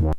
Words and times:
Yeah. 0.00 0.12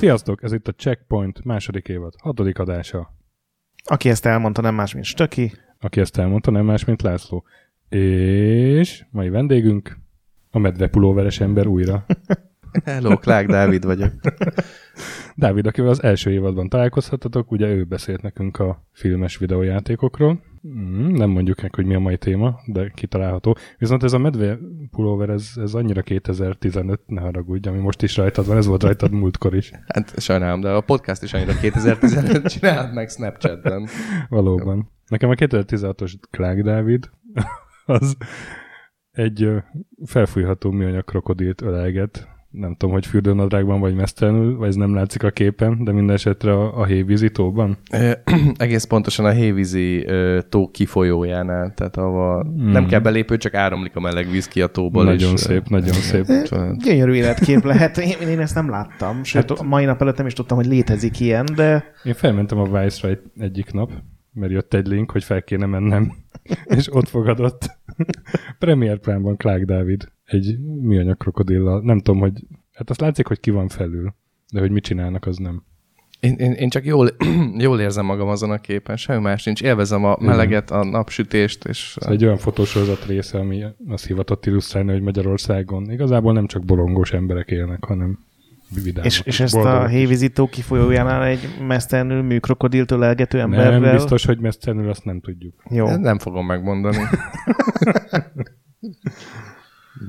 Sziasztok, 0.00 0.42
ez 0.42 0.52
itt 0.52 0.68
a 0.68 0.72
Checkpoint 0.72 1.44
második 1.44 1.88
évad, 1.88 2.14
hatodik 2.18 2.58
adása. 2.58 3.14
Aki 3.84 4.08
ezt 4.08 4.26
elmondta, 4.26 4.60
nem 4.60 4.74
más, 4.74 4.92
mint 4.92 5.04
Stöki. 5.04 5.52
Aki 5.80 6.00
ezt 6.00 6.18
elmondta, 6.18 6.50
nem 6.50 6.64
más, 6.64 6.84
mint 6.84 7.02
László. 7.02 7.44
És 7.88 9.04
mai 9.10 9.28
vendégünk 9.28 9.98
a 10.50 10.58
medvepulóveres 10.58 11.40
ember 11.40 11.66
újra. 11.66 12.06
Hello, 12.84 13.16
Klák 13.16 13.46
Dávid 13.46 13.84
vagyok. 13.84 14.12
Dávid, 15.34 15.66
akivel 15.66 15.90
az 15.90 16.02
első 16.02 16.30
évadban 16.30 16.68
találkozhatatok, 16.68 17.50
ugye 17.50 17.66
ő 17.66 17.84
beszélt 17.84 18.22
nekünk 18.22 18.58
a 18.58 18.84
filmes 18.92 19.36
videójátékokról. 19.36 20.42
Mm, 20.68 21.14
nem 21.14 21.30
mondjuk 21.30 21.60
meg, 21.60 21.74
hogy 21.74 21.86
mi 21.86 21.94
a 21.94 21.98
mai 21.98 22.16
téma, 22.18 22.60
de 22.66 22.90
kitalálható. 22.94 23.56
Viszont 23.78 24.02
ez 24.02 24.12
a 24.12 24.18
medve 24.18 24.58
pulóver, 24.90 25.28
ez, 25.28 25.52
ez 25.56 25.74
annyira 25.74 26.02
2015, 26.02 27.00
ne 27.06 27.20
haragudj, 27.20 27.68
ami 27.68 27.78
most 27.78 28.02
is 28.02 28.16
rajtad 28.16 28.46
van, 28.46 28.56
ez 28.56 28.66
volt 28.66 28.82
rajtad 28.82 29.10
múltkor 29.10 29.54
is. 29.54 29.70
Hát 29.94 30.20
sajnálom, 30.20 30.60
de 30.60 30.68
a 30.68 30.80
podcast 30.80 31.22
is 31.22 31.32
annyira 31.32 31.54
2015 31.54 32.46
csinált 32.46 32.92
meg 32.92 33.08
Snapchatben. 33.08 33.88
Valóban. 34.28 34.90
Nekem 35.06 35.30
a 35.30 35.34
2016-os 35.34 36.12
Clark 36.30 36.60
Dávid, 36.60 37.10
az 37.86 38.16
egy 39.10 39.48
felfújható 40.04 40.70
műanyag 40.70 41.04
krokodilt 41.04 41.60
ölelget, 41.60 42.28
nem 42.50 42.74
tudom, 42.74 42.94
hogy 42.94 43.06
fürdőnadrágban 43.06 43.80
vagy 43.80 43.94
mesztelenül, 43.94 44.56
vagy 44.56 44.68
ez 44.68 44.74
nem 44.74 44.94
látszik 44.94 45.22
a 45.22 45.30
képen, 45.30 45.84
de 45.84 45.92
minden 45.92 46.14
esetre 46.14 46.52
a, 46.52 46.80
a 46.80 46.84
hévízi 46.84 47.30
tóban? 47.30 47.78
Egész 48.56 48.84
pontosan 48.84 49.24
a 49.24 49.30
hévízi 49.30 50.06
e, 50.06 50.42
tó 50.42 50.70
kifolyójánál, 50.70 51.74
tehát 51.74 51.96
ahol 51.96 52.44
mm. 52.44 52.70
nem 52.70 52.86
kell 52.86 53.00
belépő, 53.00 53.36
csak 53.36 53.54
áramlik 53.54 53.96
a 53.96 54.00
meleg 54.00 54.30
víz 54.30 54.48
ki 54.48 54.62
a 54.62 54.66
tóból. 54.66 55.04
Nagyon 55.04 55.32
és, 55.32 55.40
szép, 55.40 55.68
nagyon 55.68 55.94
szép. 56.10 56.26
Gyönyörű 56.84 57.12
életkép 57.12 57.64
lehet. 57.64 57.98
Én, 57.98 58.28
én 58.28 58.40
ezt 58.40 58.54
nem 58.54 58.70
láttam, 58.70 59.24
sőt, 59.24 59.48
hát, 59.48 59.62
mai 59.62 59.84
nap 59.84 60.00
előtt 60.00 60.16
nem 60.16 60.26
is 60.26 60.32
tudtam, 60.32 60.56
hogy 60.56 60.66
létezik 60.66 61.20
ilyen, 61.20 61.46
de... 61.54 61.84
Én 62.04 62.14
felmentem 62.14 62.58
a 62.58 62.80
Vice-ra 62.80 63.18
egyik 63.38 63.72
nap, 63.72 63.90
mert 64.32 64.52
jött 64.52 64.74
egy 64.74 64.86
link, 64.86 65.10
hogy 65.10 65.24
fel 65.24 65.42
kéne 65.42 65.66
mennem, 65.66 66.12
és 66.76 66.94
ott 66.94 67.08
fogadott 67.08 67.78
Premier 68.58 68.98
Prime-ban 68.98 69.36
Clark 69.36 69.64
David 69.64 70.08
egy 70.30 70.58
műanyag 70.80 71.16
krokodillal. 71.16 71.80
Nem 71.80 71.98
tudom, 71.98 72.20
hogy... 72.20 72.32
Hát 72.72 72.90
azt 72.90 73.00
látszik, 73.00 73.26
hogy 73.26 73.40
ki 73.40 73.50
van 73.50 73.68
felül, 73.68 74.14
de 74.52 74.60
hogy 74.60 74.70
mit 74.70 74.84
csinálnak, 74.84 75.26
az 75.26 75.36
nem. 75.36 75.62
Én, 76.20 76.34
én, 76.34 76.52
én 76.52 76.68
csak 76.68 76.84
jól, 76.84 77.08
jól 77.58 77.80
érzem 77.80 78.04
magam 78.04 78.28
azon 78.28 78.50
a 78.50 78.58
képen, 78.58 78.96
semmi 78.96 79.20
más 79.20 79.44
nincs. 79.44 79.62
Élvezem 79.62 80.04
a 80.04 80.16
meleget, 80.20 80.70
a 80.70 80.84
napsütést. 80.84 81.64
És... 81.64 81.96
Ez 82.00 82.06
egy 82.06 82.24
olyan 82.24 82.36
fotósorozat 82.36 83.06
része, 83.06 83.38
ami 83.38 83.64
azt 83.88 84.06
hivatott 84.06 84.46
illusztrálni, 84.46 84.92
hogy 84.92 85.02
Magyarországon 85.02 85.90
igazából 85.90 86.32
nem 86.32 86.46
csak 86.46 86.64
bolongos 86.64 87.12
emberek 87.12 87.50
élnek, 87.50 87.84
hanem 87.84 88.18
vidámak. 88.82 89.04
És, 89.04 89.22
és 89.24 89.40
ezt 89.40 89.54
a 89.54 89.86
hévizító 89.86 90.46
kifolyójánál 90.46 91.24
egy 91.24 91.48
mesztelenül 91.66 92.22
műkrokodilt 92.22 92.90
ölelgető 92.90 93.40
emberrel... 93.40 93.80
Nem, 93.80 93.94
biztos, 93.94 94.24
hogy 94.24 94.38
mesztelenül, 94.38 94.90
azt 94.90 95.04
nem 95.04 95.20
tudjuk. 95.20 95.62
Jó. 95.70 95.96
Nem 95.96 96.18
fogom 96.18 96.46
megmondani. 96.46 96.98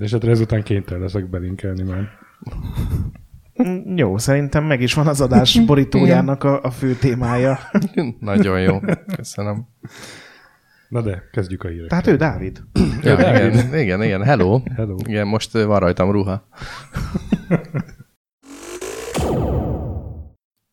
Esetre 0.02 0.32
ezután 0.32 0.64
kénytelen 0.64 1.02
leszek 1.02 1.30
belinkelni 1.30 1.84
már. 1.84 2.10
Mm, 3.64 3.98
jó, 3.98 4.18
szerintem 4.18 4.64
meg 4.64 4.82
is 4.82 4.94
van 4.94 5.08
az 5.08 5.22
adás 5.22 5.60
borítójának 5.66 6.44
a, 6.44 6.62
a 6.64 6.72
fő 6.72 6.94
témája. 6.94 7.60
Nagyon 8.20 8.62
jó, 8.62 8.80
köszönöm. 9.16 9.68
Na 10.90 11.02
de, 11.02 11.24
kezdjük 11.32 11.64
a 11.64 11.68
híreket. 11.68 11.90
Tehát 11.90 12.08
ő 12.08 12.16
Dávid. 12.16 12.64
ja, 13.04 13.14
igen, 13.14 13.80
igen, 13.80 14.04
igen, 14.04 14.24
hello. 14.24 14.62
hello. 14.76 14.96
Igen, 15.08 15.28
most 15.28 15.52
van 15.52 15.80
rajtam 15.80 16.12
ruha. 16.12 16.48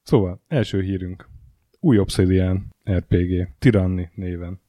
szóval, 0.03 0.43
első 0.49 0.81
hírünk. 0.81 1.29
Új 1.81 1.99
Obsidian 1.99 2.75
RPG, 2.91 3.49
Tyranny 3.59 4.09
néven. 4.15 4.61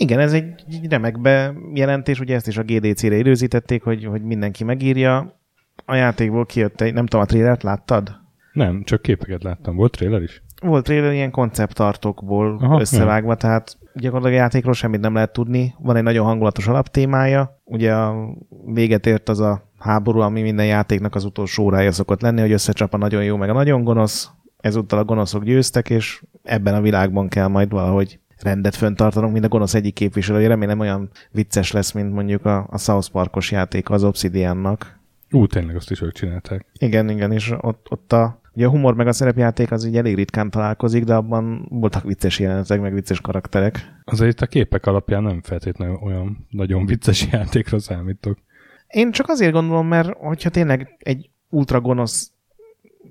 Igen, 0.00 0.18
ez 0.18 0.32
egy 0.32 0.54
remek 0.88 1.20
bejelentés, 1.20 2.20
ugye 2.20 2.34
ezt 2.34 2.46
is 2.46 2.58
a 2.58 2.62
GDC-re 2.62 3.16
időzítették, 3.16 3.82
hogy, 3.82 4.04
hogy 4.04 4.22
mindenki 4.22 4.64
megírja. 4.64 5.40
A 5.84 5.94
játékból 5.94 6.46
kijött 6.46 6.80
egy, 6.80 6.92
nem 6.92 7.06
tudom, 7.06 7.20
a 7.20 7.28
trélert 7.28 7.62
láttad? 7.62 8.16
Nem, 8.52 8.82
csak 8.84 9.02
képeket 9.02 9.42
láttam. 9.42 9.76
Volt 9.76 9.92
tréler 9.92 10.22
is? 10.22 10.42
Volt 10.62 10.84
tréler 10.84 11.12
ilyen 11.12 11.30
konceptartokból 11.30 12.58
Aha, 12.60 12.80
összevágva, 12.80 13.28
nem. 13.28 13.36
tehát 13.36 13.78
gyakorlatilag 13.94 14.38
a 14.38 14.42
játékról 14.42 14.72
semmit 14.72 15.00
nem 15.00 15.14
lehet 15.14 15.32
tudni. 15.32 15.74
Van 15.78 15.96
egy 15.96 16.02
nagyon 16.02 16.24
hangulatos 16.24 16.66
alaptémája. 16.66 17.60
Ugye 17.64 17.94
a 17.94 18.36
véget 18.64 19.06
ért 19.06 19.28
az 19.28 19.40
a 19.40 19.70
háború, 19.78 20.20
ami 20.20 20.42
minden 20.42 20.66
játéknak 20.66 21.14
az 21.14 21.24
utolsó 21.24 21.64
órája 21.64 21.92
szokott 21.92 22.20
lenni, 22.20 22.40
hogy 22.40 22.52
összecsap 22.52 22.94
a 22.94 22.96
nagyon 22.96 23.24
jó 23.24 23.36
meg 23.36 23.48
a 23.48 23.52
nagyon 23.52 23.84
gonosz. 23.84 24.30
Ezúttal 24.60 24.98
a 24.98 25.04
gonoszok 25.04 25.44
győztek, 25.44 25.90
és 25.90 26.22
ebben 26.42 26.74
a 26.74 26.80
világban 26.80 27.28
kell 27.28 27.46
majd 27.46 27.70
valahogy 27.70 28.18
rendet 28.42 28.74
föntartanunk, 28.74 29.32
mint 29.32 29.44
a 29.44 29.48
gonosz 29.48 29.74
egyik 29.74 29.94
képviselője. 29.94 30.48
Remélem 30.48 30.78
olyan 30.78 31.10
vicces 31.30 31.72
lesz, 31.72 31.92
mint 31.92 32.12
mondjuk 32.12 32.44
a, 32.44 32.66
a 32.70 32.78
South 32.78 33.10
Parkos 33.10 33.50
játék 33.50 33.90
az 33.90 34.04
Obsidiannak. 34.04 34.98
Ú, 35.30 35.46
tényleg 35.46 35.76
azt 35.76 35.90
is 35.90 36.00
ők 36.00 36.12
csinálták. 36.12 36.66
Igen, 36.78 37.08
igen, 37.08 37.32
és 37.32 37.54
ott, 37.60 37.86
ott 37.90 38.12
a, 38.12 38.40
ugye 38.54 38.66
a 38.66 38.70
humor 38.70 38.94
meg 38.94 39.06
a 39.06 39.12
szerepjáték 39.12 39.70
az 39.70 39.84
így 39.84 39.96
elég 39.96 40.14
ritkán 40.14 40.50
találkozik, 40.50 41.04
de 41.04 41.14
abban 41.14 41.66
voltak 41.70 42.02
vicces 42.02 42.38
jelenetek, 42.38 42.80
meg 42.80 42.92
vicces 42.92 43.20
karakterek. 43.20 44.00
Azért 44.04 44.40
a 44.40 44.46
képek 44.46 44.86
alapján 44.86 45.22
nem 45.22 45.42
feltétlenül 45.42 45.98
olyan 46.02 46.46
nagyon 46.50 46.86
vicces 46.86 47.28
játékra 47.32 47.78
számítok. 47.78 48.38
Én 48.86 49.10
csak 49.10 49.28
azért 49.28 49.52
gondolom, 49.52 49.86
mert 49.86 50.10
hogyha 50.16 50.50
tényleg 50.50 50.96
egy 50.98 51.30
ultra 51.48 51.80
gonosz 51.80 52.32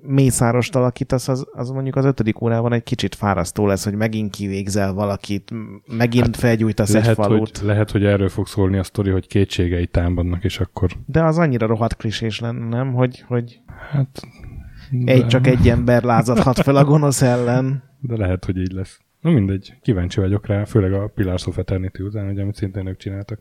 mészárost 0.02 0.76
alakítasz, 0.76 1.28
az, 1.28 1.46
az 1.52 1.70
mondjuk 1.70 1.96
az 1.96 2.04
ötödik 2.04 2.40
órában 2.40 2.72
egy 2.72 2.82
kicsit 2.82 3.14
fárasztó 3.14 3.66
lesz, 3.66 3.84
hogy 3.84 3.94
megint 3.94 4.30
kivégzel 4.30 4.92
valakit, 4.92 5.50
megint 5.86 6.24
hát 6.24 6.36
felgyújtasz 6.36 6.92
lehet, 6.92 7.08
egy 7.08 7.14
falut. 7.14 7.58
Hogy, 7.58 7.66
lehet, 7.66 7.90
hogy 7.90 8.04
erről 8.04 8.28
fog 8.28 8.46
szólni 8.46 8.78
a 8.78 8.82
sztori, 8.82 9.10
hogy 9.10 9.26
kétségei 9.26 9.86
támadnak, 9.86 10.44
és 10.44 10.60
akkor... 10.60 10.90
De 11.06 11.24
az 11.24 11.38
annyira 11.38 11.66
rohadt 11.66 11.96
klisés 11.96 12.40
lenne, 12.40 12.68
nem? 12.68 12.92
Hogy, 12.92 13.24
hogy 13.26 13.60
hát, 13.90 14.22
de... 14.90 15.12
egy 15.12 15.26
csak 15.26 15.46
egy 15.46 15.68
ember 15.68 16.02
lázadhat 16.02 16.58
fel 16.58 16.76
a 16.76 16.84
gonosz 16.84 17.22
ellen. 17.22 17.82
De 18.00 18.16
lehet, 18.16 18.44
hogy 18.44 18.56
így 18.56 18.72
lesz. 18.72 19.00
Na 19.20 19.30
mindegy, 19.30 19.74
kíváncsi 19.82 20.20
vagyok 20.20 20.46
rá, 20.46 20.64
főleg 20.64 20.92
a 20.92 21.06
Pillars 21.06 21.46
of 21.46 21.58
Eternity 21.58 22.00
után, 22.00 22.26
hogy 22.26 22.38
amit 22.38 22.54
szintén 22.54 22.86
ők 22.86 22.96
csináltak. 22.96 23.40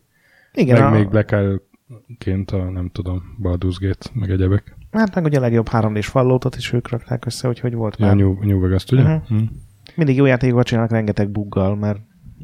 Igen, 0.54 0.82
meg 0.82 0.94
a... 0.94 0.98
még 0.98 1.10
Black 1.10 1.32
Isle-ként 1.32 2.52
a, 2.52 2.70
nem 2.70 2.90
tudom, 2.90 3.38
Baldur's 3.44 3.76
Gate, 3.80 4.10
meg 4.14 4.30
egyebek. 4.30 4.77
Hát 4.98 5.16
meg 5.16 5.24
ugye 5.24 5.38
a 5.38 5.42
legjobb 5.42 5.68
3 5.68 5.94
d 5.94 6.04
falloutot 6.04 6.56
is 6.56 6.74
ők 6.74 6.90
rakták 6.90 7.26
össze, 7.26 7.48
hogy 7.48 7.60
hogy 7.60 7.74
volt 7.74 8.00
ja, 8.00 8.06
már. 8.06 8.16
New, 8.16 8.38
New 8.42 8.60
Vegas, 8.60 8.86
ugye? 8.92 9.02
Uh-huh. 9.02 9.28
Hmm. 9.28 9.50
Mindig 9.96 10.16
jó 10.16 10.26
játékokat 10.26 10.66
csinálnak 10.66 10.92
rengeteg 10.92 11.30
buggal, 11.30 11.76
mert 11.76 12.00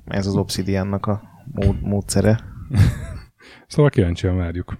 ez 0.06 0.28
az 0.28 0.36
Obsidiannak 0.36 1.06
a 1.06 1.22
mód, 1.52 1.82
módszere. 1.82 2.40
szóval 3.68 3.90
kíváncsian 3.90 4.38
várjuk. 4.38 4.78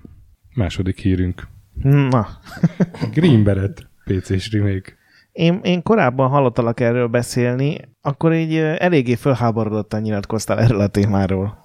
Második 0.56 1.00
hírünk. 1.00 1.48
Na. 1.84 2.28
Green 3.14 3.44
Beret 3.44 3.90
PC-s 4.06 4.52
remake. 4.52 4.94
Én, 5.32 5.60
én 5.64 5.82
korábban 5.82 6.30
hallottalak 6.30 6.80
erről 6.80 7.08
beszélni, 7.08 7.78
akkor 8.02 8.34
így 8.34 8.56
eléggé 8.56 9.16
fölháborodottan 9.16 10.02
nyilatkoztál 10.02 10.60
erről 10.60 10.80
a 10.80 10.88
témáról. 10.88 11.58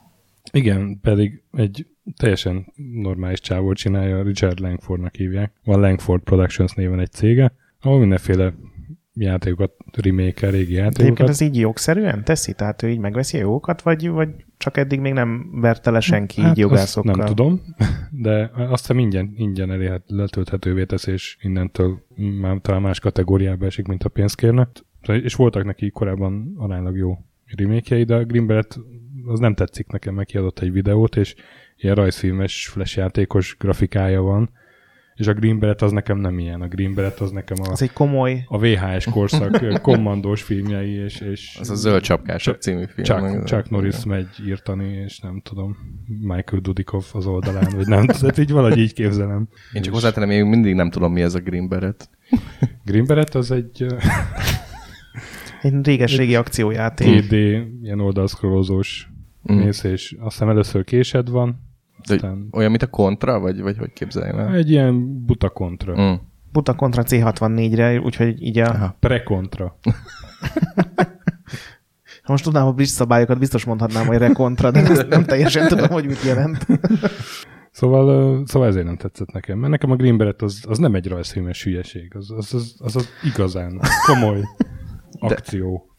Igen, 0.53 1.01
pedig 1.01 1.43
egy 1.53 1.87
teljesen 2.17 2.73
normális 3.03 3.41
csávó 3.41 3.73
csinálja, 3.73 4.23
Richard 4.23 4.61
Langfordnak 4.61 5.15
hívják. 5.15 5.53
Van 5.65 5.81
Langford 5.81 6.23
Productions 6.23 6.73
néven 6.73 7.01
egy 7.01 7.11
cége, 7.11 7.53
ahol 7.81 7.99
mindenféle 7.99 8.55
játékokat 9.19 9.73
remake 9.93 10.51
régi 10.51 10.73
játékokat. 10.73 11.01
Egyébként 11.01 11.29
ez 11.29 11.41
így 11.41 11.59
jogszerűen 11.59 12.25
teszi? 12.25 12.53
Tehát 12.53 12.83
ő 12.83 12.89
így 12.89 12.99
megveszi 12.99 13.37
a 13.37 13.41
jókat, 13.41 13.83
vagy, 13.83 14.09
vagy 14.09 14.29
csak 14.57 14.77
eddig 14.77 15.01
még 15.01 15.13
nem 15.13 15.51
verte 15.61 15.91
le 15.91 16.01
senki 16.01 16.41
hát 16.41 16.51
így 16.51 16.59
jogászokkal? 16.59 17.15
nem 17.15 17.27
tudom, 17.27 17.61
de 18.11 18.51
azt 18.55 18.87
hiszem 18.87 18.99
ingyen, 18.99 19.33
ingyen 19.37 19.71
elérhet, 19.71 20.03
letölthetővé 20.07 20.85
tesz, 20.85 21.07
és 21.07 21.37
innentől 21.41 22.07
már 22.41 22.59
talán 22.61 22.83
más 22.83 23.01
kategóriába 23.01 23.67
esik, 23.67 23.87
mint 23.87 24.05
a 24.05 24.09
pénzt 24.09 24.37
kérne. 24.37 24.69
És 25.23 25.35
voltak 25.35 25.65
neki 25.65 25.91
korábban 25.91 26.55
aránylag 26.57 26.97
jó 26.97 27.19
remake 27.57 28.05
de 28.05 28.15
a 28.15 28.25
Greenbelt 28.25 28.79
az 29.27 29.39
nem 29.39 29.55
tetszik 29.55 29.87
nekem, 29.87 30.15
meg 30.15 30.27
kiadott 30.27 30.59
egy 30.59 30.73
videót, 30.73 31.17
és 31.17 31.35
ilyen 31.79 31.95
rajzfilmes 31.95 32.69
flash 32.69 32.97
játékos 32.97 33.57
grafikája 33.59 34.21
van, 34.21 34.51
és 35.19 35.27
a 35.27 35.33
Green 35.33 35.59
Beret 35.59 35.83
az 35.83 35.93
nekem 35.93 36.19
nem 36.19 36.39
ilyen. 36.39 36.61
A 36.61 36.69
Green 36.69 36.95
Beret 36.95 37.21
az 37.21 37.31
nekem 37.31 37.57
a, 37.63 37.71
az 37.71 37.83
egy 37.83 37.93
komoly... 37.93 38.45
a 38.49 38.59
VHS 38.59 39.05
korszak 39.05 39.81
kommandós 39.83 40.43
filmjei, 40.43 40.91
és, 40.91 41.21
és 41.21 41.57
az 41.61 41.71
a 41.71 41.75
Zöld 41.75 42.03
Csapkások 42.03 42.57
című 42.57 42.85
film. 42.87 43.07
Chuck, 43.07 43.45
Chuck 43.45 43.71
Norris 43.71 44.05
megy 44.05 44.29
írtani, 44.47 44.93
és 44.93 45.19
nem 45.19 45.41
tudom, 45.45 45.77
Michael 46.21 46.61
Dudikoff 46.63 47.15
az 47.15 47.27
oldalán, 47.27 47.73
vagy 47.77 47.87
nem, 47.87 48.07
tehát 48.21 48.39
így 48.39 48.51
valahogy 48.51 48.79
így 48.79 48.93
képzelem. 48.93 49.49
Én 49.73 49.83
csak 49.83 49.95
hozzátenem, 49.95 50.31
én 50.31 50.47
mindig 50.47 50.75
nem 50.75 50.91
tudom, 50.91 51.13
mi 51.13 51.23
ez 51.23 51.35
a 51.35 51.41
Green 51.41 51.69
Beret. 51.69 52.11
Green 52.85 53.05
Beret 53.07 53.35
az 53.35 53.51
egy... 53.51 53.87
egy 55.63 55.75
réges-régi 55.87 56.35
akciójáték. 56.35 57.25
2D, 57.29 57.65
ilyen 57.83 58.01
oldalszkrolózós 58.01 59.09
mm. 59.53 59.57
mész, 59.57 59.83
és 59.83 60.17
azt 60.19 60.33
hiszem 60.33 60.49
először 60.49 60.85
késed 60.85 61.31
van, 61.31 61.68
aztán... 62.03 62.49
Olyan, 62.51 62.71
mint 62.71 62.83
a 62.83 62.87
kontra, 62.87 63.41
vagy, 63.41 63.61
vagy 63.61 63.79
hogy 63.79 63.93
képzeljem 63.93 64.39
el? 64.39 64.55
Egy 64.55 64.71
ilyen 64.71 65.25
buta 65.27 65.49
kontra. 65.49 66.01
Mm. 66.01 66.15
Buta 66.53 66.75
kontra 66.75 67.03
C64-re, 67.07 68.01
úgyhogy 68.01 68.43
így 68.43 68.59
a... 68.59 68.69
Aha, 68.69 68.97
pre-kontra. 69.01 69.77
Ha 72.23 72.35
most 72.35 72.47
tudnám 72.47 72.67
a 72.67 72.73
bridge 72.73 72.93
szabályokat, 72.93 73.39
biztos 73.39 73.65
mondhatnám, 73.65 74.07
hogy 74.07 74.19
rekontra, 74.19 74.71
de 74.71 75.05
nem 75.09 75.25
teljesen 75.25 75.69
tudom, 75.69 75.89
hogy 75.89 76.07
mit 76.07 76.23
jelent. 76.23 76.67
Szóval, 77.71 78.47
szóval 78.47 78.69
ezért 78.69 78.85
nem 78.85 78.97
tetszett 78.97 79.33
nekem, 79.33 79.59
mert 79.59 79.71
nekem 79.71 79.91
a 79.91 79.97
Green 79.97 80.17
Beret 80.17 80.43
az, 80.43 80.65
az 80.69 80.79
nem 80.79 80.95
egy 80.95 81.09
rajzfilmes 81.09 81.65
hülyeség, 81.65 82.13
az 82.15 82.31
az, 82.31 82.55
az, 82.55 82.75
az, 82.79 82.97
az 82.97 83.09
igazán 83.25 83.81
komoly 84.07 84.41
akció, 85.19 85.91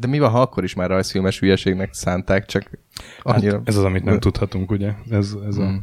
de, 0.00 0.06
mi 0.06 0.18
van, 0.18 0.30
ha 0.30 0.40
akkor 0.40 0.64
is 0.64 0.74
már 0.74 0.88
rajzfilmes 0.88 1.38
hülyeségnek 1.38 1.92
szánták, 1.92 2.46
csak 2.46 2.70
annyira... 3.22 3.56
Hát 3.56 3.68
ez 3.68 3.76
az, 3.76 3.84
amit 3.84 4.04
nem 4.04 4.14
de... 4.14 4.20
tudhatunk, 4.20 4.70
ugye? 4.70 4.92
Ez, 5.10 5.36
ez 5.46 5.56
hmm. 5.56 5.66
a 5.66 5.82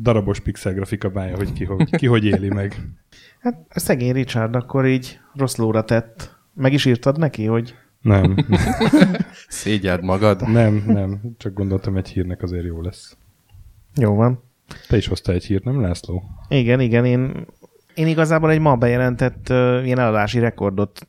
darabos 0.00 0.40
pixel 0.40 0.74
grafika 0.74 1.08
bája, 1.08 1.36
hogy 1.36 1.52
ki 1.52 1.64
hogy, 1.64 1.90
ki 1.96 2.06
hogy 2.06 2.24
éli 2.24 2.48
meg. 2.48 2.90
Hát 3.40 3.66
szegény 3.68 4.12
Richard 4.12 4.54
akkor 4.54 4.86
így 4.86 5.20
rossz 5.34 5.56
lóra 5.56 5.84
tett. 5.84 6.36
Meg 6.54 6.72
is 6.72 6.84
írtad 6.84 7.18
neki, 7.18 7.44
hogy... 7.44 7.74
Nem. 8.00 8.36
Szégyed 9.48 10.02
magad? 10.02 10.48
Nem, 10.48 10.82
nem. 10.86 11.20
Csak 11.38 11.52
gondoltam, 11.52 11.96
egy 11.96 12.08
hírnek 12.08 12.42
azért 12.42 12.64
jó 12.64 12.80
lesz. 12.80 13.16
Jó 13.94 14.14
van. 14.14 14.42
Te 14.88 14.96
is 14.96 15.06
hoztál 15.06 15.34
egy 15.34 15.44
hírt, 15.44 15.64
nem 15.64 15.80
László? 15.80 16.22
Igen, 16.48 16.80
igen, 16.80 17.04
én 17.04 17.46
én 17.98 18.06
igazából 18.06 18.50
egy 18.50 18.60
ma 18.60 18.76
bejelentett 18.76 19.46
uh, 19.50 19.80
ilyen 19.84 19.98
eladási 19.98 20.38
rekordot 20.38 21.08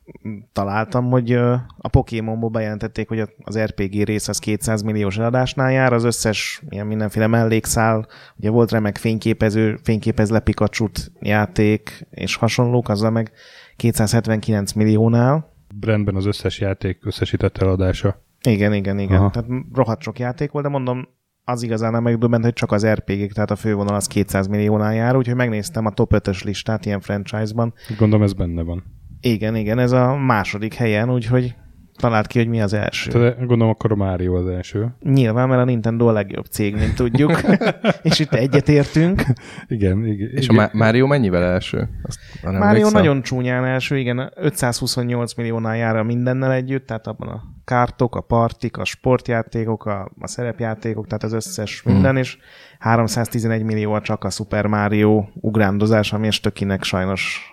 találtam, 0.52 1.10
hogy 1.10 1.34
uh, 1.34 1.52
a 1.78 1.88
Pokémonból 1.88 2.50
bejelentették, 2.50 3.08
hogy 3.08 3.22
az 3.44 3.58
RPG 3.58 4.04
rész 4.04 4.28
az 4.28 4.38
200 4.38 4.82
milliós 4.82 5.18
eladásnál 5.18 5.72
jár, 5.72 5.92
az 5.92 6.04
összes 6.04 6.62
ilyen 6.68 6.86
mindenféle 6.86 7.26
mellékszál, 7.26 8.06
ugye 8.36 8.50
volt 8.50 8.70
remek 8.70 8.96
fényképező, 8.96 9.78
fényképez 9.82 10.30
le 10.30 10.40
pikachu 10.40 10.86
játék 11.20 12.06
és 12.10 12.36
hasonlók, 12.36 12.88
azzal 12.88 13.10
meg 13.10 13.32
279 13.76 14.72
milliónál. 14.72 15.52
Brandben 15.74 16.16
az 16.16 16.26
összes 16.26 16.60
játék 16.60 17.06
összesített 17.06 17.58
eladása. 17.58 18.22
Igen, 18.42 18.72
igen, 18.72 18.98
igen. 18.98 19.18
Aha. 19.18 19.30
Tehát 19.30 19.48
rohadt 19.74 20.02
sok 20.02 20.18
játék 20.18 20.50
volt, 20.50 20.64
de 20.64 20.70
mondom, 20.70 21.08
az 21.50 21.62
igazán 21.62 21.92
nem 21.92 22.02
megdöbbent, 22.02 22.44
hogy 22.44 22.52
csak 22.52 22.72
az 22.72 22.86
RPG-k, 22.86 23.32
tehát 23.32 23.50
a 23.50 23.56
fővonal 23.56 23.94
az 23.94 24.06
200 24.06 24.46
milliónál 24.46 24.94
jár, 24.94 25.16
úgyhogy 25.16 25.36
megnéztem 25.36 25.86
a 25.86 25.90
top 25.90 26.12
5-ös 26.14 26.44
listát 26.44 26.86
ilyen 26.86 27.00
franchise-ban. 27.00 27.74
Gondolom 27.98 28.24
ez 28.24 28.32
benne 28.32 28.62
van. 28.62 28.82
Igen, 29.20 29.56
igen, 29.56 29.78
ez 29.78 29.92
a 29.92 30.16
második 30.16 30.74
helyen, 30.74 31.12
úgyhogy 31.12 31.54
talált 32.00 32.26
ki, 32.26 32.38
hogy 32.38 32.48
mi 32.48 32.60
az 32.60 32.72
első. 32.72 33.10
Tehát 33.10 33.38
gondolom 33.38 33.68
akkor 33.68 33.92
a 33.92 33.94
Mario 33.94 34.34
az 34.34 34.46
első. 34.46 34.94
Nyilván, 35.02 35.48
mert 35.48 35.60
a 35.60 35.64
Nintendo 35.64 36.06
a 36.06 36.12
legjobb 36.12 36.44
cég, 36.44 36.74
mint 36.74 36.94
tudjuk. 36.94 37.40
és 38.02 38.18
itt 38.18 38.32
egyetértünk. 38.32 39.22
igen, 39.68 40.06
igen. 40.06 40.28
És 40.34 40.48
a 40.48 40.70
Mario 40.72 41.06
mennyivel 41.06 41.42
első? 41.42 41.88
Azt 42.02 42.18
Mario 42.42 42.62
emlékszem? 42.62 42.92
nagyon 42.92 43.22
csúnyán 43.22 43.64
első, 43.64 43.98
igen. 43.98 44.32
528 44.34 45.34
milliónál 45.34 45.76
jár 45.76 45.96
a 45.96 46.02
mindennel 46.02 46.52
együtt, 46.52 46.86
tehát 46.86 47.06
abban 47.06 47.28
a 47.28 47.42
kártok, 47.64 48.16
a 48.16 48.20
partik, 48.20 48.76
a 48.76 48.84
sportjátékok, 48.84 49.86
a, 49.86 50.10
a 50.20 50.26
szerepjátékok, 50.26 51.06
tehát 51.06 51.22
az 51.22 51.32
összes 51.32 51.80
hmm. 51.80 51.92
minden, 51.92 52.16
és 52.16 52.38
311 52.78 53.62
millió 53.62 54.00
csak 54.00 54.24
a 54.24 54.30
Super 54.30 54.66
Mario 54.66 55.24
ugrándozás, 55.34 56.12
ami 56.12 56.26
és 56.26 56.40
tökinek 56.40 56.82
sajnos 56.82 57.49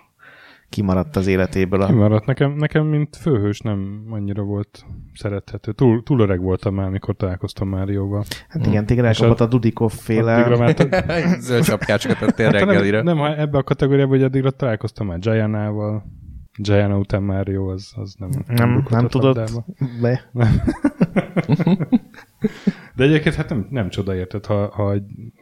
kimaradt 0.68 1.16
az 1.16 1.26
életéből. 1.26 1.80
A... 1.80 1.86
Kimaradt. 1.86 2.26
Nekem, 2.26 2.52
nekem, 2.52 2.86
mint 2.86 3.16
főhős 3.16 3.60
nem 3.60 4.02
annyira 4.10 4.42
volt 4.42 4.84
szerethető. 5.14 5.72
Túl, 5.72 6.02
túl 6.02 6.20
öreg 6.20 6.40
voltam 6.40 6.74
már, 6.74 6.86
amikor 6.86 7.16
találkoztam 7.16 7.68
Márióval. 7.68 8.24
Hát 8.48 8.66
igen, 8.66 8.86
téged 8.86 9.04
elkapott 9.04 9.40
a, 9.40 9.44
a 9.44 9.46
Dudikov 9.46 9.92
féle. 9.92 10.56
Már 10.56 10.74
Zöld 11.40 11.64
csapkácsokat 11.64 12.18
tettél 12.18 12.44
hát, 12.44 12.54
reggelire. 12.54 13.02
Nem, 13.02 13.16
nem, 13.16 13.32
ebbe 13.38 13.58
a 13.58 13.62
kategóriában, 13.62 14.10
hogy 14.10 14.22
addigra 14.22 14.50
találkoztam 14.50 15.06
már 15.06 15.18
Gianával, 15.18 16.04
Gianna 16.58 16.98
után 16.98 17.22
Mario, 17.22 17.68
az, 17.68 17.92
az 17.96 18.14
nem... 18.18 18.30
Nem, 18.46 18.70
nem, 18.70 18.86
nem 18.90 19.08
tudott 19.08 19.50
be. 20.00 20.30
De 22.96 23.04
egyébként 23.04 23.34
hát 23.34 23.48
nem, 23.48 23.66
nem 23.70 23.88
csoda 23.88 24.14
érted, 24.14 24.46
ha, 24.46 24.70
ha 24.74 24.94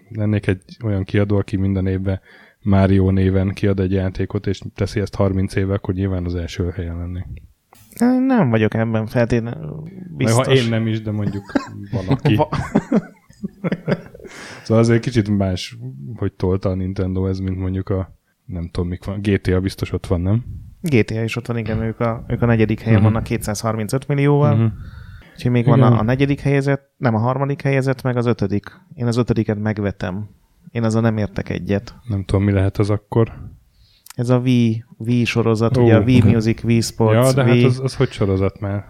lennék 0.08 0.46
egy 0.46 0.62
olyan 0.84 1.04
kiadó, 1.04 1.36
aki 1.36 1.56
minden 1.56 1.86
évben 1.86 2.20
Mario 2.66 3.10
néven 3.10 3.52
kiad 3.54 3.80
egy 3.80 3.92
játékot, 3.92 4.46
és 4.46 4.60
teszi 4.74 5.00
ezt 5.00 5.14
30 5.14 5.54
éve, 5.54 5.74
akkor 5.74 5.94
nyilván 5.94 6.24
az 6.24 6.34
első 6.34 6.70
helyen 6.70 6.98
lenni. 6.98 7.20
Nem 8.26 8.50
vagyok 8.50 8.74
ebben 8.74 9.06
feltétlenül 9.06 9.82
biztos. 10.16 10.46
ha 10.46 10.52
én 10.52 10.68
nem 10.68 10.86
is, 10.86 11.02
de 11.02 11.10
mondjuk 11.10 11.44
van 11.92 12.08
aki. 12.08 12.34
szóval 14.64 14.82
azért 14.82 15.02
kicsit 15.02 15.36
más, 15.36 15.78
hogy 16.16 16.32
tolta 16.32 16.68
a 16.68 16.74
Nintendo 16.74 17.26
ez, 17.26 17.38
mint 17.38 17.58
mondjuk 17.58 17.88
a 17.88 18.18
nem 18.44 18.68
tudom, 18.68 18.88
mik 18.88 19.04
van. 19.04 19.20
GTA 19.22 19.60
biztos 19.60 19.92
ott 19.92 20.06
van, 20.06 20.20
nem? 20.20 20.44
GTA 20.80 21.22
is 21.22 21.36
ott 21.36 21.46
van, 21.46 21.58
igen, 21.58 21.82
ők 21.82 22.00
a, 22.00 22.24
ők 22.28 22.42
a 22.42 22.46
negyedik 22.46 22.80
helyen 22.80 22.98
uh-huh. 22.98 23.12
vannak 23.12 23.28
235 23.28 24.08
millióval. 24.08 24.52
Uh-huh. 24.52 24.72
Úgyhogy 25.34 25.50
még 25.50 25.66
igen. 25.66 25.78
van 25.78 25.92
a, 25.92 25.98
a 25.98 26.02
negyedik 26.02 26.40
helyezett, 26.40 26.94
nem 26.96 27.14
a 27.14 27.18
harmadik 27.18 27.62
helyezett, 27.62 28.02
meg 28.02 28.16
az 28.16 28.26
ötödik. 28.26 28.64
Én 28.94 29.06
az 29.06 29.16
ötödiket 29.16 29.58
megvetem. 29.58 30.28
Én 30.70 30.84
azon 30.84 31.02
nem 31.02 31.16
értek 31.16 31.48
egyet. 31.48 31.94
Nem 32.08 32.24
tudom, 32.24 32.44
mi 32.44 32.52
lehet 32.52 32.78
az 32.78 32.90
akkor. 32.90 33.32
Ez 34.14 34.28
a 34.30 34.38
Wii, 34.38 34.84
Wii 34.98 35.24
sorozat, 35.24 35.76
oh. 35.76 35.84
ugye 35.84 35.96
a 35.96 36.00
Wii 36.00 36.22
Music, 36.24 36.64
Wii 36.64 36.80
Sports, 36.80 37.26
Ja, 37.26 37.32
de 37.32 37.50
Wii... 37.50 37.62
hát 37.62 37.70
az, 37.70 37.80
az 37.80 37.94
hogy 37.94 38.10
sorozat 38.10 38.60
már? 38.60 38.84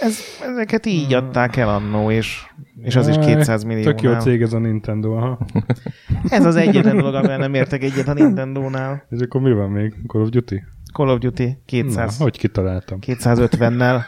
Ez, 0.00 0.18
ezeket 0.50 0.86
így 0.86 1.14
adták 1.14 1.56
el 1.56 1.68
annó, 1.68 2.10
és, 2.10 2.42
és 2.82 2.96
az 2.96 3.08
is 3.08 3.16
200 3.18 3.64
millió. 3.64 3.82
Tök 3.82 4.02
jó 4.02 4.20
cég 4.20 4.42
ez 4.42 4.52
a 4.52 4.58
Nintendo, 4.58 5.12
aha. 5.12 5.38
ez 6.28 6.44
az 6.44 6.56
egyetlen 6.56 6.96
dolog, 6.96 7.14
amivel 7.14 7.38
nem 7.38 7.54
értek 7.54 7.82
egyet 7.82 8.08
a 8.08 8.12
Nintendo-nál. 8.12 9.06
És 9.10 9.20
akkor 9.20 9.40
mi 9.40 9.52
van 9.52 9.70
még? 9.70 9.94
Call 10.06 10.22
of 10.22 10.28
Duty? 10.28 10.62
Call 10.92 11.08
of 11.08 11.18
Duty 11.18 11.58
200. 11.64 12.18
Na, 12.18 12.24
hogy 12.24 12.38
kitaláltam? 12.38 12.98
250-nel 13.06 14.00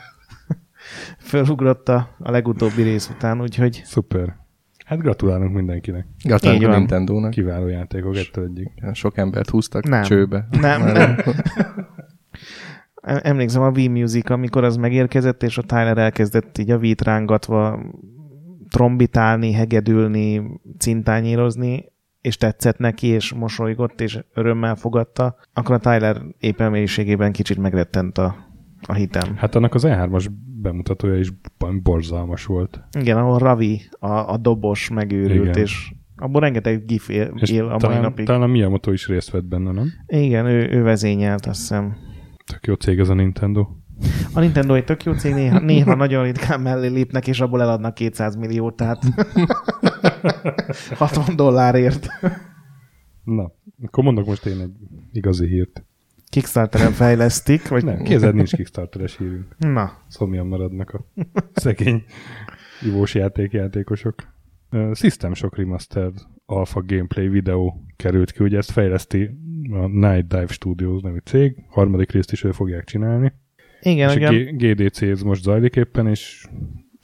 fölugrott 1.31 1.89
a, 1.89 2.09
a 2.19 2.31
legutóbbi 2.31 2.83
rész 2.83 3.09
után, 3.09 3.41
úgyhogy... 3.41 3.83
Szuper. 3.85 4.37
Hát 4.85 4.99
gratulálunk 4.99 5.55
mindenkinek. 5.55 6.07
Gratulálunk 6.25 6.67
a 6.67 6.77
Nintendo-nak. 6.77 7.31
Kiváló 7.31 7.67
játékok, 7.67 8.17
ettől 8.17 8.45
egyik. 8.45 8.73
Sok 8.93 9.17
embert 9.17 9.51
húztak 9.51 9.89
nem. 9.89 10.03
csőbe. 10.03 10.49
Nem, 10.51 10.83
nem. 10.83 11.17
Emlékszem 13.23 13.63
a 13.63 13.71
Wii 13.71 13.89
Music, 13.89 14.31
amikor 14.31 14.65
az 14.65 14.77
megérkezett, 14.77 15.43
és 15.43 15.59
a 15.59 15.63
Tyler 15.63 15.99
elkezdett 15.99 16.59
így 16.59 16.71
a 16.71 16.77
Wii-t 16.77 17.03
rángatva 17.03 17.81
trombitálni, 18.69 19.53
hegedülni, 19.53 20.43
cintányírozni, 20.79 21.93
és 22.21 22.37
tetszett 22.37 22.79
neki, 22.79 23.07
és 23.07 23.33
mosolygott, 23.33 24.01
és 24.01 24.19
örömmel 24.35 24.75
fogadta, 24.75 25.37
akkor 25.53 25.75
a 25.75 25.79
Tyler 25.79 26.23
éppen 26.39 26.71
mélységében 26.71 27.33
kicsit 27.33 27.59
megrettent 27.59 28.19
a, 28.19 28.37
a 28.87 28.93
hitem. 28.93 29.37
Hát 29.37 29.55
annak 29.55 29.75
az 29.75 29.85
E3-as 29.87 30.27
bemutatója 30.65 31.19
is 31.19 31.33
borzalmas 31.83 32.47
volt. 32.47 32.81
Igen, 32.99 33.17
ahol 33.17 33.39
Ravi, 33.39 33.81
a, 33.99 34.09
a 34.09 34.37
dobos 34.37 34.91
megőrült, 34.91 35.49
Igen. 35.49 35.63
és 35.63 35.93
abból 36.17 36.41
rengeteg 36.41 36.85
gif 36.85 37.09
él, 37.09 37.33
és 37.37 37.51
él 37.51 37.65
a 37.65 37.77
talán, 37.77 37.97
mai 37.97 38.07
napig. 38.07 38.27
Talán 38.27 38.43
a 38.43 38.47
Miyamoto 38.47 38.93
is 38.93 39.07
részt 39.07 39.31
vett 39.31 39.45
benne, 39.45 39.73
nem? 39.73 39.93
Igen, 40.07 40.47
ő, 40.47 40.69
ő 40.71 40.83
vezényelt, 40.83 41.47
azt 41.47 41.61
hiszem. 41.61 41.97
Tök 42.45 42.67
jó 42.67 42.75
cég 42.75 42.99
ez 42.99 43.09
a 43.09 43.15
Nintendo. 43.15 43.67
A 44.35 44.41
Nintendo 44.41 44.75
egy 44.75 44.85
tök 44.85 45.05
jó 45.05 45.13
cég, 45.13 45.35
néha, 45.35 45.59
néha 45.59 45.95
nagyon 45.95 46.25
ritkán 46.25 46.61
mellé 46.61 46.89
lépnek, 46.89 47.27
és 47.27 47.41
abból 47.41 47.63
eladnak 47.63 47.95
200 47.95 48.37
milliót, 48.37 48.77
tehát 48.77 49.03
60 50.97 51.37
dollárért. 51.37 52.07
Na, 53.25 53.53
akkor 53.83 54.05
mondok 54.05 54.27
most 54.27 54.47
én 54.47 54.61
egy 54.61 54.73
igazi 55.13 55.47
hírt. 55.47 55.85
Kickstarteren 56.35 56.93
fejlesztik, 56.93 57.69
vagy... 57.69 57.85
Nem, 57.85 58.03
kézed 58.03 58.35
nincs 58.35 58.55
Kickstarteres 58.55 59.17
hírünk. 59.17 59.55
Na. 59.59 59.93
Szomjan 60.09 60.47
maradnak 60.47 60.91
a 60.91 61.05
szegény 61.53 62.05
ivós 62.83 63.15
játékjátékosok. 63.15 64.15
System 64.93 65.35
Shock 65.35 65.57
Remastered 65.57 66.15
Alpha 66.47 66.83
Gameplay 66.87 67.29
videó 67.29 67.85
került 67.97 68.33
ki, 68.33 68.45
ugye 68.45 68.57
ezt 68.57 68.71
fejleszti 68.71 69.31
a 69.71 69.87
Night 69.87 70.27
Dive 70.29 70.47
Studios 70.47 71.03
nevű 71.03 71.19
cég, 71.25 71.65
harmadik 71.69 72.11
részt 72.11 72.33
is 72.33 72.45
ő 72.45 72.53
fogják 72.53 72.85
csinálni. 72.85 73.33
Igen, 73.81 74.09
és 74.09 74.17
igen. 74.17 74.35
a 74.35 74.57
GDC 74.57 75.03
ez 75.03 75.23
most 75.23 75.43
zajlik 75.43 75.77
éppen, 75.77 76.07
és 76.07 76.47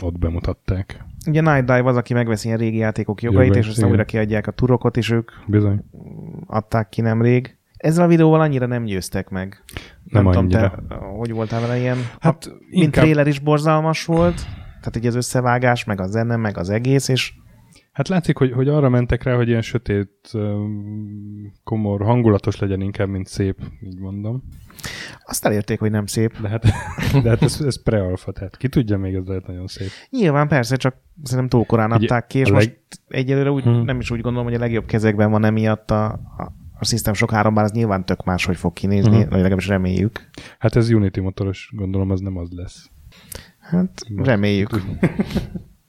ott 0.03 0.19
bemutatták. 0.19 1.05
Ugye 1.27 1.41
Night 1.41 1.65
Dive 1.65 1.85
az, 1.85 1.97
aki 1.97 2.15
megveszi 2.15 2.47
ilyen 2.47 2.59
régi 2.59 2.77
játékok 2.77 3.23
jogait, 3.23 3.47
Jogait, 3.47 3.63
és 3.63 3.69
aztán 3.69 3.85
igen. 3.85 3.91
újra 3.91 4.05
kiadják 4.05 4.47
a 4.47 4.53
turokot, 4.53 4.97
és 4.97 5.11
ők 5.11 5.31
Bizony. 5.47 5.85
adták 6.47 6.89
ki 6.89 7.01
nemrég. 7.01 7.59
Ezzel 7.81 8.05
a 8.05 8.09
videóval 8.09 8.41
annyira 8.41 8.67
nem 8.67 8.85
győztek 8.85 9.29
meg. 9.29 9.65
Nem 10.05 10.25
tudom, 10.25 10.39
annyira. 10.45 10.85
te 10.89 10.95
hogy 10.95 11.33
voltál 11.33 11.61
vele 11.61 11.79
ilyen? 11.79 11.97
Hát 12.21 12.47
Mint 12.47 12.57
inkább, 12.71 13.05
trailer 13.05 13.27
is 13.27 13.39
borzalmas 13.39 14.05
volt, 14.05 14.35
tehát 14.67 14.97
ugye 14.97 15.09
az 15.09 15.15
összevágás, 15.15 15.85
meg 15.85 16.01
a 16.01 16.07
zene, 16.07 16.37
meg 16.37 16.57
az 16.59 16.71
egész, 16.71 17.09
és 17.09 17.33
hát 17.93 18.09
látszik, 18.09 18.37
hogy, 18.37 18.53
hogy 18.53 18.69
arra 18.69 18.89
mentek 18.89 19.23
rá, 19.23 19.35
hogy 19.37 19.49
ilyen 19.49 19.63
sötét, 19.63 20.31
komor, 21.65 22.03
hangulatos 22.03 22.59
legyen 22.59 22.81
inkább, 22.81 23.09
mint 23.09 23.27
szép, 23.27 23.57
így 23.85 23.99
mondom. 23.99 24.43
azt 25.25 25.45
elérték, 25.47 25.79
hogy 25.79 25.91
nem 25.91 26.07
szép. 26.07 26.41
De 26.41 26.49
hát, 26.49 26.63
de 27.23 27.29
hát 27.29 27.43
ez, 27.43 27.61
ez 27.61 27.83
pre-alfa, 27.83 28.33
tehát 28.33 28.57
ki 28.57 28.69
tudja 28.69 28.99
még, 28.99 29.15
ez 29.15 29.27
lehet 29.27 29.47
nagyon 29.47 29.67
szép. 29.67 29.89
Nyilván 30.11 30.49
persze, 30.49 30.77
csak 30.77 30.95
szerintem 31.23 31.49
túl 31.49 31.67
korán 31.67 31.91
adták 31.93 32.27
ki, 32.27 32.39
és 32.39 32.49
a 32.51 32.53
most 32.53 32.67
leg- 32.67 32.81
egyelőre 33.25 33.51
úgy, 33.51 33.63
Hmm. 33.63 33.83
nem 33.85 34.01
is 34.01 34.11
úgy 34.11 34.21
gondolom, 34.21 34.47
hogy 34.47 34.57
a 34.57 34.61
legjobb 34.61 34.87
kezekben 34.87 35.31
van 35.31 35.45
emiatt 35.45 35.91
a, 35.91 36.05
a, 36.13 36.53
a 36.81 36.85
System 36.85 37.15
Shock 37.15 37.33
3, 37.33 37.55
bár 37.55 37.65
az 37.65 37.73
nyilván 37.73 38.05
tök 38.05 38.25
más, 38.25 38.45
hogy 38.45 38.57
fog 38.57 38.73
kinézni, 38.73 39.11
Mhm. 39.19 39.29
vagy 39.29 39.39
legalábbis 39.39 39.67
reméljük. 39.67 40.31
Hát 40.59 40.77
ez 40.77 40.91
Unity 40.91 41.19
motoros, 41.19 41.71
gondolom 41.77 42.11
az 42.11 42.21
nem 42.21 42.37
az 42.37 42.49
lesz. 42.51 42.91
Hát 43.59 44.03
reméljük. 44.17 44.71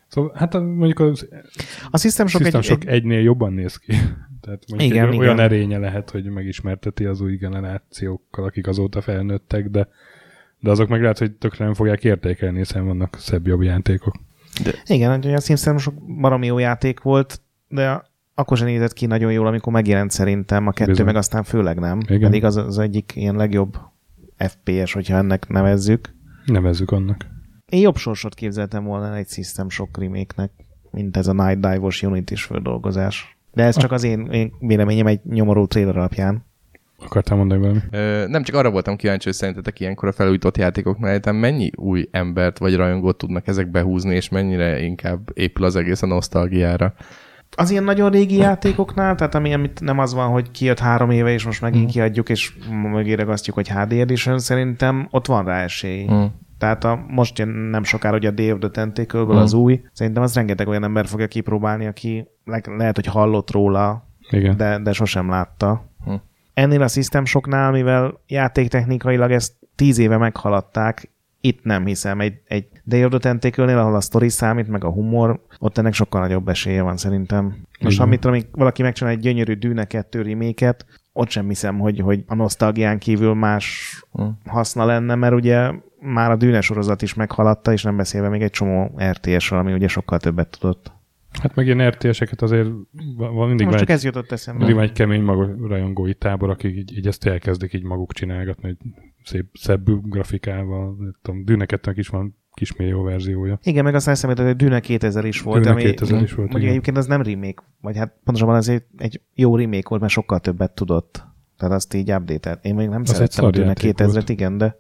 Szóval 0.07 0.31
hát 0.35 0.53
mondjuk 0.53 0.99
az 0.99 1.27
A 1.91 1.97
System 1.97 2.27
Shock 2.27 2.43
System 2.43 2.59
egy, 2.61 2.65
Shock 2.67 2.85
egy, 2.85 2.93
egynél 2.93 3.21
jobban 3.21 3.53
néz 3.53 3.77
ki. 3.77 3.91
Tehát 4.41 4.63
mondjuk 4.69 4.91
Igen, 4.91 5.07
egy 5.07 5.13
igen. 5.13 5.25
olyan 5.25 5.39
erénye 5.39 5.77
lehet, 5.77 6.09
hogy 6.09 6.23
megismerteti 6.29 7.05
az 7.05 7.21
új 7.21 7.35
generációkkal, 7.35 8.45
akik 8.45 8.67
azóta 8.67 9.01
felnőttek, 9.01 9.69
de, 9.69 9.87
de 10.59 10.69
azok 10.69 10.87
meg 10.89 11.01
lehet, 11.01 11.17
hogy 11.17 11.31
tökre 11.31 11.65
nem 11.65 11.73
fogják 11.73 12.03
értékelni, 12.03 12.57
hiszen 12.57 12.85
vannak 12.85 13.15
szebb 13.19 13.47
jobb 13.47 13.61
játékok. 13.61 14.15
igen, 14.85 15.17
ugye 15.19 15.35
a 15.35 15.39
System 15.39 15.77
Shock 15.77 15.97
baromi 16.21 16.45
jó 16.45 16.57
játék 16.57 16.99
volt, 17.01 17.41
de 17.67 18.03
akkor 18.35 18.57
sem 18.57 18.67
nézett 18.67 18.93
ki 18.93 19.05
nagyon 19.05 19.31
jól, 19.31 19.47
amikor 19.47 19.73
megjelent 19.73 20.11
szerintem, 20.11 20.67
a 20.67 20.71
kettő 20.71 20.89
Bizony. 20.89 21.05
meg 21.05 21.15
aztán 21.15 21.43
főleg 21.43 21.79
nem. 21.79 21.99
Igen. 22.07 22.21
Pedig 22.21 22.43
az 22.43 22.55
az 22.55 22.79
egyik 22.79 23.11
ilyen 23.15 23.35
legjobb 23.35 23.77
FPS, 24.37 24.93
hogyha 24.93 25.17
ennek 25.17 25.47
nevezzük. 25.47 26.13
Nevezzük 26.45 26.91
annak. 26.91 27.25
Én 27.69 27.81
jobb 27.81 27.97
sorsot 27.97 28.33
képzeltem 28.33 28.83
volna 28.83 29.15
egy 29.15 29.27
System 29.27 29.69
Shock 29.69 29.97
remake-nek, 29.97 30.51
mint 30.91 31.17
ez 31.17 31.27
a 31.27 31.33
Night 31.33 31.59
Dive-os 31.59 32.03
Unity-s 32.03 32.43
földolgozás. 32.43 33.37
De 33.53 33.63
ez 33.63 33.77
csak 33.77 33.91
az 33.91 34.03
én, 34.03 34.25
én 34.31 34.53
véleményem 34.59 35.07
egy 35.07 35.19
nyomorú 35.23 35.67
trailer 35.67 35.97
alapján. 35.97 36.45
Akartál 36.97 37.37
mondani 37.37 37.61
valami? 37.61 37.79
Ö, 37.91 38.25
nem 38.27 38.43
csak 38.43 38.55
arra 38.55 38.71
voltam 38.71 38.95
kíváncsi, 38.95 39.25
hogy 39.25 39.33
szerintetek 39.33 39.79
ilyenkor 39.79 40.07
a 40.07 40.11
felújított 40.11 40.57
játékoknál 40.57 41.09
egyáltalán 41.09 41.39
mennyi 41.39 41.71
új 41.75 42.07
embert 42.11 42.57
vagy 42.57 42.75
rajongót 42.75 43.17
tudnak 43.17 43.47
ezek 43.47 43.71
behúzni, 43.71 44.15
és 44.15 44.29
mennyire 44.29 44.81
inkább 44.81 45.29
épül 45.33 45.65
az 45.65 45.75
egész 45.75 46.01
a 46.01 46.05
nosztalgiára. 46.05 46.93
Az 47.55 47.71
ilyen 47.71 47.83
nagyon 47.83 48.09
régi 48.09 48.35
játékoknál, 48.35 49.15
tehát 49.15 49.35
ami 49.35 49.53
amit 49.53 49.81
nem 49.81 49.99
az 49.99 50.13
van, 50.13 50.29
hogy 50.29 50.51
kijött 50.51 50.79
három 50.79 51.09
éve, 51.09 51.31
és 51.31 51.45
most 51.45 51.61
megint 51.61 51.91
kiadjuk, 51.91 52.29
és 52.29 52.53
mögé 52.69 53.13
ragasztjuk, 53.13 53.55
hogy 53.55 53.69
HD 53.69 53.91
Edition, 53.91 54.39
szerintem 54.39 55.07
ott 55.11 55.25
van 55.25 55.45
rá 55.45 55.63
esély. 55.63 56.07
Mm. 56.11 56.23
Tehát 56.57 56.83
a, 56.83 57.05
most 57.07 57.37
jön 57.37 57.47
nem 57.47 57.83
sokára 57.83 58.15
ugye 58.15 58.27
a 58.27 58.31
Day 58.31 58.51
of 58.51 58.59
the 58.59 58.69
tentacle 58.69 59.23
Mm. 59.23 59.29
az 59.29 59.53
új, 59.53 59.81
szerintem 59.93 60.23
az 60.23 60.35
rengeteg 60.35 60.67
olyan 60.67 60.83
ember 60.83 61.05
fogja 61.07 61.27
kipróbálni, 61.27 61.85
aki 61.85 62.27
le, 62.45 62.61
lehet, 62.77 62.95
hogy 62.95 63.05
hallott 63.05 63.51
róla, 63.51 64.07
Igen. 64.29 64.57
de, 64.57 64.79
de 64.79 64.93
sosem 64.93 65.29
látta. 65.29 65.85
Hm. 66.05 66.13
Ennél 66.53 66.81
a 66.81 66.87
System 66.87 67.25
Shocknál, 67.25 67.71
mivel 67.71 68.21
játéktechnikailag 68.27 69.31
ezt 69.31 69.53
tíz 69.75 69.97
éve 69.97 70.17
meghaladták, 70.17 71.11
itt 71.41 71.63
nem 71.63 71.85
hiszem. 71.85 72.19
Egy, 72.19 72.41
egy 72.45 72.67
Of 72.89 73.09
the 73.09 73.17
Tentacle-nél, 73.19 73.77
ahol 73.77 73.95
a 73.95 74.01
story 74.01 74.29
számít, 74.29 74.67
meg 74.67 74.83
a 74.83 74.91
humor, 74.91 75.39
ott 75.59 75.77
ennek 75.77 75.93
sokkal 75.93 76.21
nagyobb 76.21 76.47
esélye 76.47 76.81
van 76.81 76.97
szerintem. 76.97 77.45
Most 77.81 77.95
Igen. 77.95 78.07
amit 78.07 78.25
amíg 78.25 78.45
valaki 78.51 78.81
megcsinál 78.81 79.13
egy 79.13 79.19
gyönyörű 79.19 79.53
Dűne 79.53 79.85
2 79.85 80.21
remake 80.21 80.75
ott 81.13 81.29
sem 81.29 81.47
hiszem, 81.47 81.79
hogy, 81.79 81.99
hogy 81.99 82.23
a 82.27 82.35
nosztalgián 82.35 82.99
kívül 82.99 83.33
más 83.33 83.95
Hm. 84.11 84.23
haszna 84.45 84.85
lenne, 84.85 85.15
mert 85.15 85.33
ugye 85.33 85.71
már 85.99 86.31
a 86.31 86.35
Dűne 86.35 86.61
sorozat 86.61 87.01
is 87.01 87.13
meghaladta, 87.13 87.71
és 87.71 87.83
nem 87.83 87.97
beszélve 87.97 88.29
még 88.29 88.41
egy 88.41 88.49
csomó 88.49 88.99
RTS-ről, 89.09 89.59
ami 89.59 89.73
ugye 89.73 89.87
sokkal 89.87 90.19
többet 90.19 90.57
tudott. 90.59 90.91
Hát 91.41 91.55
meg 91.55 91.65
ilyen 91.65 91.89
RTS-eket 91.89 92.41
azért 92.41 92.67
van 93.15 93.47
mindig 93.47 93.65
Most 93.65 93.77
csak 93.77 93.89
egy, 93.89 93.95
ez 93.95 94.03
jutott 94.03 94.31
eszembe. 94.31 94.59
mindig 94.59 94.75
van 94.75 94.85
egy 94.85 94.91
kemény 94.91 95.21
maga 95.21 95.67
rajongói 95.67 96.13
tábor, 96.13 96.49
akik 96.49 96.75
így, 96.75 96.97
így 96.97 97.07
ezt 97.07 97.25
elkezdik 97.25 97.73
így 97.73 97.83
maguk 97.83 98.13
csinálgatni, 98.13 98.69
egy 98.69 98.77
szép, 99.23 99.45
szebb 99.53 100.09
grafikával. 100.09 100.95
Nem 100.99 101.15
tudom, 101.21 101.45
Dűneketnek 101.45 101.97
is 101.97 102.07
van 102.07 102.37
kis 102.53 102.75
millió 102.75 103.03
verziója. 103.03 103.59
Igen, 103.63 103.83
meg 103.83 103.95
aztán 103.95 104.13
eszembe 104.13 104.43
hogy 104.43 104.55
Dűne 104.55 104.79
2000 104.79 105.25
is 105.25 105.41
volt, 105.41 105.61
Dűne 105.61 105.71
ami 105.71 105.81
2000 105.83 106.21
is 106.21 106.33
volt, 106.33 106.37
mondjuk 106.37 106.61
igen. 106.61 106.69
egyébként 106.69 106.97
az 106.97 107.05
nem 107.05 107.21
remake, 107.21 107.63
vagy 107.81 107.97
hát 107.97 108.13
pontosabban 108.23 108.55
az 108.55 108.69
egy, 108.69 108.83
egy 108.97 109.21
jó 109.33 109.55
remake 109.55 109.89
volt, 109.89 110.01
mert 110.01 110.13
sokkal 110.13 110.39
többet 110.39 110.71
tudott. 110.71 111.23
Tehát 111.57 111.75
azt 111.75 111.93
így 111.93 112.11
update 112.11 112.59
Én 112.61 112.75
még 112.75 112.87
nem 112.87 113.01
Az 113.01 113.09
szerettem 113.09 113.45
a 113.45 113.49
Dűne 113.49 113.73
szarjáték 113.75 114.07
2000-et, 114.07 114.11
volt. 114.11 114.29
igen, 114.29 114.57
de, 114.57 114.75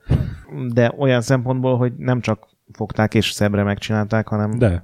de 0.73 0.93
olyan 0.97 1.21
szempontból, 1.21 1.77
hogy 1.77 1.93
nem 1.97 2.21
csak 2.21 2.47
fogták 2.71 3.13
és 3.13 3.29
szebbre 3.31 3.63
megcsinálták, 3.63 4.27
hanem 4.27 4.57
De 4.57 4.83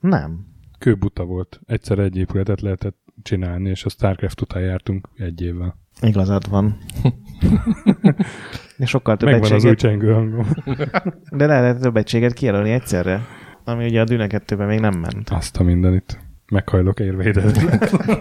nem. 0.00 0.46
kőbuta 0.78 1.24
volt. 1.24 1.60
Egyszer 1.66 1.98
egy 1.98 2.16
épületet 2.16 2.60
lehetett 2.60 2.96
csinálni, 3.22 3.68
és 3.68 3.84
a 3.84 3.88
StarCraft 3.88 4.40
után 4.40 4.62
jártunk 4.62 5.08
egy 5.16 5.42
évvel. 5.42 5.76
Igazad 6.00 6.50
van. 6.50 6.76
Sokkal 8.84 9.16
több 9.16 9.30
Megvan 9.30 9.52
az 9.52 9.64
új 9.64 9.70
egységet, 9.70 9.78
csengő 9.78 10.12
hangom. 10.12 10.46
de 11.38 11.46
lehet 11.46 11.80
több 11.80 11.96
egységet 11.96 12.32
kijelölni 12.32 12.70
egyszerre, 12.70 13.20
ami 13.64 13.84
ugye 13.84 14.00
a 14.00 14.04
Dűne 14.04 14.26
2 14.26 14.56
még 14.56 14.80
nem 14.80 14.98
ment. 14.98 15.30
Azt 15.30 15.56
a 15.56 15.62
mindenit. 15.62 16.18
Meghajlok 16.52 17.00
érvédezni. 17.00 17.68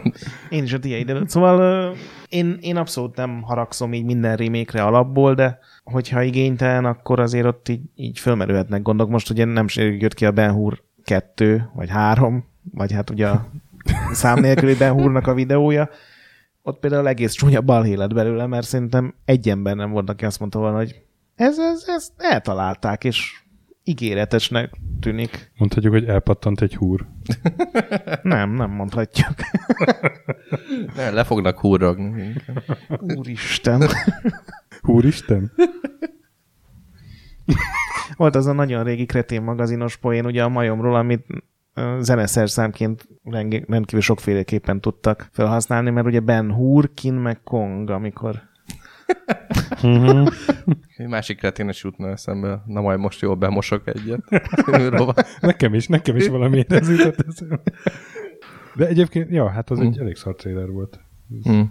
Én 0.49 0.63
is 0.63 0.73
a 0.73 0.79
tiéd 0.79 1.09
előtt. 1.09 1.29
Szóval 1.29 1.93
én, 2.29 2.57
én 2.61 2.75
abszolút 2.77 3.15
nem 3.15 3.41
haragszom 3.41 3.93
így 3.93 4.05
minden 4.05 4.35
remake 4.35 4.83
alapból, 4.83 5.33
de 5.33 5.59
hogyha 5.83 6.21
igénytelen, 6.21 6.85
akkor 6.85 7.19
azért 7.19 7.45
ott 7.45 7.69
így, 7.69 7.81
így 7.95 8.19
fölmerülhetnek 8.19 8.81
gondok. 8.81 9.09
Most 9.09 9.29
ugye 9.29 9.45
nem 9.45 9.65
jött 9.75 10.13
ki 10.13 10.25
a 10.25 10.31
Ben 10.31 10.51
Hur 10.51 10.81
2, 11.03 11.69
vagy 11.75 11.89
3, 11.89 12.45
vagy 12.73 12.91
hát 12.91 13.09
ugye 13.09 13.27
a 13.27 13.45
szám 14.11 14.39
nélküli 14.39 14.75
Ben 14.75 14.93
Hurnak 14.93 15.27
a 15.27 15.33
videója. 15.33 15.89
Ott 16.63 16.79
például 16.79 17.07
egész 17.07 17.31
csúnya 17.31 17.61
balhé 17.61 17.93
lett 17.93 18.13
belőle, 18.13 18.45
mert 18.45 18.67
szerintem 18.67 19.15
egy 19.25 19.49
ember 19.49 19.75
nem 19.75 19.91
volt, 19.91 20.09
aki 20.09 20.25
azt 20.25 20.39
mondta 20.39 20.59
volna, 20.59 20.77
hogy 20.77 21.01
ez, 21.35 21.59
ez, 21.59 21.83
ez 21.87 22.09
eltalálták, 22.17 23.03
és 23.03 23.43
ígéretesnek 23.83 24.73
tűnik. 24.99 25.51
Mondhatjuk, 25.57 25.93
hogy 25.93 26.05
elpattant 26.05 26.61
egy 26.61 26.75
húr. 26.75 27.07
Nem, 28.23 28.51
nem 28.51 28.71
mondhatjuk. 28.71 29.33
Ne, 30.95 31.09
le 31.09 31.23
fognak 31.23 31.59
húrogni. 31.59 32.33
Úristen. 32.99 33.81
Húristen? 34.81 35.51
Volt 38.15 38.35
az 38.35 38.45
a 38.45 38.51
nagyon 38.51 38.83
régi 38.83 39.05
kretén 39.05 39.41
magazinos 39.41 39.97
poén, 39.97 40.25
ugye 40.25 40.43
a 40.43 40.49
majomról, 40.49 40.95
amit 40.95 41.25
zeneszerszámként 41.99 43.07
rendkívül 43.23 44.01
sokféleképpen 44.01 44.81
tudtak 44.81 45.29
felhasználni, 45.31 45.89
mert 45.89 46.07
ugye 46.07 46.19
Ben 46.19 46.53
Hur, 46.53 46.93
Kin 46.93 47.13
meg 47.13 47.43
Kong, 47.43 47.89
amikor 47.89 48.41
uh-huh. 49.83 50.27
Egy 50.97 51.07
másik 51.07 51.37
kreténes 51.37 51.83
jutna 51.83 52.09
eszembe. 52.09 52.63
Na 52.65 52.81
majd 52.81 52.99
most 52.99 53.21
jól 53.21 53.35
bemosok 53.35 53.87
egyet. 53.87 54.21
Nekem 55.41 55.73
is, 55.73 55.87
nekem 55.87 56.15
is 56.15 56.27
valami 56.27 56.65
ez 56.67 56.89
jutott 56.89 57.25
eszembe. 57.27 57.61
De 58.75 58.87
egyébként, 58.87 59.31
ja, 59.31 59.49
hát 59.49 59.69
az 59.69 59.79
egy 59.79 59.95
Hm. 59.95 60.01
elég 60.01 60.15
szar 60.15 60.35
trailer 60.35 60.69
volt. 60.69 60.99
Hm. 61.43 61.61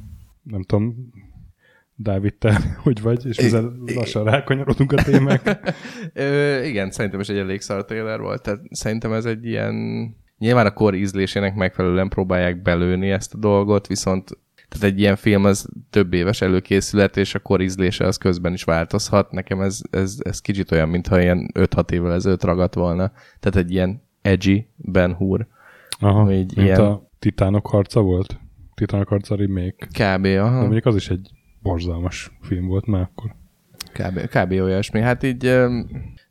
Nem 0.42 0.62
tudom, 0.62 0.94
Dávid, 2.02 2.34
te 2.34 2.60
hogy 2.82 3.00
vagy, 3.02 3.26
és 3.26 3.36
ezzel 3.36 3.72
lassan 3.94 4.24
rákanyarodunk 4.24 4.92
a 4.92 5.02
témák. 5.02 5.74
Ö, 6.12 6.62
igen, 6.62 6.90
szerintem 6.90 7.20
is 7.20 7.28
egy 7.28 7.38
elég 7.38 7.60
szar 7.60 7.84
trailer 7.84 8.20
volt. 8.20 8.42
Tehát 8.42 8.60
szerintem 8.70 9.12
ez 9.12 9.24
egy 9.24 9.44
ilyen... 9.46 9.74
Nyilván 10.38 10.66
a 10.66 10.72
kor 10.72 10.94
ízlésének 10.94 11.54
megfelelően 11.54 12.08
próbálják 12.08 12.62
belőni 12.62 13.10
ezt 13.10 13.34
a 13.34 13.38
dolgot, 13.38 13.86
viszont 13.86 14.38
tehát 14.68 14.86
egy 14.86 15.00
ilyen 15.00 15.16
film 15.16 15.44
az 15.44 15.68
több 15.90 16.12
éves 16.12 16.40
előkészület, 16.40 17.16
és 17.16 17.34
a 17.34 17.38
kor 17.38 17.60
ízlése 17.60 18.06
az 18.06 18.16
közben 18.16 18.52
is 18.52 18.64
változhat. 18.64 19.30
Nekem 19.30 19.60
ez, 19.60 19.80
ez, 19.90 20.16
ez 20.22 20.40
kicsit 20.40 20.70
olyan, 20.72 20.88
mintha 20.88 21.20
ilyen 21.20 21.50
5-6 21.54 21.90
évvel 21.90 22.12
ezelőtt 22.12 22.44
ragadt 22.44 22.74
volna. 22.74 23.12
Tehát 23.40 23.56
egy 23.56 23.70
ilyen 23.70 24.02
edgy 24.22 24.66
Ben 24.76 25.14
Hur. 25.14 25.46
Aha, 26.00 26.24
mint 26.24 26.52
ilyen- 26.52 26.80
a 26.80 27.08
Titánok 27.18 27.66
harca 27.66 28.00
volt. 28.00 28.38
Titánok 28.74 29.08
harca 29.08 29.36
remake. 29.36 29.86
Kb. 29.86 30.22
De 30.22 30.40
Aha. 30.40 30.60
mondjuk 30.60 30.86
az 30.86 30.96
is 30.96 31.10
egy 31.10 31.30
borzalmas 31.62 32.38
film 32.40 32.66
volt 32.66 32.86
már 32.86 33.00
akkor. 33.00 33.34
Kb. 33.92 34.18
Kb. 34.28 34.50
olyasmi. 34.52 35.00
Hát 35.00 35.22
így 35.22 35.42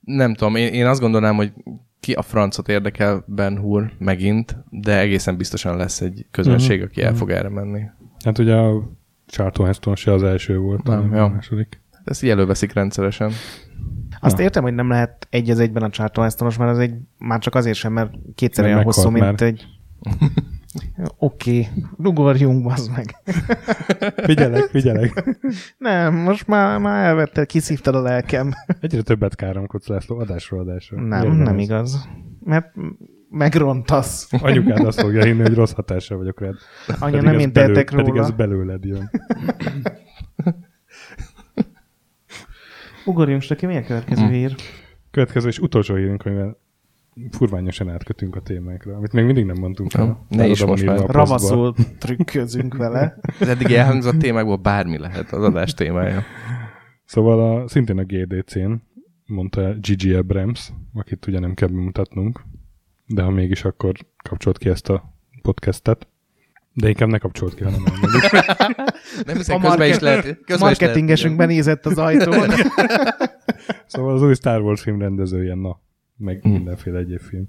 nem 0.01 0.33
tudom, 0.33 0.55
én, 0.55 0.73
én 0.73 0.85
azt 0.85 1.01
gondolnám, 1.01 1.35
hogy 1.35 1.53
ki 1.99 2.13
a 2.13 2.21
francot 2.21 2.67
érdekel 2.69 3.23
Ben 3.27 3.57
Hur 3.59 3.91
megint, 3.97 4.57
de 4.69 4.99
egészen 4.99 5.37
biztosan 5.37 5.77
lesz 5.77 6.01
egy 6.01 6.25
közönség, 6.31 6.77
Mhm. 6.79 6.87
aki 6.87 7.01
el 7.01 7.15
fog 7.15 7.29
erre 7.29 7.49
menni. 7.49 7.81
Hát 8.23 8.37
ugye 8.37 8.55
a 8.55 8.91
Charlton 9.27 9.65
Heston 9.65 9.95
se 9.95 10.13
az 10.13 10.23
első 10.23 10.57
volt, 10.57 10.83
Nem, 10.83 10.95
hanem 10.97 11.15
jó. 11.17 11.23
a 11.23 11.27
második. 11.29 11.81
Ezt 12.03 12.23
így 12.23 12.29
előveszik 12.29 12.73
rendszeresen. 12.73 13.31
Azt 14.19 14.37
Na. 14.37 14.43
értem, 14.43 14.63
hogy 14.63 14.73
nem 14.73 14.89
lehet 14.89 15.27
egy 15.29 15.49
az 15.49 15.59
egyben 15.59 15.83
a 15.83 15.89
Charlton 15.89 16.23
Hestonos, 16.23 16.57
mert 16.57 16.71
az 16.71 16.77
egy 16.77 16.93
már 17.17 17.39
csak 17.39 17.55
azért 17.55 17.77
sem, 17.77 17.93
mert 17.93 18.11
kétszer 18.35 18.65
olyan 18.65 18.83
hosszú, 18.83 19.09
mint 19.09 19.25
már. 19.25 19.41
egy... 19.41 19.65
Oké, 21.17 21.59
okay. 21.59 21.67
ugorjunk, 21.97 22.63
bazd 22.63 22.91
meg. 22.91 23.15
figyelek, 24.29 24.63
figyelek. 24.63 25.37
Nem, 25.77 26.15
most 26.15 26.47
már, 26.47 26.79
már 26.79 27.05
elvetted, 27.05 27.45
kiszívtad 27.45 27.95
a 27.95 28.01
lelkem. 28.01 28.53
Egyre 28.79 29.01
többet 29.01 29.35
káromkodsz 29.35 29.87
László, 29.87 30.17
adásról 30.19 30.59
adásra. 30.59 31.01
Nem, 31.01 31.23
Jön 31.23 31.35
nem 31.35 31.55
az. 31.55 31.61
igaz. 31.61 32.09
Mert 32.43 32.73
megrontasz. 33.29 34.29
Anyukád 34.41 34.85
azt 34.85 35.01
fogja 35.01 35.23
hinni, 35.23 35.41
hogy 35.41 35.53
rossz 35.53 35.73
hatással 35.73 36.17
vagyok 36.17 36.41
rád. 36.41 36.55
Anya, 36.99 37.21
nem 37.21 37.39
én 37.39 37.53
tehetek 37.53 37.91
róla. 37.91 38.03
Pedig 38.03 38.19
ez 38.19 38.31
belőled 38.31 38.85
jön. 38.85 39.09
Ugorjunk 43.05 43.49
neki, 43.49 43.65
milyen 43.65 43.85
következő 43.85 44.21
hmm. 44.21 44.31
hír? 44.31 44.55
Következő 45.11 45.47
és 45.47 45.59
utolsó 45.59 45.95
hírünk, 45.95 46.25
amivel 46.25 46.57
furványosan 47.31 47.89
átkötünk 47.89 48.35
a 48.35 48.41
témákra, 48.41 48.95
amit 48.95 49.13
még 49.13 49.25
mindig 49.25 49.45
nem 49.45 49.57
mondtunk 49.59 49.93
el. 49.93 50.25
Ne 50.29 50.47
is 50.47 50.65
most 50.65 50.85
már. 50.85 50.99
Ravaszul 50.99 51.73
trükközünk 51.97 52.75
vele. 52.75 53.17
Az 53.39 53.47
eddig 53.47 53.71
elhangzott 53.71 54.17
témákból 54.17 54.57
bármi 54.57 54.97
lehet 54.97 55.31
az 55.31 55.43
adás 55.43 55.73
témája. 55.73 56.23
Szóval 57.05 57.61
a, 57.61 57.67
szintén 57.67 57.97
a 57.97 58.03
GDC-n 58.03 58.71
mondta 59.25 59.73
Gigi 59.73 60.13
Abrams, 60.13 60.71
akit 60.93 61.27
ugye 61.27 61.39
nem 61.39 61.53
kell 61.53 61.67
bemutatnunk, 61.67 62.41
de 63.05 63.21
ha 63.21 63.29
mégis, 63.29 63.63
akkor 63.63 63.93
kapcsolt 64.23 64.57
ki 64.57 64.69
ezt 64.69 64.89
a 64.89 65.13
podcastet. 65.41 66.07
De 66.73 66.87
inkább 66.87 67.09
ne 67.09 67.17
kapcsolt 67.17 67.55
ki, 67.55 67.63
hanem 67.63 67.83
elmondjuk. 67.85 68.31
nem 69.25 69.35
hiszem, 69.35 69.55
a 69.55 69.67
közben 69.67 69.89
is 69.89 69.99
lehet. 69.99 70.23
Közben 70.23 70.59
marketingesünk 70.59 71.35
benézett 71.35 71.85
az 71.85 71.97
ajtón. 71.97 72.49
szóval 73.87 74.13
az 74.13 74.21
új 74.21 74.33
Star 74.33 74.61
Wars 74.61 74.81
film 74.81 74.99
rendezője, 74.99 75.55
na, 75.55 75.79
meg 76.19 76.41
hmm. 76.41 76.51
mindenféle 76.51 76.97
egyéb 76.97 77.19
film, 77.19 77.47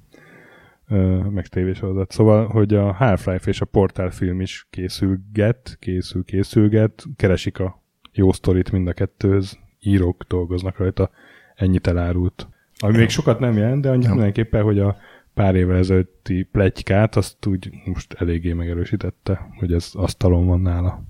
meg 1.33 1.47
tévésorozat. 1.47 2.11
Szóval, 2.11 2.47
hogy 2.47 2.75
a 2.75 2.93
Half-Life 2.93 3.51
és 3.51 3.61
a 3.61 3.65
Portal 3.65 4.11
film 4.11 4.41
is 4.41 4.67
készülget, 4.71 5.77
készül, 5.81 6.25
készülget, 6.25 7.05
keresik 7.17 7.59
a 7.59 7.83
jó 8.13 8.33
sztorit 8.33 8.73
mind 8.73 8.89
a 8.89 8.93
kettőhöz, 8.93 9.59
írók 9.81 10.25
dolgoznak 10.29 10.79
rajta, 10.79 11.11
ennyit 11.55 11.87
elárult. 11.87 12.49
Ami 12.79 12.97
még 12.97 13.09
sokat 13.09 13.39
nem 13.39 13.57
jelent, 13.57 13.83
de 13.83 13.91
annyit 13.91 14.09
mindenképpen, 14.09 14.63
hogy 14.63 14.79
a 14.79 14.97
pár 15.35 15.55
évvel 15.55 15.77
ezelőtti 15.77 16.43
plegykát, 16.43 17.17
azt 17.17 17.47
úgy 17.47 17.71
most 17.85 18.13
eléggé 18.13 18.53
megerősítette, 18.53 19.51
hogy 19.59 19.73
ez 19.73 19.91
asztalon 19.95 20.47
van 20.47 20.61
nála. 20.61 21.05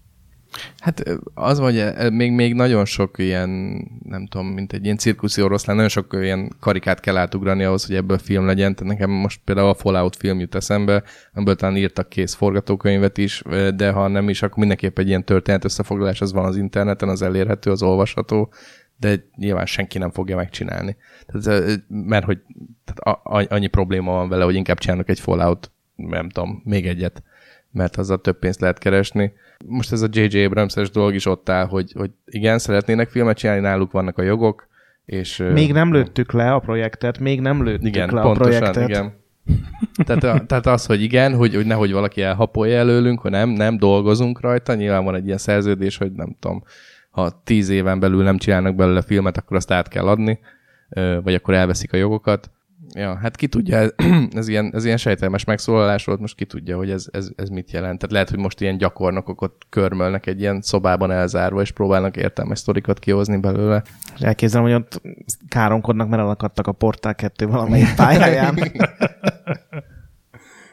Hát 0.78 1.02
az 1.34 1.58
vagy, 1.58 1.84
még, 2.12 2.32
még 2.32 2.54
nagyon 2.54 2.84
sok 2.84 3.18
ilyen, 3.18 3.50
nem 4.04 4.26
tudom, 4.26 4.46
mint 4.46 4.72
egy 4.72 4.84
ilyen 4.84 4.96
cirkuszi 4.96 5.42
oroszlán, 5.42 5.76
nagyon 5.76 5.90
sok 5.90 6.16
ilyen 6.20 6.52
karikát 6.60 7.00
kell 7.00 7.16
átugrani 7.16 7.64
ahhoz, 7.64 7.86
hogy 7.86 7.96
ebből 7.96 8.18
film 8.18 8.46
legyen. 8.46 8.74
Tehát 8.74 8.92
nekem 8.92 9.10
most 9.10 9.40
például 9.44 9.68
a 9.68 9.74
Fallout 9.74 10.16
film 10.16 10.40
jut 10.40 10.54
eszembe, 10.54 11.02
amiből 11.34 11.56
talán 11.56 11.76
írtak 11.76 12.08
kész 12.08 12.34
forgatókönyvet 12.34 13.18
is, 13.18 13.42
de 13.74 13.90
ha 13.90 14.08
nem 14.08 14.28
is, 14.28 14.42
akkor 14.42 14.58
mindenképp 14.58 14.98
egy 14.98 15.08
ilyen 15.08 15.24
történet 15.24 15.64
összefoglalás, 15.64 16.20
az 16.20 16.32
van 16.32 16.44
az 16.44 16.56
interneten, 16.56 17.08
az 17.08 17.22
elérhető, 17.22 17.70
az 17.70 17.82
olvasható, 17.82 18.52
de 18.96 19.24
nyilván 19.36 19.66
senki 19.66 19.98
nem 19.98 20.10
fogja 20.10 20.36
megcsinálni. 20.36 20.96
Tehát, 21.26 21.80
mert 21.88 22.24
hogy 22.24 22.38
tehát 22.84 23.50
annyi 23.50 23.66
probléma 23.66 24.12
van 24.12 24.28
vele, 24.28 24.44
hogy 24.44 24.54
inkább 24.54 24.78
csinálnak 24.78 25.08
egy 25.08 25.20
Fallout, 25.20 25.70
nem 25.96 26.28
tudom, 26.28 26.60
még 26.64 26.86
egyet, 26.86 27.22
mert 27.72 27.96
azzal 27.96 28.20
több 28.20 28.38
pénzt 28.38 28.60
lehet 28.60 28.78
keresni. 28.78 29.32
Most 29.66 29.92
ez 29.92 30.02
a 30.02 30.08
J.J. 30.10 30.44
abrams 30.44 30.74
dolog 30.74 31.14
is 31.14 31.26
ott 31.26 31.48
áll, 31.48 31.66
hogy, 31.66 31.92
hogy 31.96 32.10
igen, 32.24 32.58
szeretnének 32.58 33.08
filmet 33.08 33.36
csinálni, 33.36 33.62
náluk 33.62 33.92
vannak 33.92 34.18
a 34.18 34.22
jogok, 34.22 34.68
és... 35.04 35.44
Még 35.52 35.72
nem 35.72 35.92
lőttük 35.92 36.32
le 36.32 36.52
a 36.52 36.58
projektet, 36.58 37.18
még 37.18 37.40
nem 37.40 37.64
lőttük 37.64 37.86
igen, 37.86 38.10
le 38.12 38.20
pontosan, 38.20 38.62
a 38.62 38.70
projektet. 38.70 38.88
Igen, 38.88 39.18
tehát, 40.04 40.24
a, 40.24 40.46
tehát 40.46 40.66
az, 40.66 40.86
hogy 40.86 41.02
igen, 41.02 41.34
hogy, 41.34 41.54
hogy 41.54 41.66
nehogy 41.66 41.92
valaki 41.92 42.22
elhapolja 42.22 42.78
előlünk, 42.78 43.20
hogy 43.20 43.30
nem, 43.30 43.48
nem 43.48 43.76
dolgozunk 43.76 44.40
rajta, 44.40 44.74
nyilván 44.74 45.04
van 45.04 45.14
egy 45.14 45.26
ilyen 45.26 45.38
szerződés, 45.38 45.96
hogy 45.96 46.12
nem 46.12 46.36
tudom, 46.40 46.62
ha 47.10 47.42
tíz 47.44 47.68
éven 47.68 48.00
belül 48.00 48.22
nem 48.22 48.38
csinálnak 48.38 48.74
belőle 48.74 49.02
filmet, 49.02 49.36
akkor 49.36 49.56
azt 49.56 49.70
át 49.70 49.88
kell 49.88 50.06
adni, 50.06 50.38
vagy 51.22 51.34
akkor 51.34 51.54
elveszik 51.54 51.92
a 51.92 51.96
jogokat. 51.96 52.50
Ja, 52.94 53.16
hát 53.16 53.36
ki 53.36 53.46
tudja, 53.46 53.78
ez 54.30 54.48
ilyen, 54.48 54.70
ez 54.74 54.84
ilyen 54.84 54.96
sejtelmes 54.96 55.44
megszólalás 55.44 56.04
volt, 56.04 56.20
most 56.20 56.34
ki 56.34 56.44
tudja, 56.44 56.76
hogy 56.76 56.90
ez, 56.90 57.06
ez, 57.12 57.30
ez 57.36 57.48
mit 57.48 57.70
jelent. 57.70 57.98
Tehát 57.98 58.12
lehet, 58.12 58.30
hogy 58.30 58.38
most 58.38 58.60
ilyen 58.60 58.76
gyakornokok 58.76 59.40
ott 59.40 59.66
körmölnek 59.68 60.26
egy 60.26 60.40
ilyen 60.40 60.60
szobában 60.60 61.10
elzárva, 61.10 61.60
és 61.60 61.70
próbálnak 61.70 62.16
értelmes 62.16 62.58
sztorikat 62.58 62.98
kihozni 62.98 63.36
belőle. 63.36 63.82
És 64.14 64.20
elképzelem, 64.20 64.66
hogy 64.66 64.74
ott 64.74 65.02
káromkodnak, 65.48 66.08
mert 66.08 66.22
elakadtak 66.22 66.66
a 66.66 66.72
Portál 66.72 67.14
2 67.14 67.46
valamelyik 67.46 67.94
pályáján. 67.96 68.58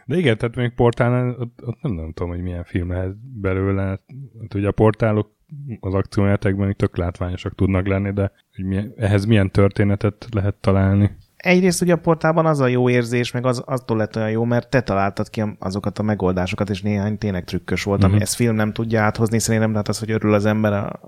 De 0.05 0.17
igen, 0.17 0.37
tehát 0.37 0.55
még 0.55 0.73
portálnál, 0.75 1.35
ott, 1.39 1.61
ott 1.65 1.81
nem, 1.81 1.91
nem 1.91 2.11
tudom, 2.13 2.31
hogy 2.31 2.41
milyen 2.41 2.63
film 2.63 2.91
lehet 2.91 3.39
belőle. 3.39 3.83
Hát, 3.83 4.53
ugye 4.55 4.67
a 4.67 4.71
portálok 4.71 5.35
az 5.79 5.93
akciójátékban 5.93 6.75
tök 6.75 6.97
látványosak 6.97 7.55
tudnak 7.55 7.87
lenni, 7.87 8.11
de 8.11 8.31
hogy 8.55 8.65
milyen, 8.65 8.93
ehhez 8.97 9.25
milyen 9.25 9.51
történetet 9.51 10.27
lehet 10.31 10.55
találni? 10.55 11.17
Egyrészt 11.47 11.81
ugye 11.81 11.93
a 11.93 11.97
portálban 11.97 12.45
az 12.45 12.59
a 12.59 12.67
jó 12.67 12.89
érzés, 12.89 13.31
meg 13.31 13.45
az, 13.45 13.59
attól 13.65 13.97
lett 13.97 14.15
olyan 14.15 14.29
jó, 14.29 14.43
mert 14.43 14.69
te 14.69 14.81
találtad 14.81 15.29
ki 15.29 15.43
azokat 15.59 15.99
a 15.99 16.03
megoldásokat, 16.03 16.69
és 16.69 16.81
néhány 16.81 17.17
tényleg 17.17 17.43
trükkös 17.43 17.83
volt, 17.83 17.97
uh-huh. 17.97 18.13
ami 18.13 18.21
ezt 18.21 18.35
film 18.35 18.55
nem 18.55 18.73
tudja 18.73 19.01
áthozni, 19.01 19.39
szerintem, 19.39 19.71
tehát 19.71 19.87
az, 19.87 19.99
hogy 19.99 20.11
örül 20.11 20.33
az 20.33 20.45
ember 20.45 20.73
a 20.73 20.99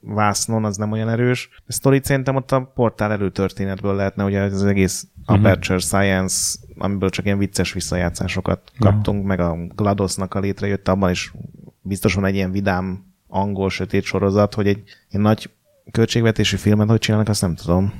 vásznon, 0.00 0.64
az 0.64 0.76
nem 0.76 0.92
olyan 0.92 1.08
erős. 1.08 1.48
A 1.66 1.72
sztorit 1.72 2.04
szerintem 2.04 2.36
ott 2.36 2.52
a 2.52 2.72
portál 2.74 3.12
előtörténetből 3.12 3.94
lehetne, 3.94 4.24
ugye 4.24 4.40
az 4.40 4.64
egész 4.64 5.06
uh-huh. 5.20 5.36
Aperture 5.36 5.78
Science, 5.78 6.58
amiből 6.78 7.10
csak 7.10 7.24
ilyen 7.24 7.38
vicces 7.38 7.72
visszajátszásokat 7.72 8.72
kaptunk, 8.78 9.24
uh-huh. 9.24 9.36
meg 9.36 9.40
a 9.40 9.56
GLaDOS-nak 9.74 10.34
a 10.34 10.40
létrejött, 10.40 10.88
abban 10.88 11.10
is 11.10 11.32
biztos 11.82 12.14
van 12.14 12.24
egy 12.24 12.34
ilyen 12.34 12.50
vidám 12.50 13.04
angol 13.26 13.70
sötét 13.70 14.02
sorozat, 14.04 14.54
hogy 14.54 14.66
egy, 14.66 14.82
egy 15.08 15.20
nagy 15.20 15.50
költségvetési 15.90 16.56
filmet 16.56 16.88
hogy 16.88 16.98
csinálnak, 16.98 17.28
azt 17.28 17.42
nem 17.42 17.54
tudom. 17.54 17.92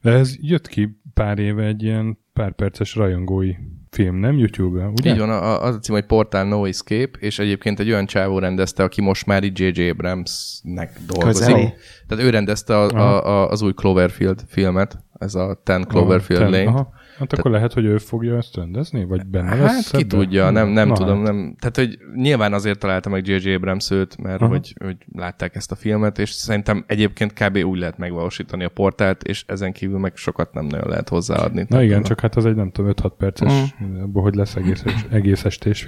De 0.00 0.10
ez 0.10 0.34
jött 0.40 0.68
ki 0.68 1.00
pár 1.16 1.38
éve 1.38 1.64
egy 1.64 1.82
ilyen 1.82 2.18
pár 2.32 2.52
perces 2.52 2.94
rajongói 2.94 3.54
film, 3.90 4.16
nem 4.16 4.38
YouTube-en, 4.38 4.88
ugye? 4.88 5.12
Így 5.12 5.18
van, 5.18 5.30
az 5.30 5.74
a 5.74 5.78
cím, 5.78 5.94
hogy 5.94 6.06
Portal 6.06 6.44
No 6.44 6.64
Escape, 6.64 7.18
és 7.18 7.38
egyébként 7.38 7.80
egy 7.80 7.90
olyan 7.90 8.06
csávó 8.06 8.38
rendezte, 8.38 8.82
aki 8.82 9.00
most 9.00 9.26
már 9.26 9.44
így 9.44 9.58
J.J. 9.58 9.88
Abrams-nek 9.88 10.98
dolgozik. 11.06 11.44
Közeli. 11.44 11.72
Tehát 12.06 12.24
ő 12.24 12.30
rendezte 12.30 12.76
a, 12.76 12.88
a, 12.88 13.26
a, 13.26 13.48
az 13.48 13.62
új 13.62 13.72
Cloverfield 13.72 14.42
filmet, 14.48 14.98
ez 15.18 15.34
a 15.34 15.60
Ten 15.64 15.84
Cloverfield 15.88 16.42
aha, 16.42 16.50
Lane. 16.50 16.68
Aha. 16.68 16.92
Hát 17.18 17.32
akkor 17.32 17.50
lehet, 17.50 17.72
hogy 17.72 17.84
ő 17.84 17.98
fogja 17.98 18.36
ezt 18.36 18.56
rendezni? 18.56 19.04
Vagy 19.04 19.26
benne 19.26 19.48
hát 19.48 19.58
lesz 19.58 19.90
ki 19.90 19.96
ebben? 19.96 20.08
tudja, 20.08 20.50
nem, 20.50 20.68
nem 20.68 20.88
Na, 20.88 20.94
tudom. 20.94 21.16
Hát. 21.16 21.32
Nem. 21.32 21.56
Tehát, 21.58 21.76
hogy 21.76 21.98
nyilván 22.14 22.52
azért 22.52 22.78
találta 22.78 23.08
meg 23.08 23.26
J.J. 23.26 23.54
Abrams 23.54 23.90
őt, 23.90 24.16
mert 24.16 24.40
hogy, 24.40 24.74
hogy 24.84 24.96
látták 25.12 25.54
ezt 25.54 25.72
a 25.72 25.74
filmet, 25.74 26.18
és 26.18 26.30
szerintem 26.30 26.84
egyébként 26.86 27.32
kb. 27.32 27.56
úgy 27.56 27.78
lehet 27.78 27.98
megvalósítani 27.98 28.64
a 28.64 28.68
portált, 28.68 29.22
és 29.22 29.44
ezen 29.46 29.72
kívül 29.72 29.98
meg 29.98 30.16
sokat 30.16 30.52
nem 30.52 30.64
nagyon 30.64 30.88
lehet 30.88 31.08
hozzáadni. 31.08 31.66
Na 31.68 31.82
igen, 31.82 32.00
a... 32.00 32.04
csak 32.04 32.20
hát 32.20 32.36
az 32.36 32.46
egy 32.46 32.54
nem 32.54 32.70
tudom, 32.70 32.92
5-6 32.94 33.10
perces, 33.18 33.52
uh-huh. 33.62 34.02
abból 34.02 34.22
hogy 34.22 34.34
lesz 34.34 34.56
egész, 34.56 34.84
egész 35.10 35.44
estés 35.44 35.86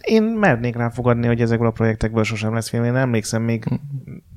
Én 0.00 0.22
mernék 0.22 0.76
rá 0.76 0.88
fogadni, 0.88 1.26
hogy 1.26 1.40
ezekből 1.40 1.66
a 1.66 1.70
projektekből 1.70 2.24
sosem 2.24 2.54
lesz 2.54 2.68
film. 2.68 2.84
Én 2.84 2.96
emlékszem, 2.96 3.42
még 3.42 3.64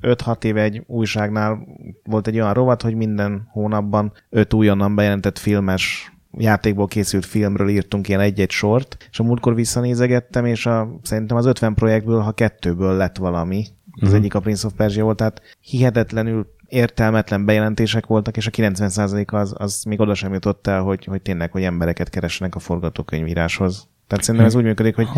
5-6 0.02 0.44
éve 0.44 0.62
egy 0.62 0.82
újságnál 0.86 1.66
volt 2.04 2.26
egy 2.26 2.34
olyan 2.34 2.54
rovat, 2.54 2.82
hogy 2.82 2.94
minden 2.94 3.48
hónapban 3.50 4.12
öt 4.30 4.54
újonnan 4.54 4.94
bejelentett 4.94 5.38
filmes 5.38 6.12
játékból 6.38 6.86
készült 6.86 7.26
filmről 7.26 7.68
írtunk 7.68 8.08
ilyen 8.08 8.20
egy-egy 8.20 8.50
sort, 8.50 9.08
és 9.10 9.18
a 9.18 9.22
múltkor 9.22 9.54
visszanézegettem, 9.54 10.44
és 10.44 10.66
a, 10.66 10.98
szerintem 11.02 11.36
az 11.36 11.46
50 11.46 11.74
projektből, 11.74 12.20
ha 12.20 12.32
kettőből 12.32 12.96
lett 12.96 13.16
valami, 13.16 13.64
az 13.90 14.02
uh-huh. 14.02 14.16
egyik 14.16 14.34
a 14.34 14.40
Prince 14.40 14.66
of 14.66 14.72
Persia 14.72 15.04
volt, 15.04 15.16
tehát 15.16 15.42
hihetetlenül 15.60 16.54
értelmetlen 16.68 17.44
bejelentések 17.44 18.06
voltak, 18.06 18.36
és 18.36 18.46
a 18.46 18.50
90% 18.50 19.26
az, 19.26 19.54
az 19.58 19.82
még 19.82 20.00
oda 20.00 20.14
sem 20.14 20.32
jutott 20.32 20.66
el, 20.66 20.82
hogy, 20.82 21.04
hogy 21.04 21.22
tényleg, 21.22 21.50
hogy 21.50 21.62
embereket 21.62 22.08
keresnek 22.08 22.54
a 22.54 22.58
forgatókönyvíráshoz. 22.58 23.88
Tehát 24.06 24.24
szerintem 24.24 24.50
ez 24.50 24.54
úgy 24.54 24.64
működik, 24.64 24.94
hogy 24.94 25.08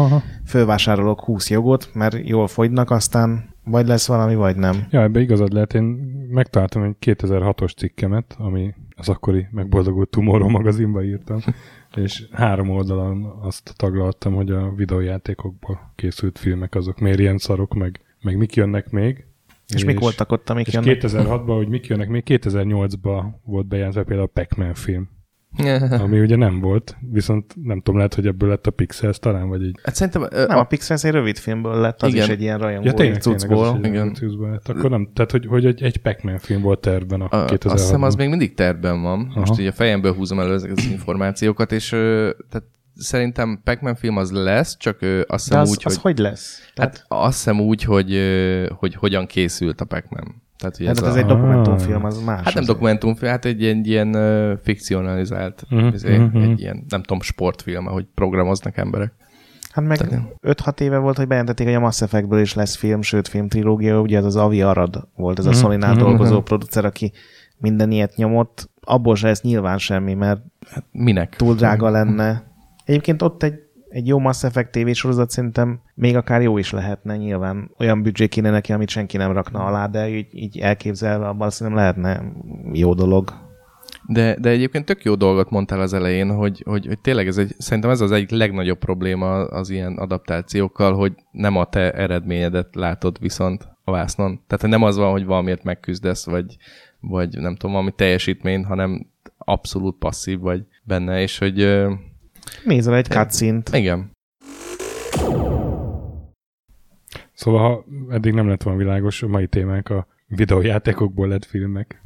fölvásárolok 0.47 1.25
20 1.25 1.51
jogot, 1.51 1.91
mert 1.93 2.29
jól 2.29 2.47
fogynak, 2.47 2.91
aztán 2.91 3.55
vagy 3.65 3.87
lesz 3.87 4.07
valami, 4.07 4.35
vagy 4.35 4.57
nem. 4.57 4.87
Ja, 4.91 5.03
ebbe 5.03 5.21
igazad 5.21 5.53
lehet. 5.53 5.75
Én 5.75 5.83
megtaláltam 6.31 6.83
egy 6.83 6.97
2006-os 7.01 7.77
cikkemet, 7.77 8.35
ami 8.39 8.75
az 8.97 9.09
akkori 9.09 9.47
megboldogult 9.51 10.09
Tomorrow 10.09 10.49
magazinba 10.49 11.05
írtam, 11.05 11.39
és 11.95 12.29
három 12.33 12.71
oldalon 12.71 13.39
azt 13.43 13.73
taglaltam, 13.77 14.35
hogy 14.35 14.51
a 14.51 14.73
videójátékokból 14.75 15.93
készült 15.95 16.39
filmek 16.39 16.75
azok 16.75 16.99
miért 16.99 17.19
ilyen 17.19 17.39
szarok, 17.39 17.75
meg, 17.75 18.01
meg 18.21 18.37
mik 18.37 18.55
jönnek 18.55 18.91
még. 18.91 19.27
És, 19.69 19.75
és 19.75 19.85
mik 19.85 19.99
voltak 19.99 20.33
ott, 20.33 20.51
amik 20.51 20.67
és 20.67 20.73
jönnek? 20.73 21.01
2006-ban, 21.01 21.55
hogy 21.57 21.69
mik 21.69 21.87
jönnek 21.87 22.09
még, 22.09 22.23
2008-ban 22.27 23.25
volt 23.45 23.67
bejelentve 23.67 24.03
például 24.03 24.29
a 24.35 24.41
Pac-Man 24.41 24.75
film. 24.75 25.09
ami 26.05 26.21
ugye 26.21 26.37
nem 26.37 26.61
volt, 26.61 26.97
viszont 27.11 27.55
nem 27.63 27.79
tudom, 27.79 27.97
lehet, 27.97 28.15
hogy 28.15 28.27
ebből 28.27 28.49
lett 28.49 28.67
a 28.67 28.71
Pixels 28.71 29.19
talán, 29.19 29.49
vagy 29.49 29.63
így. 29.63 29.79
Hát 29.83 29.95
szerintem... 29.95 30.27
Nem, 30.31 30.57
a, 30.57 30.61
a 30.61 30.65
Pixels 30.65 31.05
egy 31.05 31.13
rövid 31.13 31.37
filmből 31.37 31.81
lett, 31.81 32.03
az 32.03 32.09
Igen. 32.13 32.25
is 32.25 32.31
egy 32.31 32.41
ilyen 32.41 32.59
rajongó 32.59 32.87
Ja, 32.87 32.95
tényleg, 32.95 33.21
cuccból. 33.21 33.73
tényleg, 33.73 33.93
Igen. 33.93 34.15
cuccból 34.15 34.51
lett. 34.51 34.69
Akkor 34.69 34.91
nem, 34.91 35.11
tehát 35.15 35.31
hogy, 35.31 35.47
hogy 35.47 35.67
egy, 35.67 35.83
egy 35.83 35.97
Pac-Man 35.97 36.39
film 36.39 36.63
volt 36.63 36.81
tervben 36.81 37.21
a, 37.21 37.25
A, 37.25 37.45
2006 37.45 37.65
azt 37.65 37.83
hiszem, 37.83 38.03
az 38.03 38.15
még 38.15 38.29
mindig 38.29 38.55
tervben 38.55 39.03
van. 39.03 39.27
Aha. 39.31 39.39
Most 39.41 39.61
így 39.61 39.67
a 39.67 39.73
fejemből 39.73 40.15
húzom 40.15 40.41
elő 40.41 40.55
ezeket 40.55 40.79
az 40.79 40.91
információkat, 40.99 41.73
és 41.73 41.93
ö, 41.93 42.31
tehát 42.51 42.67
szerintem 42.95 43.61
Pac-Man 43.65 43.95
film 43.95 44.17
az 44.17 44.31
lesz, 44.31 44.77
csak 44.77 45.03
ö, 45.03 45.21
azt 45.27 45.29
De 45.29 45.59
hiszem 45.59 45.61
az, 45.61 45.71
úgy, 45.71 45.83
az 45.85 45.93
hogy... 45.95 46.03
hogy 46.03 46.19
lesz? 46.19 46.71
Tehát, 46.75 46.97
Hát 46.97 47.05
azt 47.09 47.37
hiszem 47.37 47.61
úgy, 47.61 47.83
hogy, 47.83 48.15
ö, 48.15 48.67
hogy 48.79 48.95
hogyan 48.95 49.27
készült 49.27 49.81
a 49.81 49.85
Pac-Man. 49.85 50.43
Tehát, 50.59 50.77
hogy 50.77 50.87
ez, 50.87 50.99
ez, 51.03 51.09
ez 51.09 51.15
a, 51.15 51.19
egy 51.19 51.27
dokumentumfilm, 51.27 52.05
az 52.05 52.23
más. 52.23 52.45
Hát 52.45 52.55
nem 52.55 52.65
dokumentumfilm, 52.65 53.31
hát 53.31 53.45
egy, 53.45 53.65
egy 53.65 53.87
ilyen 53.87 54.17
uh, 54.17 54.59
fikcionalizált, 54.63 55.65
Mhm, 55.69 55.85
uh-huh, 55.85 56.13
egy, 56.13 56.21
mhm. 56.21 56.37
egy 56.43 56.61
ilyen, 56.61 56.85
nem 56.89 57.01
tudom, 57.03 57.21
sportfilm, 57.21 57.87
ahogy 57.87 58.07
programoznak 58.15 58.77
emberek. 58.77 59.13
Hát 59.71 59.85
meg 59.87 59.97
Tehát- 59.99 60.35
5-6 60.43 60.81
éve 60.81 60.99
volt, 60.99 61.17
hogy 61.17 61.27
bejelentették, 61.27 61.67
hogy 61.67 61.75
a 61.77 61.81
Mass 61.81 62.03
Effectből 62.03 62.41
is 62.41 62.55
lesz 62.55 62.77
film, 62.77 63.03
sőt 63.03 63.29
film 63.29 63.49
trilógia, 63.49 64.01
ugye 64.01 64.19
ez 64.19 64.25
az 64.25 64.37
Avi 64.37 64.63
Arad 64.63 65.09
volt, 65.17 65.39
ez 65.39 65.47
a 65.47 65.51
Mhm, 65.51 65.59
Sony-nál 65.59 65.93
mhm, 65.95 66.03
dolgozó 66.03 66.35
mhm. 66.35 66.45
producer, 66.45 66.85
aki 66.85 67.13
minden 67.59 67.91
ilyet 67.91 68.17
nyomott. 68.17 68.71
Abból 68.81 69.17
se 69.17 69.27
lesz 69.27 69.43
nyilván 69.43 69.79
semmi, 69.79 70.15
mert 70.15 70.41
Minek? 70.93 71.37
túl 71.37 71.55
drága 71.55 71.91
lenne. 71.91 72.43
Egyébként 72.85 73.23
ott 73.23 73.43
egy, 73.43 73.55
egy 73.89 74.07
jó 74.07 74.19
Mass 74.19 74.45
Effect 74.45 74.71
tévésorozat 74.71 75.31
szerintem 75.31 75.81
még 75.95 76.17
akár 76.17 76.43
jó 76.43 76.59
is 76.59 76.71
lehetne 76.71 77.17
nyilván. 77.17 77.71
Olyan 77.79 78.03
büdzsé 78.03 78.27
kéne 78.27 78.51
neki, 78.51 78.73
amit 78.73 78.89
senki 78.89 79.17
nem 79.17 79.33
rakna 79.33 79.65
alá, 79.65 79.87
de 79.87 80.09
így, 80.09 80.27
így 80.31 80.59
elképzelve 80.59 81.29
abban 81.29 81.51
szerintem 81.51 81.83
lehetne 81.83 82.23
jó 82.73 82.95
dolog. 82.95 83.33
De, 84.07 84.37
de 84.41 84.49
egyébként 84.49 84.85
tök 84.85 85.05
jó 85.05 85.15
dolgot 85.15 85.51
mondtál 85.51 85.81
az 85.81 85.93
elején, 85.93 86.35
hogy, 86.35 86.63
hogy, 86.67 86.87
hogy 86.87 86.99
tényleg 86.99 87.27
ez 87.27 87.39
egy, 87.39 87.55
szerintem 87.59 87.91
ez 87.91 88.01
az 88.01 88.13
egyik 88.13 88.31
legnagyobb 88.31 88.79
probléma 88.79 89.45
az 89.45 89.71
ilyen 89.71 89.97
adaptációkkal, 89.97 90.95
hogy 90.95 91.13
nem 91.31 91.57
a 91.57 91.65
te 91.65 91.91
eredményedet 91.93 92.75
látod 92.75 93.17
viszont 93.21 93.69
a 93.85 93.91
vásznon. 93.91 94.41
Tehát 94.47 94.67
nem 94.67 94.83
az 94.83 94.97
van, 94.97 95.11
hogy 95.11 95.25
valamiért 95.25 95.63
megküzdesz, 95.63 96.27
vagy, 96.27 96.57
vagy 97.01 97.39
nem 97.39 97.57
tudom, 97.57 97.73
valami 97.73 97.93
teljesítményt, 97.97 98.67
hanem 98.67 99.07
abszolút 99.39 99.99
passzív 99.99 100.39
vagy 100.39 100.65
benne, 100.85 101.21
és 101.21 101.39
hogy 101.39 101.87
Nézel 102.65 102.97
egy 102.97 103.07
cutscene-t. 103.07 103.75
igen, 103.75 104.11
Szóval, 107.35 107.61
ha 107.61 107.85
eddig 108.15 108.33
nem 108.33 108.49
lett 108.49 108.63
volna 108.63 108.79
világos, 108.79 109.23
a 109.23 109.29
mai 109.29 109.47
témánk 109.47 109.89
a 109.89 110.07
videójátékokból 110.27 111.29
lett 111.29 111.45
filmek. 111.45 112.03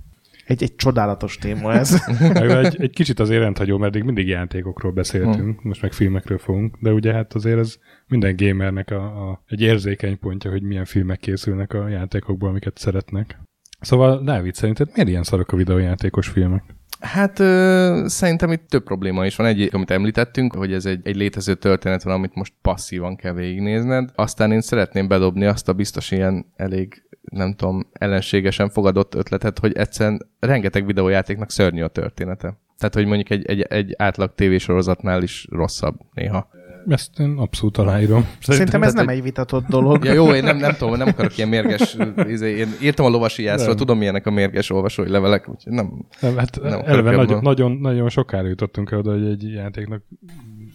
Egy, 0.46 0.62
egy 0.62 0.74
csodálatos 0.74 1.36
téma 1.38 1.72
ez. 1.72 2.02
Egy, 2.34 2.80
egy 2.80 2.90
kicsit 2.90 3.20
azért 3.20 3.40
rendhagyó, 3.40 3.78
mert 3.78 3.94
eddig 3.94 4.06
mindig 4.06 4.28
játékokról 4.28 4.92
beszéltünk, 4.92 5.60
Hm. 5.60 5.68
most 5.68 5.82
meg 5.82 5.92
filmekről 5.92 6.38
fogunk, 6.38 6.76
de 6.80 6.92
ugye 6.92 7.12
hát 7.12 7.32
azért 7.34 7.58
ez 7.58 7.76
minden 8.08 8.36
gamernek 8.36 8.90
a, 8.90 9.30
a, 9.30 9.42
egy 9.46 9.60
érzékeny 9.60 10.18
pontja, 10.18 10.50
hogy 10.50 10.62
milyen 10.62 10.84
filmek 10.84 11.18
készülnek 11.18 11.72
a 11.72 11.88
játékokból, 11.88 12.48
amiket 12.48 12.78
szeretnek. 12.78 13.38
Szóval, 13.80 14.22
Dávid, 14.24 14.54
szerinted 14.54 14.88
miért 14.94 15.08
ilyen 15.08 15.22
szarok 15.22 15.52
a 15.52 15.56
videójátékos 15.56 16.28
filmek? 16.28 16.62
Hát 17.02 17.38
ö, 17.38 18.04
szerintem 18.06 18.52
itt 18.52 18.68
több 18.68 18.84
probléma 18.84 19.26
is 19.26 19.36
van. 19.36 19.46
Egy, 19.46 19.68
amit 19.72 19.90
említettünk, 19.90 20.54
hogy 20.54 20.72
ez 20.72 20.86
egy, 20.86 21.00
egy 21.02 21.16
létező 21.16 21.54
történet 21.54 22.02
van, 22.02 22.14
amit 22.14 22.34
most 22.34 22.52
passzívan 22.62 23.16
kell 23.16 23.32
végignézned. 23.32 24.10
Aztán 24.14 24.52
én 24.52 24.60
szeretném 24.60 25.08
bedobni 25.08 25.44
azt 25.44 25.68
a 25.68 25.72
biztos 25.72 26.10
ilyen 26.10 26.46
elég, 26.56 27.02
nem 27.22 27.54
tudom, 27.54 27.86
ellenségesen 27.92 28.70
fogadott 28.70 29.14
ötletet, 29.14 29.58
hogy 29.58 29.76
egyszerűen 29.76 30.26
rengeteg 30.38 30.86
videójátéknak 30.86 31.50
szörnyű 31.50 31.82
a 31.82 31.88
története. 31.88 32.58
Tehát, 32.78 32.94
hogy 32.94 33.06
mondjuk 33.06 33.30
egy, 33.30 33.46
egy, 33.46 33.60
egy 33.60 33.94
átlag 33.98 34.34
tévésorozatnál 34.34 35.22
is 35.22 35.46
rosszabb 35.50 35.94
néha. 36.14 36.48
Ezt 36.88 37.18
én 37.18 37.34
abszolút 37.38 37.76
aláírom. 37.76 38.26
Szerintem 38.40 38.82
ez 38.82 38.92
tehát, 38.92 39.06
nem 39.06 39.16
egy 39.16 39.22
vitatott 39.22 39.66
dolog. 39.66 40.04
Ja 40.04 40.12
jó, 40.12 40.34
én 40.34 40.42
nem, 40.42 40.56
nem 40.56 40.72
tudom, 40.78 40.96
nem 40.96 41.08
akarok 41.08 41.36
ilyen 41.36 41.48
mérges, 41.48 41.96
izé, 42.28 42.56
én 42.56 42.68
írtam 42.82 43.06
a 43.06 43.08
lovasi 43.08 43.42
jászról, 43.42 43.74
tudom 43.74 43.98
milyenek 43.98 44.26
a 44.26 44.30
mérges 44.30 44.70
olvasói 44.70 45.08
levelek, 45.08 45.48
úgyhogy 45.48 45.72
nem. 45.72 46.06
Nem, 46.20 46.36
hát 46.36 46.60
Nem 46.62 46.80
eleve 46.84 47.16
nagyon, 47.16 47.42
nagyon, 47.42 47.72
nagyon 47.72 48.08
sokára 48.08 48.48
jutottunk 48.48 48.90
el 48.90 48.98
oda, 48.98 49.12
hogy 49.12 49.26
egy 49.26 49.52
játéknak 49.52 50.02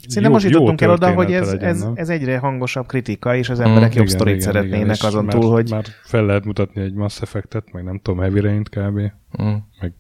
Szerintem 0.07 0.23
jó- 0.23 0.31
most 0.31 0.45
jutottunk 0.45 0.81
el 0.81 0.89
oda, 0.89 1.13
hogy 1.13 1.33
ez, 1.33 1.51
legyen, 1.51 1.69
ez, 1.69 1.79
nem? 1.81 1.91
ez 1.95 2.09
egyre 2.09 2.37
hangosabb 2.37 2.85
kritika, 2.85 3.35
és 3.35 3.49
az 3.49 3.59
emberek 3.59 3.93
Mm, 3.93 3.97
jobb 3.97 4.05
Igen, 4.05 4.07
sztorit 4.07 4.35
igen, 4.35 4.45
szeretnének 4.45 4.95
és 4.95 5.01
azon 5.01 5.25
már, 5.25 5.35
túl, 5.35 5.51
hogy 5.51 5.69
Már 5.69 5.85
fel 6.03 6.25
lehet 6.25 6.45
mutatni 6.45 6.81
egy 6.81 6.93
Mass 6.93 7.21
Effect-et, 7.21 7.71
meg 7.71 7.83
nem 7.83 7.99
tudom, 7.99 8.19
Heavy 8.19 8.39
Rain-t 8.39 8.69
kb. 8.69 8.99
Mm. 9.41 9.53
Meg 9.81 9.93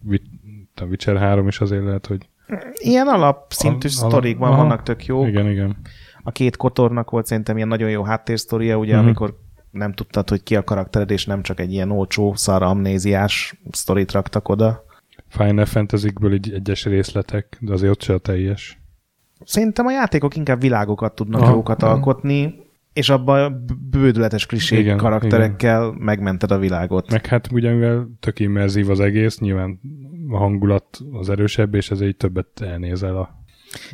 a 0.75 0.83
Witcher 0.83 1.17
3 1.17 1.47
is 1.47 1.59
azért 1.59 1.83
lehet, 1.83 2.05
hogy... 2.05 2.29
ilyen 2.73 3.07
alapszintű 3.07 3.87
Al- 3.87 3.95
sztorikban 3.95 4.51
aha. 4.51 4.61
vannak 4.61 4.83
tök 4.83 5.05
jó. 5.05 5.25
Igen, 5.25 5.49
igen. 5.49 5.77
A 6.23 6.31
két 6.31 6.57
kotornak 6.57 7.09
volt 7.09 7.25
szerintem 7.25 7.55
ilyen 7.55 7.67
nagyon 7.67 7.89
jó 7.89 8.03
háttérsztoria, 8.03 8.77
ugye, 8.77 8.95
Mhm. 8.95 9.05
amikor 9.05 9.37
nem 9.71 9.93
tudtad, 9.93 10.29
hogy 10.29 10.43
ki 10.43 10.55
a 10.55 10.63
karaktered, 10.63 11.11
és 11.11 11.25
nem 11.25 11.41
csak 11.41 11.59
egy 11.59 11.71
ilyen 11.71 11.91
olcsó, 11.91 12.33
szar 12.35 12.61
amnéziás 12.63 13.61
sztorit 13.71 14.11
raktak 14.11 14.49
oda. 14.49 14.85
Final 15.27 15.65
Fantasy-ből 15.65 16.33
így 16.33 16.51
egyes 16.53 16.85
részletek, 16.85 17.57
de 17.59 17.73
azért 17.73 17.91
ott 17.91 18.01
se 18.01 18.13
a 18.13 18.17
teljes. 18.17 18.79
Szerintem 19.45 19.85
a 19.85 19.91
játékok 19.91 20.35
inkább 20.35 20.61
világokat 20.61 21.15
tudnak 21.15 21.41
Aha. 21.41 21.51
jókat 21.51 21.83
alkotni, 21.83 22.55
és 22.93 23.09
abban 23.09 23.65
bődületes 23.89 24.45
klisé 24.45 24.79
Igen, 24.79 24.97
karakterekkel 24.97 25.93
megmented 25.97 26.51
a 26.51 26.57
világot. 26.57 27.11
Meg 27.11 27.25
hát 27.25 27.51
ugye, 27.51 27.73
mivel 27.73 28.09
tök 28.19 28.39
immerzív 28.39 28.89
az 28.89 28.99
egész, 28.99 29.39
nyilván 29.39 29.79
a 30.29 30.37
hangulat 30.37 30.99
az 31.11 31.29
erősebb, 31.29 31.73
és 31.73 31.91
ezért 31.91 32.09
így 32.09 32.17
többet 32.17 32.61
elnézel 32.61 33.17
a 33.17 33.35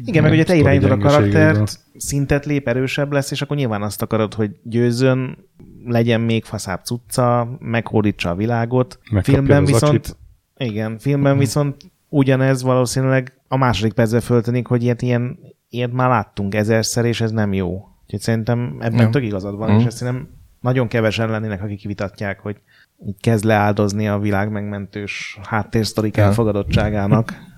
Igen, 0.06 0.24
meg 0.24 0.32
ugye 0.32 0.44
te 0.44 0.56
irányítod 0.56 0.92
a 0.92 0.98
karaktert, 0.98 1.80
szintet 1.98 2.46
lép, 2.46 2.68
erősebb 2.68 3.12
lesz, 3.12 3.32
és 3.32 3.42
akkor 3.42 3.58
nyilván 3.58 3.82
azt 3.82 4.02
akarod, 4.02 4.34
hogy 4.34 4.52
győzzön, 4.64 5.38
legyen 5.86 6.22
még 6.22 6.44
faszább 6.44 6.84
cucca, 6.84 7.58
meghódítsa 7.60 8.30
a 8.30 8.36
világot. 8.36 9.00
Megkapja 9.12 9.34
filmben 9.34 9.62
az 9.62 9.70
viszont, 9.70 9.98
acsit. 9.98 10.18
igen, 10.58 10.98
filmben 10.98 11.38
viszont 11.38 11.92
ugyanez 12.10 12.64
valószínűleg 12.64 13.38
a 13.48 13.58
második 13.58 13.94
percben 13.94 14.22
föltenik, 14.22 14.68
hogy 14.68 14.84
ilyet, 14.84 15.02
ilyen, 15.02 15.40
ilyet 15.70 15.92
már 15.92 16.10
láttunk 16.10 16.56
ezerszer, 16.56 17.06
és 17.06 17.22
ez 17.22 17.32
nem 17.32 17.54
jó. 17.54 17.72
Úgyhogy 18.04 18.20
szerintem 18.20 18.78
ebben 18.80 19.00
Ja. 19.00 19.10
tök 19.10 19.24
igazad 19.24 19.56
van, 19.58 19.70
Mhm. 19.70 19.80
és 19.80 19.86
ezt 19.86 19.98
szerintem 19.98 20.30
nagyon 20.62 20.88
kevesen 20.88 21.30
lennének, 21.30 21.64
akik 21.64 21.84
vitatják, 21.84 22.40
hogy 22.40 22.58
így 23.06 23.20
kezd 23.20 23.46
leáldozni 23.46 24.08
a 24.08 24.20
világ 24.20 24.52
megmentős 24.52 25.40
háttérsztorik 25.44 26.18
Ja. 26.18 26.24
elfogadottságának. 26.24 27.52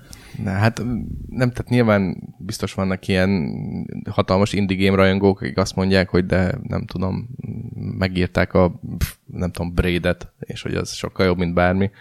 Na, 0.44 0.52
hát 0.52 0.78
nem, 1.30 1.50
tehát 1.50 1.70
nyilván 1.70 2.18
biztos 2.38 2.74
vannak 2.74 3.08
ilyen 3.08 3.56
hatalmas 4.10 4.54
indie 4.54 4.86
game 4.86 4.98
rajongók, 4.98 5.42
akik 5.42 5.58
azt 5.58 5.76
mondják, 5.76 6.10
hogy 6.10 6.26
de 6.26 6.56
nem 6.62 6.86
tudom, 6.86 7.30
megírták 7.98 8.54
a 8.54 8.80
nem 9.26 9.52
tudom, 9.52 9.74
Braid-et, 9.74 10.34
és 10.40 10.62
hogy 10.62 10.76
az 10.76 10.94
sokkal 10.94 11.26
jobb, 11.26 11.38
mint 11.38 11.54
bármi. 11.54 11.92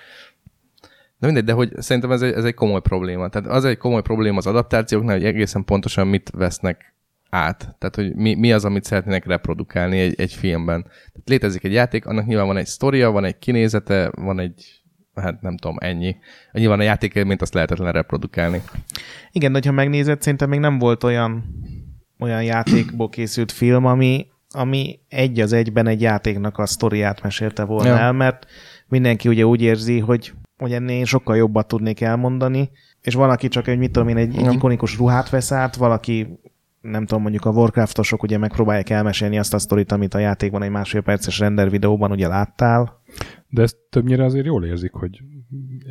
De 1.18 1.26
mindegy, 1.26 1.44
de 1.44 1.52
hogy 1.52 1.72
szerintem 1.76 2.12
ez 2.12 2.22
egy, 2.22 2.32
ez 2.32 2.44
egy 2.44 2.54
komoly 2.54 2.80
probléma. 2.80 3.28
Tehát 3.28 3.48
az 3.48 3.64
egy 3.64 3.76
komoly 3.76 4.02
probléma 4.02 4.36
az 4.36 4.46
adaptációknál, 4.46 5.16
hogy 5.16 5.24
egészen 5.24 5.64
pontosan 5.64 6.06
mit 6.06 6.30
vesznek 6.34 6.93
át. 7.34 7.58
Tehát, 7.58 7.94
hogy 7.94 8.14
mi, 8.14 8.34
mi 8.34 8.52
az, 8.52 8.64
amit 8.64 8.84
szeretnének 8.84 9.26
reprodukálni 9.26 9.98
egy, 9.98 10.20
egy 10.20 10.32
filmben. 10.32 10.82
Tehát 10.82 11.28
létezik 11.28 11.64
egy 11.64 11.72
játék, 11.72 12.06
annak 12.06 12.26
nyilván 12.26 12.46
van 12.46 12.56
egy 12.56 12.66
sztoria, 12.66 13.10
van 13.10 13.24
egy 13.24 13.38
kinézete, 13.38 14.10
van 14.16 14.38
egy, 14.38 14.82
hát 15.14 15.40
nem 15.40 15.56
tudom, 15.56 15.76
ennyi. 15.80 16.16
Nyilván 16.52 16.78
a 16.78 16.82
játékélményt 16.82 17.42
azt 17.42 17.54
lehetetlen 17.54 17.92
reprodukálni. 17.92 18.62
Igen, 19.32 19.52
de 19.52 19.60
ha 19.64 19.72
megnézed, 19.72 20.22
szerintem 20.22 20.48
még 20.48 20.60
nem 20.60 20.78
volt 20.78 21.04
olyan, 21.04 21.44
olyan 22.18 22.42
játékból 22.42 23.08
készült 23.08 23.52
film, 23.52 23.84
ami, 23.84 24.26
ami 24.50 24.98
egy 25.08 25.40
az 25.40 25.52
egyben 25.52 25.86
egy 25.86 26.00
játéknak 26.00 26.58
a 26.58 26.66
sztoriát 26.66 27.22
mesélte 27.22 27.64
volna 27.64 27.88
Ja. 27.88 27.98
el, 27.98 28.12
mert 28.12 28.46
mindenki 28.88 29.28
ugye 29.28 29.46
úgy 29.46 29.62
érzi, 29.62 29.98
hogy, 29.98 30.32
hogy 30.58 30.72
ennél 30.72 30.96
én 30.96 31.04
sokkal 31.04 31.36
jobbat 31.36 31.68
tudnék 31.68 32.00
elmondani, 32.00 32.70
és 33.00 33.14
valaki 33.14 33.48
csak 33.48 33.68
egy, 33.68 33.78
mit 33.78 33.92
tudom 33.92 34.08
én, 34.08 34.16
egy, 34.16 34.36
egy 34.36 34.52
ikonikus 34.52 34.96
ruhát 34.96 35.30
vesz 35.30 35.52
át, 35.52 35.76
valaki 35.76 36.38
nem 36.84 37.06
tudom, 37.06 37.22
mondjuk 37.22 37.44
a 37.44 37.50
Warcraftosok 37.50 38.22
ugye 38.22 38.38
megpróbálják 38.38 38.90
elmesélni 38.90 39.38
azt 39.38 39.54
a 39.54 39.58
sztorit, 39.58 39.92
amit 39.92 40.14
a 40.14 40.18
játékban 40.18 40.62
egy 40.62 40.70
másfél 40.70 41.00
perces 41.00 41.38
render 41.38 41.70
videóban 41.70 42.10
ugye 42.10 42.28
láttál. 42.28 43.00
De 43.48 43.62
ezt 43.62 43.76
többnyire 43.90 44.24
azért 44.24 44.46
jól 44.46 44.64
érzik, 44.64 44.92
hogy 44.92 45.20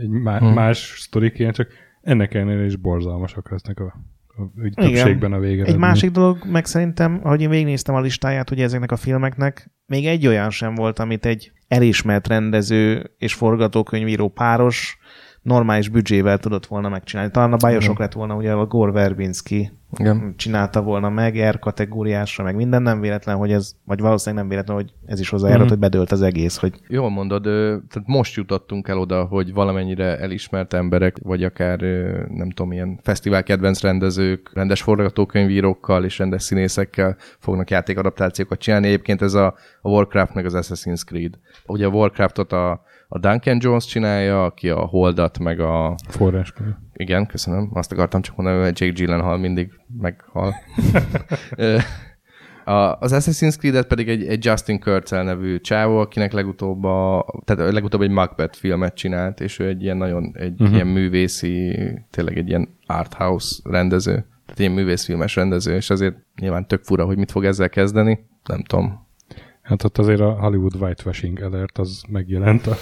egy 0.01 0.10
má- 0.10 0.39
Hmm. 0.39 0.53
más 0.53 0.95
sztoriként, 0.99 1.56
csak 1.56 1.67
ennek 2.01 2.34
ellenére 2.34 2.65
is 2.65 2.75
borzalmasak 2.75 3.51
lesznek 3.51 3.79
a, 3.79 3.84
a 4.27 4.62
úgy 4.63 4.73
többségben 4.73 5.34
a 5.34 5.39
vége. 5.39 5.63
Egy 5.63 5.77
másik 5.77 6.12
dolog, 6.12 6.38
meg 6.51 6.65
szerintem, 6.65 7.19
ahogy 7.23 7.41
én 7.41 7.49
végignéztem 7.49 7.95
a 7.95 8.01
listáját 8.01 8.51
ugye 8.51 8.63
ezeknek 8.63 8.91
a 8.91 8.95
filmeknek, 8.95 9.71
még 9.86 10.06
egy 10.06 10.27
olyan 10.27 10.49
sem 10.49 10.75
volt, 10.75 10.99
amit 10.99 11.25
egy 11.25 11.51
elismert 11.67 12.27
rendező 12.27 13.12
és 13.17 13.34
forgatókönyvíró 13.34 14.29
páros 14.29 14.97
normális 15.41 15.89
büdzsével 15.89 16.38
tudott 16.38 16.65
volna 16.65 16.89
megcsinálni. 16.89 17.32
Talán 17.32 17.53
a 17.53 17.67
Bioshock 17.67 17.99
lett 17.99 18.13
volna 18.13 18.36
ugye 18.36 18.51
a 18.51 18.65
Gore 18.65 18.91
Verbinski 18.91 19.71
Igen. 19.97 20.34
csinálta 20.38 20.82
volna 20.82 21.10
meg, 21.10 21.49
R 21.49 21.60
kategóriásra, 21.60 22.43
meg 22.43 22.56
minden, 22.56 22.82
nem 22.82 22.99
véletlen, 22.99 23.36
hogy 23.36 23.51
ez, 23.51 23.75
vagy 23.86 23.99
valószínűleg 23.99 24.45
nem 24.45 24.51
véletlen, 24.51 24.77
hogy 24.77 24.93
ez 25.06 25.19
is 25.19 25.29
hozzájárult, 25.29 25.67
mm. 25.67 25.69
hogy 25.69 25.79
bedőlt 25.79 26.12
az 26.12 26.21
egész. 26.21 26.58
Hogy... 26.58 26.79
Jól 26.88 27.10
mondod, 27.10 27.43
tehát 27.43 28.03
most 28.06 28.36
jutottunk 28.36 28.88
el 28.88 28.97
oda, 28.97 29.23
hogy 29.23 29.53
valamennyire 29.53 30.19
elismert 30.19 30.73
emberek, 30.73 31.17
vagy 31.21 31.43
akár 31.43 31.79
nem 32.29 32.49
tudom, 32.49 32.71
ilyen 32.71 32.99
fesztivál 33.03 33.43
kedvenc 33.43 33.82
rendezők, 33.82 34.51
rendes 34.53 34.82
forgatókönyvírókkal 34.82 36.03
és 36.03 36.17
rendes 36.17 36.43
színészekkel 36.43 37.15
fognak 37.39 37.69
játékadaptációkat 37.69 38.60
csinálni. 38.60 38.88
Egyébként 38.88 39.21
ez 39.21 39.34
a, 39.34 39.56
a 39.82 39.89
Warcraft 39.89 40.34
meg 40.34 40.45
az 40.45 40.53
Assassin's 40.56 41.06
Creed. 41.06 41.34
Ugye 41.65 41.86
a 41.86 41.89
Warcraftot 41.89 42.51
a 42.51 42.84
a 43.13 43.19
Duncan 43.19 43.58
Jones 43.60 43.86
csinálja, 43.86 44.45
aki 44.45 44.69
a 44.69 44.80
Holdat, 44.80 45.39
meg 45.39 45.60
a... 45.60 45.95
Forráskönyv. 46.08 46.71
Igen, 46.93 47.26
köszönöm. 47.26 47.69
Azt 47.73 47.91
akartam 47.91 48.21
csak 48.21 48.36
mondani, 48.36 48.63
hogy 48.63 48.82
Jake 48.82 48.93
Gyllenhaal 48.93 49.38
mindig 49.38 49.71
meghal. 49.97 50.54
a, 52.65 52.97
az 52.99 53.12
Assassin's 53.15 53.58
Creed-et 53.58 53.88
pedig 53.88 54.10
egy, 54.10 54.26
egy 54.26 54.45
Justin 54.45 54.80
Kurzel 54.80 55.23
nevű 55.23 55.60
csávó, 55.60 55.97
akinek 55.97 56.32
legutóbb, 56.32 56.84
a, 56.84 57.26
tehát 57.45 57.73
legutóbb 57.73 58.02
egy 58.02 58.10
Macbeth 58.10 58.58
filmet 58.58 58.95
csinált, 58.95 59.39
és 59.41 59.60
ő 59.60 59.67
egy 59.67 59.84
ilyen 59.84 59.97
nagyon, 59.97 60.32
egy 60.34 60.62
uh-huh. 60.62 60.76
ilyen 60.76 60.88
művészi, 60.88 61.80
tényleg 62.10 62.38
egy 62.38 62.47
ilyen 62.47 62.69
art 62.86 63.13
house 63.13 63.56
rendező, 63.63 64.13
tehát 64.45 64.60
ilyen 64.60 64.71
művészfilmes 64.71 65.36
rendező, 65.36 65.76
és 65.76 65.89
azért 65.89 66.15
nyilván 66.39 66.67
tök 66.67 66.84
fura, 66.84 67.06
hogy 67.06 67.17
mit 67.17 67.32
fog 67.32 67.45
ezzel 67.45 67.69
kezdeni. 67.69 68.26
Nem 68.43 68.63
tudom, 68.63 69.08
Hát 69.63 69.84
ott 69.84 69.97
azért 69.97 70.19
a 70.19 70.32
Hollywood 70.32 70.76
whitewashing 70.76 71.41
alert 71.41 71.78
az 71.78 72.04
megjelent. 72.10 72.67
A... 72.67 72.76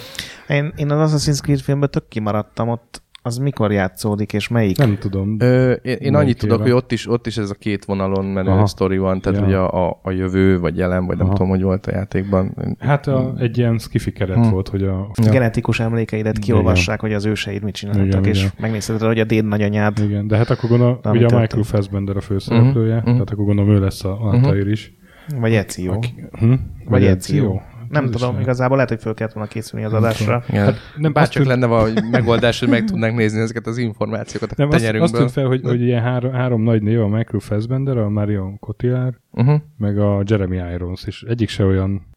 Én, 0.48 0.74
én 0.76 0.92
az 0.92 1.14
Assassin's 1.14 1.42
Creed 1.42 1.60
filmben 1.60 1.90
tök 1.92 2.08
kimaradtam, 2.08 2.70
ott 2.70 3.02
az 3.24 3.38
mikor 3.38 3.72
játszódik, 3.72 4.34
és 4.34 4.48
melyik? 4.48 4.78
Nem 4.78 4.98
tudom. 4.98 5.36
Ö, 5.40 5.72
én 5.72 5.96
én 5.96 6.16
annyit 6.16 6.38
tudok, 6.38 6.62
hogy 6.62 6.72
ott 6.72 6.92
is, 6.92 7.10
ott 7.10 7.28
is 7.28 7.38
ez 7.38 7.50
a 7.50 7.54
két 7.54 7.86
vonalon 7.86 8.26
menő 8.26 8.50
Aha. 8.50 8.66
sztori 8.66 8.98
van, 8.98 9.22
tehát 9.22 9.40
ja. 9.40 9.46
hogy 9.46 9.54
a, 9.54 9.88
a, 9.88 10.00
a 10.04 10.12
jövő, 10.12 10.60
vagy 10.60 10.78
jelen, 10.78 11.06
vagy 11.06 11.16
Aha. 11.16 11.24
nem 11.24 11.34
tudom, 11.36 11.50
hogy 11.50 11.62
volt 11.62 11.86
a 11.86 11.92
játékban. 11.92 12.76
Hát 12.80 13.08
a, 13.08 13.34
egy 13.38 13.58
ilyen 13.58 13.78
skifi 13.78 14.12
keret 14.12 14.36
hmm. 14.36 14.50
volt, 14.50 14.68
hogy 14.68 14.84
a... 14.84 15.12
Ja. 15.24 15.32
Genetikus 15.32 15.80
emlékeidet 15.80 16.40
kiolvassák, 16.40 16.98
igen. 16.98 17.10
hogy 17.10 17.14
az 17.14 17.26
őseid 17.26 17.64
mit 17.64 17.76
csináltak, 17.76 18.06
igen, 18.06 18.26
és 18.26 18.40
igen. 18.40 18.52
megnézted, 18.60 19.02
hogy 19.02 19.20
a 19.20 19.24
déd 19.24 19.46
nagyanyád. 19.46 20.00
Igen, 20.00 20.28
de 20.28 20.38
hát 20.38 20.50
akkor 20.50 20.70
gondolom, 20.70 21.00
ugye 21.04 21.26
a 21.26 21.40
Michael 21.40 21.64
Fassbender 21.64 22.18
a 22.18 22.22
főszereplője, 22.22 22.96
uh-huh. 22.96 23.12
tehát 23.12 23.30
akkor 23.30 23.46
gondolom 23.46 23.72
ő 23.72 23.80
lesz 23.80 24.04
a 24.04 24.22
Altair 24.22 24.54
uh-huh. 24.54 24.72
is. 24.72 25.00
Vagy 25.40 25.54
Ezio. 25.54 25.94
Aki, 25.94 26.14
hm? 26.32 26.54
Vagy, 26.86 27.04
Ezio. 27.04 27.60
Nem 27.90 28.04
Ez 28.04 28.10
tudom, 28.10 28.40
igazából 28.40 28.76
lehet, 28.76 28.92
hogy 28.92 29.02
föl 29.02 29.14
kellett 29.14 29.34
volna 29.34 29.50
készülni 29.50 29.86
az 29.86 29.94
adásra. 29.94 30.44
Igen. 30.50 30.66
Hát, 30.66 30.76
nem 30.98 31.14
bárcsak 31.14 31.46
lenne 31.46 31.66
valami 31.66 31.94
megoldás, 32.12 32.60
hogy 32.60 32.70
meg 32.70 32.84
tudnánk 32.84 33.18
nézni 33.18 33.40
ezeket 33.40 33.68
az 33.68 33.78
információkat 33.78 34.52
a 34.52 34.54
nem, 34.58 34.70
tenyerünkből. 34.70 35.04
Azt, 35.04 35.14
azt 35.14 35.22
tűnt 35.22 35.32
fel, 35.32 35.46
hogy, 35.46 35.62
hogy 35.64 35.82
ilyen 35.82 36.02
három, 36.02 36.32
három 36.32 36.62
nagy 36.62 36.82
név, 36.82 37.00
a 37.00 37.08
Michael 37.08 37.40
Fassbender, 37.40 37.98
a 37.98 38.10
Marion 38.10 38.60
Cotillard, 38.60 39.16
uh-huh. 39.32 39.62
meg 39.78 40.00
a 40.00 40.24
Jeremy 40.26 40.58
Irons, 40.74 41.04
és 41.06 41.24
egyik 41.28 41.50
se 41.50 41.66
olyan, 41.66 42.08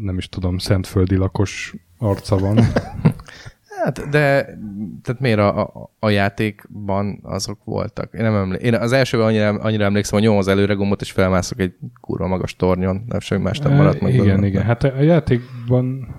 nem 0.00 0.14
is 0.16 0.28
tudom, 0.28 0.58
szentföldi 0.58 1.16
lakos 1.16 1.74
arca 1.98 2.36
van. 2.36 2.58
Hát, 3.82 4.08
de 4.08 4.44
tehát 5.02 5.20
miért 5.20 5.38
a, 5.38 5.60
a, 5.60 5.90
a 5.98 6.10
játékban 6.10 7.18
azok 7.22 7.64
voltak? 7.64 8.14
Én 8.14 8.22
nem 8.22 8.34
emlé- 8.34 8.62
Én 8.62 8.74
az 8.74 8.92
elsőben 8.92 9.26
annyira, 9.26 9.48
annyira 9.48 9.84
emlékszem, 9.84 10.14
hogy 10.14 10.22
nyomom 10.22 10.38
az 10.40 10.48
előre 10.48 10.74
gombot, 10.74 11.00
és 11.00 11.12
felmászok 11.12 11.60
egy 11.60 11.74
kurva 12.00 12.26
magas 12.26 12.56
tornyon, 12.56 13.04
nem 13.06 13.20
semmi 13.20 13.42
más 13.42 13.58
nem 13.58 13.74
maradt 13.74 14.00
meg. 14.00 14.14
Igen, 14.14 14.44
igen. 14.44 14.62
Hát 14.62 14.84
a 14.84 15.00
játékban 15.00 16.14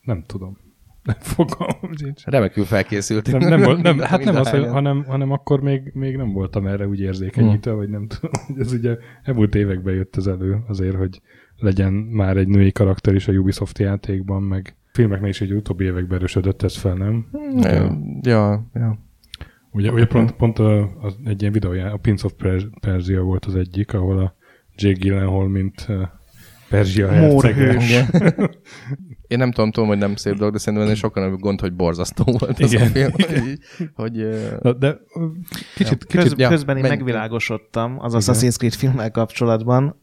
nem 0.00 0.24
tudom. 0.26 0.62
Nem 1.02 1.16
fogalmam 1.20 1.96
sincs. 1.96 2.24
Remekül 2.24 2.64
felkészült. 2.64 3.32
Nem, 3.32 3.48
nem, 3.48 3.62
volt, 3.62 3.82
nem, 3.82 3.98
hát 4.12 4.24
nem 4.24 4.36
az, 4.36 4.48
hanem, 4.50 5.04
hanem 5.04 5.30
akkor 5.30 5.60
még, 5.60 5.90
még 5.94 6.16
nem 6.16 6.32
voltam 6.32 6.66
erre 6.66 6.86
úgy 6.86 7.00
érzékenyítve, 7.00 7.70
hmm. 7.70 7.80
vagy 7.80 7.88
nem 7.88 8.06
tudom. 8.06 8.30
Ez 8.58 8.72
ugye 8.72 8.96
elmúlt 9.22 9.54
években 9.54 9.94
jött 9.94 10.16
ez 10.16 10.26
elő 10.26 10.58
azért, 10.68 10.96
hogy 10.96 11.20
legyen 11.56 11.92
már 11.92 12.36
egy 12.36 12.48
női 12.48 12.72
karakter 12.72 13.14
is 13.14 13.28
a 13.28 13.32
Ubisoft 13.32 13.78
játékban, 13.78 14.42
meg 14.42 14.76
filmeknél 14.94 15.28
is 15.28 15.40
egy 15.40 15.52
utóbbi 15.52 15.84
években 15.84 16.18
erősödött 16.18 16.62
ez 16.62 16.76
fel, 16.76 16.94
nem? 16.94 17.26
Ja, 17.62 17.98
ja. 18.22 18.66
ja. 18.74 18.98
Ugye, 19.70 19.92
ugye 19.92 20.06
pont, 20.06 20.32
pont 20.32 20.58
a, 20.58 20.80
a, 20.80 21.12
egy 21.24 21.40
ilyen 21.40 21.52
videójá, 21.52 21.90
a 21.90 21.96
Prince 21.96 22.26
of 22.26 22.32
Persia 22.80 23.22
volt 23.22 23.44
az 23.44 23.56
egyik, 23.56 23.94
ahol 23.94 24.18
a 24.18 24.34
Jake 24.76 24.98
Gyllenhaal, 24.98 25.48
mint 25.48 25.88
Perzsia 26.68 27.08
herceg. 27.08 27.56
Én 29.28 29.38
nem 29.38 29.52
tudom, 29.52 29.70
tudom, 29.70 29.88
hogy 29.88 29.98
nem 29.98 30.16
szép 30.16 30.34
dolog, 30.34 30.52
de 30.52 30.58
szerintem 30.58 30.82
ennél 30.82 30.98
sokkal 30.98 31.24
nagyobb 31.24 31.40
gond, 31.40 31.60
hogy 31.60 31.74
borzasztó 31.74 32.24
volt 32.38 32.58
Igen. 32.58 32.82
az 32.82 32.88
a 32.88 32.92
film. 32.92 33.10
Hogy, 33.12 33.58
hogy, 33.94 34.28
Na, 34.60 34.72
de 34.72 34.96
kicsit, 35.74 36.04
ja. 36.08 36.22
kicsit 36.22 36.34
Köz, 36.34 36.48
közben 36.48 36.76
én 36.76 36.82
menj. 36.82 36.94
megvilágosodtam 36.94 37.96
az 37.98 38.14
Assassin's 38.16 38.56
Creed 38.56 38.72
filmmel 38.72 39.10
kapcsolatban. 39.10 39.96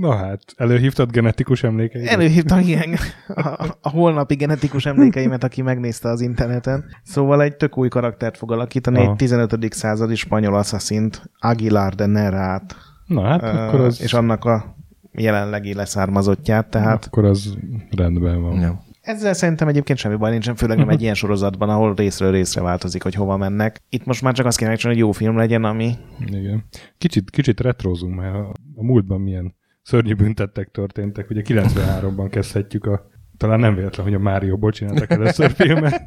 Na 0.00 0.16
hát, 0.16 0.42
előhívtad 0.56 1.10
genetikus 1.10 1.62
emlékeimet? 1.62 2.12
Előhívtam, 2.12 2.58
igen, 2.58 2.96
a, 3.26 3.76
a 3.80 3.88
holnapi 3.88 4.34
genetikus 4.34 4.86
emlékeimet, 4.86 5.44
aki 5.44 5.62
megnézte 5.62 6.08
az 6.08 6.20
interneten. 6.20 6.84
Szóval 7.02 7.42
egy 7.42 7.56
tök 7.56 7.78
új 7.78 7.88
karaktert 7.88 8.36
fog 8.36 8.52
alakítani, 8.52 8.98
Aha. 8.98 9.10
egy 9.10 9.16
15. 9.16 9.72
századi 9.72 10.14
spanyol 10.14 10.54
assassint, 10.54 11.30
Aguilar 11.38 11.94
de 11.94 12.06
Nerát. 12.06 12.76
Na 13.06 13.22
hát, 13.22 13.42
uh, 13.42 13.62
akkor 13.62 13.80
az... 13.80 14.00
És 14.00 14.12
annak 14.12 14.44
a 14.44 14.76
jelenlegi 15.12 15.74
leszármazottját, 15.74 16.70
tehát... 16.70 17.04
Akkor 17.04 17.24
az 17.24 17.56
rendben 17.90 18.42
van. 18.42 18.60
Ja. 18.60 18.82
Ezzel 19.00 19.32
szerintem 19.32 19.68
egyébként 19.68 19.98
semmi 19.98 20.16
baj 20.16 20.30
nincsen, 20.30 20.54
főleg 20.54 20.78
nem 20.78 20.88
egy 20.88 21.02
ilyen 21.04 21.14
sorozatban, 21.14 21.68
ahol 21.68 21.94
részről 21.94 22.30
részre 22.30 22.60
változik, 22.60 23.02
hogy 23.02 23.14
hova 23.14 23.36
mennek. 23.36 23.82
Itt 23.88 24.04
most 24.04 24.22
már 24.22 24.34
csak 24.34 24.46
azt 24.46 24.56
kéne 24.58 24.70
megcsinálni, 24.70 25.00
hogy 25.00 25.08
jó 25.08 25.14
film 25.18 25.36
legyen, 25.36 25.64
ami... 25.64 25.92
Igen. 26.26 26.64
Kicsit, 26.98 27.30
kicsit 27.30 27.60
retrózunk, 27.60 28.14
mert 28.14 28.34
a, 28.34 28.52
a 28.74 28.82
múltban 28.82 29.20
milyen 29.20 29.54
szörnyű 29.82 30.14
büntettek 30.14 30.70
történtek. 30.70 31.30
Ugye 31.30 31.42
93-ban 31.44 32.26
kezdhetjük 32.30 32.86
a... 32.86 33.06
Talán 33.36 33.60
nem 33.60 33.74
véletlen, 33.74 34.06
hogy 34.06 34.14
a 34.14 34.18
Mário 34.18 34.70
csináltak 34.70 35.10
először 35.10 35.50
filmet. 35.60 36.02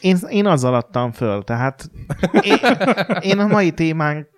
Én, 0.00 0.16
én 0.28 0.46
azzal 0.46 0.74
adtam 0.74 1.12
föl, 1.12 1.44
tehát 1.44 1.90
én, 2.40 2.58
én 3.20 3.38
a 3.38 3.46
mai 3.46 3.70
témánk 3.70 4.31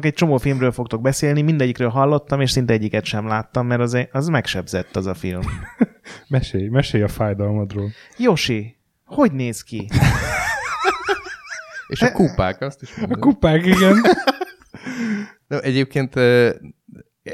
egy 0.00 0.14
csomó 0.14 0.36
filmről 0.36 0.72
fogtok 0.72 1.00
beszélni, 1.00 1.42
mindegyikről 1.42 1.88
hallottam, 1.88 2.40
és 2.40 2.50
szinte 2.50 2.72
egyiket 2.72 3.04
sem 3.04 3.26
láttam, 3.26 3.66
mert 3.66 3.80
az, 3.80 4.08
az 4.12 4.28
megsebzett 4.28 4.96
az 4.96 5.06
a 5.06 5.14
film. 5.14 5.40
mesélj, 6.28 6.68
mesélj 6.68 7.02
a 7.02 7.08
fájdalmadról. 7.08 7.90
Josi, 8.18 8.76
hogy 9.04 9.32
néz 9.32 9.62
ki? 9.62 9.88
és 11.88 12.02
a 12.02 12.12
kupák, 12.12 12.60
azt 12.60 12.82
is 12.82 12.96
mondom. 12.96 13.18
A 13.20 13.24
kupák, 13.24 13.66
igen. 13.66 14.02
De 15.48 15.60
egyébként 15.60 16.16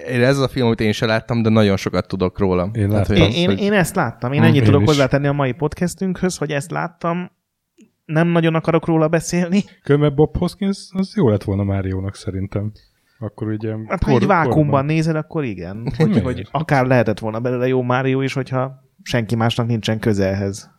ez 0.03 0.39
a 0.39 0.49
film, 0.49 0.67
amit 0.67 0.81
én 0.81 0.93
sem 0.93 1.09
láttam, 1.09 1.43
de 1.43 1.49
nagyon 1.49 1.77
sokat 1.77 2.09
tudok 2.09 2.39
róla. 2.39 2.71
Én, 2.73 2.89
láttam. 2.89 3.17
Hát, 3.17 3.27
én, 3.27 3.51
én, 3.51 3.57
én 3.57 3.73
ezt 3.73 3.95
láttam. 3.95 4.33
Én 4.33 4.43
ennyit 4.43 4.57
én 4.57 4.65
tudok 4.65 4.81
is. 4.81 4.87
hozzátenni 4.87 5.27
a 5.27 5.33
mai 5.33 5.53
podcastünkhöz, 5.53 6.37
hogy 6.37 6.51
ezt 6.51 6.71
láttam, 6.71 7.31
nem 8.05 8.29
nagyon 8.29 8.55
akarok 8.55 8.87
róla 8.87 9.09
beszélni. 9.09 9.65
Különben 9.83 10.15
Bob 10.15 10.37
Hoskins, 10.37 10.89
az 10.93 11.13
jó 11.17 11.29
lett 11.29 11.45
volna 11.45 11.65
Máriónak 11.65 12.15
szerintem. 12.15 12.73
Akkor 13.19 13.49
ugye... 13.49 13.75
Hát, 13.87 14.03
ha 14.03 14.11
egy 14.11 14.27
vákumban 14.27 14.65
korban. 14.65 14.85
nézed, 14.85 15.17
akkor 15.17 15.45
igen. 15.45 15.93
Hogy, 15.97 16.21
hogy 16.21 16.49
akár 16.51 16.87
lehetett 16.87 17.19
volna 17.19 17.41
belőle 17.41 17.67
jó 17.67 17.83
Mário 17.83 18.21
is, 18.21 18.33
hogyha 18.33 18.85
senki 19.03 19.35
másnak 19.35 19.67
nincsen 19.67 19.99
közelhez. 19.99 20.71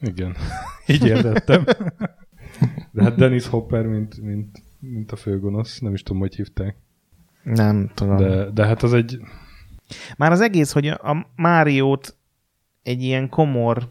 Igen, 0.00 0.36
így 0.86 1.06
értettem. 1.06 1.64
De 2.90 3.02
hát 3.02 3.16
Dennis 3.16 3.46
Hopper, 3.46 3.86
mint, 3.86 4.20
mint, 4.20 4.62
mint 4.78 5.12
a 5.12 5.16
főgonosz, 5.16 5.78
nem 5.78 5.94
is 5.94 6.02
tudom, 6.02 6.20
hogy 6.20 6.34
hívták. 6.34 6.76
Nem 7.42 7.90
tudom. 7.94 8.16
De, 8.16 8.50
de 8.50 8.66
hát 8.66 8.82
az 8.82 8.92
egy... 8.92 9.18
Már 10.16 10.32
az 10.32 10.40
egész, 10.40 10.72
hogy 10.72 10.86
a 10.86 11.26
Máriót 11.36 12.16
egy 12.82 13.02
ilyen 13.02 13.28
komor 13.28 13.88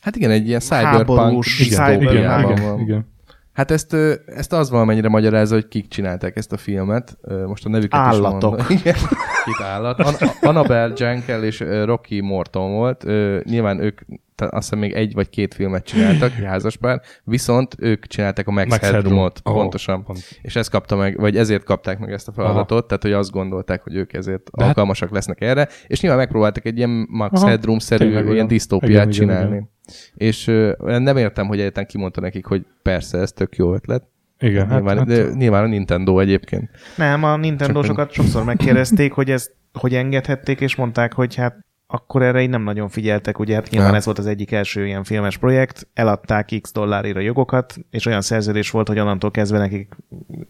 Hát 0.00 0.16
igen, 0.16 0.30
egy 0.30 0.46
ilyen 0.46 0.60
cyberpunk 0.60 1.44
igen, 1.58 2.02
igen, 2.02 2.50
igen, 2.50 2.80
igen. 2.80 3.16
Hát 3.58 3.70
ezt, 3.70 3.96
ezt 4.26 4.52
az 4.52 4.70
valamennyire 4.70 5.08
magyarázza, 5.08 5.54
hogy 5.54 5.68
kik 5.68 5.88
csinálták 5.88 6.36
ezt 6.36 6.52
a 6.52 6.56
filmet. 6.56 7.18
Most 7.46 7.64
a 7.64 7.68
nevüket 7.68 8.00
Állatok. 8.00 8.58
is 8.58 8.82
mondom. 8.82 8.94
Itt 9.50 9.62
állat. 9.64 9.98
An- 10.00 10.36
Annabelle 10.40 10.92
Jankel 10.96 11.44
és 11.44 11.60
Rocky 11.84 12.20
Morton 12.20 12.72
volt. 12.72 13.04
Nyilván 13.44 13.80
ők 13.80 14.00
azt 14.36 14.52
hiszem 14.52 14.78
még 14.78 14.92
egy 14.92 15.14
vagy 15.14 15.28
két 15.28 15.54
filmet 15.54 15.84
csináltak, 15.84 16.30
házaspár, 16.52 17.00
viszont 17.24 17.74
ők 17.78 18.06
csinálták 18.06 18.48
a 18.48 18.50
Max, 18.50 18.68
Max 18.68 18.90
Headroomot, 18.90 19.40
oh, 19.44 19.54
pontosan. 19.54 20.04
Pont. 20.04 20.18
És 20.42 20.56
ezt 20.56 20.70
kapta 20.70 20.96
meg, 20.96 21.16
vagy 21.20 21.36
ezért 21.36 21.64
kapták 21.64 21.98
meg 21.98 22.12
ezt 22.12 22.28
a 22.28 22.32
feladatot, 22.32 22.70
Aha. 22.70 22.86
tehát 22.86 23.02
hogy 23.02 23.12
azt 23.12 23.30
gondolták, 23.30 23.82
hogy 23.82 23.94
ők 23.94 24.12
ezért 24.12 24.42
De 24.42 24.50
hát- 24.58 24.66
alkalmasak 24.68 25.10
lesznek 25.10 25.40
erre, 25.40 25.68
és 25.86 26.00
nyilván 26.00 26.20
megpróbáltak 26.20 26.64
egy 26.64 26.76
ilyen 26.76 27.06
Max 27.10 27.42
Headroom-szerű 27.42 28.32
ilyen 28.32 28.46
disztópiát 28.46 29.12
csinálni. 29.12 29.46
Igen, 29.46 29.52
igen. 29.52 29.76
És 30.14 30.44
nem 30.78 31.16
értem, 31.16 31.46
hogy 31.46 31.58
egyáltalán 31.58 31.88
kimondta 31.88 32.20
nekik, 32.20 32.46
hogy 32.46 32.66
persze, 32.82 33.18
ez 33.18 33.32
tök 33.32 33.56
jó 33.56 33.74
ötlet. 33.74 34.02
Igen, 34.40 34.66
nyilván, 34.66 34.96
hát, 34.96 35.06
de 35.06 35.22
hát... 35.24 35.34
nyilván 35.34 35.64
a 35.64 35.66
Nintendo 35.66 36.18
egyébként. 36.18 36.70
Nem, 36.96 37.24
a 37.24 37.36
Nintendo 37.36 37.82
sokat 37.82 38.12
sokszor 38.12 38.44
megkérdezték, 38.44 39.12
hogy 39.12 39.30
ezt 39.30 39.56
hogy 39.72 39.94
engedhették, 39.94 40.60
és 40.60 40.76
mondták, 40.76 41.12
hogy 41.12 41.34
hát 41.34 41.56
akkor 41.86 42.22
erre 42.22 42.42
így 42.42 42.48
nem 42.48 42.62
nagyon 42.62 42.88
figyeltek, 42.88 43.38
ugye 43.38 43.54
hát 43.54 43.70
nyilván 43.70 43.90
ja. 43.90 43.96
ez 43.96 44.04
volt 44.04 44.18
az 44.18 44.26
egyik 44.26 44.52
első 44.52 44.86
ilyen 44.86 45.04
filmes 45.04 45.36
projekt, 45.36 45.88
eladták 45.94 46.58
x 46.60 46.72
dollárira 46.72 47.20
jogokat, 47.20 47.78
és 47.90 48.06
olyan 48.06 48.20
szerződés 48.20 48.70
volt, 48.70 48.88
hogy 48.88 48.98
onnantól 48.98 49.30
kezdve 49.30 49.58
nekik 49.58 49.94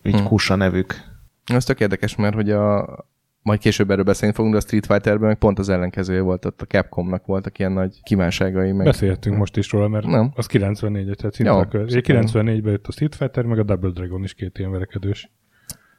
így 0.02 0.14
hmm. 0.14 0.26
kussa 0.26 0.54
nevük. 0.54 0.94
Ez 1.44 1.64
tök 1.64 1.80
érdekes, 1.80 2.16
mert 2.16 2.34
hogy 2.34 2.50
a, 2.50 2.86
majd 3.48 3.60
később 3.60 3.90
erről 3.90 4.04
beszélni 4.04 4.34
fogunk, 4.34 4.54
de 4.54 4.60
a 4.60 4.64
Street 4.64 4.86
Fighterben 4.86 5.28
meg 5.28 5.38
pont 5.38 5.58
az 5.58 5.68
ellenkezője 5.68 6.20
volt, 6.20 6.44
ott 6.44 6.62
a 6.62 6.64
Capcomnak 6.64 7.26
voltak 7.26 7.58
ilyen 7.58 7.72
nagy 7.72 8.02
kívánságai. 8.02 8.72
Meg... 8.72 8.86
Beszéltünk 8.86 9.36
most 9.36 9.56
is 9.56 9.72
róla, 9.72 9.88
mert 9.88 10.06
nem. 10.06 10.32
az 10.34 10.46
94 10.46 11.16
tehát 11.16 11.34
szinte 11.34 11.68
94-ben 11.70 12.72
jött 12.72 12.86
a 12.86 12.92
Street 12.92 13.14
Fighter, 13.14 13.44
meg 13.44 13.58
a 13.58 13.62
Double 13.62 13.90
Dragon 13.90 14.22
is 14.22 14.34
két 14.34 14.58
ilyen 14.58 14.70
verekedős. 14.70 15.30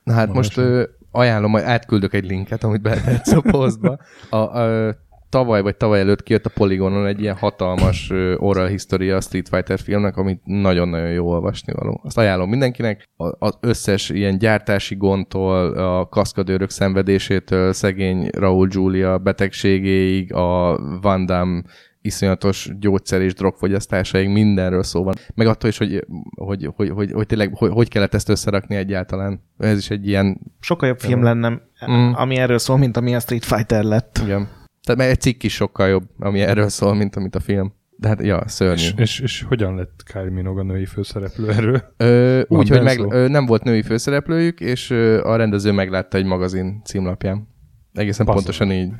Na 0.04 0.14
hát 0.14 0.34
most 0.34 0.58
ö, 0.58 0.84
ajánlom, 1.12 1.52
majd 1.52 1.64
átküldök 1.64 2.14
egy 2.14 2.26
linket, 2.26 2.64
amit 2.64 2.82
beletetsz 2.82 3.32
a 3.32 3.42
posztba. 3.42 4.00
A, 4.30 4.36
a, 4.36 4.96
tavaly 5.30 5.62
vagy 5.62 5.76
tavaly 5.76 6.00
előtt 6.00 6.24
kijött 6.24 6.46
a 6.46 6.52
Polygonon 6.54 7.06
egy 7.06 7.22
ilyen 7.22 7.36
hatalmas 7.36 8.12
oral 8.38 8.68
historia 8.68 9.15
a 9.15 9.22
Street 9.22 9.50
Fighter 9.50 9.80
filmnek, 9.80 10.18
amit 10.18 10.42
nagyon-nagyon 10.44 11.12
jó 11.12 11.28
olvasni 11.28 11.74
való. 11.74 12.02
Azt 12.04 12.18
ajánlom 12.18 12.50
mindenkinek. 12.50 13.10
Az 13.39 13.58
összes 13.60 14.10
ilyen 14.10 14.38
gyártási 14.38 14.96
gondtól, 14.96 15.74
a 15.74 16.08
kaszkadőrök 16.08 16.70
szenvedésétől, 16.70 17.74
szegény 17.74 18.30
Raúl 18.38 18.68
Julia 18.72 19.18
betegségéig, 19.18 20.34
a 20.34 20.80
Van 21.02 21.26
Damme 21.26 21.62
iszonyatos 22.02 22.72
gyógyszer 22.80 23.22
és 23.22 23.34
drogfogyasztásaig 23.34 24.30
mindenről 24.30 24.84
szó 24.84 25.04
van. 25.04 25.13
Meg 25.36 25.48
attól 25.48 25.70
is, 25.70 25.78
hogy, 25.78 26.06
hogy, 26.36 26.70
hogy, 26.76 26.89
hogy, 26.89 27.12
hogy 27.12 27.26
tényleg 27.26 27.52
hogy, 27.54 27.72
hogy 27.72 27.89
kellett 27.89 28.13
ezt 28.13 28.30
összerakni 28.30 28.76
egyáltalán. 28.76 29.44
Ez 29.58 29.78
is 29.78 29.89
egy 29.89 30.08
ilyen... 30.08 30.39
Sokkal 30.60 30.88
jobb 30.88 31.00
film 31.00 31.24
lenne, 31.24 31.50
mm. 31.92 32.12
ami 32.13 32.36
erről 32.36 32.58
szól, 32.58 32.78
mint 32.78 32.98
ami 32.98 33.15
a 33.15 33.20
Street 33.20 33.46
Fighter 33.46 33.84
lett. 33.84 34.20
Igen. 34.24 34.48
Tehát 34.89 35.04
meg 35.04 35.13
egy 35.13 35.21
cikk 35.21 35.43
is 35.43 35.54
sokkal 35.54 35.88
jobb, 35.88 36.04
ami 36.19 36.39
erről 36.39 36.69
szól, 36.69 36.93
mint 36.93 37.15
amit 37.15 37.36
a 37.36 37.39
film. 37.39 37.73
De 37.95 38.08
hát, 38.08 38.23
ja, 38.23 38.43
szörnyű. 38.47 38.82
És, 38.82 38.93
és, 38.97 39.19
és 39.19 39.41
hogyan 39.41 39.75
lett 39.75 40.04
Kylie 40.13 40.30
Minogue 40.30 40.62
a 40.62 40.65
női 40.65 40.86
főszereplő 40.86 41.49
erről? 41.49 41.84
Ö, 41.97 42.41
úgy, 42.47 42.69
hogy 42.69 42.82
meg, 42.82 42.99
ö, 42.99 43.28
nem 43.28 43.45
volt 43.45 43.63
női 43.63 43.82
főszereplőjük, 43.82 44.60
és 44.60 44.89
ö, 44.89 45.23
a 45.23 45.36
rendező 45.36 45.71
meglátta 45.71 46.17
egy 46.17 46.25
magazin 46.25 46.82
címlapján. 46.84 47.47
Egészen 47.93 48.25
Basszor. 48.25 48.43
pontosan 48.43 48.71
így. 48.71 48.91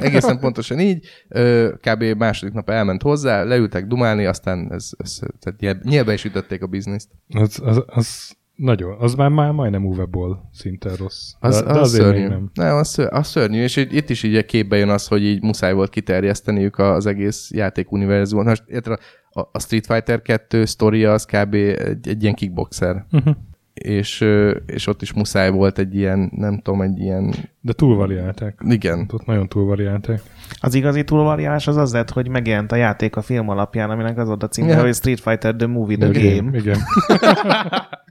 Egészen 0.00 0.38
pontosan 0.38 0.80
így. 0.80 1.06
Ö, 1.28 1.72
kb. 1.80 2.02
második 2.02 2.54
nap 2.54 2.70
elment 2.70 3.02
hozzá, 3.02 3.42
leültek 3.42 3.86
dumálni, 3.86 4.24
aztán 4.24 4.72
ez, 4.72 4.90
ez, 4.96 5.18
tehát 5.40 5.82
nyilván 5.82 6.14
is 6.14 6.24
ütötték 6.24 6.62
a 6.62 6.66
bizniszt. 6.66 7.08
Az, 7.28 7.60
az, 7.64 7.82
az 7.86 8.36
nagyon. 8.58 8.96
Az 8.98 9.14
már, 9.14 9.28
már 9.28 9.52
majdnem 9.52 9.86
Uwe 9.86 10.04
Boll 10.04 10.38
szinten 10.52 10.94
rossz. 10.94 11.32
Az, 11.40 11.60
de, 11.60 11.72
de 11.72 11.78
az 11.78 11.90
szörnyű. 11.90 12.28
nem. 12.28 12.50
Nem, 12.54 12.76
az, 12.76 12.88
szörnyű, 12.88 13.16
az 13.16 13.26
szörnyű, 13.26 13.62
és 13.62 13.76
itt 13.76 14.10
is 14.10 14.22
így 14.22 14.44
képbe 14.44 14.76
jön 14.76 14.88
az, 14.88 15.06
hogy 15.06 15.24
így 15.24 15.42
muszáj 15.42 15.72
volt 15.72 15.90
kiterjeszteniük 15.90 16.78
az 16.78 17.06
egész 17.06 17.50
játék 17.54 17.92
univerzumot. 17.92 18.44
Most 18.44 18.64
érted, 18.66 18.98
a, 19.30 19.40
a 19.52 19.60
Street 19.60 19.86
Fighter 19.86 20.22
2 20.22 20.64
sztoria 20.64 21.12
az 21.12 21.24
kb. 21.24 21.54
egy, 21.54 22.08
egy 22.08 22.22
ilyen 22.22 22.34
kickboxer. 22.34 23.04
Uh-huh. 23.12 23.34
És, 23.74 24.24
és 24.66 24.86
ott 24.86 25.02
is 25.02 25.12
muszáj 25.12 25.50
volt 25.50 25.78
egy 25.78 25.94
ilyen, 25.94 26.30
nem 26.34 26.60
tudom, 26.60 26.82
egy 26.82 26.98
ilyen... 26.98 27.34
De 27.60 27.72
túlvariálták. 27.72 28.60
Igen. 28.68 29.08
Ott 29.12 29.26
nagyon 29.26 29.48
túlvariálták. 29.48 30.20
Az 30.60 30.74
igazi 30.74 31.04
túlvariálás 31.04 31.66
az 31.66 31.76
az 31.76 31.92
lett, 31.92 32.10
hogy 32.10 32.28
megjelent 32.28 32.72
a 32.72 32.76
játék 32.76 33.16
a 33.16 33.22
film 33.22 33.48
alapján, 33.48 33.90
aminek 33.90 34.18
az 34.18 34.26
volt 34.26 34.42
a 34.42 34.48
címe, 34.48 34.68
yeah. 34.68 34.80
hogy 34.80 34.94
Street 34.94 35.20
Fighter 35.20 35.54
The 35.54 35.66
Movie, 35.66 35.96
The, 35.96 36.10
the 36.10 36.22
Game. 36.22 36.50
game. 36.50 36.58
Igen. 36.58 36.78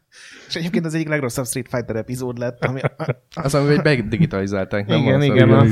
És 0.48 0.56
egyébként 0.56 0.86
az 0.86 0.94
egyik 0.94 1.08
legrosszabb 1.08 1.46
Street 1.46 1.68
Fighter 1.70 1.96
epizód 1.96 2.38
lett. 2.38 2.66
Ami... 2.66 2.80
az, 3.44 3.56
amiben 3.56 3.80
megdigitalizálták. 3.84 4.88
Nem 4.88 5.00
igen, 5.00 5.22
igen. 5.22 5.36
igen. 5.36 5.68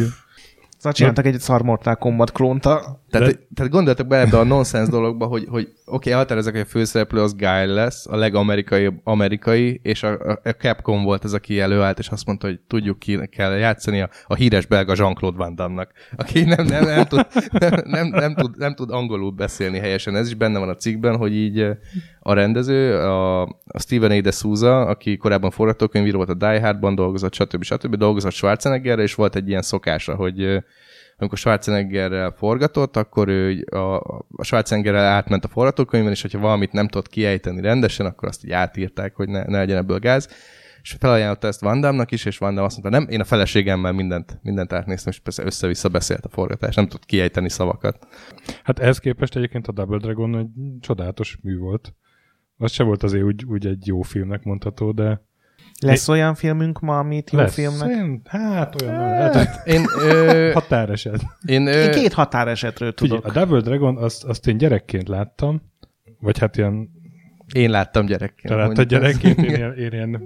Szóval 0.78 0.94
csináltak 0.94 1.26
egy 1.26 1.40
szar 1.40 1.62
Mortal 1.62 1.96
Kombat 1.96 2.32
klónta. 2.32 3.04
Tehát, 3.18 3.34
De... 3.34 3.48
tehát 3.54 3.72
gondoltak 3.72 4.08
bele 4.08 4.22
ebbe 4.22 4.38
a 4.38 4.44
nonsense 4.44 4.92
dologba, 4.92 5.26
hogy, 5.26 5.46
hogy 5.50 5.74
oké, 5.86 6.14
okay, 6.14 6.38
ezek, 6.38 6.54
hogy 6.54 6.62
a 6.62 6.66
főszereplő 6.66 7.22
az 7.22 7.36
Guy 7.36 7.66
lesz, 7.66 8.08
a 8.08 8.16
legamerikai 8.16 8.90
amerikai, 9.04 9.80
és 9.84 10.04
a, 10.04 10.40
a 10.44 10.50
Capcom 10.50 11.04
volt 11.04 11.24
ez, 11.24 11.34
aki 11.34 11.60
előállt, 11.60 12.00
és 12.00 12.08
azt 12.08 12.26
mondta, 12.26 12.48
hogy 12.48 12.60
tudjuk 12.68 13.00
ki 13.00 13.28
kell 13.32 13.52
játszani 13.52 14.02
a, 14.02 14.10
a 14.28 14.36
híres 14.36 14.66
belga 14.66 14.94
Jean-Claude 14.98 15.38
Van 15.38 15.56
Damme-nak, 15.56 15.92
aki 16.16 16.44
nem, 16.44 16.66
nem, 16.66 16.84
nem, 16.84 17.06
tud, 17.06 17.28
nem, 17.52 17.84
nem, 17.86 18.08
nem, 18.08 18.36
tud, 18.36 18.58
nem 18.58 18.76
tud 18.76 18.92
angolul 18.92 19.32
beszélni 19.32 19.78
helyesen. 19.78 20.16
Ez 20.16 20.28
is 20.28 20.34
benne 20.34 20.60
van 20.60 20.70
a 20.70 20.76
cikkben, 20.76 21.18
hogy 21.18 21.36
így 21.36 21.68
a 22.20 22.34
rendező, 22.34 22.96
a, 22.98 23.42
a 23.66 23.80
Steven 23.80 24.12
A. 24.12 24.22
de 24.22 24.32
Souza, 24.32 24.82
aki 24.82 25.18
korábban 25.18 25.52
forgatókönyvíró 25.52 26.18
volt 26.18 26.30
a 26.30 26.34
Die 26.34 26.62
Hardban, 26.62 26.96
dolgozott, 26.96 27.34
stb. 27.34 27.64
stb. 27.64 27.96
dolgozott 27.96 28.32
Schwarzeneggerre, 28.32 29.02
és 29.02 29.16
volt 29.16 29.36
egy 29.36 29.48
ilyen 29.48 29.62
szokása, 29.62 30.16
hogy 30.16 30.64
amikor 31.18 31.38
Schwarzeneggerrel 31.38 32.32
forgatott, 32.32 32.98
akkor 32.98 33.28
ő 33.28 33.68
a, 33.72 33.96
a 34.30 34.44
Schwarzeneggerrel 34.44 35.06
átment 35.06 35.46
a 35.46 35.48
forgatókönyvben, 35.48 36.12
és 36.14 36.22
hogyha 36.22 36.40
valamit 36.40 36.72
nem 36.72 36.88
tudott 36.88 37.08
kiejteni 37.08 37.62
rendesen, 37.62 38.06
akkor 38.06 38.28
azt 38.28 38.46
így 38.46 38.52
átírták, 38.52 39.16
hogy 39.16 39.30
ne, 39.30 39.44
ne 39.44 39.58
legyen 39.58 39.78
ebből 39.78 40.00
gáz. 40.00 40.30
És 40.82 40.96
felajánlotta 41.00 41.48
ezt 41.48 41.62
Van 41.62 41.82
Damme-nak 41.82 42.12
is, 42.12 42.26
és 42.26 42.38
Van 42.38 42.54
Damme 42.54 42.66
azt 42.66 42.82
mondta, 42.82 43.00
nem, 43.00 43.10
én 43.10 43.20
a 43.20 43.24
feleségemmel 43.24 43.92
mindent, 43.92 44.40
mindent 44.42 44.74
átnéztem, 44.74 45.12
és 45.12 45.20
persze 45.20 45.44
össze-vissza 45.44 45.90
beszélt 45.90 46.26
a 46.26 46.30
forgatás, 46.30 46.76
nem 46.76 46.88
tud 46.88 47.06
kiejteni 47.06 47.50
szavakat. 47.50 48.08
Hát 48.64 48.80
ehhez 48.80 49.00
képest 49.00 49.36
egyébként 49.36 49.68
a 49.68 49.72
Double 49.72 49.98
Dragon 49.98 50.38
egy 50.38 50.80
csodálatos 50.80 51.38
mű 51.42 51.58
volt. 51.58 51.94
Az 52.58 52.72
se 52.72 52.84
volt 52.84 53.04
azért 53.04 53.24
úgy, 53.24 53.46
úgy 53.46 53.66
egy 53.66 53.88
jó 53.88 54.02
filmnek 54.02 54.44
mondható, 54.44 54.92
de 54.92 55.22
lesz 55.80 56.08
olyan 56.08 56.36
filmünk 56.36 56.80
ma, 56.80 57.00
amit 57.00 57.32
jó 57.32 57.40
Lesz. 57.40 57.54
filmnek? 57.54 57.90
Én, 57.90 58.22
hát 58.26 58.82
olyan 58.82 58.96
hát, 58.96 59.34
hát, 59.34 59.68
én, 59.68 59.86
ö, 60.00 60.52
határeset. 60.54 61.22
Én, 61.46 61.68
ö, 61.68 61.84
én 61.84 61.92
két 61.92 62.14
határesetről 62.14 62.94
tudok. 62.94 63.24
Figyelj, 63.26 63.38
a 63.38 63.46
Double 63.46 63.62
Dragon, 63.62 63.98
azt, 63.98 64.24
azt 64.24 64.48
én 64.48 64.58
gyerekként 64.58 65.08
láttam, 65.08 65.62
vagy 66.20 66.38
hát 66.38 66.58
ilyen... 66.58 66.90
Én 67.54 67.70
láttam 67.70 68.06
gyerekként. 68.06 68.54
Te 68.54 68.56
láttad 68.56 68.88
gyerekként, 68.88 69.38
én 69.38 69.56
ilyen, 69.56 69.78
én 69.84 69.92
ilyen 69.92 70.22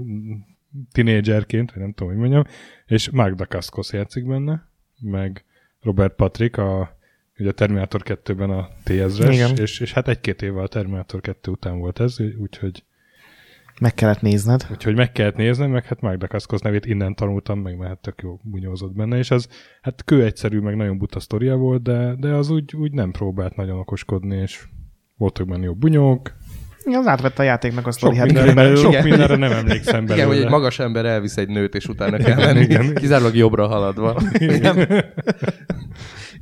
tinédzserként, 0.91 1.71
vagy 1.71 1.81
nem 1.81 1.93
tudom, 1.93 2.13
hogy 2.13 2.21
mondjam, 2.21 2.43
és 2.85 3.09
Mark 3.09 3.35
Dacascos 3.35 3.93
játszik 3.93 4.27
benne, 4.27 4.67
meg 4.99 5.45
Robert 5.81 6.15
Patrick, 6.15 6.57
a, 6.57 6.97
ugye 7.37 7.49
a 7.49 7.53
Terminator 7.53 8.01
2-ben 8.05 8.49
a 8.49 8.69
TS-res, 8.83 9.51
és, 9.59 9.79
és 9.79 9.93
hát 9.93 10.07
egy-két 10.07 10.41
évvel 10.41 10.63
a 10.63 10.67
Terminator 10.67 11.21
2 11.21 11.51
után 11.51 11.79
volt 11.79 11.99
ez, 11.99 12.17
úgyhogy 12.39 12.83
meg 13.79 13.93
kellett 13.93 14.21
nézned. 14.21 14.67
Úgyhogy 14.71 14.95
meg 14.95 15.11
kellett 15.11 15.35
néznem, 15.35 15.71
meg 15.71 15.85
hát 15.85 16.01
Magda 16.01 16.27
Kaszkosz 16.27 16.61
nevét 16.61 16.85
innen 16.85 17.15
tanultam, 17.15 17.59
meg 17.59 17.77
mert 17.77 18.01
tök 18.01 18.21
jó 18.21 18.39
bunyózott 18.43 18.93
benne, 18.93 19.17
és 19.17 19.31
az 19.31 19.49
hát 19.81 20.03
kő 20.03 20.23
egyszerű, 20.23 20.59
meg 20.59 20.75
nagyon 20.75 20.97
buta 20.97 21.19
sztoria 21.19 21.55
volt, 21.55 21.81
de, 21.81 22.15
de 22.15 22.33
az 22.33 22.49
úgy, 22.49 22.75
úgy 22.75 22.91
nem 22.91 23.11
próbált 23.11 23.55
nagyon 23.55 23.79
okoskodni, 23.79 24.35
és 24.35 24.67
voltak 25.17 25.47
benne 25.47 25.63
jó 25.63 25.73
bunyók. 25.75 26.35
Az 26.85 27.07
átvette 27.07 27.41
a 27.41 27.45
játéknak 27.45 27.87
a 27.87 27.91
sztori. 27.91 28.15
Sok, 28.15 28.25
mindenre, 28.25 28.75
sok 28.75 29.03
mindenre 29.03 29.35
nem 29.35 29.51
emlékszem 29.51 30.05
belőle. 30.05 30.15
Igen, 30.15 30.27
hogy 30.27 30.37
egy 30.37 30.49
magas 30.49 30.79
ember 30.79 31.05
elvisz 31.05 31.37
egy 31.37 31.47
nőt, 31.47 31.75
és 31.75 31.87
utána 31.87 32.17
kell 32.17 32.35
menni, 32.35 32.59
igen. 32.59 32.93
kizárólag 32.93 33.35
jobbra 33.35 33.67
haladva. 33.67 34.21
Igen 34.33 35.03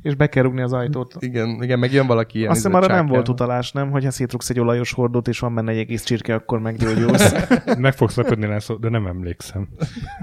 és 0.02 0.14
be 0.14 0.28
kell 0.28 0.42
rúgni 0.42 0.62
az 0.62 0.72
ajtót. 0.72 1.16
Igen, 1.18 1.62
igen, 1.62 1.78
meg 1.78 1.92
jön 1.92 2.06
valaki 2.06 2.38
ilyen. 2.38 2.50
Azt 2.50 2.58
hiszem 2.58 2.74
arra 2.74 2.94
nem 2.94 3.06
volt 3.06 3.28
utalás, 3.28 3.72
nem? 3.72 3.90
Hogyha 3.90 4.10
szétrugsz 4.10 4.50
egy 4.50 4.60
olajos 4.60 4.92
hordót, 4.92 5.28
és 5.28 5.38
van 5.38 5.54
benne 5.54 5.70
egy 5.70 5.78
egész 5.78 6.02
csirke, 6.02 6.34
akkor 6.34 6.60
meggyógyulsz. 6.60 7.34
meg 7.78 7.92
fogsz 7.92 8.16
lepődni, 8.16 8.46
László, 8.46 8.76
de 8.76 8.88
nem 8.88 9.06
emlékszem. 9.06 9.68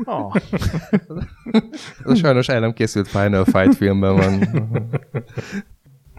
Oh. 0.03 0.35
Ez 2.05 2.19
sajnos 2.19 2.47
el 2.47 2.59
nem 2.59 2.73
készült 2.73 3.07
Final 3.07 3.43
Fight 3.43 3.75
filmben 3.75 4.15
van. 4.15 4.47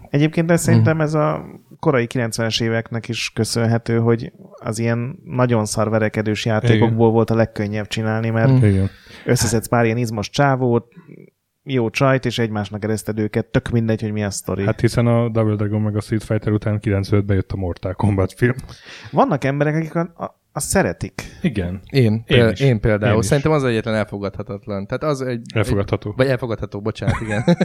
Egyébként 0.09 0.47
de 0.47 0.55
szerintem 0.55 1.01
ez 1.01 1.13
a 1.13 1.45
korai 1.79 2.07
90-es 2.13 2.63
éveknek 2.63 3.07
is 3.07 3.31
köszönhető, 3.35 3.99
hogy 3.99 4.31
az 4.51 4.79
ilyen 4.79 5.19
nagyon 5.23 5.65
szarverekedős 5.65 6.45
játékokból 6.45 6.87
Igen. 6.87 7.11
volt 7.11 7.29
a 7.29 7.35
legkönnyebb 7.35 7.87
csinálni, 7.87 8.29
mert 8.29 8.63
Igen. 8.63 8.89
összeszedsz 9.25 9.67
pár 9.67 9.85
ilyen 9.85 9.97
izmos 9.97 10.29
csávót, 10.29 10.85
jó 11.63 11.89
csajt, 11.89 12.25
és 12.25 12.39
egymásnak 12.39 12.83
ereszted 12.83 13.19
őket, 13.19 13.45
tök 13.45 13.69
mindegy, 13.69 14.01
hogy 14.01 14.11
mi 14.11 14.23
a 14.23 14.29
sztori. 14.29 14.65
Hát 14.65 14.79
hiszen 14.79 15.07
a 15.07 15.29
Double 15.29 15.55
Dragon 15.55 15.81
meg 15.81 15.95
a 15.95 16.01
Street 16.01 16.23
Fighter 16.23 16.53
után 16.53 16.79
95-ben 16.81 17.35
jött 17.35 17.51
a 17.51 17.55
Mortal 17.55 17.93
Kombat 17.93 18.33
film. 18.33 18.55
Vannak 19.11 19.43
emberek, 19.43 19.75
akik 19.75 19.95
a, 19.95 19.99
a, 19.99 20.36
azt 20.57 20.67
szeretik. 20.67 21.21
Igen. 21.41 21.79
Én, 21.89 22.23
én, 22.27 22.49
is. 22.49 22.59
én 22.59 22.79
például. 22.79 23.15
Én 23.15 23.21
Szerintem 23.21 23.51
az 23.51 23.63
egyetlen 23.63 23.95
elfogadhatatlan. 23.95 24.87
Tehát 24.87 25.03
az 25.03 25.21
egy... 25.21 25.41
Elfogadható. 25.53 26.09
Egy, 26.09 26.15
vagy 26.15 26.27
elfogadható, 26.27 26.81
bocsánat, 26.81 27.21
igen. 27.21 27.43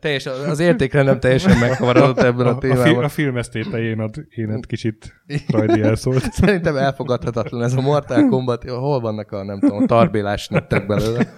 teljesen, 0.00 0.32
az 0.32 0.60
értékre 0.60 1.02
nem 1.02 1.20
teljesen 1.20 1.58
megkavarodott 1.68 2.18
ebben 2.18 2.46
a, 2.46 2.50
a 2.50 2.58
témában. 2.58 2.84
A, 2.84 2.86
fi, 2.86 3.04
a 3.04 3.08
film 3.08 3.36
esztétején 3.36 4.00
ad 4.00 4.26
énet 4.30 4.66
kicsit 4.66 5.14
rajdi 5.48 5.82
elszólt. 5.82 6.32
Szerintem 6.42 6.76
elfogadhatatlan 6.76 7.62
ez 7.62 7.74
a 7.74 7.80
Mortal 7.80 8.28
Kombat. 8.28 8.70
Hol 8.70 9.00
vannak 9.00 9.32
a, 9.32 9.44
nem 9.44 9.60
tudom, 9.60 9.82
a 9.82 9.86
tarbélás 9.86 10.48
nettek 10.48 10.86
belőle. 10.86 11.32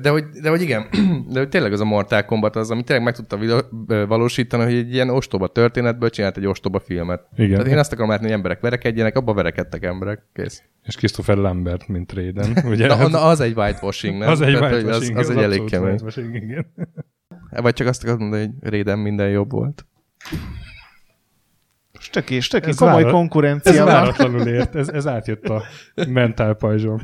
De 0.00 0.10
hogy, 0.10 0.24
de 0.42 0.48
hogy 0.48 0.62
igen, 0.62 0.86
de 1.32 1.38
hogy 1.38 1.48
tényleg 1.48 1.72
az 1.72 1.80
a 1.80 1.84
Mortal 1.84 2.24
Kombat 2.24 2.56
az, 2.56 2.70
ami 2.70 2.82
tényleg 2.82 3.04
meg 3.04 3.14
tudta 3.14 3.64
valósítani, 4.06 4.64
hogy 4.64 4.74
egy 4.74 4.92
ilyen 4.92 5.10
ostoba 5.10 5.48
történetből 5.48 6.10
csinált 6.10 6.36
egy 6.36 6.46
ostoba 6.46 6.78
filmet. 6.78 7.26
Igen. 7.36 7.50
Tehát 7.50 7.66
én 7.66 7.78
azt 7.78 7.92
akarom 7.92 8.10
látni, 8.10 8.24
hogy 8.24 8.34
emberek 8.34 8.60
verekedjenek, 8.60 9.09
abba 9.16 9.34
verekedtek 9.34 9.84
emberek, 9.84 10.22
kész. 10.32 10.62
És 10.82 10.96
Christopher 10.96 11.36
Lambert, 11.36 11.88
mint 11.88 12.12
Raiden, 12.12 12.56
ugye? 12.72 12.86
na, 12.86 13.08
na, 13.08 13.22
az 13.22 13.40
egy 13.40 13.56
whitewashing, 13.56 14.18
nem? 14.18 14.28
Az 14.30 14.40
egy 14.40 14.54
whitewashing. 14.54 15.16
Az, 15.16 15.28
az, 15.28 15.28
az 15.28 15.36
egy 15.36 15.42
elég 15.42 15.64
kemény. 15.64 15.98
Igen. 16.16 16.66
Vagy 17.62 17.74
csak 17.74 17.86
azt 17.86 18.02
akarod 18.02 18.20
mondani, 18.20 18.42
hogy 18.42 18.70
Réden 18.70 18.98
minden 18.98 19.28
jobb 19.28 19.50
volt. 19.50 19.86
Stöki, 21.98 22.40
stöki, 22.40 22.74
komoly 22.74 23.02
várat, 23.02 23.12
konkurencia 23.12 23.72
ez 23.72 23.78
van. 23.78 23.86
váratlanul 23.86 24.46
ért, 24.46 24.74
ez, 24.74 24.88
ez 24.88 25.06
átjött 25.06 25.48
a 25.48 25.62
mentál 26.08 26.54
pajzsom. 26.54 27.00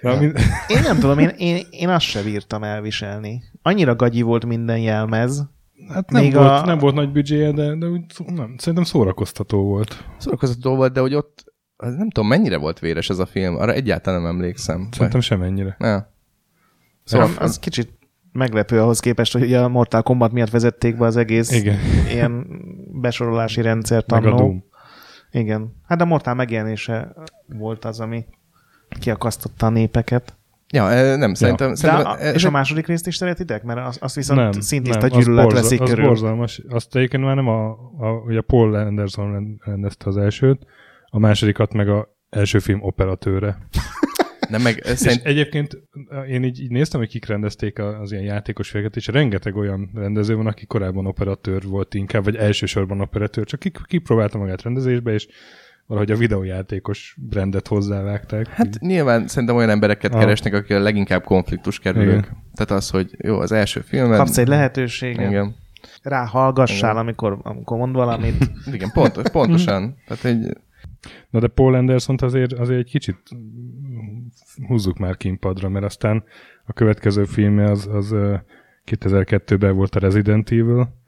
Na, 0.00 0.18
mind... 0.18 0.38
Én 0.68 0.80
nem 0.82 0.98
tudom, 0.98 1.18
én, 1.18 1.28
én, 1.28 1.66
én 1.70 1.88
azt 1.88 2.04
sem 2.04 2.24
bírtam 2.24 2.62
elviselni. 2.62 3.42
Annyira 3.62 3.94
gagyi 3.94 4.22
volt 4.22 4.46
minden 4.46 4.78
jelmez. 4.78 5.44
Hát 5.88 6.10
nem, 6.10 6.22
Még 6.22 6.34
volt, 6.34 6.62
a... 6.62 6.64
nem 6.64 6.78
volt 6.78 6.94
nagy 6.94 7.12
büdzséje, 7.12 7.52
de, 7.52 7.74
de 7.74 7.86
úgy, 7.86 8.04
nem, 8.26 8.54
szerintem 8.58 8.84
szórakoztató 8.84 9.62
volt. 9.62 10.04
Szórakoztató 10.18 10.76
volt, 10.76 10.92
de 10.92 11.00
hogy 11.00 11.14
ott 11.14 11.44
nem 11.76 12.10
tudom, 12.10 12.28
mennyire 12.28 12.56
volt 12.56 12.78
véres 12.78 13.10
ez 13.10 13.18
a 13.18 13.26
film, 13.26 13.56
arra 13.56 13.72
egyáltalán 13.72 14.22
nem 14.22 14.30
emlékszem. 14.30 14.88
Szerintem 14.92 15.20
sem 15.20 15.42
ennyire. 15.42 15.76
Ne. 15.78 16.04
Szóval 17.04 17.26
az, 17.26 17.36
az 17.38 17.58
kicsit 17.58 17.98
meglepő 18.32 18.80
ahhoz 18.80 19.00
képest, 19.00 19.32
hogy 19.32 19.54
a 19.54 19.68
Mortal 19.68 20.02
Kombat 20.02 20.32
miatt 20.32 20.50
vezették 20.50 20.96
be 20.96 21.04
az 21.06 21.16
egész 21.16 21.52
Igen. 21.52 21.78
ilyen 22.08 22.46
besorolási 22.92 23.62
rendszert 23.62 24.12
annó. 24.12 24.64
Igen. 25.30 25.76
Hát 25.86 26.00
a 26.00 26.04
Mortal 26.04 26.34
megjelenése 26.34 27.14
volt 27.46 27.84
az, 27.84 28.00
ami 28.00 28.24
kiakasztotta 29.00 29.66
a 29.66 29.70
népeket. 29.70 30.38
Ja, 30.72 31.16
nem, 31.16 31.34
szerintem... 31.34 31.68
Ja. 31.68 31.74
szerintem 31.74 32.06
a, 32.06 32.14
és 32.14 32.44
a 32.44 32.50
második 32.50 32.86
részt 32.86 33.06
is 33.06 33.16
szeretitek? 33.16 33.62
Mert 33.62 33.86
azt, 33.86 34.02
azt 34.02 34.14
viszont 34.14 34.40
nem, 34.40 34.60
szintiszta 34.60 35.06
gyűlölet 35.06 35.44
borza, 35.44 35.60
veszik 35.60 35.80
az 35.80 35.88
körül. 35.88 36.06
borzalmas. 36.06 36.62
Azt 36.68 36.96
egyébként 36.96 37.22
már 37.22 37.34
nem 37.34 37.48
a, 37.48 37.68
a, 37.98 38.22
ugye 38.26 38.40
Paul 38.40 38.74
Anderson 38.74 39.60
rendezte 39.64 40.08
az 40.08 40.16
elsőt, 40.16 40.66
a 41.04 41.18
másodikat 41.18 41.72
meg 41.72 41.88
a 41.88 42.16
első 42.28 42.58
film 42.58 42.82
operatőre. 42.82 43.58
Nem, 44.50 44.62
meg 44.62 44.82
szerint... 44.84 45.20
És 45.20 45.30
egyébként 45.30 45.78
én 46.28 46.44
így, 46.44 46.60
így 46.60 46.70
néztem, 46.70 47.00
hogy 47.00 47.08
kik 47.08 47.26
rendezték 47.26 47.78
az 47.78 48.12
ilyen 48.12 48.24
játékos 48.24 48.70
filmeket, 48.70 48.96
és 48.96 49.06
rengeteg 49.06 49.56
olyan 49.56 49.90
rendező 49.94 50.36
van, 50.36 50.46
aki 50.46 50.66
korábban 50.66 51.06
operatőr 51.06 51.62
volt 51.62 51.94
inkább, 51.94 52.24
vagy 52.24 52.36
elsősorban 52.36 53.00
operatőr, 53.00 53.44
csak 53.44 53.60
kipróbálta 53.86 54.38
magát 54.38 54.62
rendezésbe, 54.62 55.12
és 55.12 55.28
valahogy 55.90 56.10
a 56.10 56.16
videójátékos 56.16 57.16
brandet 57.28 57.68
hozzávágták. 57.68 58.48
Hát 58.48 58.66
így. 58.66 58.80
nyilván 58.80 59.28
szerintem 59.28 59.56
olyan 59.56 59.70
embereket 59.70 60.14
ah. 60.14 60.20
keresnek, 60.20 60.54
akik 60.54 60.76
a 60.76 60.78
leginkább 60.78 61.24
konfliktus 61.24 61.78
kerülők. 61.78 62.08
Igen. 62.08 62.42
Tehát 62.54 62.70
az, 62.82 62.90
hogy 62.90 63.16
jó, 63.18 63.38
az 63.38 63.52
első 63.52 63.80
film. 63.80 64.10
Kapsz 64.10 64.38
egy 64.38 64.48
lehetőséget. 64.48 65.30
Igen. 65.30 65.54
Rá 66.02 66.24
hallgassál, 66.24 66.90
Igen. 66.90 67.02
amikor, 67.02 67.38
amikor 67.42 67.78
mond 67.78 67.94
valamit. 67.94 68.50
Igen, 68.72 68.90
pontos, 68.92 69.30
pontosan. 69.32 69.96
Tehát 70.06 70.24
egy... 70.24 70.56
Na 71.30 71.40
de 71.40 71.46
Paul 71.46 71.74
anderson 71.74 72.16
azért, 72.20 72.52
azért 72.52 72.78
egy 72.78 72.90
kicsit 72.90 73.18
húzzuk 74.66 74.98
már 74.98 75.16
kimpadra, 75.16 75.68
mert 75.68 75.84
aztán 75.84 76.24
a 76.64 76.72
következő 76.72 77.24
filmje 77.24 77.70
az, 77.70 77.88
az 77.92 78.14
2002-ben 78.86 79.74
volt 79.74 79.94
a 79.94 79.98
Resident 79.98 80.50
Evil, 80.50 80.99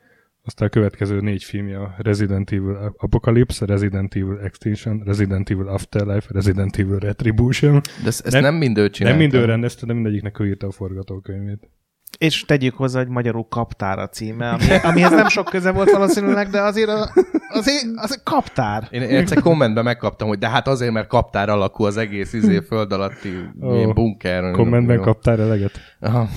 aztán 0.45 0.69
a 0.69 0.71
következő 0.71 1.21
négy 1.21 1.45
filmje 1.45 1.79
a 1.79 1.95
Resident 1.99 2.51
Evil 2.51 2.95
Apocalypse, 2.97 3.67
Resident 3.67 4.15
Evil 4.15 4.39
Extinction, 4.43 5.03
Resident 5.05 5.51
Evil 5.51 5.69
Afterlife, 5.69 6.27
Resident 6.29 6.77
Evil 6.77 6.99
Retribution. 6.99 7.81
De 8.03 8.09
ezt, 8.09 8.27
ezt 8.27 8.35
nem, 8.35 8.43
nem 8.43 8.55
mindő 8.55 8.91
csinálta. 8.91 9.19
Nem 9.19 9.29
mindő 9.29 9.47
rendezte, 9.47 9.87
de 9.87 9.93
mindegyiknek 9.93 10.41
ő 10.41 10.47
írta 10.47 10.67
a 10.67 10.71
forgatókönyvét. 10.71 11.71
És 12.19 12.45
tegyük 12.45 12.75
hozzá, 12.75 12.99
hogy 12.99 13.09
magyarul 13.09 13.47
kaptár 13.49 13.99
a 13.99 14.09
címe, 14.09 14.49
ami, 14.51 14.65
amihez 14.83 15.11
nem 15.11 15.29
sok 15.29 15.45
köze 15.45 15.71
volt 15.71 15.91
valószínűleg, 15.91 16.49
de 16.49 16.61
azért, 16.61 16.89
a, 16.89 17.13
azért 17.49 17.85
az 17.97 18.21
kaptár. 18.25 18.89
Én, 18.91 19.03
egyszer 19.03 19.41
kommentben 19.41 19.85
megkaptam, 19.85 20.29
hogy 20.29 20.39
de 20.39 20.49
hát 20.49 20.69
azért, 20.69 20.93
mert 20.93 21.09
kaptár 21.09 21.49
alakú 21.49 21.85
az 21.85 21.97
egész 21.97 22.33
izé 22.33 22.61
föld 22.61 22.93
alatti 22.93 23.29
oh, 23.61 23.93
bunker. 23.93 24.51
Kommentben 24.51 25.01
kaptál 25.01 25.41
eleget? 25.41 25.73
Aha. 26.01 26.29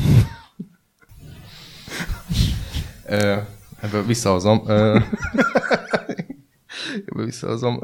Ebből 3.82 4.06
visszahozom. 4.06 4.62
Ebből 7.06 7.26
visszahozom. 7.26 7.80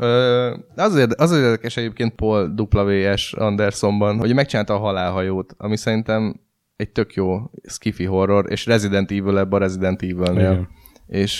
Azért, 0.75 1.13
azért 1.13 1.43
érdekes 1.43 1.77
egyébként 1.77 2.15
Paul 2.15 2.53
W.S. 2.57 3.33
Andersonban, 3.33 4.17
hogy 4.17 4.33
megcsinálta 4.33 4.73
a 4.73 4.79
halálhajót, 4.79 5.55
ami 5.57 5.77
szerintem 5.77 6.39
egy 6.75 6.89
tök 6.89 7.13
jó 7.13 7.51
skiffy 7.67 8.05
horror, 8.05 8.45
és 8.49 8.65
Resident 8.65 9.11
Evil 9.11 9.37
ebben 9.37 9.61
a 9.61 9.63
Resident 9.63 10.01
Evil-nél. 10.01 10.67
És 11.07 11.39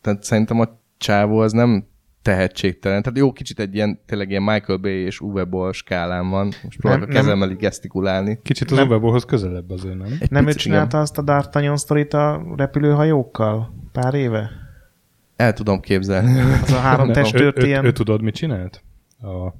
tehát 0.00 0.22
szerintem 0.22 0.60
a 0.60 0.80
csávó 0.98 1.38
az 1.38 1.52
nem 1.52 1.88
tehetségtelen. 2.22 3.02
Tehát 3.02 3.18
jó, 3.18 3.32
kicsit 3.32 3.60
egy 3.60 3.74
ilyen, 3.74 4.00
tényleg 4.06 4.30
ilyen 4.30 4.42
Michael 4.42 4.78
Bay 4.78 4.92
és 5.04 5.20
Uwe 5.20 5.44
Boll 5.44 5.72
skálán 5.72 6.30
van. 6.30 6.44
Most 6.62 6.80
próbálok 6.80 7.08
a 7.08 7.12
kezemmel 7.12 7.50
így 7.50 7.56
gesztikulálni. 7.56 8.38
Kicsit 8.42 8.70
az 8.70 8.76
nem, 8.76 8.88
Uwe 8.88 8.98
Bollhoz 8.98 9.24
közelebb 9.24 9.70
azért, 9.70 9.98
nem? 9.98 10.16
Egy 10.20 10.30
nem 10.30 10.46
ő 10.46 10.52
csinálta 10.52 10.86
igen. 10.86 11.00
azt 11.00 11.18
a 11.18 11.24
D'Artagnan 11.24 11.76
sztorit 11.76 12.14
a 12.14 12.42
repülőhajókkal 12.56 13.79
pár 13.92 14.14
éve? 14.14 14.50
El 15.36 15.52
tudom 15.52 15.80
képzelni. 15.80 16.40
Az 16.62 16.72
a 16.72 16.78
három 16.78 17.12
testőrt 17.12 17.62
ő, 17.62 17.66
ilyen... 17.66 17.84
Ő, 17.84 17.86
ő, 17.86 17.92
tudod, 17.92 18.22
mit 18.22 18.34
csinált? 18.34 18.82
A 19.20 19.54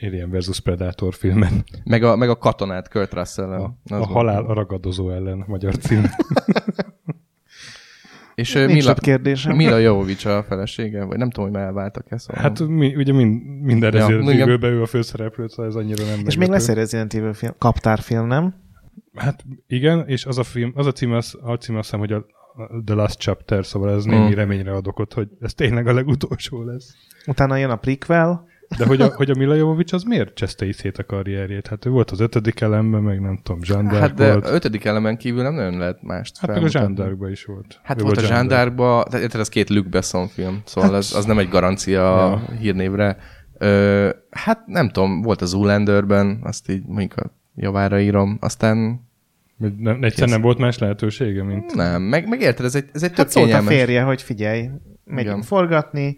Alien 0.00 0.30
vs. 0.30 0.60
Predator 0.60 1.14
filmen. 1.14 1.64
Meg 1.84 2.02
a, 2.02 2.16
meg 2.16 2.28
a 2.28 2.38
katonát 2.38 2.88
Kurt 2.88 3.14
russell 3.14 3.52
A, 3.52 3.76
a 3.84 4.06
halál 4.06 4.44
a 4.44 4.54
ragadozó 4.54 5.10
ellen, 5.10 5.44
magyar 5.46 5.76
cím. 5.76 6.04
És 8.34 8.52
Nincs 8.52 8.72
Mila, 8.72 8.94
kérdésem. 8.94 9.56
Mila 9.56 9.78
Jovovics 9.78 10.24
a 10.24 10.42
felesége, 10.42 11.04
vagy 11.04 11.18
nem 11.18 11.30
tudom, 11.30 11.50
hogy 11.50 11.58
már 11.58 11.66
elváltak-e. 11.66 12.18
Szóval. 12.18 12.42
Hát 12.42 12.60
mi, 12.60 12.94
ugye 12.94 13.12
mind, 13.12 13.60
minden 13.60 13.94
ja, 13.94 14.06
Resident 14.06 14.62
ő 14.62 14.82
a 14.82 14.86
főszereplő, 14.86 15.48
szóval 15.48 15.66
ez 15.66 15.74
annyira 15.74 16.04
nem 16.04 16.26
És 16.26 16.36
még 16.36 16.48
lesz 16.48 16.68
egy 16.68 16.74
Resident 16.74 17.14
Evil 17.14 17.32
film, 17.32 17.52
kaptárfilm, 17.58 18.26
nem? 18.26 18.54
Hát 19.14 19.44
igen, 19.66 20.08
és 20.08 20.24
az 20.24 20.38
a 20.38 20.42
film, 20.42 20.72
az 20.74 20.86
a 20.86 20.92
cím, 20.92 21.12
az, 21.12 21.38
a 21.42 21.54
cím 21.54 21.76
azt 21.76 21.84
hiszem, 21.84 22.00
hogy 22.00 22.12
a, 22.12 22.26
The 22.84 22.94
Last 22.94 23.18
Chapter, 23.18 23.66
szóval 23.66 23.90
ez 23.90 24.04
némi 24.04 24.26
hmm. 24.26 24.34
reményre 24.34 24.72
adok 24.72 24.98
ott, 24.98 25.14
hogy 25.14 25.28
ez 25.40 25.54
tényleg 25.54 25.86
a 25.86 25.92
legutolsó 25.92 26.62
lesz. 26.62 26.94
Utána 27.26 27.56
jön 27.56 27.70
a 27.70 27.76
prequel, 27.76 28.46
de 28.78 28.86
hogy 28.86 29.00
a, 29.00 29.06
hogy 29.16 29.30
a 29.30 29.34
Mila 29.38 29.54
Jovovics 29.54 29.92
az 29.92 30.02
miért 30.02 30.34
cseszte 30.34 30.72
szét 30.72 30.98
a 30.98 31.04
karrierjét? 31.04 31.66
Hát 31.66 31.84
ő 31.84 31.90
volt 31.90 32.10
az 32.10 32.20
ötödik 32.20 32.60
elemben, 32.60 33.02
meg 33.02 33.20
nem 33.20 33.40
tudom, 33.42 33.62
Zsandárk 33.62 34.00
Hát 34.00 34.14
de 34.14 34.30
volt. 34.30 34.48
ötödik 34.48 34.84
elemen 34.84 35.16
kívül 35.16 35.42
nem 35.42 35.54
nagyon 35.54 35.78
lehet 35.78 36.02
mást 36.02 36.38
Hát 36.38 36.50
meg 36.50 36.62
a 36.62 36.68
Zsandárkban 36.68 37.30
is 37.30 37.44
volt. 37.44 37.80
Hát 37.82 38.00
ő 38.00 38.02
volt 38.02 38.16
a 38.16 38.20
Zsandárkban, 38.20 39.04
tehát 39.10 39.34
ez 39.34 39.48
két 39.48 39.70
Luc 39.70 39.88
Besson 39.88 40.28
film, 40.28 40.62
szóval 40.64 40.90
hát, 40.90 40.98
az, 40.98 41.14
az 41.14 41.24
nem 41.24 41.38
egy 41.38 41.48
garancia 41.48 42.00
ja. 42.00 42.56
hírnévre. 42.58 43.16
Ö, 43.58 44.08
hát 44.30 44.66
nem 44.66 44.88
tudom, 44.88 45.22
volt 45.22 45.40
az 45.40 45.48
Zoolanderben, 45.48 46.40
azt 46.42 46.70
így 46.70 46.86
mondjuk 46.86 47.16
a 47.16 47.30
javára 47.54 48.00
írom, 48.00 48.38
aztán 48.40 49.03
nem, 49.78 50.02
egyszer 50.02 50.28
nem 50.28 50.40
volt 50.40 50.58
más 50.58 50.78
lehetősége, 50.78 51.42
mint... 51.42 51.74
Nem, 51.74 52.02
meg, 52.02 52.28
meg 52.28 52.40
érted, 52.40 52.64
ez 52.64 52.74
egy, 52.74 52.88
ez 52.92 53.02
egy 53.02 53.08
hát 53.08 53.18
tök 53.18 53.28
szólt 53.28 53.46
kényelmes... 53.46 53.74
a 53.74 53.76
férje, 53.76 54.02
hogy 54.02 54.22
figyelj, 54.22 54.70
megyünk 55.04 55.34
Igen. 55.34 55.42
forgatni, 55.42 56.16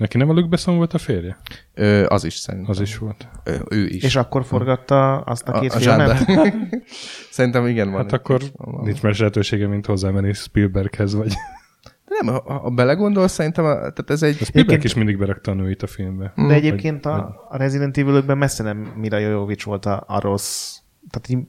Neki 0.00 0.18
nem 0.18 0.28
a 0.28 0.32
Luke 0.32 0.48
Besson 0.48 0.76
volt 0.76 0.94
a 0.94 0.98
férje? 0.98 1.36
Ö, 1.74 2.06
az 2.08 2.24
is 2.24 2.34
szerintem. 2.34 2.70
Az 2.70 2.80
is 2.80 2.98
volt. 2.98 3.28
Ö, 3.44 3.54
ő 3.70 3.86
is. 3.86 4.02
És 4.02 4.16
akkor 4.16 4.44
forgatta 4.44 5.20
azt 5.20 5.48
a 5.48 5.60
két 5.60 5.72
a, 5.72 5.76
a 5.76 5.78
filmet? 5.78 6.26
szerintem 7.30 7.66
igen 7.66 7.90
van. 7.90 8.00
Hát 8.00 8.12
akkor 8.12 8.40
van. 8.56 8.84
nincs 8.84 9.02
más 9.02 9.18
lehetősége, 9.18 9.66
mint 9.66 9.86
hozzámenni 9.86 10.32
Spielberghez, 10.32 11.14
vagy... 11.14 11.32
De 12.04 12.16
nem, 12.20 12.34
ha, 12.34 12.52
ha 12.52 12.70
belegondolsz, 12.70 13.32
szerintem 13.32 13.64
a, 13.64 13.74
tehát 13.74 14.10
ez 14.10 14.22
egy... 14.22 14.36
A 14.40 14.44
Spielberg 14.44 14.84
is 14.84 14.94
mindig 14.94 15.18
berakta 15.18 15.50
a 15.50 15.54
nőit 15.54 15.82
a 15.82 15.86
filmbe. 15.86 16.32
De 16.36 16.54
egyébként 16.54 17.06
a, 17.06 17.46
a 17.48 17.56
Resident 17.56 17.98
evil 17.98 18.34
messze 18.34 18.62
nem 18.62 18.92
Mira 18.96 19.18
Jojovic 19.18 19.62
volt 19.62 19.86
a, 19.86 20.04
a 20.06 20.20
rossz. 20.20 20.76
Tehát 21.10 21.28
így... 21.28 21.46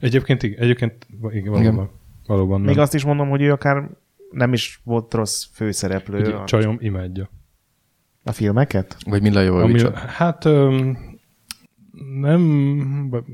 Egyébként, 0.00 0.42
egyébként 0.42 1.06
igen, 1.30 1.52
valóban, 1.52 1.72
igen. 1.72 1.90
valóban 2.26 2.60
nem. 2.60 2.68
Még 2.68 2.78
azt 2.78 2.94
is 2.94 3.04
mondom, 3.04 3.28
hogy 3.28 3.42
ő 3.42 3.52
akár 3.52 3.90
nem 4.30 4.52
is 4.52 4.80
volt 4.84 5.14
rossz 5.14 5.44
főszereplő. 5.52 6.18
Egy 6.18 6.32
a... 6.32 6.44
csajom 6.44 6.76
imádja. 6.80 7.30
A 8.24 8.32
filmeket? 8.32 8.96
Vagy 9.04 9.22
Mila 9.22 9.40
Jovovich? 9.40 9.92
Hát 9.94 10.44
öm, 10.44 10.98
nem 12.20 13.24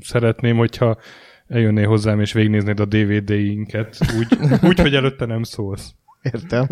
szeretném, 0.00 0.56
hogyha 0.56 0.98
eljönnél 1.46 1.88
hozzám 1.88 2.20
és 2.20 2.32
végignéznéd 2.32 2.80
a 2.80 2.84
DVD-inket, 2.84 3.98
úgy, 4.18 4.38
úgy, 4.68 4.80
hogy 4.80 4.94
előtte 4.94 5.24
nem 5.24 5.42
szólsz. 5.42 5.94
Értem. 6.22 6.66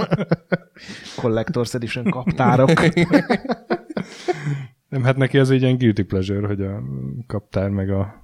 Collector's 1.20 1.74
Edition 1.74 2.04
kaptárok. 2.04 2.70
nem, 4.88 5.02
hát 5.02 5.16
neki 5.16 5.38
ez 5.38 5.50
egy 5.50 5.62
ilyen 5.62 5.76
guilty 5.76 6.02
pleasure, 6.02 6.46
hogy 6.46 6.60
a 6.60 6.82
kaptár 7.26 7.68
meg 7.68 7.90
a 7.90 8.23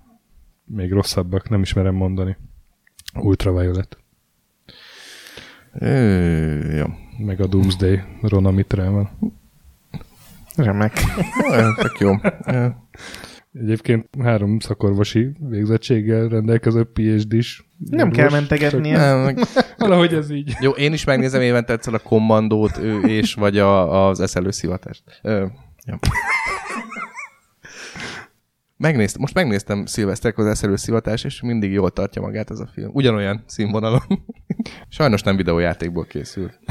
még 0.74 0.92
rosszabbak, 0.92 1.48
nem 1.48 1.62
ismerem 1.62 1.94
mondani. 1.94 2.36
Ultraviolet. 3.14 3.98
Ö, 5.72 6.76
jó 6.76 6.86
meg 7.24 7.40
a 7.40 7.46
Doomsday 7.46 8.00
Rona 8.22 8.50
Mitrával. 8.50 9.10
Remek. 10.56 10.92
Tök 11.76 11.98
jó. 11.98 12.14
Egyébként 13.52 14.08
három 14.22 14.58
szakorvosi 14.58 15.30
végzettséggel 15.38 16.28
rendelkező 16.28 16.84
phd 16.84 17.32
is. 17.32 17.64
Nem 17.90 18.10
kell 18.10 18.30
mentegetnie. 18.30 18.96
Nem, 18.96 19.36
Valahogy 19.78 20.14
ez 20.14 20.30
így. 20.30 20.56
Jó, 20.60 20.70
én 20.70 20.92
is 20.92 21.04
megnézem 21.04 21.40
évente 21.40 21.72
egyszer 21.72 21.94
a 21.94 21.98
kommandót, 21.98 22.78
ő 22.78 23.00
és 23.00 23.34
vagy 23.34 23.58
a, 23.58 24.06
az 24.08 24.20
eszelő 24.20 24.50
szivatást. 24.50 25.02
Ö, 25.22 25.46
jó. 25.86 25.96
Megnéztem, 28.80 29.20
most 29.20 29.34
megnéztem 29.34 29.86
Szilveszterkor 29.86 30.44
az 30.44 30.50
eszelő 30.50 30.76
szivatás, 30.76 31.24
és 31.24 31.40
mindig 31.40 31.72
jól 31.72 31.90
tartja 31.90 32.22
magát 32.22 32.50
ez 32.50 32.58
a 32.58 32.70
film. 32.72 32.90
Ugyanolyan 32.92 33.42
színvonalon. 33.46 34.02
Sajnos 34.88 35.22
nem 35.22 35.36
videójátékból 35.36 36.04
készült. 36.04 36.58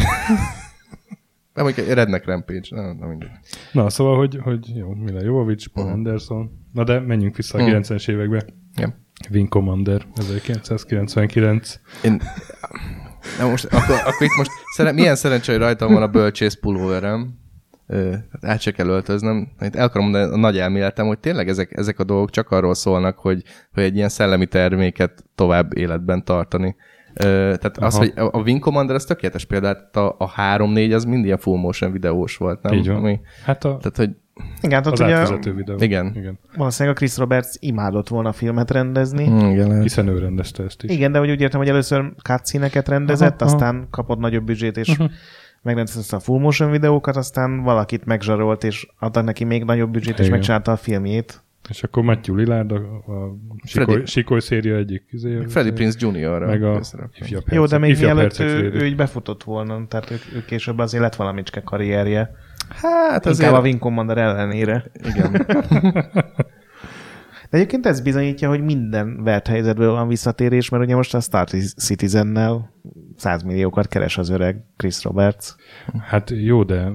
Nem, 1.54 1.68
mondjuk 1.68 1.88
egy 1.88 1.94
Redneck 1.94 2.26
Rampage, 2.26 2.68
nem, 2.70 2.98
nem 3.00 3.10
mindegy. 3.10 3.30
Na, 3.72 3.90
szóval, 3.90 4.18
hogy, 4.18 4.40
hogy 4.42 4.76
jó, 4.76 4.94
Mila 4.94 5.24
Jovovich, 5.24 5.70
Paul 5.70 5.86
uh-huh. 5.86 6.00
Anderson. 6.00 6.52
Na 6.74 6.84
de 6.84 7.00
menjünk 7.00 7.36
vissza 7.36 7.58
a 7.58 7.62
uh-huh. 7.62 7.80
90-es 7.80 8.10
évekbe. 8.10 8.46
Yeah. 8.78 8.92
Wing 9.32 9.50
Commander, 9.50 10.06
1999. 10.16 11.80
Én... 12.04 12.22
Na 13.40 13.50
most, 13.50 13.66
akkor, 13.66 13.96
akkor 13.96 14.28
itt 14.28 14.38
most 14.38 14.52
szere... 14.76 14.92
milyen 14.92 15.16
szerencsé, 15.16 15.52
hogy 15.52 15.62
rajtam 15.62 15.94
van 15.94 16.02
a 16.02 16.08
bölcsész 16.08 16.54
pulóverem. 16.54 17.40
Hát 18.32 18.46
át 18.46 18.62
se 18.62 18.72
kell 18.72 18.88
öltöznem. 18.88 19.48
Itt 19.60 19.76
el 19.76 19.86
akarom 19.86 20.10
mondani 20.10 20.34
a 20.34 20.38
nagy 20.38 20.58
elméletem, 20.58 21.08
hogy 21.08 21.20
tényleg 21.20 21.50
ezek, 21.50 21.78
ezek 21.78 22.00
a 22.00 22.04
dolgok 22.04 22.30
csak 22.30 22.52
arról 22.52 22.74
szólnak, 22.74 23.18
hogy, 23.18 23.44
hogy 23.74 23.84
egy 23.84 23.96
ilyen 23.96 24.10
szellemi 24.10 24.46
terméket 24.46 25.24
tovább 25.36 25.78
életben 25.78 26.24
tartani. 26.24 26.76
Tehát 27.14 27.78
Aha. 27.78 27.86
az, 27.86 27.98
hogy 27.98 28.14
a 28.16 28.42
Wing 28.42 28.60
Commander 28.60 28.96
az 28.96 29.06
tökéletes 29.06 29.46
példa, 29.46 29.74
tehát 29.74 29.96
a, 29.96 30.16
a 30.18 30.32
3-4 30.58 30.96
az 30.96 31.06
mind 31.06 31.26
ilyen 31.26 31.38
full 31.38 31.60
motion 31.60 31.92
videós 31.92 32.38
volt, 32.38 32.62
nem? 32.62 32.74
Így 32.74 32.88
van. 32.88 32.98
Ami, 32.98 33.20
hát 33.46 33.64
a... 33.64 33.78
Tehát, 33.78 33.98
hogy 33.98 34.10
igen, 34.62 34.84
az 34.84 35.00
ugye, 35.00 35.54
videó. 35.54 35.76
Igen. 35.80 36.12
igen. 36.16 36.40
Valószínűleg 36.56 36.96
a 36.96 37.00
Chris 37.00 37.18
Roberts 37.18 37.56
imádott 37.60 38.08
volna 38.08 38.32
filmet 38.32 38.72
rendezni. 38.72 39.30
Mm, 39.30 39.50
igen, 39.50 39.82
hiszen 39.82 40.08
ő 40.08 40.20
rendezte 40.20 40.64
ezt 40.64 40.84
is. 40.84 40.92
Igen, 40.92 41.12
de 41.12 41.20
úgy 41.20 41.42
értem, 41.42 41.60
hogy 41.60 41.70
először 41.70 42.14
cutscene 42.24 42.70
rendezett, 42.86 43.42
aha, 43.42 43.52
aztán 43.52 43.76
aha. 43.76 43.88
kapott 43.92 44.20
nagyobb 44.20 44.44
büdzsét, 44.44 44.78
és 44.78 44.98
uh-huh. 45.60 45.76
megrendezte 45.76 46.16
a 46.16 46.20
full 46.20 46.40
motion 46.40 46.72
videókat, 46.72 47.16
aztán 47.16 47.64
valakit 47.64 48.06
megzsarolt, 48.06 48.64
és 48.64 48.88
adtak 49.00 49.24
neki 49.24 49.44
még 49.44 49.64
nagyobb 49.64 49.92
büdzsét, 49.92 50.14
igen. 50.14 50.26
és 50.26 50.32
megcsinálta 50.32 50.72
a 50.72 50.76
filmjét. 50.76 51.44
És 51.70 51.84
akkor 51.84 52.04
Matthew 52.04 52.36
Lillard, 52.36 52.72
a, 52.72 52.76
a 52.76 53.36
Sikoly, 53.64 54.06
Sikoly 54.06 54.40
széria 54.40 54.76
egyik. 54.76 55.04
Izé, 55.12 55.46
Freddy 55.48 55.72
Prince 55.72 56.08
Jr. 56.08 56.46
Meg 56.46 56.64
a 56.64 56.82
ifjabb 57.20 57.44
Jó, 57.52 57.66
de 57.66 57.78
még 57.78 58.00
mielőtt 58.00 58.40
ő, 58.40 58.72
ő, 58.74 58.86
így 58.86 58.96
befutott 58.96 59.44
volna, 59.44 59.88
tehát 59.88 60.12
ő, 60.12 60.16
ő 60.36 60.46
később 60.46 60.78
azért 60.78 61.04
lett 61.04 61.16
valamicske 61.16 61.62
karrierje. 61.62 62.32
Hát 62.70 63.26
azért... 63.26 63.48
Inkább 63.48 63.64
a 63.64 63.66
Wing 63.66 63.80
Commander 63.80 64.18
ellenére. 64.18 64.92
Igen. 64.94 65.46
De 67.50 67.58
egyébként 67.58 67.86
ez 67.86 68.02
bizonyítja, 68.02 68.50
hogy 68.50 68.64
minden 68.64 69.24
vert 69.24 69.48
helyzetből 69.48 69.92
van 69.92 70.08
visszatérés, 70.08 70.70
mert 70.70 70.84
ugye 70.84 70.96
most 70.96 71.14
a 71.14 71.20
Star 71.20 71.50
Citizen-nel 71.78 72.74
100 73.20 73.44
milliókat 73.44 73.88
keres 73.88 74.18
az 74.18 74.30
öreg 74.30 74.64
Chris 74.78 75.04
Roberts. 75.04 75.48
Hát 76.08 76.30
jó, 76.30 76.64
de 76.64 76.92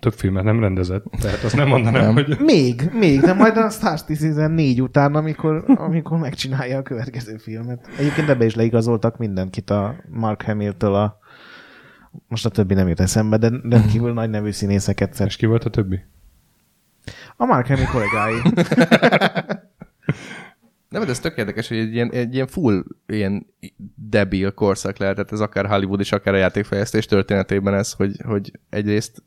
több 0.00 0.12
filmet 0.12 0.44
nem 0.44 0.60
rendezett, 0.60 1.04
tehát 1.20 1.42
azt 1.42 1.56
nem 1.56 1.68
mondanám, 1.68 2.12
hogy... 2.12 2.38
Még, 2.38 2.90
még, 2.92 3.20
de 3.20 3.32
majd 3.32 3.56
a 3.56 3.70
Star 3.70 4.02
Citizen 4.02 4.50
4 4.50 4.82
után, 4.82 5.14
amikor, 5.14 5.64
amikor 5.66 6.18
megcsinálja 6.18 6.78
a 6.78 6.82
következő 6.82 7.36
filmet. 7.36 7.88
Egyébként 7.98 8.28
ebbe 8.28 8.44
is 8.44 8.54
leigazoltak 8.54 9.18
mindenkit 9.18 9.70
a 9.70 9.94
Mark 10.08 10.42
Hamill-től 10.42 10.94
a 10.94 11.18
most 12.28 12.46
a 12.46 12.48
többi 12.48 12.74
nem 12.74 12.88
jut 12.88 13.00
eszembe, 13.00 13.36
de 13.36 13.50
rendkívül 13.62 14.12
nagy 14.12 14.30
nevű 14.30 14.50
színészeket. 14.50 15.20
És 15.20 15.36
ki 15.36 15.46
volt 15.46 15.64
a 15.64 15.70
többi? 15.70 16.00
A 17.36 17.44
Mark 17.44 17.66
Hamill 17.66 17.86
kollégái. 17.86 18.34
Nem, 20.90 21.04
de 21.04 21.10
ez 21.10 21.18
tök 21.18 21.36
érdekes, 21.36 21.68
hogy 21.68 21.78
egy 21.78 21.94
ilyen, 21.94 22.12
egy 22.12 22.34
ilyen 22.34 22.46
full 22.46 22.84
ilyen 23.06 23.46
debil 23.94 24.50
korszak 24.50 24.98
lehetett 24.98 25.32
ez 25.32 25.40
akár 25.40 25.66
Hollywood 25.66 26.00
és 26.00 26.12
akár 26.12 26.34
a 26.34 26.36
játékfejlesztés 26.36 27.06
történetében 27.06 27.74
ez, 27.74 27.92
hogy, 27.92 28.16
hogy 28.24 28.52
egyrészt 28.70 29.22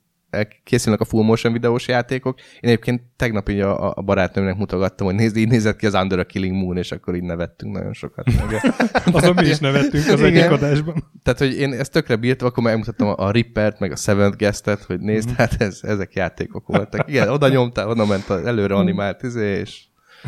készülnek 0.64 1.02
a 1.02 1.06
full 1.06 1.24
motion 1.24 1.54
videós 1.54 1.88
játékok. 1.88 2.40
Én 2.40 2.70
egyébként 2.70 3.02
tegnap 3.16 3.50
így 3.50 3.60
a, 3.60 3.98
a 3.98 4.02
barátnőmnek 4.02 4.58
mutogattam, 4.58 5.08
hogy 5.08 5.16
nézd, 5.16 5.36
így 5.36 5.48
nézett 5.48 5.78
ki 5.78 5.86
az 5.86 5.94
Under 5.94 6.20
a 6.20 6.26
Killing 6.26 6.56
Moon, 6.56 6.78
és 6.78 6.92
akkor 6.92 7.16
így 7.16 7.24
nevettünk 7.24 7.74
nagyon 7.74 7.94
sokat. 7.94 8.28
Azon 9.12 9.34
mi 9.36 9.48
is 9.48 9.60
nevettünk 9.60 10.08
az 10.08 10.22
egyik 10.22 10.50
adásban. 10.50 11.12
Tehát, 11.24 11.40
hogy 11.40 11.58
én 11.58 11.74
ezt 11.74 11.92
tökre 11.92 12.16
bírtam, 12.16 12.48
akkor 12.48 12.64
megmutattam 12.64 13.14
a 13.16 13.32
Rippert, 13.32 13.80
meg 13.80 13.92
a 13.92 13.96
Seventh 13.96 14.38
Guest-et, 14.38 14.84
hogy 14.84 15.00
nézd, 15.00 15.30
mm. 15.30 15.34
hát 15.34 15.62
ez, 15.62 15.80
ezek 15.82 16.14
játékok 16.14 16.68
voltak. 16.68 17.10
Igen, 17.10 17.30
oda 17.30 17.48
nyomtál, 17.48 17.90
oda 17.90 18.06
ment 18.06 18.30
az 18.30 18.46
előre 18.46 18.76
animált 18.76 19.24
izé, 19.24 19.60
és 19.60 19.82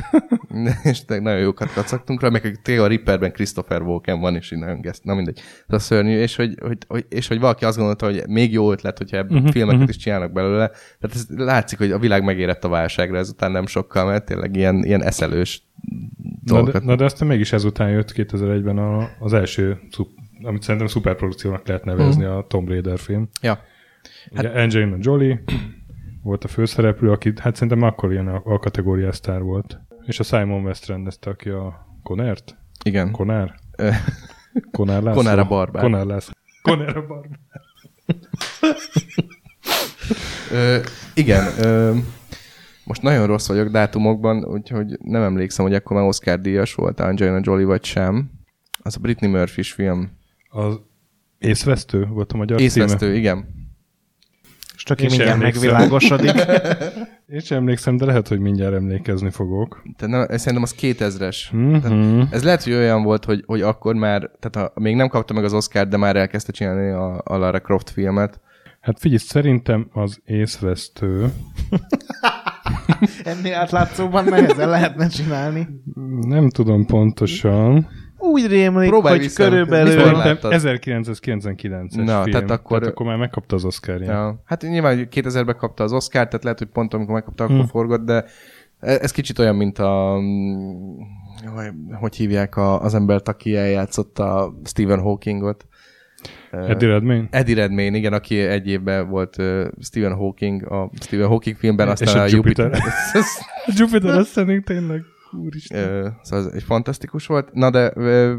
és 0.84 1.06
nagyon 1.06 1.40
jókat 1.40 1.74
kacagtunk 1.74 2.22
rá, 2.22 2.30
meg 2.30 2.60
tényleg 2.64 2.86
a 2.86 2.88
Ripperben 2.88 3.32
Christopher 3.32 3.82
Walken 3.82 4.20
van, 4.20 4.36
és 4.36 4.52
így 4.52 4.60
nagyon 4.60 4.82
geszt, 4.82 5.04
na 5.04 5.16
mindegy. 5.16 5.40
Ez 5.68 5.76
a 5.76 5.80
szörnyű, 5.80 6.18
és 6.18 6.36
hogy, 6.36 6.56
hogy, 6.62 6.78
hogy, 6.88 7.06
és 7.10 7.28
hogy 7.28 7.40
valaki 7.40 7.66
azt 7.66 7.78
gondolta, 7.78 8.06
hogy 8.06 8.24
még 8.28 8.52
jó 8.52 8.72
ötlet, 8.72 8.98
hogyha 8.98 9.18
ebből 9.18 9.38
uh-huh, 9.38 9.52
filmeket 9.52 9.80
uh-huh. 9.80 9.96
is 9.96 10.04
csinálnak 10.04 10.32
belőle. 10.32 10.68
Tehát 11.00 11.16
ez 11.16 11.26
látszik, 11.30 11.78
hogy 11.78 11.92
a 11.92 12.00
világ 12.00 12.24
megérett 12.24 12.64
a 12.64 12.70
válságra 12.70 13.18
ezután 13.18 13.52
nem 13.52 13.66
sokkal, 13.66 14.06
mert 14.06 14.26
tényleg 14.26 14.56
ilyen, 14.56 14.84
ilyen 14.84 15.04
eszelős 15.04 15.64
na 16.44 16.64
de, 16.64 16.80
na 16.84 16.96
de 16.96 17.04
aztán 17.04 17.28
mégis 17.28 17.54
ezután 17.54 17.90
jött 17.90 18.12
2001-ben 18.16 18.78
a, 18.78 19.10
az 19.20 19.34
első, 19.34 19.80
amit 20.42 20.62
szerintem 20.62 20.88
szuperprodukciónak 20.88 21.68
lehet 21.68 21.86
nevezni, 21.86 22.24
uh-huh. 22.24 22.38
a 22.38 22.48
Tomb 22.48 22.68
Raider 22.68 23.00
film. 23.00 23.30
Ja. 23.42 23.60
Hát, 24.36 24.56
Angelina 24.56 24.98
Jolie 25.00 25.44
volt 26.26 26.44
a 26.44 26.48
főszereplő, 26.48 27.12
aki 27.12 27.34
hát 27.42 27.54
szerintem 27.56 27.82
akkor 27.82 28.12
ilyen 28.12 28.28
a, 28.28 28.42
a 28.44 28.60
kategóriás 28.60 29.16
sztár 29.16 29.42
volt. 29.42 29.80
És 30.06 30.20
a 30.20 30.24
Simon 30.24 30.64
West 30.64 30.86
rendezte, 30.86 31.30
aki 31.30 31.50
a 31.50 31.88
Conert? 32.04 32.58
Igen. 32.84 33.12
Conár? 33.12 33.56
Conár 34.72 35.02
László? 35.02 35.22
Conár 35.22 35.40
a 35.40 35.46
barbár. 35.48 35.84
Conár 35.84 36.06
László. 36.06 36.34
Conár 36.62 36.98
a 36.98 37.06
barbár. 37.08 37.40
ö, 40.52 40.78
igen. 41.14 41.46
Ö, 41.60 41.96
most 42.84 43.02
nagyon 43.02 43.28
rossz 43.28 43.48
vagyok 43.48 43.70
dátumokban, 43.70 44.46
úgyhogy 44.46 44.98
nem 45.02 45.22
emlékszem, 45.22 45.66
hogy 45.66 45.74
akkor 45.74 45.98
már 45.98 46.06
Oscar 46.06 46.40
díjas 46.40 46.74
volt 46.74 47.00
Angelina 47.00 47.40
Jolie 47.42 47.66
vagy 47.66 47.84
sem. 47.84 48.32
Az 48.80 48.96
a 48.96 49.00
Britney 49.00 49.32
Murphy 49.32 49.64
film. 49.64 50.12
Az 50.50 50.80
észvesztő 51.38 52.06
volt 52.06 52.32
a 52.32 52.38
magyar 52.38 52.62
Észvesztő, 52.62 53.06
címe? 53.06 53.18
igen. 53.18 53.65
Csak 54.86 55.02
én 55.02 55.08
mindjárt 55.10 55.40
megvilágosodik. 55.40 56.34
Én 57.28 57.40
sem 57.40 57.58
emlékszem, 57.58 57.98
de 57.98 58.06
lehet, 58.06 58.28
hogy 58.28 58.40
mindjárt 58.40 58.74
emlékezni 58.74 59.30
fogok. 59.30 59.82
Tehát 59.98 60.28
nem, 60.28 60.38
szerintem 60.38 60.64
az 60.64 60.76
2000-es. 60.80 61.56
Mm-hmm. 61.56 62.22
ez 62.32 62.44
lehet, 62.44 62.64
hogy 62.64 62.74
olyan 62.74 63.04
volt, 63.04 63.26
hogy, 63.26 63.44
hogy 63.46 63.62
akkor 63.62 63.96
már, 63.96 64.32
tehát 64.40 64.72
ha 64.74 64.82
még 64.82 64.96
nem 64.96 65.08
kapta 65.08 65.34
meg 65.34 65.44
az 65.44 65.54
Oscar, 65.54 65.88
de 65.88 65.98
már 65.98 66.16
elkezdte 66.16 66.52
csinálni 66.52 66.90
a, 66.90 67.22
a 67.24 67.38
Lara 67.38 67.60
Croft 67.60 67.90
filmet. 67.90 68.40
Hát 68.82 69.00
figyelj, 69.00 69.20
szerintem 69.20 69.88
az 69.94 70.20
észvesztő. 70.26 71.30
Ennél 73.24 73.54
átlátszóban 73.54 74.26
nehezen 74.26 74.70
lehetne 74.70 75.08
csinálni. 75.08 75.68
Nem 76.22 76.50
tudom 76.50 76.86
pontosan 76.86 77.88
úgy 78.32 78.48
rémlik, 78.48 78.90
Próbálj 78.90 79.18
hogy 79.18 79.34
körülbelül... 79.34 79.94
1999-es 80.42 82.06
Na, 82.06 82.22
film, 82.22 82.32
tehát 82.32 82.52
akkor... 82.52 82.80
tehát 82.80 82.94
akkor 82.94 83.06
már 83.06 83.18
megkapta 83.18 83.56
az 83.56 83.66
oscar 83.66 84.02
ja. 84.02 84.42
Hát 84.46 84.62
nyilván 84.62 85.08
2000-ben 85.12 85.56
kapta 85.58 85.84
az 85.84 85.94
Oscar, 85.94 86.26
tehát 86.26 86.44
lehet, 86.44 86.60
hogy 86.60 86.68
pont 86.68 86.94
amikor 86.94 87.14
megkapta, 87.14 87.44
akkor 87.44 87.56
hmm. 87.56 87.68
forgott, 87.68 88.06
de 88.06 88.26
ez 88.80 89.12
kicsit 89.12 89.40
olyan, 89.40 89.56
mint 89.56 89.80
a... 89.80 90.20
Hogy 92.00 92.16
hívják 92.16 92.58
a, 92.58 92.82
az 92.82 92.94
embert, 92.94 93.28
aki 93.28 93.56
eljátszott 93.56 94.20
a 94.20 94.54
Stephen 94.64 95.00
Hawkingot? 95.00 95.66
Eddie 96.52 96.90
Redmayne? 96.90 97.28
Eddie 97.32 97.56
Redmayne, 97.56 97.98
igen, 97.98 98.14
aki 98.14 98.40
egy 98.40 98.68
évben 98.68 99.10
volt 99.10 99.38
uh, 99.38 99.66
Stephen 99.82 100.14
Hawking, 100.14 100.72
a 100.72 100.92
Stephen 101.02 101.28
Hawking 101.28 101.56
filmben, 101.58 101.88
aztán 101.90 102.08
És 102.08 102.14
a, 102.14 102.22
a 102.22 102.28
Jupiter. 102.28 102.66
Jupiter, 102.66 103.24
Jupiter 103.78 104.18
Ascending 104.18 104.64
tényleg. 104.64 105.04
Úristen. 105.38 106.18
Szóval 106.22 106.46
ez 106.46 106.54
egy 106.54 106.64
fantasztikus 106.64 107.28
volt. 107.28 107.54
Na 107.54 107.70
de 107.70 107.94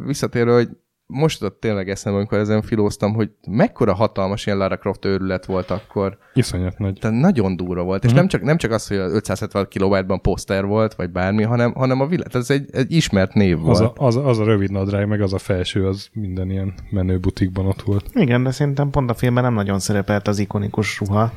visszatérő, 0.06 0.52
hogy 0.52 0.68
most 1.06 1.42
ott 1.42 1.60
tényleg 1.60 1.88
eszembe, 1.88 2.18
amikor 2.18 2.38
ezen 2.38 2.62
filóztam, 2.62 3.14
hogy 3.14 3.30
mekkora 3.48 3.94
hatalmas 3.94 4.46
ilyen 4.46 4.58
Lara 4.58 4.78
Croft 4.78 5.04
őrület 5.04 5.46
volt 5.46 5.70
akkor. 5.70 6.18
Iszonyat 6.34 6.78
nagy. 6.78 6.98
Tehát 7.00 7.20
nagyon 7.20 7.56
durva 7.56 7.82
volt. 7.82 8.04
Uh-huh. 8.04 8.04
És 8.04 8.10
mhm. 8.10 8.18
nem 8.18 8.28
csak, 8.28 8.42
nem 8.42 8.56
csak 8.56 8.70
az, 8.70 8.88
hogy 8.88 8.96
570 8.96 9.66
kilobájtban 9.68 10.20
poszter 10.20 10.64
volt, 10.64 10.94
vagy 10.94 11.10
bármi, 11.10 11.42
hanem, 11.42 11.72
hanem 11.72 12.00
a 12.00 12.06
világ. 12.06 12.28
Ez 12.32 12.50
egy, 12.50 12.68
egy 12.72 12.92
ismert 12.92 13.34
név 13.34 13.68
az 13.68 13.78
volt. 13.78 13.98
A, 13.98 14.06
az, 14.06 14.16
az 14.16 14.38
a 14.38 14.44
rövid 14.44 14.70
nadrág, 14.70 15.08
meg 15.08 15.20
az 15.20 15.32
a 15.32 15.38
felső, 15.38 15.86
az 15.86 16.08
minden 16.12 16.50
ilyen 16.50 16.74
menő 16.90 17.18
butikban 17.18 17.66
ott 17.66 17.82
volt. 17.82 18.10
Igen, 18.12 18.42
de 18.42 18.50
szerintem 18.50 18.90
pont 18.90 19.10
a 19.10 19.14
filmben 19.14 19.42
nem 19.42 19.54
nagyon 19.54 19.78
szerepelt 19.78 20.28
az 20.28 20.38
ikonikus 20.38 20.98
ruha. 20.98 21.32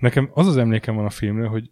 Nekem 0.00 0.30
az 0.32 0.46
az 0.46 0.56
emlékem 0.56 0.94
van 0.94 1.04
a 1.04 1.10
filmről, 1.10 1.48
hogy 1.48 1.70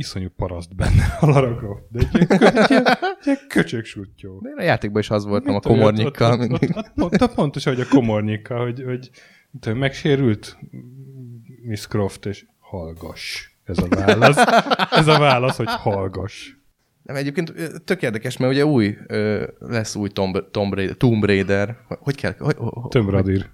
iszonyú 0.00 0.28
paraszt 0.36 0.76
benne 0.76 1.16
a 1.20 1.26
Lara 1.26 1.56
Croft, 1.56 1.84
de 1.90 1.98
egy 1.98 2.28
ilyen, 2.28 2.56
egy 2.56 2.70
ilyen, 2.70 2.84
ilyen 3.24 3.38
köcsög 3.48 3.84
sutyó. 3.84 4.40
De 4.42 4.48
én 4.48 4.56
a 4.58 4.62
játékban 4.62 5.00
is 5.00 5.10
az 5.10 5.24
voltam 5.24 5.54
a 5.54 5.60
komornyikkal. 5.60 6.40
Ott, 6.40 6.50
ott, 6.50 6.76
ott, 6.76 6.92
ott, 6.96 7.22
ott, 7.22 7.34
pontos, 7.34 7.64
hogy 7.64 7.80
a 7.80 7.88
komornyikkal, 7.88 8.64
hogy, 8.64 8.82
hogy, 8.82 9.10
hogy 9.62 9.74
megsérült 9.74 10.58
Miss 11.62 11.86
Croft, 11.86 12.26
és 12.26 12.46
hallgass. 12.58 13.48
Ez 13.64 13.78
a 13.78 13.88
válasz. 13.88 14.36
Ez 14.90 15.06
a 15.06 15.18
válasz, 15.18 15.56
hogy 15.56 15.68
hallgass. 15.68 16.50
Nem, 17.02 17.16
egyébként 17.16 17.52
tök 17.84 18.02
érdekes, 18.02 18.36
mert 18.36 18.52
ugye 18.52 18.64
új, 18.64 18.96
lesz 19.58 19.94
új 19.94 20.08
Tomb, 20.08 20.50
Tomb, 20.50 20.74
Raider, 20.74 20.96
Tomb 20.96 21.24
Raider. 21.24 21.76
Hogy 21.88 22.14
kell? 22.14 22.34
Hogy, 22.38 22.56
Tomb 22.88 23.08
Raider. 23.08 23.50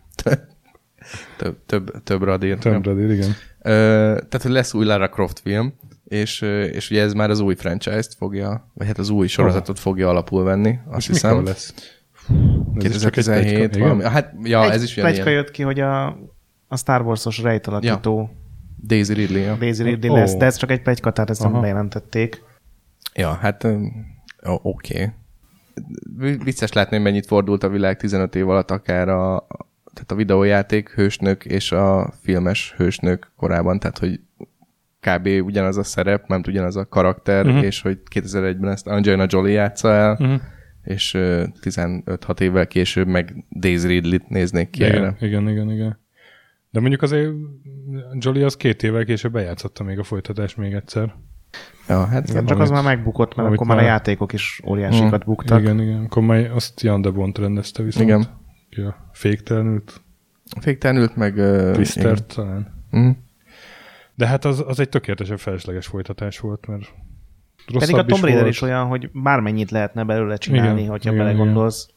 Több, 1.37 1.59
több, 1.67 2.03
több 2.03 2.23
Raider. 2.23 2.59
Tomb 2.59 2.85
Raider, 2.85 3.11
igen. 3.11 3.31
Ö, 3.63 3.71
tehát, 4.15 4.43
hogy 4.43 4.51
lesz 4.51 4.75
új 4.75 4.85
Lara 4.85 5.09
Croft 5.09 5.39
film, 5.39 5.75
és, 6.09 6.41
és 6.73 6.91
ugye 6.91 7.03
ez 7.03 7.13
már 7.13 7.31
az 7.31 7.41
új 7.41 7.55
franchise-t 7.55 8.15
fogja, 8.15 8.71
vagy 8.75 8.87
hát 8.87 8.99
az 8.99 9.09
új 9.09 9.27
sorozatot 9.27 9.79
fogja 9.79 10.09
alapul 10.09 10.45
venni, 10.45 10.79
azt 10.87 10.99
és 10.99 11.07
hiszem. 11.07 11.45
lesz? 11.45 11.75
2017 12.79 13.77
valami. 13.77 14.03
Hát, 14.03 14.35
ja, 14.43 14.65
Egy 14.65 14.71
ez 14.71 14.83
is 14.83 14.95
plegyka 14.95 15.23
ilyen. 15.23 15.33
jött 15.33 15.51
ki, 15.51 15.63
hogy 15.63 15.81
a, 15.81 16.07
a 16.69 16.77
Star 16.77 17.03
Wars-os 17.03 17.39
rejtalakító 17.39 18.31
Daisy 18.87 19.13
Ridley. 19.13 19.43
Ja. 19.43 19.55
Daisy 19.55 19.83
Ridley 19.83 20.13
Ó. 20.13 20.17
lesz, 20.17 20.35
de 20.35 20.45
ez 20.45 20.57
csak 20.57 20.71
egy 20.71 20.83
plegyka, 20.83 21.13
tehát 21.13 21.31
ezt 21.31 21.43
nem 21.43 21.53
Aha. 21.53 21.61
bejelentették. 21.61 22.43
Ja, 23.15 23.33
hát 23.33 23.65
oké. 24.45 25.13
Okay. 26.23 26.37
Vicces 26.37 26.73
látni, 26.73 26.97
hogy 26.97 27.05
mennyit 27.05 27.27
fordult 27.27 27.63
a 27.63 27.69
világ 27.69 27.97
15 27.97 28.35
év 28.35 28.49
alatt 28.49 28.71
akár 28.71 29.09
a, 29.09 29.47
tehát 29.95 30.11
a 30.11 30.15
videójáték 30.15 30.91
hősnök 30.91 31.45
és 31.45 31.73
a 31.73 32.13
filmes 32.23 32.75
hősnök 32.77 33.33
korában, 33.37 33.79
tehát 33.79 33.99
hogy 33.99 34.21
kb. 35.01 35.27
ugyanaz 35.45 35.77
a 35.77 35.83
szerep, 35.83 36.27
nem 36.27 36.43
ugyanaz 36.49 36.77
a 36.77 36.87
karakter, 36.89 37.47
uh-huh. 37.47 37.65
és 37.65 37.81
hogy 37.83 37.99
2001-ben 38.15 38.71
ezt 38.71 38.87
Angelina 38.87 39.27
Jolie 39.29 39.53
játsza 39.53 39.93
el, 39.93 40.13
uh-huh. 40.13 40.41
És 40.83 41.15
ö, 41.15 41.45
15-6 41.63 42.41
évvel 42.41 42.67
később 42.67 43.07
meg 43.07 43.45
Daisy 43.59 43.87
Ridley-t 43.87 44.29
néznék 44.29 44.71
ki 44.71 44.85
erre. 44.85 44.97
Igen, 44.97 45.17
igen, 45.21 45.49
igen, 45.49 45.71
igen. 45.71 45.99
De 46.71 46.81
mondjuk 46.81 47.03
azért 47.03 47.31
Jolly 48.19 48.43
az 48.43 48.57
két 48.57 48.83
évvel 48.83 49.05
később 49.05 49.33
bejátszotta 49.33 49.85
még 49.85 49.99
a 49.99 50.03
folytatást 50.03 50.57
még 50.57 50.73
egyszer. 50.73 51.15
Ja, 51.89 52.05
hát 52.07 52.29
Igen, 52.29 52.47
csak 52.47 52.59
az 52.59 52.71
már 52.71 52.83
megbukott, 52.83 53.35
mert 53.35 53.49
amit 53.49 53.61
akkor 53.61 53.75
már 53.75 53.85
a 53.85 53.87
játékok 53.87 54.33
is 54.33 54.61
óriásikat 54.67 55.11
Hmm. 55.23 55.33
buktak. 55.35 55.61
Igen, 55.61 55.81
igen. 55.81 56.05
Akkor 56.05 56.23
már 56.23 56.51
azt 56.51 56.81
Jan 56.81 57.01
de 57.03 57.11
Bont 57.11 57.39
rendezte 57.39 57.83
viszont. 57.83 58.05
Igen. 58.05 58.25
Ki 58.71 58.81
a 58.81 59.11
féktelenült, 59.13 60.01
Féktelenült 60.61 61.17
meg... 61.17 61.37
ö, 61.37 61.71
Twistert 61.75 62.35
talán. 62.35 62.87
igen. 62.93 63.25
Mhm. 64.17 64.25
De 64.25 64.27
hát 64.27 64.45
az, 64.45 64.65
az 64.67 64.81
egy 64.81 64.89
tökéletesen 64.89 65.37
felesleges 65.37 65.87
folytatás 65.87 66.39
volt, 66.39 66.67
mert 66.67 66.83
rosszabb 67.67 67.81
Pedig 67.81 67.95
a 67.97 68.05
Tomb 68.05 68.25
Raider 68.25 68.47
is 68.47 68.61
olyan, 68.63 68.87
hogy 68.87 69.11
bármennyit 69.13 69.71
lehetne 69.71 70.05
belőle 70.05 70.37
csinálni, 70.37 70.79
Igen, 70.81 70.91
hogyha 70.91 71.13
igen, 71.13 71.25
belegondolsz. 71.25 71.89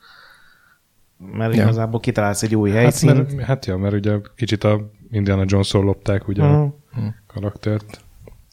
Mert 1.17 1.55
Ja. 1.55 1.61
igazából 1.63 1.99
kitalálsz 1.99 2.43
egy 2.43 2.55
új 2.55 2.69
Hát, 2.71 2.79
helyszínt. 2.79 3.13
mert, 3.35 3.41
hát 3.47 3.65
ja, 3.65 3.77
mert 3.77 3.93
ugye 3.93 4.15
kicsit 4.35 4.63
a 4.63 4.91
Indiana 5.11 5.43
Jones-ról 5.45 5.83
lopták 5.83 6.27
ugye 6.27 6.43
Mhm. 6.43 6.53
a 6.53 6.73
karaktert. 7.27 8.01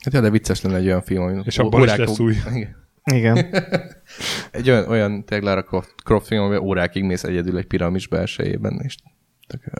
Hát 0.03 0.12
ja, 0.14 0.21
de 0.21 0.31
vicces 0.31 0.62
lenne 0.62 0.77
egy 0.77 0.87
olyan 0.87 1.03
film, 1.03 1.23
ami 1.23 1.41
És 1.45 1.59
abból 1.59 1.85
is 1.85 1.97
lesz 1.97 2.19
új. 2.19 2.35
Igen. 2.55 2.77
Igen. 3.05 3.37
Egy 4.51 4.71
olyan, 4.71 4.89
olyan 4.89 5.25
tényleg 5.25 5.47
Lara 5.49 5.62
Croft, 5.62 5.95
Croft 6.05 6.27
film, 6.27 6.43
amiben 6.43 6.62
órákig 6.62 7.05
mész 7.05 7.25
egyedül 7.25 7.59
egy 7.59 7.67
piramis 7.67 8.09
belsejében, 8.09 8.81
és 8.83 8.97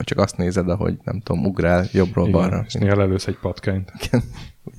csak 0.03 0.17
azt 0.17 0.37
nézed, 0.37 0.69
ahogy 0.69 0.97
nem 1.03 1.21
tudom, 1.21 1.45
ugrál 1.45 1.85
jobbról 1.91 2.29
balra. 2.29 2.47
Igen, 2.55 2.65
és 2.67 2.73
néha 2.73 2.95
lelősz 2.95 3.27
egy 3.27 3.37
patkányt. 3.41 3.91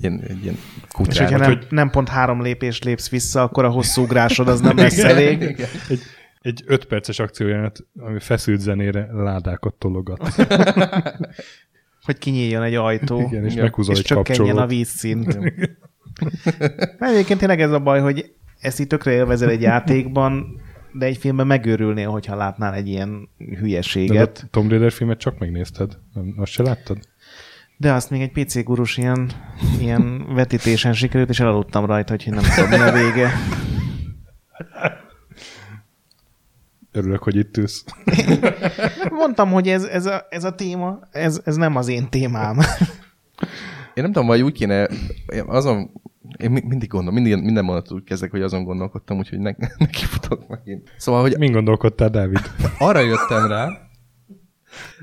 Ilyen, 0.01 0.21
egy 0.29 0.43
ilyen 0.43 0.55
És 0.55 0.93
kutyára. 0.93 1.37
hogyha 1.37 1.49
nem, 1.49 1.61
nem 1.69 1.91
pont 1.91 2.09
három 2.09 2.43
lépést 2.43 2.85
lépsz 2.85 3.09
vissza, 3.11 3.43
akkor 3.43 3.65
a 3.65 3.69
hosszú 3.71 4.03
ugrásod 4.03 4.49
az 4.49 4.61
nem 4.61 4.77
lesz 4.77 4.99
elég. 4.99 5.43
Egy, 5.89 6.01
egy 6.41 6.63
öt 6.67 6.85
perces 6.85 7.19
akciójánat, 7.19 7.87
ami 7.99 8.21
feszült 8.21 8.61
zenére 8.61 9.09
ládákat 9.13 9.75
tologat. 9.75 10.29
Hogy 12.05 12.19
kinyíljon 12.19 12.63
egy 12.63 12.75
ajtó, 12.75 13.21
Igen, 13.21 13.45
és 13.45 13.53
Igen. 13.53 13.73
és 13.77 13.87
egy 13.89 14.01
csökkenjen 14.03 14.45
a 14.45 14.45
kapcsolót. 14.45 14.69
vízszint. 14.69 15.39
Mert 16.99 17.13
egyébként 17.13 17.39
tényleg 17.39 17.61
ez 17.61 17.71
a 17.73 17.79
baj, 17.81 18.01
hogy 18.01 18.33
ezt 18.61 18.81
így 18.81 18.87
tökre 18.87 19.13
élvezel 19.13 19.51
egy 19.51 19.61
játékban, 19.63 20.61
de 20.93 21.07
egy 21.07 21.17
filmben 21.17 21.47
megőrülnél, 21.47 22.09
hogyha 22.11 22.37
látnál 22.37 22.75
egy 22.75 22.89
ilyen 22.89 23.29
De 23.39 23.57
hülyeséget. 23.59 24.41
a 24.45 24.49
Tomb 24.51 24.71
Raider 24.71 24.93
filmet 24.93 25.19
csak 25.19 25.39
megnézted? 25.39 25.99
Nem- 26.15 26.35
Azt 26.37 26.53
se 26.53 26.63
láttad? 26.63 26.99
De 27.77 27.93
azt 27.93 28.11
még 28.11 28.21
egy 28.21 28.33
PC 28.45 28.63
gurus 28.65 28.97
ilyen, 28.97 29.31
ilyen 29.81 30.35
vetítésen 30.35 30.93
sikerült, 30.93 31.29
és 31.29 31.41
elaludtam 31.41 31.85
rajta, 31.87 32.11
hogy 32.13 32.27
nem 32.33 32.45
tudom, 32.55 32.71
mi 32.71 32.77
a 32.77 32.93
vége. 32.93 33.31
Örülök, 36.93 37.23
hogy 37.23 37.37
itt 37.37 37.57
ülsz. 37.57 37.85
Mondtam, 39.11 39.51
hogy 39.51 39.69
ez, 39.69 39.85
ez, 39.85 40.07
a, 40.07 40.27
ez 40.31 40.45
a 40.45 40.55
téma, 40.55 40.99
ez, 41.11 41.41
ez 41.45 41.57
nem 41.57 41.77
az 41.77 41.89
én 41.89 42.09
témám. 42.09 42.59
Én 43.95 44.05
nem 44.05 44.13
tudom, 44.13 44.27
vagy 44.27 44.43
úgy 44.43 44.53
kéne, 44.53 44.89
én 45.35 45.45
azon, 45.47 45.91
én 46.37 46.51
mi- 46.51 46.65
mindig 46.67 46.89
gondolom, 46.89 47.15
mindig, 47.15 47.43
minden 47.45 47.65
mondatot 47.65 47.93
úgy 47.93 48.05
kezdek, 48.05 48.31
hogy 48.31 48.43
azon 48.43 48.65
gondolkodtam, 48.65 49.19
úgyhogy 49.19 49.39
ne, 49.39 49.51
neki 49.79 50.05
futok 50.05 50.49
megint. 50.49 50.91
Szóval, 50.97 51.21
hogy 51.21 51.39
Min 51.39 51.53
gondolkodtál, 51.53 52.09
Dávid? 52.09 52.41
arra 52.79 53.01
jöttem 53.01 53.47
rá, 53.47 53.69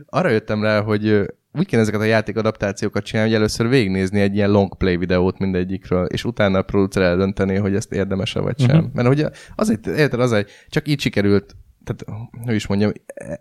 arra 0.05 0.29
jöttem 0.29 0.61
rá, 0.61 0.81
hogy 0.81 1.25
úgy 1.57 1.65
kéne 1.65 1.81
ezeket 1.81 1.99
a 2.01 2.03
játék 2.03 2.37
adaptációkat 2.37 3.03
csinálni, 3.03 3.29
hogy 3.29 3.39
először 3.39 3.69
végignézni 3.69 4.19
egy 4.19 4.35
ilyen 4.35 4.49
long 4.49 4.77
play 4.77 4.97
videót 4.97 5.39
mindegyikről, 5.39 6.05
és 6.05 6.23
utána 6.25 6.57
a 6.57 6.61
producer 6.61 7.03
eldönteni, 7.03 7.55
hogy 7.55 7.75
ezt 7.75 7.93
érdemese 7.93 8.39
vagy 8.39 8.59
sem. 8.59 8.77
Uh-huh. 8.77 8.93
Mert 8.93 9.07
hogy 9.07 9.25
az 9.55 9.69
egy, 9.69 9.87
érted, 9.87 10.19
az 10.19 10.31
egy, 10.31 10.49
csak 10.69 10.87
így 10.87 10.99
sikerült, 10.99 11.55
tehát, 11.83 12.23
hogy 12.45 12.55
is 12.55 12.67
mondjam, 12.67 12.91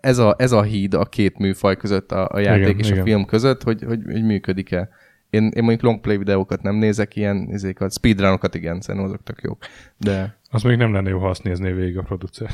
ez 0.01 0.19
a, 0.19 0.35
ez 0.39 0.53
a 0.53 0.63
híd 0.63 0.95
a 0.95 1.05
két 1.05 1.39
műfaj 1.39 1.77
között, 1.77 2.13
a, 2.13 2.29
a 2.33 2.39
játék 2.39 2.65
Igen, 2.65 2.79
és 2.79 2.89
igen. 2.89 3.01
a 3.01 3.05
film 3.05 3.25
között, 3.25 3.63
hogy, 3.63 3.83
hogy, 3.83 4.01
hogy 4.05 4.25
működik-e. 4.25 4.89
Én, 5.35 5.51
én 5.55 5.63
mondjuk 5.63 5.83
long 5.83 6.01
play 6.01 6.17
videókat 6.17 6.63
nem 6.63 6.75
nézek, 6.75 7.17
ilyen 7.17 7.49
izékat, 7.51 7.93
speedrunokat 7.93 8.55
igen, 8.55 8.81
szerintem 8.81 9.11
azok 9.11 9.23
tök 9.23 9.41
jók. 9.43 9.59
De 9.97 10.37
Az 10.51 10.63
még 10.63 10.77
nem 10.77 10.93
lenne 10.93 11.09
jó, 11.09 11.19
ha 11.19 11.29
azt 11.29 11.43
nézné 11.43 11.73
végig 11.73 11.99
a 11.99 12.03
producer. 12.03 12.51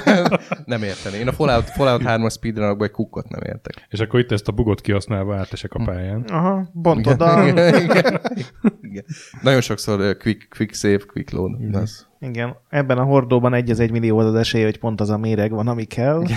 nem 0.64 0.82
érteni. 0.82 1.16
Én 1.16 1.28
a 1.28 1.32
Fallout, 1.32 1.70
Fallout 1.70 2.02
3-as 2.04 2.32
speedrunokban 2.32 2.86
egy 2.86 2.92
kukkot 2.92 3.28
nem 3.28 3.40
értek. 3.42 3.86
És 3.88 4.00
akkor 4.00 4.20
itt 4.20 4.32
ezt 4.32 4.48
a 4.48 4.52
bugot 4.52 4.80
kihasználva 4.80 5.36
átesek 5.36 5.74
a 5.74 5.84
pályán. 5.84 6.22
Aha, 6.22 6.68
bontod 6.72 7.20
a... 7.20 7.46
igen, 7.46 7.82
igen, 7.82 8.20
igen. 8.80 9.04
Nagyon 9.42 9.60
sokszor 9.60 10.00
uh, 10.00 10.16
quick, 10.16 10.48
quick 10.56 10.74
save, 10.74 11.00
quick 11.06 11.30
load. 11.30 11.62
Mm. 11.62 11.74
Az. 11.74 12.06
Igen, 12.20 12.56
ebben 12.68 12.98
a 12.98 13.04
hordóban 13.04 13.54
egy 13.54 13.70
az 13.70 13.80
egy 13.80 13.90
millió 13.90 14.18
az 14.18 14.34
esély, 14.34 14.62
hogy 14.62 14.78
pont 14.78 15.00
az 15.00 15.10
a 15.10 15.18
méreg 15.18 15.50
van, 15.50 15.68
ami 15.68 15.84
kell. 15.84 16.22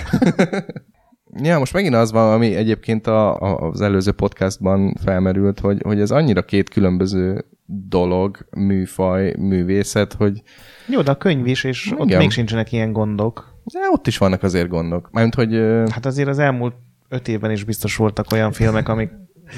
Ja, 1.44 1.60
most 1.60 1.74
megint 1.74 1.96
az 1.96 2.12
van, 2.12 2.34
ami 2.34 2.56
egyébként 2.56 3.08
a, 3.08 3.36
a, 3.40 3.70
az 3.70 3.82
előző 3.82 4.12
podcastban 4.12 4.94
felmerült, 5.04 5.60
hogy, 5.60 5.82
hogy 5.84 6.00
ez 6.00 6.12
annyira 6.12 6.46
két 6.46 6.70
különböző 6.70 7.46
dolog, 7.66 8.38
műfaj, 8.58 9.34
művészet, 9.40 10.14
hogy 10.14 10.42
Jó, 10.88 11.02
de 11.02 11.12
a 11.12 11.18
könyv 11.18 11.48
is, 11.48 11.64
és 11.64 11.86
Igen. 11.86 12.00
ott 12.00 12.18
még 12.18 12.32
sincsenek 12.32 12.72
ilyen 12.72 12.92
gondok. 12.92 13.56
de 13.74 13.80
ott 13.92 14.08
is 14.08 14.18
vannak 14.18 14.44
azért 14.44 14.68
gondok. 14.68 15.10
Mármint, 15.12 15.36
hogy 15.36 15.56
Hát 15.92 16.06
azért 16.06 16.28
az 16.28 16.40
elmúlt 16.40 16.76
öt 17.10 17.28
évben 17.28 17.52
is 17.52 17.64
biztos 17.64 17.96
voltak 17.96 18.32
olyan 18.32 18.52
filmek, 18.52 18.90
amik 18.90 19.12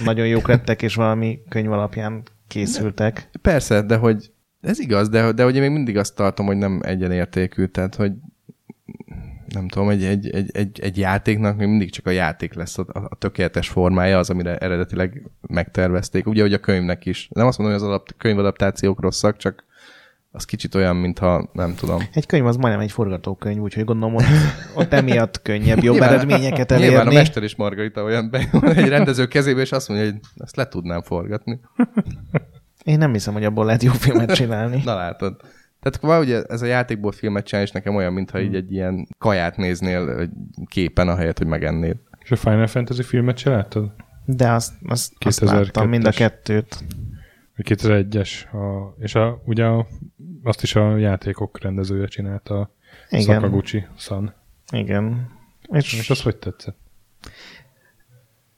nagyon 0.06 0.28
jók 0.28 0.48
lettek, 0.48 0.82
és 0.82 0.96
valami 0.96 1.40
könyv 1.50 1.72
alapján 1.72 2.24
készültek. 2.48 3.30
persze, 3.42 3.82
de 3.82 3.96
hogy 3.98 4.32
ez 4.62 4.80
igaz, 4.80 5.10
de, 5.10 5.32
de 5.32 5.44
hogy 5.44 5.56
én 5.56 5.62
még 5.62 5.72
mindig 5.72 5.98
azt 5.98 6.16
tartom, 6.16 6.46
hogy 6.46 6.58
nem 6.58 6.80
egyenértékű, 6.84 7.66
tehát 7.66 7.96
hogy 7.96 8.12
nem 9.54 9.68
tudom, 9.68 9.90
egy, 9.90 10.04
egy, 10.04 10.30
egy, 10.30 10.50
egy, 10.54 10.80
egy 10.80 10.98
játéknak 10.98 11.58
még 11.58 11.68
mindig 11.68 11.92
csak 11.92 12.06
a 12.06 12.10
játék 12.10 12.54
lesz 12.54 12.78
a, 12.78 12.86
a 13.10 13.16
tökéletes 13.16 13.70
formája, 13.70 14.18
az, 14.18 14.30
amire 14.30 14.58
eredetileg 14.58 15.30
megtervezték. 15.42 16.28
Ugye, 16.28 16.42
hogy 16.42 16.54
a 16.54 16.60
könyvnek 16.60 17.06
is. 17.06 17.28
Nem 17.32 17.48
azt 17.48 17.58
mondom, 17.58 17.78
hogy 17.78 17.86
az 17.86 17.92
adapt, 17.92 18.16
könyvadaptációk 18.18 19.02
rosszak, 19.02 19.38
csak 19.38 19.66
az 20.32 20.46
kicsit 20.46 20.76
olyan, 20.76 20.96
mintha 20.96 21.50
nem 21.54 21.76
tudom. 21.76 22.02
Egy 22.14 22.26
könyv 22.26 22.46
az 22.46 22.56
majdnem 22.56 22.82
egy 22.82 22.92
forgatókönyv, 22.92 23.60
úgyhogy 23.62 23.84
gondolom, 23.86 24.16
ott, 24.16 24.24
ott 24.76 24.94
emiatt 24.94 25.42
könnyebb 25.42 25.84
jobb 25.84 25.94
Nyilván- 25.94 26.14
eredményeket 26.14 26.70
Nyilván 26.70 26.90
a 26.90 27.00
elérni. 27.00 27.16
Mester 27.16 27.44
és 27.44 27.56
Margarita 27.56 28.04
olyan 28.04 28.30
be, 28.30 28.50
egy 28.76 28.88
rendező 28.88 29.28
kezébe, 29.28 29.62
és 29.62 29.72
azt 29.72 29.90
mondja, 29.90 30.10
hogy 30.12 30.20
ezt 30.38 30.56
le 30.56 30.68
tudnám 30.68 31.02
forgatni. 31.02 31.60
Én 32.84 32.98
nem 32.98 33.12
hiszem, 33.12 33.34
hogy 33.34 33.44
abból 33.44 33.66
lehet 33.66 33.84
jó 33.84 33.92
filmet 33.92 34.34
csinálni. 34.36 34.82
Na 34.86 34.96
látod. 34.96 35.36
Tehát 35.84 36.00
akkor 36.02 36.20
ugye 36.20 36.42
ez 36.42 36.62
a 36.62 36.66
játékból 36.66 37.12
filmet 37.12 37.46
csinálni, 37.46 37.68
és 37.70 37.74
nekem 37.74 37.96
olyan, 37.96 38.14
mintha 38.14 38.40
így 38.40 38.56
egy 38.56 38.72
ilyen 38.72 39.08
kaját 39.18 39.58
néznél 39.58 40.30
képen, 40.66 41.08
ahelyett, 41.08 41.38
hogy 41.38 41.48
megennéd. 41.48 41.98
És 42.20 42.32
a 42.32 42.36
Final 42.36 42.68
Fantasy 42.68 43.04
filmet 43.04 43.38
se 43.38 43.50
láttad? 43.50 43.92
De 44.26 44.52
azt, 44.52 44.74
azt, 44.88 45.14
azt 45.20 45.42
2002-es. 45.44 45.46
láttam, 45.46 45.90
mind 45.90 46.06
a 46.06 46.12
kettőt. 46.12 46.84
A 47.58 47.62
2001-es. 47.62 48.52
A, 48.52 48.96
és 49.00 49.16
a, 49.16 49.42
ugye 49.46 49.66
a, 49.66 49.88
azt 50.44 50.64
is 50.64 50.76
a 50.76 50.98
játékok 50.98 51.62
rendezője 51.62 52.08
csinálta, 52.08 52.60
a 52.60 52.70
Igen. 53.10 53.24
Sakaguchi 53.24 53.86
San. 53.98 54.34
Igen. 54.72 55.28
És 55.62 55.94
És 55.94 56.10
az 56.10 56.22
hogy 56.22 56.38
tetszett? 56.38 56.78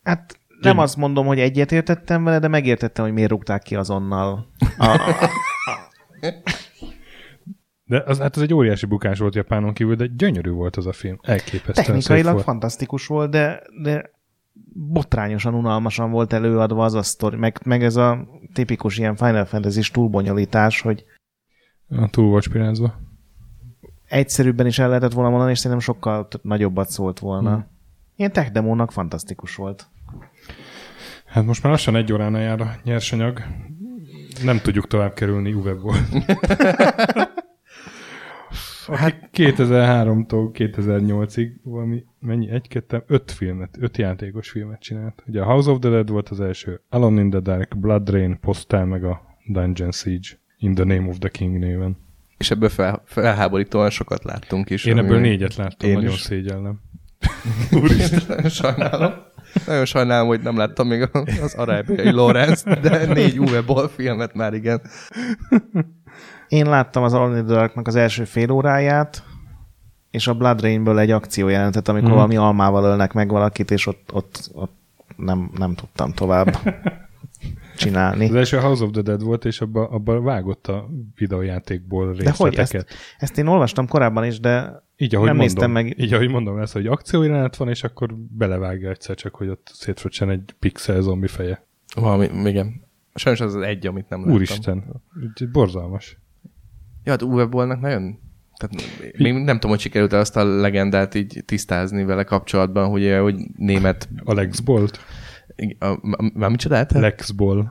hát 0.04 0.40
nem 0.62 0.78
azt 0.78 0.96
mondom, 0.96 1.26
hogy 1.26 1.40
egyetértettem 1.40 2.24
vele, 2.24 2.40
de 2.40 2.48
megértettem, 2.48 3.04
hogy 3.04 3.14
miért 3.14 3.30
rúgták 3.30 3.62
ki 3.62 3.76
azonnal. 3.76 4.48
A, 4.78 4.86
a, 4.86 5.30
De 7.86 8.04
az, 8.06 8.20
hát 8.20 8.36
ez 8.36 8.42
egy 8.42 8.54
óriási 8.54 8.86
bukás 8.86 9.20
volt 9.20 9.36
Japánon 9.36 9.74
kívül, 9.74 9.96
de 9.96 10.06
gyönyörű 10.16 10.50
volt 10.50 10.76
az 10.76 10.86
a 10.86 10.94
film. 10.94 11.20
Elképesztően 11.22 11.86
technikailag 11.86 12.34
volt. 12.34 12.46
fantasztikus 12.46 13.08
volt, 13.08 13.32
de, 13.32 13.62
de 13.82 14.12
botrányosan 14.74 15.54
unalmasan 15.54 16.12
volt 16.12 16.34
előadva 16.34 16.84
az 16.84 16.94
a 16.94 17.04
sztori, 17.04 17.36
meg, 17.36 17.60
meg 17.66 17.84
ez 17.84 17.96
a 17.96 18.28
tipikus 18.54 18.98
ilyen 18.98 19.16
Final 19.16 19.46
Fantasy-s 19.46 19.92
túlbonyolítás, 19.92 20.82
hogy 20.82 21.06
A 21.90 22.10
túl 22.10 22.30
volt 22.30 22.44
spirázva. 22.44 23.00
egyszerűbben 24.06 24.66
is 24.66 24.80
el 24.80 24.88
lehetett 24.88 25.14
volna 25.14 25.30
mondani, 25.30 25.52
és 25.52 25.58
szerintem 25.58 25.86
sokkal 25.86 26.28
nagyobbat 26.42 26.90
szólt 26.90 27.20
volna. 27.20 27.54
Hmm. 27.54 27.68
Ilyen 28.16 28.32
tech 28.32 28.52
demónak 28.52 28.92
fantasztikus 28.92 29.56
volt. 29.56 29.88
Hát 31.26 31.46
most 31.46 31.64
már 31.64 31.72
lassan 31.72 31.96
egy 31.96 32.14
óránál 32.14 32.42
jár 32.42 32.62
a 32.62 32.76
nyersanyag. 32.84 33.42
Nem 34.44 34.58
tudjuk 34.60 34.88
tovább 34.88 35.14
kerülni 35.14 35.54
Uwe-ból. 35.54 35.96
Hát 38.94 39.30
2003-tól 39.34 40.50
2008-ig 40.54 41.50
valami, 41.64 42.04
mennyi, 42.20 42.50
egy, 42.50 42.68
kettő, 42.68 43.04
öt 43.08 43.32
filmet, 43.32 43.78
öt 43.80 43.98
játékos 43.98 44.50
filmet 44.50 44.82
csinált. 44.82 45.24
Ugye 45.28 45.42
a 45.42 45.46
House 45.46 45.72
of 45.72 45.80
the 45.80 45.90
Dead 45.90 46.10
volt 46.10 46.30
az 46.30 46.42
első, 46.42 46.82
Alone 46.90 47.22
in 47.22 47.30
the 47.30 47.40
Dark, 47.40 47.78
Blood 47.78 48.10
Rain, 48.10 48.40
Postal, 48.40 48.86
meg 48.86 49.04
a 49.04 49.22
Dungeon 49.48 49.92
Siege, 49.92 50.28
In 50.58 50.74
the 50.74 50.84
Name 50.84 51.10
of 51.10 51.18
the 51.18 51.30
King 51.30 51.60
néven. 51.60 51.98
És 52.38 52.52
ebből 52.52 52.70
fel, 52.70 53.02
felháborítóan 53.06 53.90
sokat 53.90 54.24
láttunk 54.24 54.70
is. 54.70 54.86
Én 54.86 54.98
ebből 54.98 55.20
négyet 55.20 55.56
láttam, 55.56 55.90
én 55.90 55.96
nagyon 55.96 56.12
is. 56.12 56.20
szégyellem. 56.22 56.80
Úristen. 57.82 58.50
Sajnálom. 58.50 59.14
Nagyon 59.66 59.86
sajnálom, 59.86 60.28
hogy 60.28 60.42
nem 60.42 60.58
láttam 60.58 60.88
még 60.88 61.10
az 61.42 61.54
arábiai 61.54 62.12
Lorenz, 62.12 62.64
de 62.82 63.14
négy 63.14 63.40
Uwe 63.40 63.88
filmet 63.88 64.34
már 64.34 64.54
igen. 64.54 64.82
Én 66.48 66.66
láttam 66.66 67.04
az 67.04 67.14
Alone 67.14 67.42
Darknak 67.42 67.88
az 67.88 67.96
első 67.96 68.24
fél 68.24 68.52
óráját, 68.52 69.24
és 70.12 70.28
a 70.28 70.34
Blood 70.34 70.62
Rainből 70.62 71.00
egy 71.00 71.12
akció 71.12 71.48
jelentet, 71.48 71.88
amikor 71.88 72.10
mm. 72.10 72.14
valami 72.14 72.36
almával 72.36 72.84
ölnek 72.84 73.14
meg 73.14 73.30
valakit, 73.30 73.72
és 73.72 73.88
ott, 73.88 74.10
ott, 74.14 74.50
ott 74.54 74.76
nem, 75.16 75.52
nem 75.58 75.74
tudtam 75.74 76.12
tovább 76.12 76.58
csinálni. 77.78 78.28
Az 78.28 78.36
első 78.36 78.58
House 78.58 78.84
of 78.84 78.92
the 78.92 79.02
Dead 79.02 79.24
volt, 79.24 79.46
és 79.46 79.62
abban 79.62 79.86
abba 79.86 80.22
vágott 80.22 80.68
a 80.68 80.90
videójátékból 81.16 82.14
részleteket. 82.14 82.38
De 82.38 82.44
hogy 82.44 82.58
ezt, 82.58 82.88
ezt 83.18 83.38
én 83.38 83.48
olvastam 83.48 83.88
korábban 83.88 84.26
is, 84.26 84.40
de 84.40 84.84
így, 84.98 85.16
ahogy 85.16 85.28
nem 85.28 85.36
mondom, 85.36 85.54
néztem 85.56 85.72
meg. 85.72 86.00
Így, 86.00 86.14
ahogy 86.14 86.30
mondom, 86.30 86.58
ez, 86.60 86.72
hogy 86.72 86.88
akciójelenet 86.88 87.56
van, 87.56 87.70
és 87.70 87.84
akkor 87.84 88.16
belevágja 88.16 88.90
egyszer 88.90 89.16
csak, 89.16 89.36
hogy 89.36 89.48
ott 89.48 89.72
szétfröccsen 89.74 90.30
egy 90.30 90.56
pixel 90.60 91.02
zombi 91.02 91.28
feje. 91.28 91.66
Valami, 91.96 92.50
igen. 92.50 92.84
Sajnos 93.14 93.42
az 93.42 93.56
az 93.56 93.62
egy, 93.62 93.88
amit 93.88 94.10
nem 94.10 94.20
láttam. 94.20 94.36
Úristen, 94.36 95.02
borzalmas. 95.52 96.18
Ja, 97.06 97.12
hát 97.12 97.22
Uwe 97.22 97.46
Bollnak 97.46 97.80
nagyon... 97.80 98.20
Tehát 98.58 98.76
még 99.18 99.34
nem 99.34 99.56
tudom, 99.56 99.72
hogy 99.72 99.80
sikerült 99.80 100.14
-e 100.14 100.18
azt 100.18 100.38
a 100.38 100.44
legendát 100.44 101.16
így 101.16 101.44
tisztázni 101.46 102.04
vele 102.04 102.24
kapcsolatban, 102.24 102.90
hogy, 102.90 103.18
hogy 103.22 103.36
német... 103.58 104.10
Alex 104.24 104.60
Bolt? 104.60 105.00
Már 106.34 106.50
micsoda? 106.50 106.76
Hát? 106.76 106.92
Lex 106.92 107.32
Boll. 107.32 107.66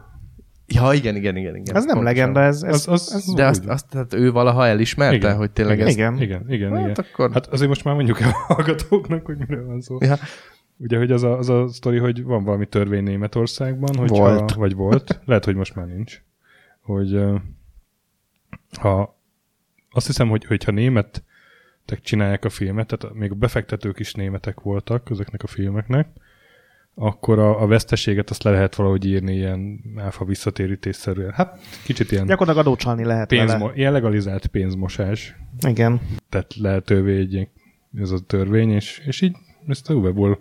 Ja, 0.67 0.93
igen, 0.93 1.17
igen, 1.17 1.37
igen. 1.37 1.57
igen. 1.57 1.77
Ez 1.77 1.85
nem 1.85 1.95
pontosan. 1.95 2.03
legenda, 2.03 2.41
ez... 2.41 2.63
ez, 2.63 2.75
az, 2.75 2.89
az, 2.89 3.13
ez 3.15 3.35
de 3.35 3.47
azt, 3.47 3.67
azt, 3.67 3.89
tehát 3.91 4.15
ő 4.15 4.33
valaha 4.33 4.67
elismerte, 4.67 5.17
igen, 5.17 5.37
hogy 5.37 5.51
tényleg 5.51 5.77
igen, 5.77 5.87
ez... 5.87 5.95
Igen, 5.95 6.21
igen, 6.21 6.53
igen. 6.53 6.71
Hát, 6.71 6.81
igen. 6.81 6.95
Akkor... 6.95 7.33
hát 7.33 7.47
azért 7.47 7.69
most 7.69 7.85
már 7.85 7.95
mondjuk 7.95 8.21
a 8.21 8.25
hallgatóknak, 8.55 9.27
hogy 9.27 9.37
mire 9.39 9.63
van 9.63 9.81
szó. 9.81 9.99
Ja. 10.01 10.17
Ugye, 10.77 10.99
hogy 10.99 11.13
az 11.13 11.23
a, 11.23 11.39
az 11.39 11.49
a 11.49 11.69
sztori, 11.69 11.99
hogy 11.99 12.23
van 12.23 12.45
valami 12.45 12.67
törvény 12.67 13.03
Németországban, 13.03 13.97
hogy 13.97 14.09
volt. 14.09 14.51
Ha, 14.51 14.59
vagy 14.59 14.75
volt, 14.75 15.21
lehet, 15.25 15.45
hogy 15.45 15.55
most 15.55 15.75
már 15.75 15.87
nincs, 15.87 16.23
hogy 16.81 17.21
ha 18.81 19.14
azt 19.95 20.07
hiszem, 20.07 20.29
hogy 20.29 20.45
hogyha 20.45 20.73
németek 20.73 22.01
csinálják 22.03 22.45
a 22.45 22.49
filmet, 22.49 22.87
tehát 22.87 23.17
még 23.17 23.31
a 23.31 23.35
befektetők 23.35 23.99
is 23.99 24.13
németek 24.15 24.61
voltak 24.61 25.11
ezeknek 25.11 25.43
a 25.43 25.47
filmeknek, 25.47 26.09
akkor 26.95 27.39
a, 27.39 27.63
a 27.63 27.67
veszteséget 27.67 28.31
azt 28.31 28.43
le 28.43 28.51
lehet 28.51 28.75
valahogy 28.75 29.07
írni 29.07 29.35
ilyen 29.35 29.81
áfa 29.97 30.25
visszatérítésszerűen. 30.25 31.33
Hát 31.33 31.59
kicsit 31.85 32.13
ilyen... 32.13 32.27
Gyakorlatilag 32.27 32.67
adócsalni 32.67 33.05
lehet 33.05 33.29
pénzmo- 33.29 33.61
vele. 33.61 33.73
Ilyen 33.75 33.93
legalizált 33.93 34.47
pénzmosás. 34.47 35.37
Igen. 35.67 36.01
Tehát 36.29 36.55
lehetővé 36.57 37.19
egy 37.19 37.49
ez 37.99 38.11
a 38.11 38.19
törvény, 38.19 38.71
és, 38.71 39.03
és 39.07 39.21
így 39.21 39.37
ezt 39.67 39.91
a 39.91 39.95
Uwe-ból 39.95 40.41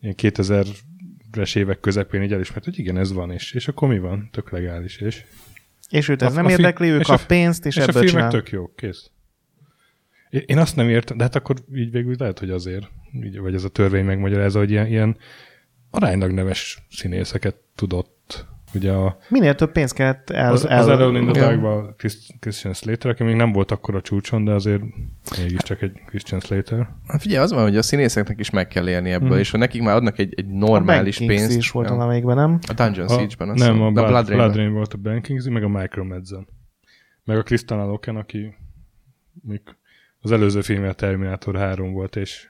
ilyen 0.00 0.14
2000-es 0.18 1.56
évek 1.56 1.80
közepén 1.80 2.22
így 2.22 2.32
elismert, 2.32 2.64
hogy 2.64 2.78
igen, 2.78 2.98
ez 2.98 3.12
van, 3.12 3.30
és, 3.30 3.52
és 3.52 3.68
akkor 3.68 3.88
mi 3.88 3.98
van? 3.98 4.28
Tök 4.32 4.50
legális, 4.50 4.96
és... 4.96 5.24
És 5.94 6.08
őt 6.08 6.22
ez 6.22 6.32
a, 6.32 6.34
nem 6.34 6.44
a 6.44 6.50
érdekli, 6.50 6.88
ő 6.88 6.98
kap 6.98 7.26
pénzt, 7.26 7.66
és, 7.66 7.76
és 7.76 7.82
ebből 7.82 8.02
a 8.02 8.06
filmek 8.06 8.10
csinál. 8.10 8.30
tök 8.30 8.50
jó, 8.50 8.72
kész. 8.74 9.10
Én 10.30 10.58
azt 10.58 10.76
nem 10.76 10.88
értem, 10.88 11.16
de 11.16 11.22
hát 11.22 11.34
akkor 11.34 11.56
így 11.74 11.90
végül 11.90 12.14
lehet, 12.18 12.38
hogy 12.38 12.50
azért, 12.50 12.90
így, 13.22 13.38
vagy 13.38 13.54
ez 13.54 13.64
a 13.64 13.68
törvény 13.68 14.04
megmagyarázza, 14.04 14.58
hogy 14.58 14.70
ilyen, 14.70 14.86
ilyen 14.86 15.16
aránylag 15.90 16.30
neves 16.30 16.86
színészeket 16.90 17.56
tudott. 17.74 18.13
Ugye 18.74 18.92
a, 18.92 19.16
Minél 19.28 19.54
több 19.54 19.72
pénzt 19.72 19.94
kellett 19.94 20.30
el... 20.30 20.52
Az, 20.52 20.68
el, 20.68 20.78
az 20.78 20.86
Alone 20.86 21.18
in 21.18 21.32
the 21.32 21.94
Christian 22.40 22.74
Slater, 22.74 23.10
aki 23.10 23.22
még 23.22 23.34
nem 23.34 23.52
volt 23.52 23.70
akkor 23.70 23.94
a 23.94 24.00
csúcson, 24.00 24.44
de 24.44 24.52
azért 24.52 24.82
mégiscsak 25.38 25.82
egy 25.82 25.92
Christian 26.06 26.40
Slater. 26.40 26.88
Hát 27.06 27.20
figyelj, 27.20 27.42
az 27.42 27.52
van, 27.52 27.62
hogy 27.62 27.76
a 27.76 27.82
színészeknek 27.82 28.40
is 28.40 28.50
meg 28.50 28.68
kell 28.68 28.88
élni 28.88 29.10
ebből, 29.10 29.28
hmm. 29.28 29.38
és 29.38 29.50
ha 29.50 29.58
nekik 29.58 29.82
már 29.82 29.94
adnak 29.94 30.18
egy, 30.18 30.34
egy 30.36 30.46
normális 30.46 31.20
a 31.20 31.26
pénzt... 31.26 31.56
is 31.56 31.70
volt 31.70 31.88
ja. 31.88 31.94
amelyikben, 31.94 32.36
nem? 32.36 32.58
A 32.68 32.72
Dungeon 32.72 33.08
Siege-ben. 33.08 33.48
A, 33.48 33.54
nem, 33.54 33.82
a, 33.82 33.86
a 33.86 33.90
Blood, 33.90 34.08
Blood, 34.08 34.26
Rain, 34.26 34.38
Blood 34.40 34.56
Rain 34.56 34.72
volt 34.72 34.92
a 34.92 34.96
Ben 34.96 35.22
Kingsley, 35.22 35.52
meg 35.52 35.62
a 35.62 35.68
Michael 35.68 36.06
Madsen. 36.06 36.46
Meg 37.24 37.36
a 37.36 37.42
Kristen 37.42 37.78
Aloken, 37.78 38.16
aki 38.16 38.54
még 39.42 39.60
az 40.20 40.32
előző 40.32 40.60
filmje 40.60 40.88
a 40.88 40.92
Terminator 40.92 41.56
3 41.56 41.92
volt, 41.92 42.16
és 42.16 42.48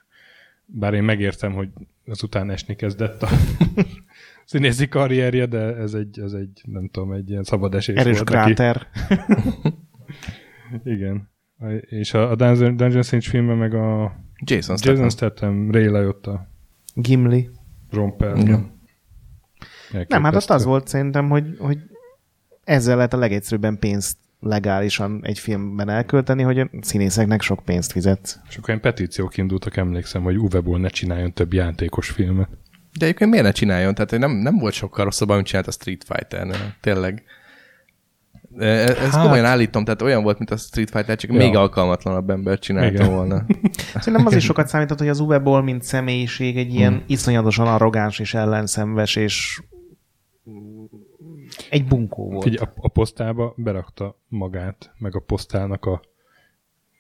bár 0.67 0.95
én 0.95 1.03
megértem, 1.03 1.53
hogy 1.53 1.69
azután 2.07 2.51
esni 2.51 2.77
kezdett 2.77 3.23
a 3.23 3.29
színészi 4.47 4.89
karrierje, 4.89 5.47
de 5.47 5.77
ez 5.77 5.95
egy, 5.95 6.21
ez 6.21 6.33
egy, 6.33 6.63
nem 6.65 6.89
tudom, 6.89 7.13
egy 7.13 7.31
ilyen 7.31 7.43
szabad 7.43 7.75
esés 7.75 7.97
Erős 7.97 8.17
volt 8.17 8.29
kráter. 8.29 8.87
Igen. 10.85 11.33
És 11.81 12.15
a, 12.15 12.31
a 12.31 12.35
Dungeon, 12.35 12.77
Dungeon 12.77 13.21
filmben 13.21 13.57
meg 13.57 13.75
a 13.75 14.17
Jason 14.45 14.77
Statham, 14.77 15.05
Jason 15.05 15.11
Statham 15.11 15.71
Ray 15.71 15.89
Liotta, 15.89 16.49
Gimli, 16.95 17.51
Romper. 17.91 18.37
Igen. 18.37 18.73
Nem, 20.09 20.25
hát 20.25 20.35
ott 20.35 20.51
az 20.51 20.65
volt 20.65 20.89
szerintem, 20.89 21.29
hogy, 21.29 21.57
hogy 21.59 21.79
ezzel 22.65 22.97
lehet 22.97 23.13
a 23.13 23.19
legegyszerűbben 23.19 23.79
pénzt 23.79 24.19
legálisan 24.41 25.21
egy 25.23 25.39
filmben 25.39 25.89
elkölteni, 25.89 26.43
hogy 26.43 26.59
a 26.59 26.69
színészeknek 26.81 27.43
sok 27.43 27.63
pénzt 27.65 27.93
fizet. 27.93 28.41
És 28.49 28.57
akkor 28.57 28.69
ilyen 28.69 28.81
petíciók 28.81 29.37
indultak, 29.37 29.77
emlékszem, 29.77 30.23
hogy 30.23 30.37
Uwe 30.37 30.79
ne 30.79 30.89
csináljon 30.89 31.33
több 31.33 31.53
játékos 31.53 32.11
filmet. 32.11 32.49
De 32.99 33.05
egyébként 33.05 33.31
miért 33.31 33.45
ne 33.45 33.53
csináljon? 33.53 33.95
Tehát 33.95 34.19
nem, 34.19 34.31
nem 34.31 34.59
volt 34.59 34.75
sokkal 34.75 35.05
rosszabb, 35.05 35.29
amit 35.29 35.47
csinált 35.47 35.67
a 35.67 35.71
Street 35.71 36.05
fighter 36.05 36.75
Tényleg. 36.81 37.25
E, 38.59 38.65
e, 38.65 38.89
ezt 38.89 38.99
hát... 38.99 39.23
komolyan 39.23 39.45
állítom, 39.45 39.85
tehát 39.85 40.03
olyan 40.03 40.23
volt, 40.23 40.39
mint 40.39 40.51
a 40.51 40.57
Street 40.57 40.91
Fighter, 40.91 41.17
csak 41.17 41.31
ja. 41.31 41.37
még 41.37 41.57
alkalmatlanabb 41.57 42.31
ember 42.31 42.59
csinálta 42.59 43.03
Igen. 43.03 43.15
volna. 43.15 43.45
Szerintem 44.01 44.27
az 44.27 44.35
is 44.35 44.45
sokat 44.45 44.69
számított, 44.69 44.99
hogy 44.99 45.09
az 45.09 45.21
Uwe 45.21 45.39
Boll, 45.39 45.63
mint 45.63 45.83
személyiség 45.83 46.57
egy 46.57 46.75
ilyen 46.75 46.93
hmm. 46.93 47.05
iszonyatosan 47.07 47.67
arrogáns 47.67 48.19
és 48.19 48.35
ellenszenves 48.35 49.17
és 49.17 49.63
egy 51.71 51.85
bunkó 51.87 52.31
volt. 52.31 52.43
Figyelj, 52.43 52.67
a, 52.67 52.73
a 52.77 52.89
posztába 52.89 53.55
berakta 53.57 54.21
magát, 54.29 54.93
meg 54.99 55.17
a 55.17 55.21
posztálnak 55.21 55.85
a 55.85 56.01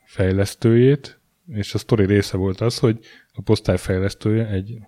fejlesztőjét, 0.05 1.21
és 1.49 1.75
a 1.75 1.79
sztori 1.79 2.07
része 2.07 2.37
volt 2.37 2.61
az, 2.61 2.79
hogy 2.79 2.99
a 3.33 3.43
posztály 3.43 3.77
fejlesztője 3.77 4.47
egy 4.47 4.79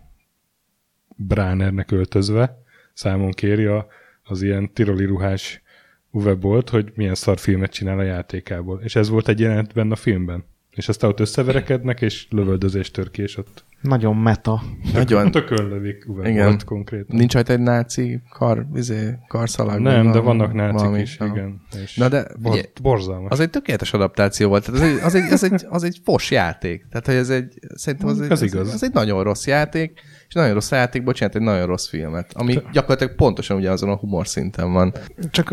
Bránernek 1.17 1.91
öltözve 1.91 2.63
számon 2.93 3.31
kéri 3.31 3.65
a, 3.65 3.87
az 4.25 4.43
ilyen 4.43 4.73
tiroli 4.73 5.05
ruhás 5.05 5.63
Uwe 6.11 6.35
Bolt, 6.35 6.69
hogy 6.69 6.93
milyen 6.95 7.15
szar 7.15 7.39
filmet 7.39 7.73
csinál 7.73 7.99
a 7.99 8.03
játékából. 8.03 8.81
És 8.83 8.97
ez 8.97 9.09
volt 9.09 9.29
egy 9.29 9.41
jelenet 9.41 9.73
benne 9.73 9.93
a 9.93 9.97
filmben. 9.97 10.45
És 10.71 10.89
aztán 10.89 11.11
ott 11.11 11.21
összeverekednek, 11.21 12.01
és 12.01 12.27
lövöldözés 12.31 12.91
tör 12.91 13.11
ki, 13.11 13.23
és 13.23 13.37
ott 13.37 13.65
nagyon 13.81 14.17
meta. 14.17 14.63
Nagyon. 14.93 15.31
Tökön 15.31 15.69
lövik 15.69 16.05
Uwe 16.09 16.29
igen. 16.29 16.47
Bolt 16.47 16.65
konkrétan. 16.65 17.17
Nincs 17.17 17.33
rajta 17.33 17.53
egy 17.53 17.61
náci 17.61 18.21
kar, 18.31 18.67
izé, 18.75 19.19
karszalag. 19.29 19.81
Nem, 19.81 20.13
de 20.13 20.19
vannak 20.19 20.53
nácik 20.53 20.79
valami, 20.79 21.01
is, 21.01 21.17
no. 21.17 21.27
igen. 21.27 21.61
És 21.83 21.97
Na 21.97 22.09
de 22.09 22.27
bor, 22.39 22.59
borzalmas. 22.83 23.31
Az 23.31 23.41
egy 23.41 23.51
tökéletes 23.51 23.93
adaptáció 23.93 24.49
volt. 24.49 24.65
Tehát 24.65 24.81
az 24.81 24.87
egy, 24.87 25.03
az 25.03 25.15
egy, 25.15 25.33
az 25.33 25.43
egy, 25.43 25.67
az 25.69 25.83
egy 25.83 26.01
fos 26.05 26.31
játék. 26.31 26.87
Tehát, 26.91 27.07
hogy 27.07 27.15
ez 27.15 27.31
egy, 27.31 27.59
szerintem 27.75 28.09
az, 28.09 28.21
egy, 28.21 28.31
ez 28.31 28.43
igaz. 28.43 28.73
Az 28.75 28.83
egy 28.83 28.93
nagyon 28.93 29.23
rossz 29.23 29.47
játék, 29.47 30.01
és 30.29 30.35
nagyon 30.35 30.53
rossz 30.53 30.71
játékból 30.71 31.15
csinált 31.15 31.35
egy 31.35 31.43
nagyon 31.43 31.67
rossz 31.67 31.89
filmet, 31.89 32.33
ami 32.35 32.63
gyakorlatilag 32.73 33.15
pontosan 33.15 33.57
ugyanazon 33.57 33.89
a 33.89 33.97
humor 33.97 34.27
szinten 34.27 34.73
van. 34.73 34.93
Csak 35.31 35.51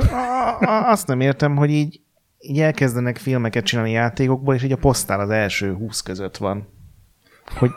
azt 0.85 1.07
nem 1.07 1.21
értem, 1.21 1.55
hogy 1.55 1.69
így, 1.69 2.01
így 2.39 2.59
elkezdenek 2.59 3.17
filmeket 3.17 3.63
csinálni 3.63 3.91
játékokból, 3.91 4.55
és 4.55 4.63
így 4.63 4.71
a 4.71 4.77
posztál 4.77 5.19
az 5.19 5.29
első 5.29 5.73
húsz 5.73 6.01
között 6.01 6.37
van. 6.37 6.67
Hogy 7.57 7.71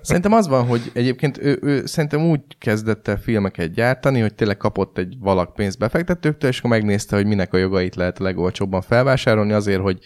Szerintem 0.00 0.32
az 0.32 0.48
van, 0.48 0.66
hogy 0.66 0.90
egyébként 0.94 1.38
ő, 1.38 1.58
ő 1.62 1.86
szerintem 1.86 2.20
úgy 2.20 2.40
kezdett 2.58 3.08
el 3.08 3.16
filmeket 3.16 3.72
gyártani, 3.72 4.20
hogy 4.20 4.34
tényleg 4.34 4.56
kapott 4.56 4.98
egy 4.98 5.16
valak 5.18 5.54
pénzt 5.54 5.78
befektetőktől, 5.78 6.50
és 6.50 6.58
akkor 6.58 6.70
megnézte, 6.70 7.16
hogy 7.16 7.26
minek 7.26 7.52
a 7.52 7.56
jogait 7.56 7.94
lehet 7.94 8.18
legolcsóbban 8.18 8.82
felvásárolni 8.82 9.52
azért, 9.52 9.80
hogy 9.80 9.98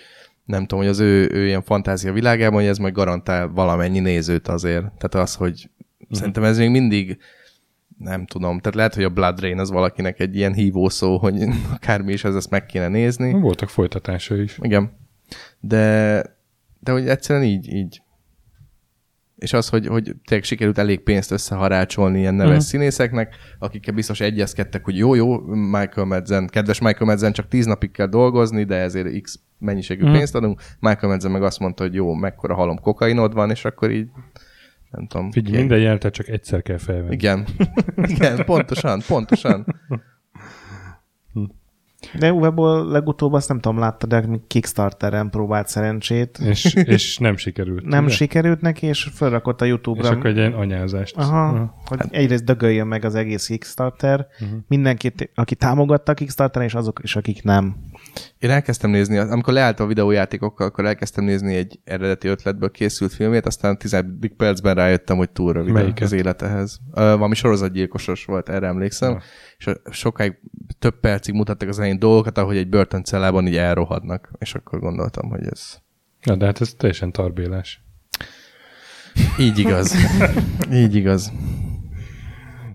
nem 0.45 0.61
tudom, 0.61 0.79
hogy 0.79 0.93
az 0.93 1.01
ő, 1.01 1.29
ő 1.33 1.47
ilyen 1.47 1.62
fantázia 1.62 2.12
világában, 2.12 2.61
hogy 2.61 2.69
ez 2.69 2.79
majd 2.79 2.95
garantál 2.95 3.49
valamennyi 3.49 3.99
nézőt 3.99 4.49
azért. 4.49 4.85
Tehát 4.85 5.14
az, 5.29 5.35
hogy 5.35 5.71
mm. 6.05 6.17
szerintem 6.17 6.45
ez 6.45 6.59
még 6.59 6.71
mindig 6.71 7.19
nem 7.99 8.27
tudom, 8.27 8.59
tehát 8.59 8.77
lehet, 8.77 8.95
hogy 8.95 9.05
a 9.05 9.09
Blood 9.09 9.41
Rain 9.41 9.59
az 9.59 9.71
valakinek 9.71 10.21
egy 10.21 10.37
ilyen 10.37 10.53
hívószó, 10.53 11.19
hogy 11.19 11.43
akármi 11.75 12.13
is, 12.13 12.25
az 12.25 12.37
ezt 12.37 12.51
meg 12.51 12.67
kéne 12.67 12.89
nézni. 12.89 13.33
Voltak 13.33 13.69
folytatása 13.69 14.37
is. 14.37 14.59
Igen. 14.61 14.93
De, 15.61 16.23
de 16.81 16.93
hogy 16.93 17.09
egyszerűen 17.09 17.45
így, 17.45 17.73
így 17.73 18.03
és 19.39 19.53
az, 19.53 19.69
hogy, 19.69 19.87
hogy 19.87 20.15
tényleg 20.25 20.47
sikerült 20.47 20.79
elég 20.79 21.01
pénzt 21.01 21.31
összeharácsolni 21.31 22.19
ilyen 22.19 22.35
neves 22.35 22.51
uh-huh. 22.51 22.67
színészeknek, 22.67 23.35
akikkel 23.59 23.95
biztos 23.95 24.21
egyezkedtek, 24.21 24.85
hogy 24.85 24.97
jó, 24.97 25.15
jó, 25.15 25.41
Michael 25.47 26.07
Madsen, 26.07 26.47
kedves 26.47 26.81
Michael 26.81 27.05
Madsen, 27.11 27.33
csak 27.33 27.49
tíz 27.49 27.67
napig 27.67 27.91
kell 27.91 28.07
dolgozni, 28.07 28.65
de 28.65 28.75
ezért 28.75 29.21
x 29.21 29.41
mennyiségű 29.59 30.03
uh-huh. 30.03 30.17
pénzt 30.17 30.35
adunk. 30.35 30.61
Michael 30.81 31.13
Madsen 31.13 31.31
meg 31.31 31.43
azt 31.43 31.59
mondta, 31.59 31.83
hogy 31.83 31.95
jó, 31.95 32.15
mekkora 32.15 32.55
halom 32.55 32.81
kokainod 32.81 33.35
van, 33.35 33.51
és 33.51 33.65
akkor 33.65 33.91
így 33.91 34.09
nem 34.91 35.07
tudom. 35.07 35.30
Figyelj, 35.30 35.59
minden 35.59 35.78
jelentet 35.78 36.12
csak 36.12 36.28
egyszer 36.28 36.62
kell 36.62 36.78
felvenni. 36.78 37.14
Igen. 37.14 37.47
Igen, 38.14 38.45
pontosan, 38.45 39.01
pontosan. 39.07 39.66
De 42.18 42.32
Uweból 42.32 42.86
legutóbb 42.86 43.32
azt 43.32 43.49
nem 43.49 43.61
tudom, 43.61 43.78
látta, 43.78 44.07
de 44.07 44.24
Kickstarteren 44.47 45.30
próbált 45.30 45.68
szerencsét. 45.68 46.39
És, 46.39 46.74
és 46.74 47.18
nem 47.18 47.36
sikerült. 47.36 47.84
Nem 47.84 48.05
ugye? 48.05 48.14
sikerült 48.14 48.61
neki, 48.61 48.86
és 48.86 49.09
felrakott 49.12 49.61
a 49.61 49.64
YouTube-ra. 49.64 50.09
És 50.09 50.14
akkor 50.14 50.26
egy 50.26 50.36
ilyen 50.36 50.53
anyázást. 50.53 51.16
Aha, 51.16 51.49
Aha. 51.49 51.74
hogy 51.84 51.99
hát. 51.99 52.12
egyrészt 52.12 52.45
dögöljön 52.45 52.86
meg 52.86 53.05
az 53.05 53.14
egész 53.14 53.47
Kickstarter. 53.47 54.26
Uh-huh. 54.41 54.59
Mindenkit, 54.68 55.30
aki 55.34 55.55
támogatta 55.55 56.12
a 56.12 56.14
Kickstarter, 56.14 56.62
és 56.62 56.74
azok 56.74 57.01
is, 57.03 57.16
akik 57.16 57.43
nem. 57.43 57.76
Én 58.39 58.51
elkezdtem 58.51 58.91
nézni, 58.91 59.17
amikor 59.17 59.53
leálltam 59.53 59.87
a 59.87 59.89
videójátékokkal, 59.89 60.67
akkor 60.67 60.85
elkezdtem 60.85 61.25
nézni 61.25 61.55
egy 61.55 61.81
eredeti 61.85 62.29
ötletből 62.29 62.71
készült 62.71 63.13
filmét, 63.13 63.47
aztán 63.47 63.75
a 63.75 63.77
tizedik 63.77 64.33
percben 64.33 64.75
rájöttem, 64.75 65.17
hogy 65.17 65.31
túl 65.31 65.53
rövid 65.53 65.73
Melyiket? 65.73 66.01
az 66.01 66.13
életehez. 66.13 66.79
Uh, 66.87 66.95
valami 66.95 67.35
sorozatgyilkosos 67.35 68.25
volt, 68.25 68.49
erre 68.49 68.67
emlékszem. 68.67 69.13
Uh 69.13 69.23
és 69.59 69.71
sokáig 69.91 70.39
több 70.79 71.01
percig 71.01 71.35
mutattak 71.35 71.69
az 71.69 71.79
elején 71.79 71.99
dolgokat, 71.99 72.39
ahogy 72.39 72.57
egy 72.57 72.69
börtöncellában 72.69 73.47
így 73.47 73.57
elrohadnak, 73.57 74.31
és 74.39 74.55
akkor 74.55 74.79
gondoltam, 74.81 75.29
hogy 75.29 75.47
ez... 75.47 75.79
Na, 76.23 76.37
de 76.37 76.45
hát 76.45 76.61
ez 76.61 76.75
teljesen 76.75 77.13
tarbélás. 77.13 77.83
Így 79.39 79.59
igaz. 79.59 79.95
így 80.73 80.95
igaz. 80.95 81.33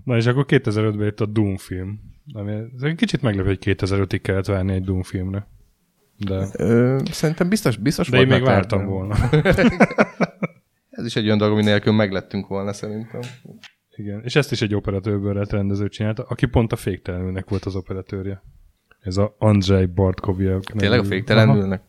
Na, 0.04 0.16
és 0.16 0.26
akkor 0.26 0.44
2005-ben 0.48 1.04
jött 1.04 1.20
a 1.20 1.26
Doom 1.26 1.56
film. 1.56 2.00
Ami, 2.32 2.52
ez 2.52 2.82
egy 2.82 2.94
kicsit 2.94 3.22
meglepő, 3.22 3.48
hogy 3.48 3.58
2005-ig 3.60 4.20
kellett 4.22 4.46
várni 4.46 4.72
egy 4.72 4.84
Doom 4.84 5.02
filmre. 5.02 5.48
De... 6.16 6.46
Ö, 6.56 7.00
szerintem 7.10 7.48
biztos, 7.48 7.76
biztos 7.76 8.08
De 8.08 8.20
én 8.20 8.26
még 8.26 8.42
vártam 8.42 8.86
volna. 8.86 9.14
ez 10.90 11.04
is 11.04 11.16
egy 11.16 11.24
olyan 11.24 11.38
dolog, 11.38 11.54
ami 11.54 11.64
nélkül 11.64 11.92
meglettünk 11.92 12.46
volna 12.46 12.72
szerintem. 12.72 13.20
Igen, 13.96 14.22
és 14.24 14.36
ezt 14.36 14.52
is 14.52 14.62
egy 14.62 14.74
operatőrből 14.74 15.34
lett 15.34 15.50
rendező 15.50 15.88
csinálta, 15.88 16.22
aki 16.28 16.46
pont 16.46 16.72
a 16.72 16.76
féktelenülnek 16.76 17.48
volt 17.48 17.64
az 17.64 17.76
operatőrje. 17.76 18.42
Ez 19.00 19.16
a 19.16 19.34
Andrzej 19.38 19.86
Bartkoviev. 19.86 20.60
Tényleg 20.60 20.98
a 20.98 21.04
féktelenülnek? 21.04 21.82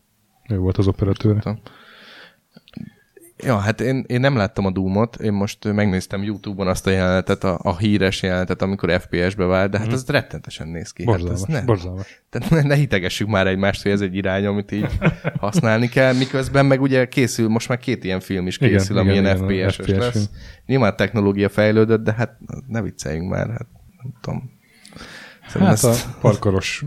Ő 0.48 0.58
volt 0.58 0.78
az 0.78 0.86
operatőr. 0.86 1.58
Ja, 3.44 3.56
hát 3.56 3.80
én, 3.80 4.04
én 4.06 4.20
nem 4.20 4.36
láttam 4.36 4.66
a 4.66 4.70
Doomot, 4.70 5.16
én 5.16 5.32
most 5.32 5.72
megnéztem 5.72 6.22
YouTube-on 6.22 6.68
azt 6.68 6.86
a 6.86 6.90
jelenetet, 6.90 7.44
a, 7.44 7.58
a 7.62 7.76
híres 7.76 8.22
jelenetet, 8.22 8.62
amikor 8.62 9.00
FPS-be 9.00 9.44
vált, 9.44 9.70
de 9.70 9.78
hát 9.78 9.88
mm. 9.88 9.92
ez 9.92 10.06
rettentesen 10.06 10.68
néz 10.68 10.90
ki. 10.90 11.04
Borzalmas, 11.04 11.40
hát 11.40 11.48
ez 11.48 11.54
ne, 11.54 11.64
borzalmas. 11.64 12.22
Tehát 12.30 12.50
ne, 12.50 12.62
ne 12.62 12.74
hitegessük 12.74 13.28
már 13.28 13.46
egymást, 13.46 13.82
hogy 13.82 13.92
ez 13.92 14.00
egy 14.00 14.14
irány, 14.14 14.46
amit 14.46 14.72
így 14.72 14.98
használni 15.38 15.88
kell, 15.88 16.14
miközben 16.14 16.66
meg 16.66 16.80
ugye 16.80 17.08
készül, 17.08 17.48
most 17.48 17.68
már 17.68 17.78
két 17.78 18.04
ilyen 18.04 18.20
film 18.20 18.46
is 18.46 18.58
készül, 18.58 18.96
igen, 18.96 19.08
ami 19.08 19.18
igen, 19.18 19.46
ilyen 19.48 19.66
FPS-es 19.68 19.84
FPS 19.84 19.96
lesz. 19.96 20.30
Nyilván 20.66 20.96
technológia 20.96 21.48
fejlődött, 21.48 22.04
de 22.04 22.12
hát 22.12 22.38
ne 22.66 22.82
vicceljünk 22.82 23.30
már, 23.30 23.48
hát 23.48 23.66
nem 24.02 24.12
tudom. 24.20 24.55
Szerintem 25.46 25.76
hát 25.76 25.84
ezt... 25.84 26.06
a 26.06 26.18
parkoros 26.20 26.84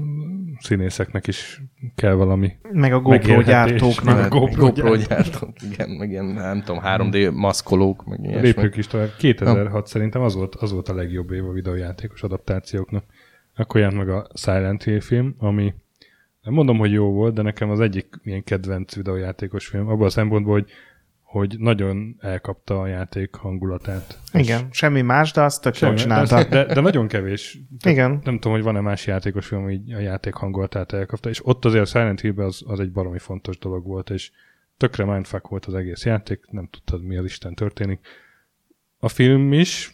színészeknek 0.59 1.27
is 1.27 1.61
kell 1.95 2.13
valami 2.13 2.51
Meg 2.71 2.93
a 2.93 2.99
GoPro 2.99 3.41
gyártóknak. 3.41 4.15
Meg 4.15 4.25
a 4.25 4.39
GoPro, 4.39 4.65
GoPro 4.65 4.95
gyártók, 4.95 5.61
igen, 5.71 5.89
meg 5.89 6.09
ilyen, 6.09 6.25
nem 6.25 6.61
tudom, 6.61 6.81
3D 6.85 7.33
maszkolók, 7.33 8.05
meg 8.05 8.19
ilyesmi. 8.23 8.41
Lépjük 8.41 8.77
is 8.77 8.87
tovább. 8.87 9.15
2006 9.17 9.71
ha. 9.71 9.85
szerintem 9.85 10.21
az 10.21 10.35
volt, 10.35 10.55
az 10.55 10.71
volt 10.71 10.89
a 10.89 10.95
legjobb 10.95 11.31
év 11.31 11.45
a 11.45 11.51
videójátékos 11.51 12.23
adaptációknak. 12.23 13.03
Akkor 13.55 13.81
jelent 13.81 13.97
meg 13.97 14.09
a 14.09 14.27
Silent 14.33 14.83
Hill 14.83 14.99
film, 14.99 15.35
ami 15.37 15.73
nem 16.41 16.53
mondom, 16.53 16.77
hogy 16.77 16.91
jó 16.91 17.11
volt, 17.11 17.33
de 17.33 17.41
nekem 17.41 17.69
az 17.69 17.79
egyik 17.79 18.07
ilyen 18.23 18.43
kedvenc 18.43 18.95
videójátékos 18.95 19.67
film, 19.67 19.87
abban 19.87 20.05
a 20.05 20.09
szempontból, 20.09 20.53
hogy 20.53 20.69
hogy 21.29 21.55
nagyon 21.59 22.15
elkapta 22.19 22.79
a 22.79 22.87
játék 22.87 23.35
hangulatát. 23.35 24.19
Igen, 24.33 24.67
semmi 24.71 25.01
más, 25.01 25.31
de 25.31 25.41
azt 25.41 25.61
tök 25.61 25.79
jól 25.79 25.93
csinálta. 25.93 26.43
De, 26.43 26.49
de, 26.49 26.73
de 26.73 26.81
nagyon 26.81 27.07
kevés. 27.07 27.59
Igen. 27.85 28.19
Nem 28.23 28.33
tudom, 28.33 28.51
hogy 28.51 28.63
van-e 28.63 28.79
más 28.79 29.07
játékos 29.07 29.51
ami 29.51 29.93
a 29.93 29.99
játék 29.99 30.33
hangulatát 30.33 30.93
elkapta, 30.93 31.29
és 31.29 31.45
ott 31.45 31.65
azért 31.65 31.87
Silent 31.87 32.21
hill 32.21 32.41
az, 32.41 32.61
az 32.65 32.79
egy 32.79 32.91
baromi 32.91 33.19
fontos 33.19 33.57
dolog 33.57 33.85
volt, 33.85 34.09
és 34.09 34.31
tökre 34.77 35.05
mindfuck 35.05 35.47
volt 35.47 35.65
az 35.65 35.73
egész 35.73 36.05
játék, 36.05 36.45
nem 36.51 36.67
tudtad, 36.71 37.03
mi 37.03 37.17
az 37.17 37.25
Isten 37.25 37.53
történik. 37.53 37.99
A 38.99 39.07
film 39.07 39.53
is, 39.53 39.93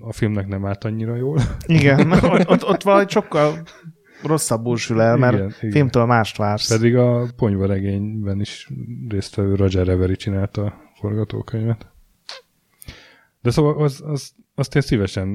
a 0.00 0.12
filmnek 0.12 0.46
nem 0.46 0.66
állt 0.66 0.84
annyira 0.84 1.16
jól. 1.16 1.40
Igen, 1.66 2.12
ott, 2.34 2.48
ott, 2.48 2.64
ott 2.64 2.82
valahogy 2.82 3.10
sokkal 3.10 3.62
rosszabbul 4.26 4.76
sül 4.76 5.00
el, 5.00 5.16
mert 5.16 5.36
igen, 5.36 5.50
filmtől 5.50 6.02
igen. 6.02 6.16
mást 6.16 6.36
vársz. 6.36 6.68
Pedig 6.68 6.96
a 6.96 7.26
ponyvaregényben 7.36 8.40
is 8.40 8.70
résztvevő 9.08 9.54
Roger 9.54 9.88
Avery 9.88 10.16
csinálta 10.16 10.64
a 10.64 10.74
forgatókönyvet. 11.00 11.86
De 13.42 13.50
szóval 13.50 13.82
az, 13.82 14.02
az, 14.06 14.32
azt 14.54 14.74
én 14.74 14.82
szívesen 14.82 15.28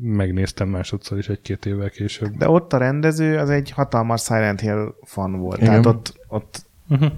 megnéztem 0.00 0.68
másodszor 0.68 1.18
is 1.18 1.28
egy-két 1.28 1.66
évvel 1.66 1.90
később. 1.90 2.36
De 2.36 2.48
ott 2.48 2.72
a 2.72 2.76
rendező 2.76 3.38
az 3.38 3.50
egy 3.50 3.70
hatalmas 3.70 4.22
Silent 4.22 4.60
Hill 4.60 4.94
fan 5.02 5.38
volt. 5.38 5.60
Igen. 5.60 5.68
Tehát 5.70 5.86
ott, 5.86 6.20
ott 6.28 6.66
uh-huh. 6.88 7.12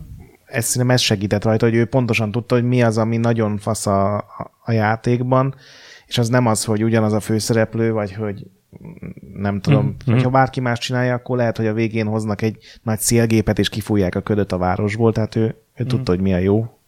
ez 0.47 0.65
szerintem 0.65 0.95
ez 0.95 1.01
segített 1.01 1.45
rajta, 1.45 1.67
hogy 1.67 1.75
ő 1.75 1.85
pontosan 1.85 2.31
tudta, 2.31 2.55
hogy 2.55 2.65
mi 2.65 2.83
az, 2.83 2.99
ami 2.99 3.17
nagyon 3.17 3.59
fasz 3.59 3.87
a, 3.87 4.17
a 4.65 4.73
játékban, 4.73 5.55
és 6.07 6.19
az 6.19 6.29
nem 6.29 6.47
az, 6.47 6.65
hogy 6.65 6.85
ugyanaz 6.85 7.13
a 7.13 7.21
főszereplő, 7.21 7.93
vagy 7.93 8.13
hogy 8.13 8.47
nem 9.35 9.61
tudom, 9.61 9.85
mm. 9.85 10.13
hogyha 10.13 10.31
bárki 10.31 10.61
más 10.61 10.79
csinálja, 10.79 11.15
akkor 11.15 11.37
lehet, 11.37 11.57
hogy 11.57 11.67
a 11.67 11.73
végén 11.73 12.07
hoznak 12.07 12.43
egy 12.43 12.59
nagy 12.83 12.99
szélgépet, 12.99 13.59
és 13.59 13.69
kifújják 13.69 14.15
a 14.15 14.21
ködöt 14.21 14.53
a 14.53 14.59
városból, 14.59 15.13
tehát 15.13 15.37
ő, 15.37 15.55
ő 15.75 15.85
mm. 15.85 15.87
tudta, 15.87 16.11
hogy 16.11 16.21
mi 16.21 16.33
a 16.33 16.39
jó. 16.39 16.79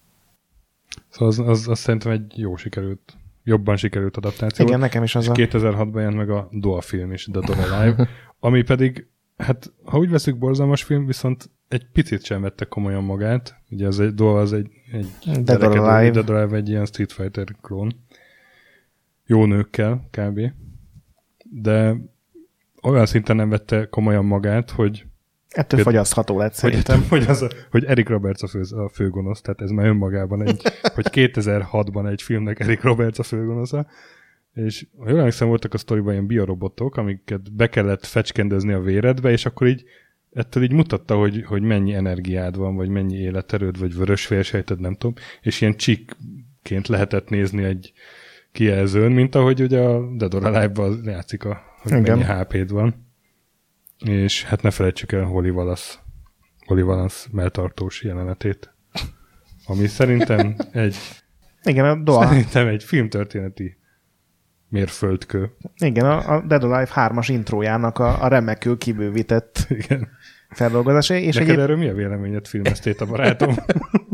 Szóval 1.09 1.28
az, 1.28 1.39
az, 1.39 1.68
az 1.68 1.78
szerintem 1.78 2.12
egy 2.12 2.33
jó 2.37 2.57
sikerült, 2.57 3.16
jobban 3.45 3.76
sikerült 3.76 4.16
adaptáció. 4.16 4.66
Igen, 4.66 4.78
nekem 4.78 5.03
is 5.03 5.14
az 5.14 5.28
a... 5.28 5.33
2006-ban 5.33 5.95
jelent 5.95 6.16
meg 6.16 6.30
a 6.30 6.49
Doa 6.53 6.80
film 6.80 7.12
is, 7.12 7.28
The 7.33 7.41
Doa 7.41 7.83
Live, 7.83 8.09
ami 8.41 8.62
pedig, 8.62 9.07
hát 9.37 9.72
ha 9.85 9.99
úgy 9.99 10.11
veszük, 10.11 10.39
borzalmas 10.39 10.83
film, 10.83 11.07
viszont 11.07 11.51
egy 11.68 11.87
picit 11.93 12.24
sem 12.24 12.41
vette 12.41 12.64
komolyan 12.64 13.05
magát. 13.05 13.57
Ugye 13.70 13.87
az 13.87 14.01
egy 14.01 14.14
Doa 14.14 14.41
az 14.41 14.53
egy, 14.53 14.70
egy 14.93 15.43
Dead 15.43 15.62
or 15.62 15.76
Alive. 15.76 16.11
Dead 16.11 16.30
Alive 16.30 16.57
egy 16.57 16.68
ilyen 16.68 16.87
Street 16.87 17.12
Fighter 17.12 17.47
klón. 17.61 17.93
Jó 19.26 19.45
nőkkel, 19.45 20.09
kb 20.11 20.41
de 21.55 21.96
olyan 22.82 23.07
szinten 23.07 23.36
nem 23.36 23.48
vette 23.48 23.88
komolyan 23.88 24.24
magát, 24.24 24.70
hogy 24.70 25.05
Ettől 25.48 25.64
például, 25.66 25.84
fagyasztható 25.84 26.38
lett 26.38 26.53
szerintem. 26.53 26.98
Hogy, 26.98 27.09
hogy, 27.09 27.28
az 27.28 27.46
hogy 27.70 27.84
Eric 27.84 28.09
Roberts 28.09 28.42
a, 28.42 28.46
fő, 28.46 28.61
a 28.61 28.88
főgonosz, 28.88 29.40
tehát 29.40 29.61
ez 29.61 29.70
már 29.70 29.86
önmagában 29.86 30.46
egy, 30.48 30.62
hogy 30.94 31.07
2006-ban 31.11 32.11
egy 32.11 32.22
filmnek 32.22 32.61
Eric 32.61 32.82
Roberts 32.82 33.18
a 33.18 33.22
főgonosza, 33.22 33.86
és 34.55 34.86
ha 34.98 35.09
jól 35.09 35.18
emlékszem, 35.18 35.48
voltak 35.48 35.74
a 35.74 35.78
sztoriban 35.78 36.12
ilyen 36.12 36.26
biorobotok, 36.26 36.96
amiket 36.96 37.53
be 37.53 37.68
kellett 37.68 38.07
fecskendezni 38.07 38.72
a 38.72 38.80
véredbe, 38.80 39.30
és 39.30 39.46
akkor 39.46 39.66
így 39.66 39.84
ettől 40.32 40.62
így 40.62 40.72
mutatta, 40.72 41.16
hogy, 41.16 41.44
hogy 41.44 41.62
mennyi 41.62 41.94
energiád 41.94 42.57
van, 42.57 42.76
vagy 42.76 42.88
mennyi 42.88 43.16
életerőd, 43.16 43.78
vagy 43.78 43.96
vörös 43.96 44.28
vérsejted, 44.28 44.80
nem 44.80 44.94
tudom, 44.94 45.14
és 45.40 45.61
ilyen 45.61 45.76
csíkként 45.76 46.88
lehetett 46.88 47.28
nézni 47.28 47.62
egy, 47.62 47.92
kijelzőn, 48.53 49.12
mint 49.12 49.34
ahogy 49.34 49.62
ugye 49.62 49.80
a 49.80 50.14
Dead 50.16 50.34
or 50.34 50.44
Alive-ban 50.44 51.00
játszik, 51.05 51.44
a, 51.44 51.62
hogy 51.82 51.92
Igen. 51.92 52.18
mennyi 52.18 52.40
HP-d 52.40 52.70
van. 52.70 53.11
És 53.98 54.44
hát 54.44 54.62
ne 54.62 54.70
felejtsük 54.70 55.12
el 55.12 55.24
Holly 55.24 55.50
Wallace, 55.50 55.94
Holly 56.66 56.82
Wallace 56.82 57.28
melltartós 57.32 58.03
jelenetét, 58.03 58.74
ami 59.66 59.86
szerintem 59.86 60.57
egy 60.72 60.96
igen, 61.64 61.84
a 61.84 61.94
Doa. 61.94 62.26
Szerintem 62.26 62.66
egy 62.66 62.84
filmtörténeti 62.84 63.76
mérföldkő. 64.68 65.50
Igen, 65.76 66.05
a, 66.05 66.34
a 66.34 66.40
Dead 66.46 66.64
Alive 66.64 66.90
3-as 66.94 67.26
intrójának 67.28 67.98
a, 67.98 68.22
a 68.22 68.28
remekül 68.28 68.78
kibővített 68.78 69.66
Igen. 69.82 70.09
feldolgozása. 70.50 71.14
És 71.14 71.34
Neked 71.34 71.48
egyéb... 71.48 71.62
erről 71.62 71.76
mi 71.76 71.88
a 71.88 71.94
véleményed 71.94 72.46
filmeztét 72.46 73.00
a 73.00 73.07
barátom? 73.07 73.55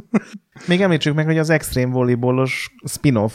Még 0.69 0.81
említsük 0.81 1.15
meg, 1.15 1.27
hogy 1.27 1.39
az 1.39 1.51
Extreme 1.51 1.93
Volleyballos 1.93 2.75
spin-off 2.85 3.35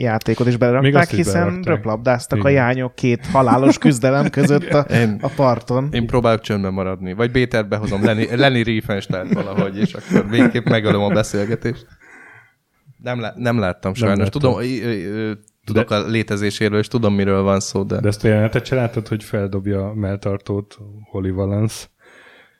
játékot 0.00 0.46
is 0.46 0.56
belerakták, 0.56 1.10
hiszen 1.10 1.62
röplabdáztak 1.62 2.38
Igen. 2.38 2.50
a 2.50 2.54
jányok 2.54 2.94
két 2.94 3.26
halálos 3.26 3.78
küzdelem 3.84 4.30
között 4.30 4.68
a, 4.68 4.80
én, 4.80 5.18
a 5.22 5.28
parton. 5.28 5.88
Én 5.92 6.06
próbálok 6.06 6.40
csöndben 6.40 6.72
maradni. 6.72 7.12
Vagy 7.12 7.30
Bétert 7.30 7.68
behozom 7.68 8.04
Lenny, 8.04 8.24
Lenny 8.36 8.62
Riefenstahl 8.62 9.28
valahogy, 9.32 9.78
és 9.78 9.92
akkor 9.94 10.28
végképp 10.28 10.68
megölöm 10.68 11.00
a 11.00 11.08
beszélgetést. 11.08 11.86
Nem, 13.02 13.20
lá, 13.20 13.32
nem 13.36 13.58
láttam 13.58 13.92
nem 13.94 14.02
sajnos. 14.02 14.24
Láttam. 14.24 14.40
Tudom, 14.40 14.60
tudok 15.64 15.88
de, 15.88 15.94
a 15.94 16.06
létezéséről, 16.06 16.78
és 16.78 16.88
tudom, 16.88 17.14
miről 17.14 17.42
van 17.42 17.60
szó, 17.60 17.82
de... 17.82 18.00
De 18.00 18.08
ezt 18.08 18.24
a 18.24 18.28
jelenetet 18.28 18.66
se 18.66 18.74
láttad, 18.74 19.08
hogy 19.08 19.24
feldobja 19.24 19.88
a 19.88 19.94
melltartót 19.94 20.78
Holly 21.10 21.30
Valance, 21.30 21.86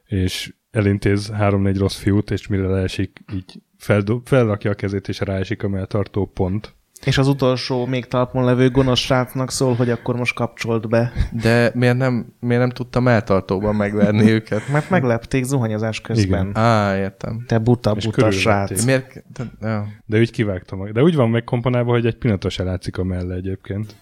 és 0.04 0.52
elintéz 0.70 1.30
három-négy 1.30 1.78
rossz 1.78 1.96
fiút, 1.96 2.30
és 2.30 2.46
mire 2.46 2.66
leesik, 2.66 3.24
így 3.34 3.62
feldob, 3.78 4.26
felrakja 4.26 4.70
a 4.70 4.74
kezét, 4.74 5.08
és 5.08 5.20
ráesik 5.20 5.62
a 5.62 5.68
melltartó 5.68 6.26
pont 6.26 6.76
És 7.04 7.18
az 7.18 7.28
utolsó 7.28 7.86
még 7.86 8.06
talpon 8.06 8.44
levő 8.44 8.70
gonosz 8.70 8.98
srácnak 8.98 9.50
szól, 9.50 9.74
hogy 9.74 9.90
akkor 9.90 10.16
most 10.16 10.34
kapcsolt 10.34 10.88
be. 10.88 11.12
De 11.42 11.70
miért 11.74 11.96
nem, 11.96 12.32
miért 12.40 12.62
nem 12.62 12.70
tudtam 12.70 13.08
eltartóban 13.08 13.74
megverni 13.74 14.30
őket? 14.36 14.68
Mert 14.68 14.90
meglepték 14.90 15.44
zuhanyozás 15.44 16.00
közben. 16.00 16.48
Igen. 16.48 16.56
Á, 16.62 16.96
értem. 16.96 17.44
Te 17.46 17.58
buta, 17.58 17.94
És 17.96 18.04
buta 18.04 18.30
srác. 18.30 18.84
Miért? 18.84 19.24
De, 19.32 19.44
ja. 19.60 19.86
De 20.06 20.18
úgy 20.18 20.30
kivágtam. 20.30 20.92
De 20.92 21.02
úgy 21.02 21.14
van 21.14 21.30
megkomponálva, 21.30 21.90
hogy 21.90 22.06
egy 22.06 22.16
pillanatra 22.16 22.48
se 22.48 22.62
látszik 22.62 22.98
a 22.98 23.04
melle 23.04 23.34
egyébként. 23.34 23.96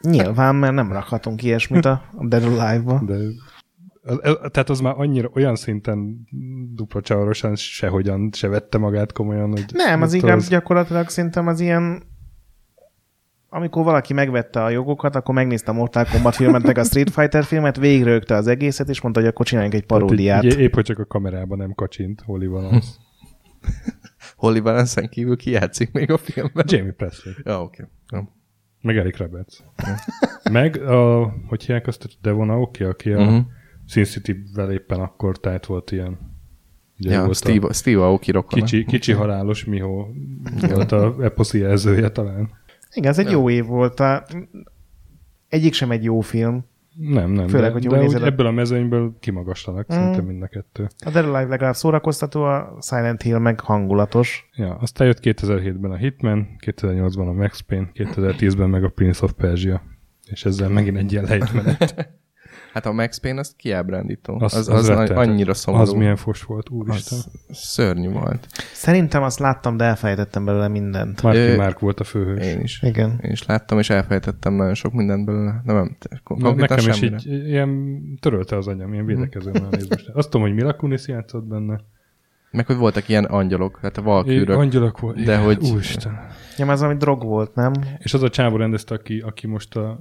Nyilván, 0.00 0.54
mert 0.54 0.74
nem 0.74 0.92
rakhatunk 0.92 1.42
ilyesmit 1.42 1.84
a 1.84 2.02
Dead 2.28 2.44
Alive-ba. 2.44 3.02
De 3.06 3.16
tehát 4.50 4.68
az 4.68 4.80
már 4.80 4.94
annyira 4.96 5.30
olyan 5.34 5.56
szinten 5.56 6.28
dupla 6.74 7.00
csavarosan 7.00 7.56
sehogyan 7.56 8.30
se 8.32 8.48
vette 8.48 8.78
magát 8.78 9.12
komolyan, 9.12 9.50
hogy... 9.50 9.64
Nem, 9.72 10.02
az 10.02 10.12
inkább 10.12 10.40
gyakorlatilag 10.48 11.08
szerintem 11.08 11.46
az 11.46 11.60
ilyen 11.60 12.02
amikor 13.50 13.84
valaki 13.84 14.12
megvette 14.12 14.62
a 14.62 14.70
jogokat, 14.70 15.14
akkor 15.16 15.34
megnézte 15.34 15.70
a 15.70 15.74
Mortal 15.74 16.04
Kombat 16.12 16.34
filmet, 16.34 16.62
meg 16.62 16.78
a 16.78 16.84
Street 16.84 17.10
Fighter 17.10 17.44
filmet, 17.44 17.76
végigrögte 17.76 18.34
az 18.34 18.46
egészet, 18.46 18.88
és 18.88 19.00
mondta, 19.00 19.20
hogy 19.20 19.28
akkor 19.28 19.46
csináljunk 19.46 19.74
egy 19.74 19.86
paródiát. 19.86 20.44
így 20.44 20.58
Épp, 20.58 20.74
hogy 20.74 20.84
csak 20.84 20.98
a 20.98 21.04
kamerában 21.04 21.58
nem 21.58 21.72
kacsint 21.72 22.20
Holly 22.20 22.46
Valance. 22.46 22.88
Holly 24.36 24.60
Valance-en 24.60 25.08
kívül 25.08 25.36
ki 25.36 25.50
játszik 25.50 25.92
még 25.92 26.10
a 26.10 26.16
filmben? 26.16 26.64
Jamie 26.68 26.92
Presley. 26.92 27.34
Ja, 27.44 27.62
oké. 27.62 27.88
Okay. 28.12 28.24
Meg 28.82 28.96
Eric 28.96 29.16
Roberts. 29.16 29.56
Meg 30.50 30.76
a, 30.76 31.32
hogy 31.46 31.60
hívják 31.64 31.86
azt, 31.86 32.04
a 32.04 32.08
Devon 32.22 32.50
Aoki, 32.50 32.84
aki 32.84 33.12
a 33.12 33.24
Mhm. 33.24 33.38
Sin 33.86 34.04
City-vel 34.04 34.72
éppen 34.72 35.00
akkor 35.00 35.38
tájt 35.38 35.66
volt 35.66 35.90
ilyen. 35.90 36.18
Ugye 36.98 37.12
Ja, 37.12 37.24
volt 37.24 37.36
Steve, 37.36 37.66
a 37.66 37.72
Steve 37.72 38.02
Aoki 38.02 38.30
rokona. 38.30 38.62
kicsi, 38.62 38.84
kicsi 38.84 39.12
halálos 39.12 39.64
Miho 39.64 40.06
volt 40.60 40.92
a 40.92 41.16
eposzi 41.20 41.58
jelzője 41.58 42.10
talán. 42.10 42.50
Igen, 42.94 43.10
ez 43.10 43.18
egy 43.18 43.30
jó 43.30 43.50
év 43.50 43.66
volt. 43.66 44.00
A... 44.00 44.26
Egyik 45.48 45.72
sem 45.72 45.90
egy 45.90 46.04
jó 46.04 46.20
film. 46.20 46.64
Nem, 46.96 47.30
nem. 47.30 47.48
Főleg, 47.48 47.66
de, 47.66 47.72
hogy 47.72 47.82
de 47.82 47.88
jól 47.88 47.98
úgy 47.98 48.04
nézed 48.04 48.22
ebből 48.22 48.46
a 48.46 48.50
mezőnyből 48.50 49.16
kimagaslanak 49.20 49.92
mm. 49.92 49.96
szinte 49.96 50.20
mind 50.20 50.42
a 50.42 50.46
kettő. 50.46 50.88
A 51.04 51.10
Dead 51.10 51.24
Alive 51.24 51.48
legalább 51.48 51.74
szórakoztató, 51.74 52.42
a 52.42 52.76
Silent 52.80 53.22
Hill 53.22 53.38
meg 53.38 53.60
hangulatos. 53.60 54.48
Ja, 54.54 54.74
aztán 54.74 55.06
jött 55.06 55.18
2007-ben 55.22 55.90
a 55.90 55.96
Hitman, 55.96 56.48
2008-ban 56.66 57.28
a 57.28 57.32
Max 57.32 57.60
Payne, 57.60 57.90
2010-ben 57.94 58.70
meg 58.70 58.84
a 58.84 58.88
Prince 58.88 59.24
of 59.24 59.32
Persia. 59.32 59.82
És 60.30 60.44
ezzel 60.44 60.68
megint 60.68 60.96
egy 60.96 61.12
ilyen 61.12 61.24
lejtmenet. 61.24 61.94
Hát 62.72 62.86
a 62.86 62.92
Max 62.92 63.18
Payne 63.18 63.38
az 63.38 63.54
kiábrándító. 63.56 64.40
Az, 64.40 64.54
Az, 64.54 64.68
az, 64.68 64.88
az, 64.88 65.10
annyira 65.10 65.54
szomorú. 65.54 65.82
Az 65.82 65.92
milyen 65.92 66.16
fos 66.16 66.42
volt, 66.42 66.68
úristen. 66.70 67.18
az 67.18 67.28
szörnyű 67.58 68.10
volt. 68.10 68.46
Szerintem 68.72 69.22
azt 69.22 69.38
láttam, 69.38 69.76
de 69.76 69.84
elfelejtettem 69.84 70.44
belőle 70.44 70.68
mindent. 70.68 71.22
Marky 71.22 71.38
Ö, 71.38 71.56
Mark 71.56 71.78
volt 71.78 72.00
a 72.00 72.04
főhős. 72.04 72.46
Én 72.46 72.60
is. 72.60 72.82
Igen. 72.82 73.18
Én 73.22 73.30
is 73.30 73.46
láttam, 73.46 73.78
és 73.78 73.90
elfelejtettem 73.90 74.52
nagyon 74.54 74.74
sok 74.74 74.92
mindent 74.92 75.24
belőle. 75.24 75.60
Nem, 75.64 75.76
nem, 75.76 75.96
konkrétan 76.24 76.56
nekem 76.58 76.88
is 76.90 76.96
semmire. 76.96 77.16
így 77.26 77.48
ilyen 77.48 78.00
törölte 78.20 78.56
az 78.56 78.66
anyám, 78.66 78.92
ilyen 78.92 79.04
most. 79.88 80.08
Azt 80.14 80.30
tudom, 80.30 80.46
hogy 80.46 80.54
Mila 80.56 80.74
Kunis 80.74 81.08
játszott 81.08 81.44
benne. 81.44 81.80
Meg 82.50 82.66
hogy 82.66 82.76
voltak 82.76 83.08
ilyen 83.08 83.24
angyalok, 83.24 83.78
hát 83.82 83.96
a 83.96 84.00
É, 84.00 84.04
valkűrök. 84.04 84.56
angyalok 84.56 85.00
volt. 85.00 85.14
de 85.16 85.22
igen, 85.22 85.42
hogy- 85.42 85.70
Úristen. 85.72 86.18
Ja, 86.56 86.66
az, 86.66 86.82
ami 86.82 86.96
drog 86.96 87.22
volt, 87.22 87.54
nem? 87.54 87.72
És 87.98 88.14
az 88.14 88.22
a 88.22 88.28
csávó 88.28 88.56
rendezte, 88.56 88.94
aki, 88.94 89.20
aki 89.20 89.46
most 89.46 89.76
a, 89.76 90.00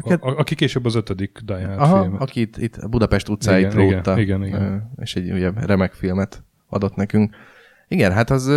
a, 0.00 0.12
a, 0.12 0.38
aki 0.38 0.54
később 0.54 0.84
az 0.84 0.94
ötödik 0.94 1.38
Die 1.44 1.66
Hard 1.66 1.80
Aha, 1.80 2.02
filmet. 2.02 2.20
aki 2.20 2.40
itt, 2.40 2.56
itt 2.56 2.88
Budapest 2.88 3.28
utcáit 3.28 3.72
Igen, 3.72 3.76
rótta. 3.76 4.18
igen, 4.18 4.44
igen, 4.44 4.60
igen. 4.60 4.92
És 4.96 5.16
egy 5.16 5.32
ugye, 5.32 5.50
remek 5.54 5.92
filmet 5.92 6.42
adott 6.68 6.94
nekünk. 6.94 7.34
Igen, 7.88 8.12
hát 8.12 8.30
az... 8.30 8.48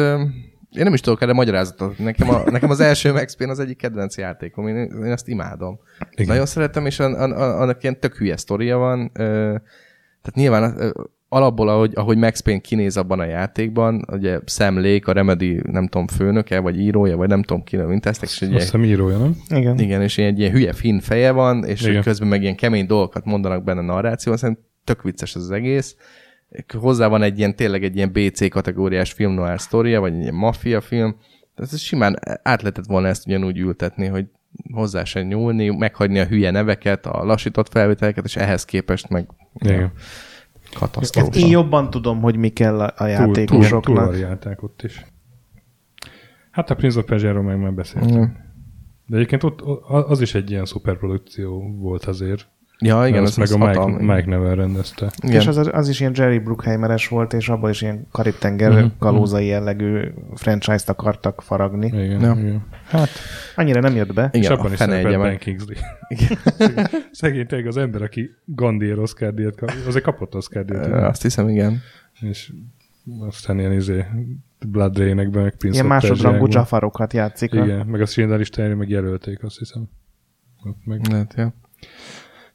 Én 0.72 0.84
nem 0.84 0.94
is 0.94 1.00
tudok 1.00 1.22
erre 1.22 1.34
magyarázatot. 1.34 1.98
Nekem, 1.98 2.30
a, 2.30 2.50
nekem 2.52 2.70
az 2.70 2.80
első 2.80 3.12
Max 3.12 3.36
Payne 3.36 3.52
az 3.54 3.60
egyik 3.60 3.78
kedvenc 3.78 4.18
játékom. 4.18 4.68
Én, 4.68 4.76
én 4.76 5.12
ezt 5.12 5.28
imádom. 5.28 5.80
Igen. 5.96 6.08
Igen. 6.12 6.28
Nagyon 6.28 6.46
szeretem, 6.46 6.86
és 6.86 7.00
an, 7.00 7.14
an, 7.14 7.32
an, 7.32 7.62
annak 7.62 7.84
ilyen 7.84 8.00
tök 8.00 8.16
hülye 8.16 8.38
sztoria 8.38 8.78
van. 8.78 9.10
Ö, 9.14 9.22
tehát 10.22 10.34
nyilván 10.34 10.76
ö, 10.78 10.90
alapból, 11.34 11.70
ahogy, 11.70 11.92
ahogy 11.96 12.18
Max 12.18 12.40
Payne 12.40 12.60
kinéz 12.60 12.98
abban 12.98 13.20
a 13.20 13.26
játékban, 13.26 14.06
ugye 14.12 14.40
Sam 14.46 14.82
Lake, 14.82 15.12
a 15.12 15.14
Remedy, 15.14 15.62
nem 15.72 15.88
tudom, 15.88 16.08
főnöke, 16.08 16.60
vagy 16.60 16.80
írója, 16.80 17.18
vagy 17.18 17.28
nem 17.28 17.44
tudom 17.44 17.64
ki, 17.64 17.78
mint 17.78 18.06
ezt, 18.06 18.24
és 18.24 18.30
Azt 18.30 18.42
ugye 18.42 18.60
hiszem 18.60 18.84
írója, 18.84 19.18
nem? 19.18 19.36
Igen. 19.50 19.80
igen, 19.80 20.02
és 20.02 20.18
egy 20.18 20.40
ilyen 20.40 20.52
hülye 20.52 20.74
finn 20.74 21.00
feje 21.00 21.32
van, 21.32 21.66
és 21.66 21.82
Igen. 21.82 22.02
Közben 22.02 22.28
meg 22.28 22.42
ilyen 22.42 22.56
kemény 22.56 22.86
dolgokat 22.86 23.26
mondanak 23.26 23.64
benne 23.64 23.80
a 23.80 23.84
narrációban, 23.84 24.40
szerintem 24.40 24.66
tök 24.84 25.02
vicces 25.02 25.36
az 25.36 25.52
egész. 25.52 25.96
Hozzá 26.78 27.08
van 27.08 27.22
egy 27.22 27.38
ilyen, 27.38 27.56
tényleg 27.56 27.84
egy 27.84 27.96
ilyen 27.96 28.12
BC 28.12 28.50
kategóriás 28.50 29.12
film 29.12 29.34
noir 29.34 29.60
sztoria, 29.60 30.00
vagy 30.00 30.14
egy 30.14 30.22
ilyen 30.22 30.34
maffia 30.34 30.82
film. 30.82 31.16
Tehát 31.56 31.74
ez 31.74 31.80
simán 31.80 32.20
át 32.44 32.62
lehetett 32.62 32.86
volna 32.86 33.08
ezt 33.08 33.28
ugyanúgy 33.28 33.58
ültetni, 33.58 34.08
hogy 34.08 34.26
hozzá 34.72 35.04
se 35.04 35.22
nyúlni, 35.22 35.70
meghagyni 35.70 36.20
a 36.20 36.26
hülye 36.26 36.52
neveket, 36.52 37.06
a 37.06 37.24
lassított 37.24 37.70
felvételeket, 37.70 38.26
és 38.26 38.36
ehhez 38.36 38.66
képest 38.66 39.10
meg 39.10 39.28
Igen. 39.54 39.92
Katasztrófa. 40.74 41.40
Én 41.40 41.48
jobban 41.48 41.90
tudom, 41.90 42.22
hogy 42.22 42.36
mi 42.36 42.50
kell 42.50 42.80
a 42.80 42.84
a 42.84 42.90
Túl, 42.98 43.06
túl, 43.06 43.12
játékosoknak. 43.12 43.84
túlvariálták 43.84 44.64
ott 44.64 44.82
is. 44.82 45.06
Hát 46.52 46.70
a 46.70 46.76
Prince 46.76 47.00
of 47.00 47.06
Persia-ról 47.06 47.44
meg 47.44 47.60
már 47.60 47.74
beszéltünk. 47.74 48.18
Mm. 48.30 48.34
De 49.06 49.16
egyébként 49.16 49.44
ott 49.44 49.62
az 49.88 50.22
is 50.22 50.36
egy 50.36 50.52
ilyen 50.52 50.66
szuperprodukció 50.66 51.76
volt 51.78 52.06
azért. 52.06 52.48
Ja, 52.84 53.08
igen, 53.08 53.24
az 53.24 53.38
meg 53.38 53.52
a 53.52 53.58
Mike, 53.58 53.68
hatalmi. 53.80 54.14
Mike 54.14 54.30
Nevel 54.30 54.56
rendezte. 54.56 55.12
Igen. 55.24 55.40
És 55.40 55.48
az, 55.48 55.70
az 55.72 55.90
is 55.90 56.00
ilyen 56.00 56.12
Jerry 56.16 56.40
Bruckheimeres 56.40 57.08
volt, 57.08 57.34
és 57.34 57.50
abban 57.50 57.70
is 57.70 57.82
ilyen 57.82 58.08
Karib-tenger 58.12 58.72
uh-huh. 58.72 58.92
kalózai 59.00 59.46
jellegű 59.46 60.00
franchise-t 60.36 60.90
akartak 60.90 61.42
faragni. 61.42 61.86
Igen, 61.88 62.22
Ja. 62.22 62.36
igen. 62.40 62.66
Hát, 62.88 63.10
Annyira 63.56 63.80
nem 63.80 63.96
jött 63.96 64.14
be. 64.14 64.30
és 64.32 64.40
Igen, 64.40 64.52
abban 64.52 64.72
a 64.72 64.74
is 64.74 64.80
egye 64.80 65.18
Ben. 65.18 65.38
Kingsley. 65.38 65.76
Szegény 67.12 67.48
tényleg 67.48 67.68
az 67.68 67.78
ember, 67.78 68.02
aki 68.02 68.30
Gandhiért 68.46 68.98
Oscar 68.98 69.34
díjat 69.34 69.56
kap, 69.56 69.72
azért 69.88 70.04
kapott 70.04 70.36
Oscar 70.36 70.66
díjat. 70.66 70.86
Azt 70.86 71.22
hiszem, 71.22 71.48
igen. 71.50 71.82
és 72.20 72.52
aztán 73.20 73.60
ilyen 73.60 73.74
izé 73.74 74.06
Blood 74.68 74.98
Rain-ekben, 74.98 75.44
meg 75.44 75.56
Prince 75.56 75.78
Ilyen 75.78 75.90
másodrangú. 75.90 76.48
Jafarokat 76.50 77.14
játszik. 77.14 77.54
a- 77.54 77.64
Igen, 77.64 77.86
meg 77.88 78.02
a 78.02 78.06
Schindler 78.06 78.38
listájára 78.38 78.76
meg 78.76 78.90
jelölték, 78.90 79.44
azt 79.44 79.58
hiszem. 79.58 79.90
Ott 80.64 80.86
meg. 80.86 81.08
Lehet, 81.12 81.34
ja. 81.38 81.54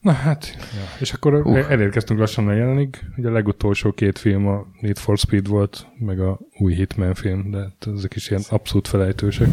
Na 0.01 0.13
hát, 0.13 0.57
ja. 0.57 1.01
és 1.01 1.13
akkor 1.13 1.35
uh. 1.35 1.71
elérkeztünk 1.71 2.21
lassan 2.21 2.49
a 2.49 2.53
jelenig. 2.53 2.99
Ugye 3.17 3.29
a 3.29 3.33
legutolsó 3.33 3.93
két 3.93 4.19
film 4.19 4.47
a 4.47 4.67
Need 4.81 4.99
for 4.99 5.19
Speed 5.19 5.47
volt, 5.47 5.87
meg 5.99 6.21
a 6.21 6.39
új 6.59 6.75
Hitman 6.75 7.15
film, 7.15 7.51
de 7.51 7.59
hát 7.59 7.87
ezek 7.97 8.15
is 8.15 8.31
ilyen 8.31 8.43
abszolút 8.49 8.89
felejtősek. 8.89 9.49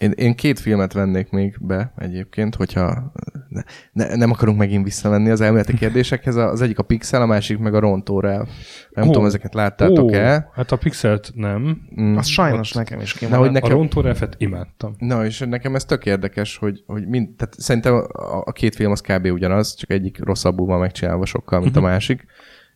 Én, 0.00 0.10
én 0.10 0.34
két 0.34 0.58
filmet 0.58 0.92
vennék 0.92 1.30
még 1.30 1.56
be 1.60 1.92
egyébként, 1.96 2.54
hogyha 2.54 3.12
ne, 3.48 3.62
ne, 3.92 4.16
nem 4.16 4.30
akarunk 4.30 4.58
megint 4.58 4.84
visszamenni 4.84 5.30
az 5.30 5.40
elméleti 5.40 5.74
kérdésekhez. 5.74 6.36
Az 6.36 6.60
egyik 6.60 6.78
a 6.78 6.82
Pixel, 6.82 7.22
a 7.22 7.26
másik 7.26 7.58
meg 7.58 7.74
a 7.74 7.78
Rontorel. 7.78 8.48
Nem 8.90 9.08
Ó. 9.08 9.10
tudom, 9.10 9.26
ezeket 9.26 9.54
láttátok-e? 9.54 10.46
Ó, 10.48 10.50
hát 10.54 10.72
a 10.72 10.76
Pixelt 10.76 11.30
nem. 11.34 11.80
Mm. 12.00 12.16
Az 12.16 12.26
sajnos 12.26 12.72
nekem 12.72 13.00
is 13.00 13.12
Na, 13.12 13.18
kimaradt. 13.18 13.44
hogy 13.44 13.52
Nekem... 13.52 13.70
A 13.70 13.74
Rontorefet 13.74 14.34
imádtam. 14.38 14.94
na, 14.98 15.24
és 15.24 15.38
nekem 15.38 15.74
ez 15.74 15.84
tök 15.84 16.06
érdekes, 16.06 16.56
hogy, 16.56 16.82
hogy 16.86 17.06
mind, 17.06 17.36
tehát 17.36 17.54
szerintem 17.58 17.94
a, 17.94 18.42
a 18.44 18.52
két 18.52 18.74
film 18.74 18.90
az 18.90 19.00
kb. 19.00 19.26
ugyanaz, 19.26 19.74
csak 19.74 19.90
egyik 19.90 20.24
rosszabbul 20.24 20.66
van 20.66 20.78
megcsinálva 20.80 21.24
sokkal, 21.24 21.60
mint 21.60 21.76
a 21.76 21.80
másik. 21.80 22.24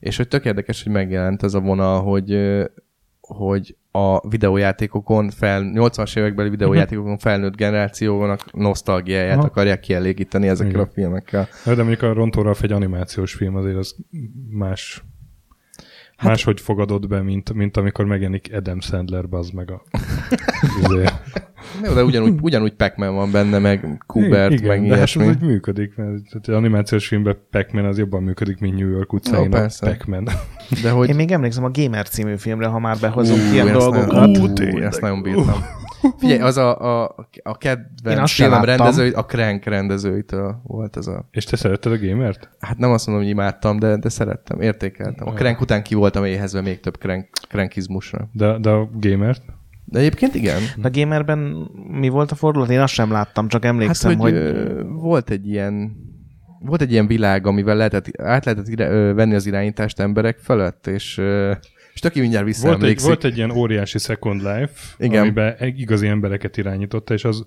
És 0.01 0.16
hogy 0.16 0.29
tök 0.29 0.45
érdekes, 0.45 0.83
hogy 0.83 0.93
megjelent 0.93 1.43
ez 1.43 1.55
a 1.55 1.61
vonal, 1.61 2.03
hogy 2.03 2.31
hogy 3.27 3.77
a 3.91 4.29
videójátékokon, 4.29 5.31
fel, 5.31 5.62
80-as 5.75 6.16
évekbeli 6.16 6.49
videójátékokon 6.49 7.18
felnőtt 7.18 7.57
generációnak 7.57 8.53
nosztalgiáját 8.53 9.37
Aha. 9.37 9.47
akarják 9.47 9.81
kielégíteni 9.81 10.49
ezekkel 10.49 10.72
Igen. 10.72 10.87
a 10.87 10.93
filmekkel. 10.93 11.49
De 11.64 11.75
mondjuk 11.75 12.03
a 12.03 12.12
Rontoref 12.12 12.62
egy 12.62 12.72
animációs 12.72 13.35
film, 13.35 13.57
azért 13.57 13.77
az 13.77 13.97
más 14.51 15.05
hát, 16.17 16.29
máshogy 16.29 16.61
fogadott 16.61 17.09
be, 17.09 17.23
mint, 17.23 17.53
mint 17.53 17.77
amikor 17.77 18.05
megjelenik 18.05 18.51
Adam 18.55 18.81
Sandler, 18.81 19.29
bazd 19.29 19.55
meg 19.55 19.71
a... 19.71 19.83
izé. 20.83 21.05
De 21.95 22.05
ugyanúgy, 22.05 22.39
ugyanúgy 22.41 22.73
Pac-Man 22.73 23.15
van 23.15 23.31
benne, 23.31 23.59
meg 23.59 24.03
Kubert, 24.07 24.53
Igen, 24.53 24.67
meg 24.67 24.81
de 24.81 24.89
hát 24.89 24.97
ilyesmi. 24.97 25.23
ez 25.23 25.29
úgy 25.29 25.41
működik, 25.41 25.97
mert 25.97 26.23
tehát 26.31 26.49
az 26.49 26.55
animációs 26.55 27.07
filmben 27.07 27.37
Pac-Man 27.51 27.85
az 27.85 27.99
jobban 27.99 28.23
működik, 28.23 28.59
mint 28.59 28.79
New 28.79 28.89
York 28.89 29.12
utcáin 29.12 29.51
Jó, 29.53 29.59
a. 29.59 29.69
Pac-Man. 29.81 30.29
De 30.83 30.91
hogy... 30.91 31.09
Én 31.09 31.15
még 31.15 31.31
emlékszem 31.31 31.65
a 31.65 31.71
Gamer 31.73 32.09
című 32.09 32.37
filmre, 32.37 32.67
ha 32.67 32.79
már 32.79 32.97
behozunk 33.01 33.41
Ú, 33.51 33.53
ilyen 33.53 33.73
dolgokat. 33.73 34.12
Nagyon, 34.12 34.51
Ú, 34.51 34.77
én 34.77 34.83
ezt 34.83 35.01
nagyon 35.01 35.23
bírtam. 35.23 35.65
Figyelj, 36.18 36.40
az 36.40 36.57
a, 36.57 37.02
a, 37.02 37.14
a 37.42 37.57
kedvenc 37.57 38.30
filmem 38.30 38.64
rendezői, 38.64 39.11
a 39.11 39.24
Crank 39.24 39.64
rendezőitől 39.64 40.61
volt 40.62 40.96
ez 40.96 41.07
a... 41.07 41.28
És 41.30 41.44
te 41.44 41.57
szeretted 41.57 41.92
a 41.92 41.98
gamert? 41.98 42.48
Hát 42.59 42.78
nem 42.78 42.90
azt 42.90 43.07
mondom, 43.07 43.24
hogy 43.24 43.32
imádtam, 43.32 43.78
de, 43.78 43.96
de 43.96 44.09
szerettem, 44.09 44.61
értékeltem. 44.61 45.28
A 45.28 45.32
Crank 45.32 45.61
után 45.61 45.82
ki 45.82 45.94
voltam 45.94 46.24
éhezve 46.24 46.61
még 46.61 46.80
több 46.80 46.96
crank, 46.98 47.28
crankizmusra. 47.48 48.28
De, 48.32 48.59
de 48.59 48.70
a 48.70 48.90
gamert? 49.00 49.42
De 49.84 49.98
egyébként 49.98 50.34
igen. 50.34 50.62
A 50.82 50.90
Gamerben 50.90 51.38
mi 51.90 52.09
volt 52.09 52.30
a 52.30 52.34
fordulat? 52.34 52.70
Én 52.70 52.80
azt 52.80 52.92
sem 52.92 53.11
láttam, 53.11 53.48
csak 53.48 53.62
Hát, 53.62 53.72
emlékszem, 53.72 54.16
hogy, 54.16 54.20
hogy... 54.20 54.34
ö, 54.34 54.82
volt 54.82 55.30
egy 55.30 55.48
ilyen 55.48 55.96
volt 56.61 56.82
egy 56.82 56.92
ilyen 56.92 57.07
világ, 57.07 57.46
amivel 57.46 57.76
lehetett, 57.76 58.20
át 58.20 58.44
lehetett 58.44 58.68
ire, 58.68 58.90
ö, 58.90 59.14
venni 59.14 59.34
az 59.34 59.46
irányítást 59.46 60.00
emberek 60.00 60.38
felett, 60.38 60.86
és, 60.86 61.18
ö, 61.18 61.52
és 61.95 62.01
Töki 62.01 62.20
mindjárt 62.20 62.45
Volt 62.45 62.57
egy, 62.57 62.62
visszaemlékszik. 62.62 63.07
volt 63.07 63.24
egy 63.24 63.36
ilyen 63.36 63.51
óriási 63.51 63.99
Second 63.99 64.40
Life, 64.42 64.70
Igen. 64.99 65.22
amiben 65.22 65.57
igazi 65.61 66.07
embereket 66.07 66.57
irányította, 66.57 67.14
és 67.14 67.24
az, 67.24 67.47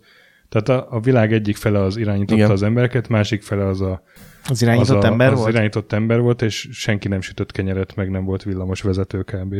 tehát 0.49 0.69
a, 0.69 0.95
a 0.95 0.99
világ 0.99 1.33
egyik 1.33 1.55
fele 1.55 1.79
az 1.79 1.97
irányította 1.97 2.35
Igen. 2.35 2.51
az 2.51 2.63
embereket, 2.63 3.07
másik 3.07 3.41
fele 3.41 3.65
az 3.65 3.81
a 3.81 4.03
Az 4.49 4.61
irányított 4.61 4.97
az 4.97 5.03
a, 5.03 5.07
ember 5.07 5.31
az 5.31 5.39
volt? 5.39 5.51
irányított 5.53 5.93
ember 5.93 6.19
volt, 6.19 6.41
és 6.41 6.67
senki 6.71 7.07
nem 7.07 7.21
sütött 7.21 7.51
kenyeret, 7.51 7.95
meg 7.95 8.09
nem 8.09 8.23
volt 8.25 8.43
villamos 8.43 8.81
vezető 8.81 9.21
kb. 9.23 9.55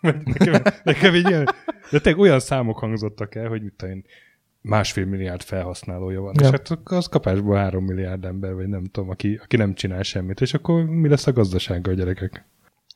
nekem, 0.24 0.62
nekem 0.82 1.14
így 1.14 1.28
ilyen, 1.28 1.44
de 1.90 1.98
tényleg 1.98 2.20
olyan 2.22 2.40
számok 2.40 2.78
hangzottak 2.78 3.34
el, 3.34 3.48
hogy 3.48 3.62
mit 3.62 3.82
én, 3.82 4.04
másfél 4.60 5.04
milliárd 5.04 5.42
felhasználója 5.42 6.20
van. 6.20 6.34
Ja. 6.40 6.44
És 6.46 6.50
hát 6.50 6.78
az 6.84 7.06
kapásból 7.06 7.56
három 7.56 7.84
milliárd 7.84 8.24
ember, 8.24 8.54
vagy 8.54 8.66
nem 8.66 8.84
tudom, 8.84 9.10
aki, 9.10 9.40
aki 9.42 9.56
nem 9.56 9.74
csinál 9.74 10.02
semmit. 10.02 10.40
És 10.40 10.54
akkor 10.54 10.84
mi 10.84 11.08
lesz 11.08 11.26
a 11.26 11.32
gazdasággal, 11.32 11.94
gyerekek? 11.94 12.44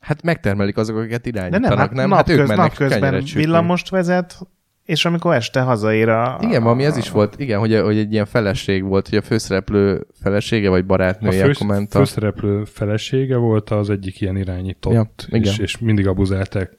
Hát 0.05 0.21
megtermelik 0.23 0.77
azok, 0.77 0.97
akiket 0.97 1.21
De 1.21 1.29
irányítanak, 1.29 1.69
nem, 1.69 1.77
hát, 1.77 1.91
nem? 1.91 2.11
hát 2.11 2.29
ők 2.29 2.37
mennek 2.37 2.57
napközben 2.57 3.23
villamost 3.33 3.89
vezet, 3.89 4.37
és 4.83 5.05
amikor 5.05 5.33
este 5.33 5.61
hazaér 5.61 6.09
a... 6.09 6.39
Igen, 6.41 6.63
valami 6.63 6.83
ez 6.83 6.97
is 6.97 7.09
volt, 7.09 7.39
igen, 7.39 7.59
hogy, 7.59 7.79
hogy 7.79 7.97
egy 7.97 8.11
ilyen 8.11 8.25
feleség 8.25 8.83
volt, 8.83 9.09
hogy 9.09 9.17
a 9.17 9.21
főszereplő 9.21 10.07
felesége 10.21 10.69
vagy 10.69 10.81
A 10.81 10.85
barátnője, 10.85 11.43
fős, 11.43 11.55
akkor 11.55 11.67
ment 11.67 11.93
a... 11.93 11.97
főszereplő 11.97 12.63
felesége 12.63 13.35
volt 13.35 13.69
az 13.69 13.89
egyik 13.89 14.21
ilyen 14.21 14.37
irányított, 14.37 14.93
Ja, 14.93 15.11
igen. 15.27 15.41
és, 15.41 15.57
és 15.57 15.77
mindig 15.77 16.07
abuzálták 16.07 16.77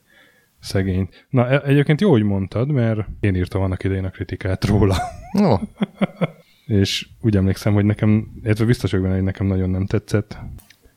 szegényt. 0.61 1.27
Na, 1.31 1.49
e- 1.49 1.63
egyébként 1.65 2.01
jó, 2.01 2.11
hogy 2.11 2.23
mondtad, 2.23 2.71
mert 2.71 3.01
én 3.21 3.35
írtam 3.35 3.63
annak 3.63 3.85
idején 3.85 4.05
a 4.05 4.11
kritikát 4.11 4.65
róla. 4.65 4.97
No, 5.33 5.57
és 6.81 7.09
úgy 7.21 7.37
emlékszem, 7.37 7.73
hogy 7.75 7.85
nekem, 7.85 8.27
illetve 8.43 8.65
biztos 8.65 8.91
vagyok 8.91 9.07
benne, 9.07 9.17
hogy 9.19 9.27
nekem 9.27 9.47
nagyon 9.47 9.71
nem 9.71 9.87
tetszett. 9.87 10.39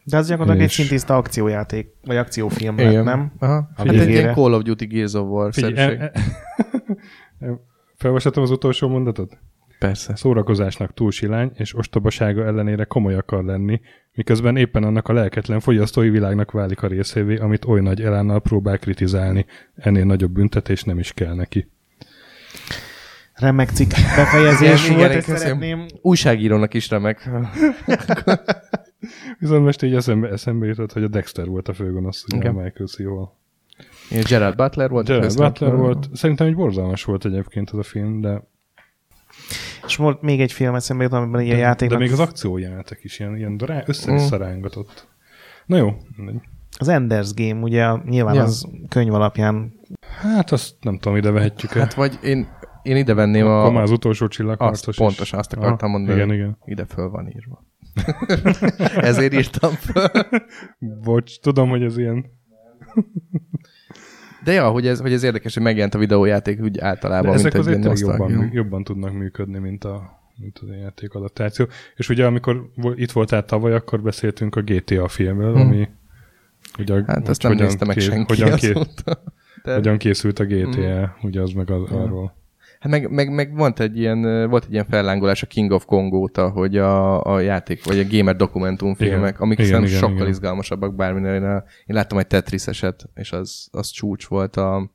De 0.10 0.18
az 0.18 0.28
gyakorlatilag 0.28 0.66
egy 0.66 0.70
És- 0.70 0.76
szintiszta 0.76 1.16
akciójáték, 1.16 1.96
vagy 2.06 2.18
akciófilm 2.18 2.78
lett, 2.78 2.92
igen. 2.92 3.04
nem? 3.04 3.32
Aha. 3.40 3.70
Hát 3.76 3.88
egy 3.88 4.10
ilyen. 4.10 4.34
Call 4.34 4.54
of 4.54 4.62
Duty 4.62 4.86
Gears 4.86 5.14
of 5.14 5.28
War 5.28 5.54
Figyelj, 5.54 5.96
e, 5.96 6.12
e, 6.12 6.12
felolvashatom 7.98 8.44
az 8.44 8.52
utolsó 8.52 8.88
mondatot? 8.88 9.38
Persze. 9.80 10.16
Szórakozásnak 10.16 10.94
túl 10.94 11.12
silány, 11.12 11.52
és 11.54 11.76
ostobasága 11.76 12.46
ellenére 12.46 12.84
komoly 12.84 13.16
akar 13.16 13.44
lenni, 13.44 13.82
miközben 14.14 14.58
éppen 14.58 14.84
annak 14.84 15.08
a 15.08 15.14
lelketlen 15.14 15.60
fogyasztói 15.60 16.10
világnak 16.10 16.52
válik 16.52 16.84
a 16.84 16.88
részévé, 16.88 17.38
amit 17.38 17.66
oly 17.66 17.82
nagy 17.82 18.02
elánnal 18.02 18.42
próbál 18.42 18.78
kritizálni. 18.78 19.46
Ennél 19.76 20.06
nagyobb 20.06 20.32
büntetés 20.32 20.84
nem 20.84 21.00
is 21.00 21.14
kell 21.14 21.34
neki. 21.34 21.70
Remek 23.34 23.70
cikk 23.70 23.90
befejezés 24.16 24.86
Igen, 24.86 24.98
volt, 24.98 25.10
igen, 25.10 25.18
ezt 25.18 25.38
szeretném. 25.38 25.86
Újságírónak 26.02 26.74
is 26.74 26.90
remek. 26.90 27.30
Viszont 29.40 29.64
most 29.64 29.84
így 29.84 29.96
eszembe, 29.96 30.30
eszembe 30.30 30.66
jutott, 30.66 30.94
hogy 30.94 31.04
a 31.04 31.08
Dexter 31.08 31.48
volt 31.48 31.68
a 31.68 31.74
főgonosz, 31.74 32.24
ugye 32.28 32.38
Igen. 32.38 32.56
a 32.56 32.62
Michael 32.62 32.88
C-val. 32.88 33.38
Ilyen 34.10 34.24
Gerard 34.28 34.56
Butler 34.56 34.90
volt. 34.90 35.06
Gerard. 35.08 35.38
Butler 35.38 35.76
volt. 35.76 36.10
Szerintem 36.14 36.48
egy 36.48 36.56
borzalmas 36.56 37.04
volt 37.04 37.26
egyébként 37.26 37.70
az 37.70 37.78
a 37.78 37.84
film, 37.84 38.22
de, 38.22 38.48
És 39.88 39.96
volt 39.96 40.22
még 40.22 40.42
egy 40.42 40.52
film 40.52 40.76
eszembe 40.76 41.04
jut, 41.04 41.14
amiben 41.14 41.42
ilyen 41.42 41.56
de, 41.56 41.62
játéknak... 41.62 41.98
de 41.98 42.04
még 42.04 42.14
az 42.14 42.20
akciójelenetek 42.20 43.04
is 43.04 43.20
ilyen, 43.20 43.36
ilyen 43.38 43.58
rá, 43.58 43.84
össze-vissza 43.86 44.38
rángatott. 44.38 45.08
Na 45.66 45.78
jó. 45.78 45.98
Az 46.80 46.88
Enders 46.88 47.34
Game, 47.34 47.62
ugye 47.62 47.92
nyilván 48.06 48.36
Ja. 48.36 48.44
az 48.44 48.68
könyv 48.90 49.14
alapján 49.14 49.74
Hát 50.22 50.52
azt 50.52 50.76
nem 50.82 50.98
tudom, 51.00 51.18
ide 51.18 51.32
vehetjük 51.32 51.76
el. 51.76 51.82
Hát 51.82 51.94
vagy 51.94 52.20
én, 52.24 52.48
én 52.84 52.96
ide 52.96 53.14
venném 53.14 53.48
Akkor 53.48 53.72
már 53.72 53.82
a... 53.82 53.84
az 53.84 53.92
utolsó 53.92 54.28
csillagharcos 54.28 54.78
Azt, 54.78 54.88
is. 54.88 54.96
pontosan 54.96 55.40
azt 55.40 55.54
akartam 55.54 55.90
Aha, 55.90 55.98
mondani. 55.98 56.18
Igen, 56.22 56.34
igen. 56.34 56.58
Ide 56.66 56.86
föl 56.86 57.10
van 57.10 57.28
írva. 57.28 57.64
Ezért 59.10 59.34
írtam 59.34 59.72
föl. 59.72 60.10
Bocs, 61.04 61.40
tudom, 61.40 61.70
hogy 61.70 61.84
ez 61.84 61.98
ilyen... 61.98 62.26
De 64.44 64.52
ja, 64.52 64.70
hogy 64.70 64.88
ez, 64.88 65.00
hogy 65.00 65.14
ez 65.14 65.24
érdekes, 65.24 65.54
hogy 65.54 65.64
megjelent 65.64 65.94
a 65.96 65.98
videójáték 65.98 66.62
úgy 66.62 66.80
általában, 66.80 67.32
De 67.32 67.38
ezek 67.38 67.54
mint 67.54 67.56
egy 67.56 67.60
azért 67.60 67.82
tényleg 67.82 68.20
jobban, 68.20 68.50
jobban 68.54 68.84
tudnak 68.84 69.14
működni, 69.14 69.58
mint 69.58 69.84
a, 69.84 70.22
mint 70.36 70.60
a 70.60 70.74
játék 70.74 71.14
adaptáció. 71.14 71.68
És 71.96 72.10
ugye 72.10 72.26
amikor 72.26 72.72
itt 72.96 73.12
voltál 73.12 73.46
tavaly, 73.46 73.74
akkor 73.74 74.02
beszéltünk 74.02 74.56
a 74.56 74.62
GTA 74.62 75.08
filmről, 75.08 75.54
Hmm. 75.54 75.62
ami 75.62 75.90
ugye, 76.80 77.04
Hát 77.08 77.28
azt 77.28 77.42
nem 77.42 77.52
hogyan 77.52 77.68
nézte 77.68 77.86
meg 77.86 78.00
senki 78.00 78.42
Hogyan, 78.42 78.58
ké, 78.58 78.74
hogyan 79.64 79.98
készült 79.98 80.40
a 80.40 80.46
GTA, 80.46 81.18
ugye 81.22 81.42
az 81.42 81.52
meg 81.52 81.72
az, 81.72 81.92
arról. 81.92 82.38
Hát 82.80 82.92
meg, 82.92 83.12
meg, 83.12 83.34
meg, 83.34 83.56
volt, 83.56 83.80
egy 83.80 83.98
ilyen, 83.98 84.50
volt 84.50 84.66
egy 84.66 84.72
ilyen 84.72 84.86
fellángolás 84.90 85.44
a 85.44 85.48
King 85.48 85.72
of 85.72 85.86
Kong 85.86 86.14
óta, 86.14 86.50
hogy 86.50 86.78
a, 86.78 87.24
a 87.24 87.40
játék, 87.40 87.86
vagy 87.86 88.00
a 88.00 88.08
gamer 88.10 88.36
dokumentumfilmek, 88.36 89.30
Igen. 89.30 89.42
amik 89.42 89.58
Igen, 89.58 89.70
szerintem 89.72 89.90
igen, 89.90 90.00
sokkal 90.00 90.16
igen. 90.16 90.30
izgalmasabbak 90.30 90.96
bárminél. 90.96 91.64
Én 91.86 91.96
láttam 91.96 92.18
egy 92.18 92.28
Tetris 92.28 92.68
eset, 92.68 93.10
és 93.16 93.32
az, 93.32 93.68
az 93.72 93.90
csúcs 93.90 94.28
volt 94.28 94.56
a 94.56 94.92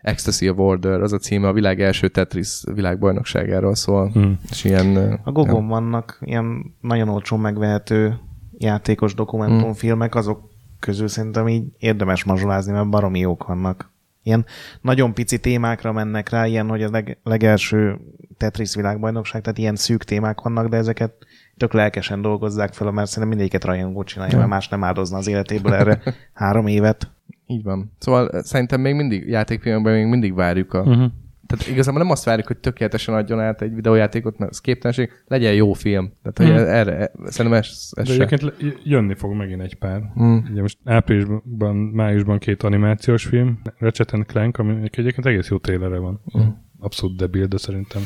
Ecstasy 0.00 0.48
of 0.48 0.58
Order, 0.58 1.00
az 1.00 1.12
a 1.12 1.18
címe, 1.18 1.48
a 1.48 1.52
világ 1.52 1.80
első 1.80 2.08
Tetris 2.08 2.62
világbajnokságáról 2.74 3.74
szól. 3.74 4.10
Hmm. 4.10 4.38
És 4.50 4.64
ilyen... 4.64 5.20
a 5.24 5.32
Gogon 5.32 5.66
vannak 5.66 6.18
ilyen 6.20 6.74
nagyon 6.80 7.08
olcsón 7.08 7.40
megvehető 7.40 8.18
játékos 8.58 9.14
dokumentumfilmek, 9.14 10.14
azok 10.14 10.52
közül 10.78 11.08
szerintem 11.08 11.48
így 11.48 11.64
érdemes 11.78 12.24
mazsolázni, 12.24 12.72
mert 12.72 12.88
baromi 12.88 13.18
jók 13.18 13.46
vannak. 13.46 13.92
Ilyen 14.24 14.44
nagyon 14.80 15.14
pici 15.14 15.38
témákra 15.38 15.92
mennek 15.92 16.28
rá, 16.28 16.46
ilyen, 16.46 16.68
hogy 16.68 16.82
a 16.82 16.90
leg, 16.90 17.18
legelső 17.22 17.98
Tetris 18.36 18.74
világbajnokság, 18.74 19.42
tehát 19.42 19.58
ilyen 19.58 19.76
szűk 19.76 20.04
témák 20.04 20.40
vannak, 20.40 20.68
de 20.68 20.76
ezeket 20.76 21.12
tök 21.56 21.72
lelkesen 21.72 22.22
dolgozzák 22.22 22.72
fel, 22.72 22.90
mert 22.90 23.08
szerintem 23.08 23.28
mindegyiket 23.28 23.64
rajongó 23.64 24.02
csinálja, 24.02 24.36
mert 24.36 24.48
más 24.48 24.68
nem 24.68 24.84
áldozna 24.84 25.16
az 25.16 25.26
életéből 25.26 25.74
erre 25.74 26.02
három 26.32 26.66
évet. 26.66 27.10
Így 27.46 27.62
van. 27.62 27.92
Szóval 27.98 28.30
eh, 28.30 28.42
szerintem 28.42 28.80
még 28.80 28.94
mindig 28.94 29.28
játékfilmekben 29.28 29.94
még 29.94 30.06
mindig 30.06 30.34
várjuk 30.34 30.72
a... 30.74 30.80
Uh-huh. 30.80 31.12
Tehát 31.58 31.72
igazából 31.72 32.00
nem 32.02 32.10
azt 32.10 32.24
várjuk, 32.24 32.46
hogy 32.46 32.56
tökéletesen 32.58 33.14
adjon 33.14 33.40
át 33.40 33.62
egy 33.62 33.74
videójátékot, 33.74 34.38
mert 34.38 34.50
ez 34.50 34.60
képtelenség, 34.60 35.10
legyen 35.26 35.54
jó 35.54 35.72
film. 35.72 36.12
Tehát, 36.22 36.38
hogy 36.52 36.62
Mhm. 36.62 36.74
erre, 36.74 37.10
szerintem 37.24 37.60
ez, 37.60 37.88
ez 37.90 38.06
De 38.06 38.12
egyébként 38.24 38.54
jönni 38.84 39.14
fog 39.14 39.32
megint 39.34 39.62
egy 39.62 39.74
pár. 39.74 40.02
Mm. 40.22 40.36
Ugye 40.50 40.60
most 40.60 40.78
áprilisban, 40.84 41.76
májusban 41.76 42.38
két 42.38 42.62
animációs 42.62 43.24
film, 43.24 43.60
Ratchet 43.78 44.26
Clank, 44.26 44.58
ami 44.58 44.74
egyébként 44.82 45.26
egész 45.26 45.48
jó 45.48 45.58
trélere 45.58 45.98
van. 45.98 46.20
Mm. 46.38 46.42
Abszolút 46.78 47.16
debil, 47.16 47.46
de 47.46 47.56
szerintem 47.56 48.02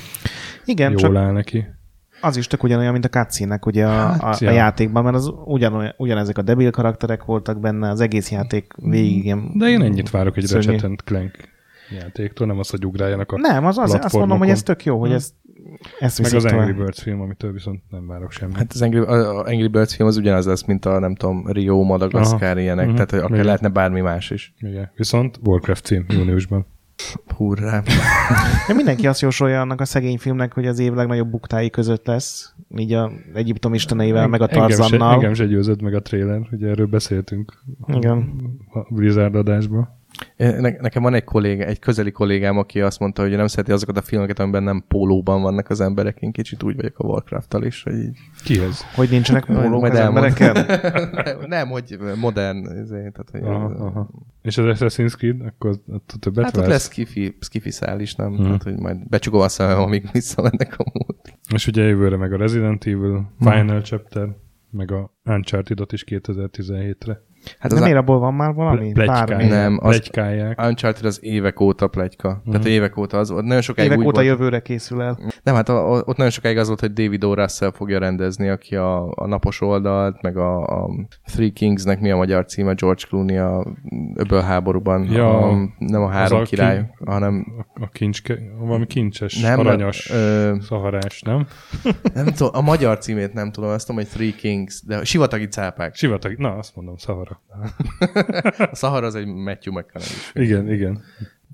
Igen, 0.65 0.91
jól 0.91 1.01
csak 1.01 1.17
áll 1.17 1.33
neki. 1.33 1.67
az 2.21 2.37
is 2.37 2.47
tök 2.47 2.63
ugyanolyan, 2.63 2.93
mint 2.93 3.05
a 3.05 3.09
cutscene 3.09 3.59
ugye 3.67 3.87
a, 3.87 3.89
Hát, 3.91 4.23
a, 4.23 4.45
ja. 4.45 4.51
a 4.51 4.53
játékban, 4.53 5.05
mert 5.05 5.17
az 5.17 5.33
ugyanolyan, 5.45 5.95
ugyanezek 5.97 6.39
a 6.39 6.43
debil 6.43 6.71
karakterek 6.71 7.25
voltak 7.25 7.61
benne, 7.61 7.91
az 7.91 8.01
egész 8.01 8.31
játék 8.31 8.73
végig 8.77 9.25
ilyen 9.25 9.51
De 9.59 9.69
én 9.69 9.83
ennyit 9.83 10.11
várok 10.11 10.37
egy. 10.37 10.51
Ratchet 10.53 11.03
Clank 11.05 11.33
játéktól, 11.91 12.47
nem 12.47 12.59
az, 12.59 12.71
hogy 12.71 12.87
ugráljanak 12.87 13.33
a 13.33 13.37
Nem, 13.39 13.67
az, 13.67 13.79
az 13.79 13.99
azt 14.03 14.15
mondom, 14.17 14.39
hogy 14.39 14.49
ez 14.49 14.63
tök 14.63 14.85
jó, 14.85 14.99
hogy 14.99 15.09
Hm. 15.09 15.15
ezt, 15.15 15.35
ezt 15.99 16.23
meg 16.23 16.35
az 16.35 16.45
Angry 16.45 16.59
tovább. 16.61 16.77
Birds 16.77 17.03
film, 17.03 17.21
amitől 17.21 17.53
viszont 17.53 17.83
nem 17.91 18.07
várok 18.07 18.31
semmit. 18.33 18.57
Hát 18.57 18.73
az 18.73 18.83
Angry, 18.83 18.99
a 18.99 19.39
a 19.39 19.45
Angry 19.45 19.67
Birds 19.69 19.95
film 19.95 20.09
az 20.09 20.17
ugyanaz 20.17 20.47
lesz, 20.47 20.65
mint 20.65 20.85
a, 20.85 20.99
nem 20.99 21.15
tudom, 21.15 21.47
Rio, 21.47 21.83
Madagaszkár, 21.83 22.51
Aha. 22.51 22.61
ilyenek, 22.61 22.87
Mhm. 22.87 22.95
tehát 22.95 23.11
hogy 23.11 23.19
akár 23.19 23.33
Igen. 23.33 23.45
lehetne 23.45 23.69
bármi 23.69 24.01
más 24.01 24.31
is. 24.31 24.55
Igen. 24.59 24.91
Viszont 24.97 25.39
Warcraft 25.45 25.85
cím 25.85 26.05
júniusban. 26.09 26.67
Hurrá. 27.37 27.83
De 28.69 28.75
mindenki 28.75 29.07
azt 29.07 29.21
jósolja 29.21 29.61
annak 29.61 29.81
a 29.81 29.85
szegény 29.85 30.19
filmnek, 30.19 30.53
hogy 30.53 30.67
az 30.67 30.79
év 30.79 30.93
legnagyobb 30.93 31.31
buktái 31.31 31.71
között 31.71 32.07
lesz, 32.07 32.55
így 32.77 32.93
a 32.93 33.11
Egyiptom 33.35 33.75
isteneivel, 33.75 34.27
meg 34.29 34.41
a 34.41 34.49
Engem 34.51 34.69
se, 34.71 34.77
Tarzannal. 34.77 35.13
engem 35.13 35.35
se 35.35 35.45
győzött 35.47 35.81
meg 35.83 35.95
a 35.95 36.03
trailer, 36.03 36.41
ugye 36.53 36.69
erről 36.69 36.87
beszéltünk 36.87 37.53
Igen. 37.87 38.35
a 38.73 38.95
Blizzard 38.95 39.35
adásban. 39.35 39.98
Ne, 40.37 40.59
nekem 40.59 41.03
van 41.03 41.15
egy 41.15 41.25
kollégá, 41.25 41.65
egy 41.65 41.79
közeli 41.79 42.11
kollégám, 42.11 42.59
aki 42.59 42.81
azt 42.81 42.99
mondta, 42.99 43.23
hogy 43.23 43.37
nem 43.37 43.47
szereti 43.47 43.73
azokat 43.73 43.97
a 43.97 44.03
filmeket, 44.03 44.39
amiben 44.39 44.63
nem 44.63 44.85
pólóban 44.89 45.43
vannak 45.43 45.71
az 45.71 45.81
emberek. 45.81 46.21
Én 46.21 46.33
kicsit 46.33 46.63
úgy 46.63 46.77
vagyok 46.77 46.99
a 46.99 47.07
Warcraft-tal 47.07 47.65
is, 47.65 47.83
hogy 47.83 47.95
így... 47.95 48.19
Kihez? 48.45 48.85
Hogy 48.95 49.11
nincsenek 49.11 49.45
pólók 49.45 49.85
az 49.85 49.99
emberekkel? 49.99 50.67
nem, 51.47 51.69
hogy 51.69 51.99
modern, 52.21 52.69
ezért, 52.69 53.13
tehát, 53.13 53.31
hogy 53.31 53.43
Aha, 53.43 53.87
aha. 53.87 54.11
És 54.43 54.59
az 54.59 54.79
Assassin's 54.79 55.17
Creed, 55.17 55.41
akkor 55.41 55.81
többet 56.21 56.45
Hát 56.45 56.57
ott 56.57 56.67
lesz 56.67 56.85
skifi, 56.85 57.37
skifi 57.41 57.71
szál 57.71 58.01
is, 58.01 58.15
nem? 58.15 58.33
Mhm. 58.33 58.43
Tehát, 58.43 58.63
hogy 58.63 58.79
majd 58.79 59.09
becsukom 59.09 59.41
a 59.41 59.49
szemem, 59.49 59.79
amíg 59.79 60.09
visszamennek 60.13 60.79
a 60.79 60.85
múlt. 60.93 61.39
És 61.55 61.67
ugye 61.67 61.83
jövőre 61.83 62.17
meg 62.17 62.33
a 62.33 62.37
Resident 62.37 62.87
Evil, 62.87 63.33
Final 63.39 63.81
Chapter, 63.81 64.29
meg 64.71 64.93
a 64.93 65.15
Uncharted-ot 65.25 65.93
is 65.93 66.05
2017-re. 66.07 67.27
Hát 67.59 67.73
az 67.73 67.81
miért 67.81 67.97
abból 67.97 68.19
van 68.19 68.35
már 68.35 68.55
valami? 68.55 68.93
Plegykálják. 68.93 69.49
Nem, 69.51 69.79
az- 69.83 69.89
Plegykálják. 69.97 70.61
Uncharted 70.63 71.05
az 71.05 71.19
évek 71.23 71.61
óta 71.61 71.87
pletyka. 71.89 72.29
Uh-huh. 72.29 72.53
Tehát 72.53 72.67
évek 72.67 72.97
óta 72.97 73.19
az 73.19 73.31
volt. 73.31 73.45
Nagyon 73.45 73.61
sokáig 73.63 73.87
Évek 73.87 73.99
úgy 73.99 74.07
óta 74.07 74.15
volt. 74.23 74.27
jövőre 74.27 74.61
készül 74.61 75.03
el. 75.03 75.19
Nem, 75.43 75.55
hát 75.55 75.69
a, 75.69 75.93
a, 75.93 76.03
ott 76.05 76.17
nagyon 76.17 76.31
sokáig 76.31 76.57
az 76.59 76.67
volt, 76.67 76.81
hogy 76.81 76.93
David 76.93 77.25
O. 77.25 77.35
Russell 77.35 77.71
fogja 77.73 77.99
rendezni, 77.99 78.49
aki 78.49 78.77
a, 78.77 79.11
a 79.11 79.27
napos 79.27 79.61
oldalt, 79.61 80.23
meg 80.23 80.37
a, 80.37 80.63
a 80.65 80.91
Three 81.33 81.51
Kingsnek 81.51 82.01
mi 82.01 82.11
a 82.11 82.17
magyar 82.17 82.45
címe, 82.45 82.73
George 82.75 83.03
Clooney 83.09 83.37
a 83.37 83.67
öbölháborúban. 84.15 85.05
Ja, 85.11 85.39
a, 85.39 85.57
nem 85.79 86.03
a 86.03 86.09
három 86.09 86.41
a 86.41 86.43
király, 86.43 86.77
king- 86.77 87.09
hanem 87.09 87.47
A, 87.75 87.83
a 87.83 87.89
kincske, 87.93 88.39
valami 88.59 88.87
kincses, 88.87 89.41
nem, 89.41 89.59
aranyas, 89.59 90.11
Ö, 90.11 90.55
szaharás, 90.61 91.23
nem? 91.23 91.47
nem 92.15 92.25
tudom, 92.27 92.51
a 92.55 92.61
magyar 92.61 92.99
címét 92.99 93.33
nem 93.33 93.51
tudom, 93.53 93.71
azt 93.71 93.87
tudom, 93.87 94.03
hogy 94.03 94.11
Three 94.11 94.33
Kings, 94.33 94.83
de 94.87 95.05
sivatagi 95.05 95.47
cápák. 95.47 95.95
Sivatag, 95.95 96.37
na 96.39 96.51
azt 96.57 96.77
mondom, 96.77 96.97
szahara. 96.97 97.38
Szahara. 97.47 98.71
a 98.71 98.75
Szahara 98.75 99.07
az 99.07 99.15
egy 99.15 99.27
Matthew 99.27 99.73
McConaughey. 99.73 100.17
Igen, 100.33 100.73
igen. 100.73 101.03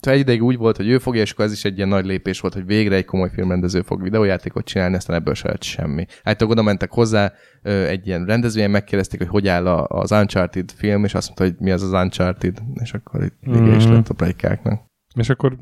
Tehát 0.00 0.18
egy 0.18 0.24
ideig 0.24 0.42
úgy 0.42 0.56
volt, 0.56 0.76
hogy 0.76 0.88
ő 0.88 0.98
fogja, 0.98 1.20
és 1.20 1.32
akkor 1.32 1.44
ez 1.44 1.52
is 1.52 1.64
egy 1.64 1.76
ilyen 1.76 1.88
nagy 1.88 2.04
lépés 2.04 2.40
volt, 2.40 2.54
hogy 2.54 2.66
végre 2.66 2.96
egy 2.96 3.04
komoly 3.04 3.30
filmrendező 3.30 3.82
fog 3.82 4.02
videójátékot 4.02 4.64
csinálni, 4.64 4.96
aztán 4.96 5.16
ebből 5.16 5.34
se 5.34 5.48
lett 5.48 5.62
semmi. 5.62 6.06
Hát 6.24 6.42
oda 6.42 6.62
mentek 6.62 6.90
hozzá, 6.90 7.32
egy 7.62 8.06
ilyen 8.06 8.24
rendezvényen 8.24 8.70
megkérdezték, 8.70 9.18
hogy 9.18 9.28
hogy 9.28 9.48
áll 9.48 9.66
az 9.66 10.12
Uncharted 10.12 10.70
film, 10.70 11.04
és 11.04 11.14
azt 11.14 11.26
mondta, 11.26 11.44
hogy 11.44 11.66
mi 11.66 11.70
az 11.70 11.82
az 11.82 12.02
Uncharted, 12.02 12.62
és 12.74 12.92
akkor 12.92 13.24
itt 13.24 13.36
vége 13.40 13.76
is 13.76 13.86
lett 13.86 14.08
a 14.08 14.14
plejkáknak. 14.14 14.82
És 15.14 15.28
akkor 15.28 15.58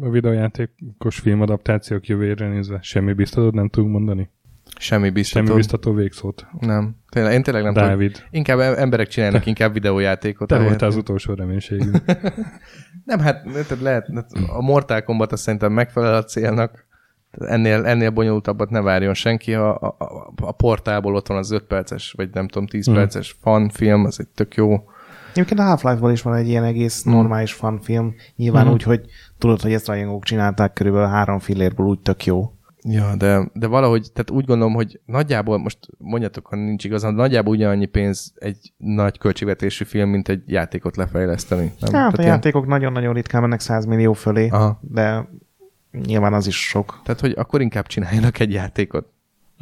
a 0.00 0.10
videójátékos 0.10 1.18
filmadaptációk 1.18 2.06
jövőjére 2.06 2.48
nézve 2.48 2.78
semmi 2.82 3.12
biztatót 3.12 3.54
nem 3.54 3.68
tudunk 3.68 3.92
mondani? 3.92 4.30
Semmi 4.78 5.10
biztató. 5.10 5.46
Semmi 5.46 5.58
biztató 5.58 5.92
végszót. 5.92 6.46
Nem. 6.60 6.96
Tényleg, 7.08 7.32
én 7.32 7.42
tényleg 7.42 7.62
nem 7.62 7.72
Dávid. 7.72 8.12
tudom. 8.12 8.28
Inkább 8.30 8.58
emberek 8.58 9.08
csinálnak 9.08 9.42
te, 9.42 9.48
inkább 9.48 9.72
videójátékot. 9.72 10.48
Te 10.48 10.58
voltál 10.58 10.88
az 10.88 10.96
utolsó 10.96 11.34
reménységünk. 11.34 11.96
nem, 13.04 13.18
hát 13.18 13.42
tehát 13.42 13.80
lehet, 13.80 14.08
a 14.48 14.62
Mortal 14.62 15.02
Kombat 15.02 15.32
azt 15.32 15.42
szerintem 15.42 15.72
megfelel 15.72 16.14
a 16.14 16.24
célnak. 16.24 16.86
Ennél, 17.30 17.84
ennél 17.84 18.10
bonyolultabbat 18.10 18.70
ne 18.70 18.80
várjon 18.80 19.14
senki. 19.14 19.54
A, 19.54 19.74
a, 19.80 19.96
a 20.36 20.52
portából 20.52 21.14
ott 21.14 21.26
van 21.26 21.38
az 21.38 21.50
5 21.50 21.62
perces, 21.62 22.12
vagy 22.16 22.28
nem 22.32 22.48
tudom, 22.48 22.66
10 22.66 22.90
mm. 22.90 22.94
perces 22.94 23.38
film, 23.72 24.04
az 24.04 24.20
egy 24.20 24.28
tök 24.28 24.54
jó. 24.54 24.84
Egyébként 25.30 25.60
a 25.60 25.62
Half-Life-ból 25.62 26.12
is 26.12 26.22
van 26.22 26.34
egy 26.34 26.48
ilyen 26.48 26.64
egész 26.64 27.08
mm. 27.08 27.12
normális 27.12 27.60
film. 27.80 28.14
Nyilván 28.36 28.66
mm. 28.66 28.70
úgy, 28.70 28.82
hogy 28.82 29.00
tudod, 29.38 29.60
hogy 29.60 29.72
ezt 29.72 29.86
rajongók 29.86 30.24
csinálták 30.24 30.72
körülbelül 30.72 31.08
három 31.08 31.38
fillérből 31.38 31.86
úgy 31.86 32.00
tök 32.00 32.24
jó. 32.24 32.52
Ja, 32.90 33.16
de, 33.16 33.50
de 33.52 33.66
valahogy, 33.66 34.08
tehát 34.12 34.30
úgy 34.30 34.44
gondolom, 34.44 34.74
hogy 34.74 35.00
nagyjából, 35.04 35.58
most 35.58 35.78
mondjatok, 35.98 36.46
ha 36.46 36.56
nincs 36.56 36.84
igazán, 36.84 37.14
nagyjából 37.14 37.54
ugyanannyi 37.54 37.86
pénz 37.86 38.32
egy 38.38 38.72
nagy 38.76 39.18
költségvetésű 39.18 39.84
film, 39.84 40.08
mint 40.08 40.28
egy 40.28 40.42
játékot 40.46 40.96
lefejleszteni. 40.96 41.60
Nem? 41.62 41.72
Hát 41.80 41.90
tehát 41.90 42.18
a 42.18 42.22
játékok 42.22 42.66
nagyon-nagyon 42.66 43.14
ritkán 43.14 43.40
mennek 43.40 43.60
100 43.60 43.84
millió 43.84 44.12
fölé, 44.12 44.48
Aha. 44.48 44.80
de 44.82 45.28
nyilván 46.06 46.32
az 46.32 46.46
is 46.46 46.68
sok. 46.68 47.00
Tehát, 47.04 47.20
hogy 47.20 47.32
akkor 47.36 47.60
inkább 47.60 47.86
csináljanak 47.86 48.38
egy 48.38 48.52
játékot. 48.52 49.06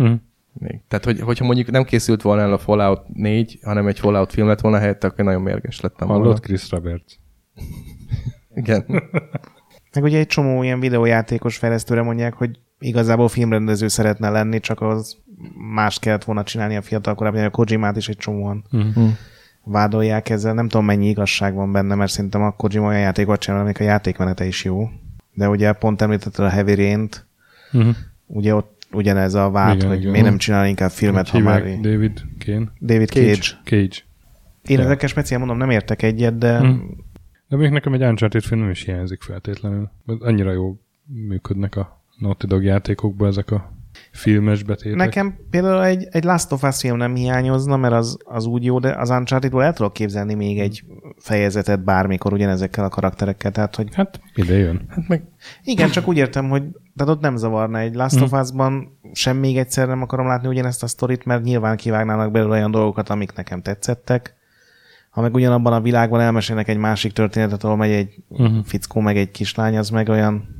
Mm. 0.02 0.14
Még. 0.52 0.80
Tehát, 0.88 1.04
hogy, 1.04 1.20
hogyha 1.20 1.44
mondjuk 1.44 1.70
nem 1.70 1.84
készült 1.84 2.22
volna 2.22 2.42
el 2.42 2.52
a 2.52 2.58
Fallout 2.58 3.02
4, 3.12 3.58
hanem 3.62 3.86
egy 3.86 3.98
Fallout 3.98 4.32
film 4.32 4.46
lett 4.46 4.60
volna 4.60 4.78
helyette, 4.78 5.06
akkor 5.06 5.24
nagyon 5.24 5.42
mérges 5.42 5.80
lettem 5.80 6.08
volna. 6.08 6.22
Hallott 6.22 6.40
Chris 6.40 6.70
Roberts. 6.70 7.14
Igen. 8.54 8.84
Meg 9.94 10.04
ugye 10.04 10.18
egy 10.18 10.26
csomó 10.26 10.62
ilyen 10.62 10.80
videójátékos 10.80 11.56
fejlesztőre 11.56 12.02
mondják, 12.02 12.34
hogy 12.34 12.60
igazából 12.78 13.28
filmrendező 13.28 13.88
szeretne 13.88 14.30
lenni, 14.30 14.60
csak 14.60 14.80
az 14.80 15.16
más 15.74 15.98
kellett 15.98 16.24
volna 16.24 16.42
csinálni 16.42 16.76
a 16.76 16.82
fiatalkorában, 16.82 17.44
a 17.44 17.50
Kojimát 17.50 17.96
is 17.96 18.08
egy 18.08 18.16
csomóan 18.16 18.64
uh-huh. 18.72 19.10
vádolják 19.64 20.28
ezzel. 20.28 20.54
Nem 20.54 20.68
tudom, 20.68 20.86
mennyi 20.86 21.08
igazság 21.08 21.54
van 21.54 21.72
benne, 21.72 21.94
mert 21.94 22.10
szerintem 22.10 22.42
a 22.42 22.50
Kojima 22.50 22.86
olyan 22.86 23.00
játékot 23.00 23.40
csinál, 23.40 23.60
amik 23.60 23.80
a 23.80 23.84
játékmenete 23.84 24.44
is 24.44 24.64
jó. 24.64 24.88
De 25.34 25.48
ugye 25.48 25.72
pont 25.72 26.02
említetted 26.02 26.44
a 26.44 26.48
Heavy 26.48 26.74
Rain-t, 26.74 27.26
uh-huh. 27.72 27.94
ugye 28.26 28.54
ott 28.54 28.86
ugyanez 28.92 29.34
a 29.34 29.50
vád, 29.50 29.76
igen, 29.76 29.88
hogy 29.88 29.98
igen. 29.98 30.10
miért 30.10 30.26
nem 30.26 30.38
csinál 30.38 30.66
inkább 30.66 30.90
filmet, 30.90 31.28
ha 31.28 31.38
már... 31.38 31.62
David 31.80 32.22
Kane. 32.44 32.72
David 32.80 33.08
Cage. 33.08 33.32
Cage. 33.32 33.46
Cage. 33.64 33.96
Én 34.66 34.80
ezekkel 34.80 35.08
speciál 35.08 35.38
mondom, 35.38 35.58
nem 35.58 35.70
értek 35.70 36.02
egyet, 36.02 36.38
de... 36.38 36.60
Uh-huh. 36.60 36.78
De 37.48 37.56
még 37.56 37.70
nekem 37.70 37.92
egy 37.92 38.02
Uncharted 38.02 38.42
film 38.42 38.60
nem 38.60 38.70
is 38.70 38.84
hiányzik 38.84 39.22
feltétlenül. 39.22 39.90
Annyira 40.06 40.52
jó 40.52 40.80
működnek 41.04 41.76
a 41.76 41.95
Naughty 42.18 42.46
Dog 42.46 42.62
játékokban 42.62 43.28
ezek 43.28 43.50
a 43.50 43.74
filmes 44.12 44.62
betétek. 44.62 44.96
Nekem 44.96 45.36
például 45.50 45.84
egy, 45.84 46.06
egy 46.10 46.24
Last 46.24 46.52
of 46.52 46.62
Us 46.62 46.80
film 46.80 46.96
nem 46.96 47.14
hiányozna, 47.14 47.76
mert 47.76 47.94
az, 47.94 48.18
az 48.24 48.46
úgy 48.46 48.64
jó, 48.64 48.78
de 48.78 48.94
az 48.98 49.10
uncharted 49.10 49.54
el 49.54 49.72
tudok 49.72 49.92
képzelni 49.92 50.34
még 50.34 50.60
egy 50.60 50.84
fejezetet 51.18 51.84
bármikor 51.84 52.32
ugyanezekkel 52.32 52.84
a 52.84 52.88
karakterekkel, 52.88 53.50
tehát 53.50 53.76
hogy... 53.76 53.88
Hát 53.94 54.20
ide 54.34 54.54
jön. 54.54 54.84
Hát 54.88 55.08
meg... 55.08 55.22
Igen, 55.62 55.90
csak 55.90 56.08
úgy 56.08 56.16
értem, 56.16 56.48
hogy 56.48 56.62
tehát 56.96 57.12
ott 57.12 57.20
nem 57.20 57.36
zavarna 57.36 57.78
egy 57.78 57.94
Last 57.94 58.18
mm. 58.18 58.22
of 58.22 58.32
Us-ban, 58.32 58.98
sem 59.12 59.36
még 59.36 59.56
egyszer 59.56 59.88
nem 59.88 60.02
akarom 60.02 60.26
látni 60.26 60.48
ugyanezt 60.48 60.82
a 60.82 60.86
sztorit, 60.86 61.24
mert 61.24 61.42
nyilván 61.42 61.76
kivágnának 61.76 62.30
belőle 62.30 62.52
olyan 62.52 62.70
dolgokat, 62.70 63.08
amik 63.08 63.32
nekem 63.34 63.62
tetszettek. 63.62 64.34
Ha 65.10 65.20
meg 65.20 65.34
ugyanabban 65.34 65.72
a 65.72 65.80
világban 65.80 66.20
elmesélnek 66.20 66.68
egy 66.68 66.76
másik 66.76 67.12
történetet, 67.12 67.64
ahol 67.64 67.76
megy 67.76 67.90
egy 67.90 68.22
uh-huh. 68.28 68.64
fickó, 68.64 69.00
meg 69.00 69.16
egy 69.16 69.30
kislány, 69.30 69.76
az 69.76 69.90
meg 69.90 70.08
olyan 70.08 70.55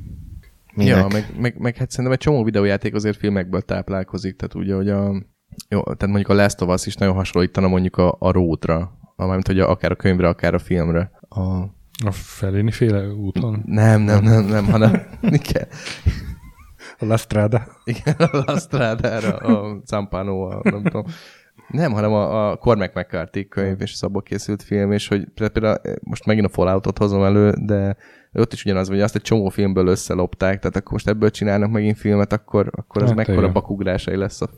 Minek? 0.76 0.96
Ja, 0.96 1.06
meg, 1.12 1.26
meg, 1.40 1.58
meg 1.58 1.76
hát 1.76 1.90
szerintem 1.90 2.14
egy 2.14 2.20
csomó 2.20 2.44
videójáték 2.44 2.94
azért 2.94 3.16
filmekből 3.16 3.62
táplálkozik, 3.62 4.36
tehát 4.36 4.54
ugye, 4.54 4.74
hogy 4.74 4.88
a, 4.88 5.22
jó, 5.68 5.82
tehát 5.82 6.06
mondjuk 6.06 6.28
a 6.28 6.34
Last 6.34 6.60
of 6.60 6.74
Us 6.74 6.86
is 6.86 6.94
nagyon 6.94 7.14
hasonlítana 7.14 7.68
mondjuk 7.68 7.96
a, 7.96 8.16
a 8.18 8.30
Rótra, 8.30 8.98
mármint 9.16 9.46
hogy 9.46 9.60
a, 9.60 9.70
akár 9.70 9.90
a 9.90 9.96
könyvre, 9.96 10.28
akár 10.28 10.54
a 10.54 10.58
filmre. 10.58 11.10
A, 11.28 11.40
a 12.04 12.10
feléni 12.10 12.70
féle 12.70 13.08
úton? 13.08 13.62
Nem, 13.66 14.00
nem, 14.00 14.22
nem, 14.22 14.44
nem, 14.44 14.64
hanem 14.64 14.92
kell. 15.52 15.66
A 16.98 17.04
La 17.04 17.16
Strada. 17.16 17.66
Igen, 17.84 18.14
a 18.14 18.42
La 18.46 18.58
Strada, 18.58 19.36
a 19.36 19.82
Zampano, 19.84 20.42
a, 20.42 20.60
nem 20.62 20.82
tudom. 20.82 21.04
Nem, 21.68 21.92
hanem 21.92 22.12
a, 22.12 22.50
a 22.50 22.56
Cormac 22.56 22.94
McCarthy 22.94 23.48
könyv, 23.48 23.80
és 23.80 23.92
szabba 23.92 24.20
készült 24.20 24.62
film, 24.62 24.92
és 24.92 25.08
hogy 25.08 25.26
például 25.34 25.80
most 26.00 26.26
megint 26.26 26.46
a 26.46 26.48
Falloutot 26.48 26.98
hozom 26.98 27.22
elő, 27.22 27.54
de 27.64 27.96
ott 28.32 28.52
is 28.52 28.64
ugyanaz, 28.64 28.88
hogy 28.88 29.00
azt 29.00 29.14
egy 29.14 29.22
csomó 29.22 29.48
filmből 29.48 29.86
összelopták, 29.86 30.58
tehát 30.58 30.76
akkor 30.76 30.92
most 30.92 31.08
ebből 31.08 31.30
csinálnak 31.30 31.70
megint 31.70 31.98
filmet, 31.98 32.32
akkor, 32.32 32.70
akkor 32.76 33.02
az 33.02 33.08
hát 33.08 33.16
mekkora 33.16 33.52
bakugrásai 33.52 34.16
lesz 34.16 34.40
a 34.40 34.50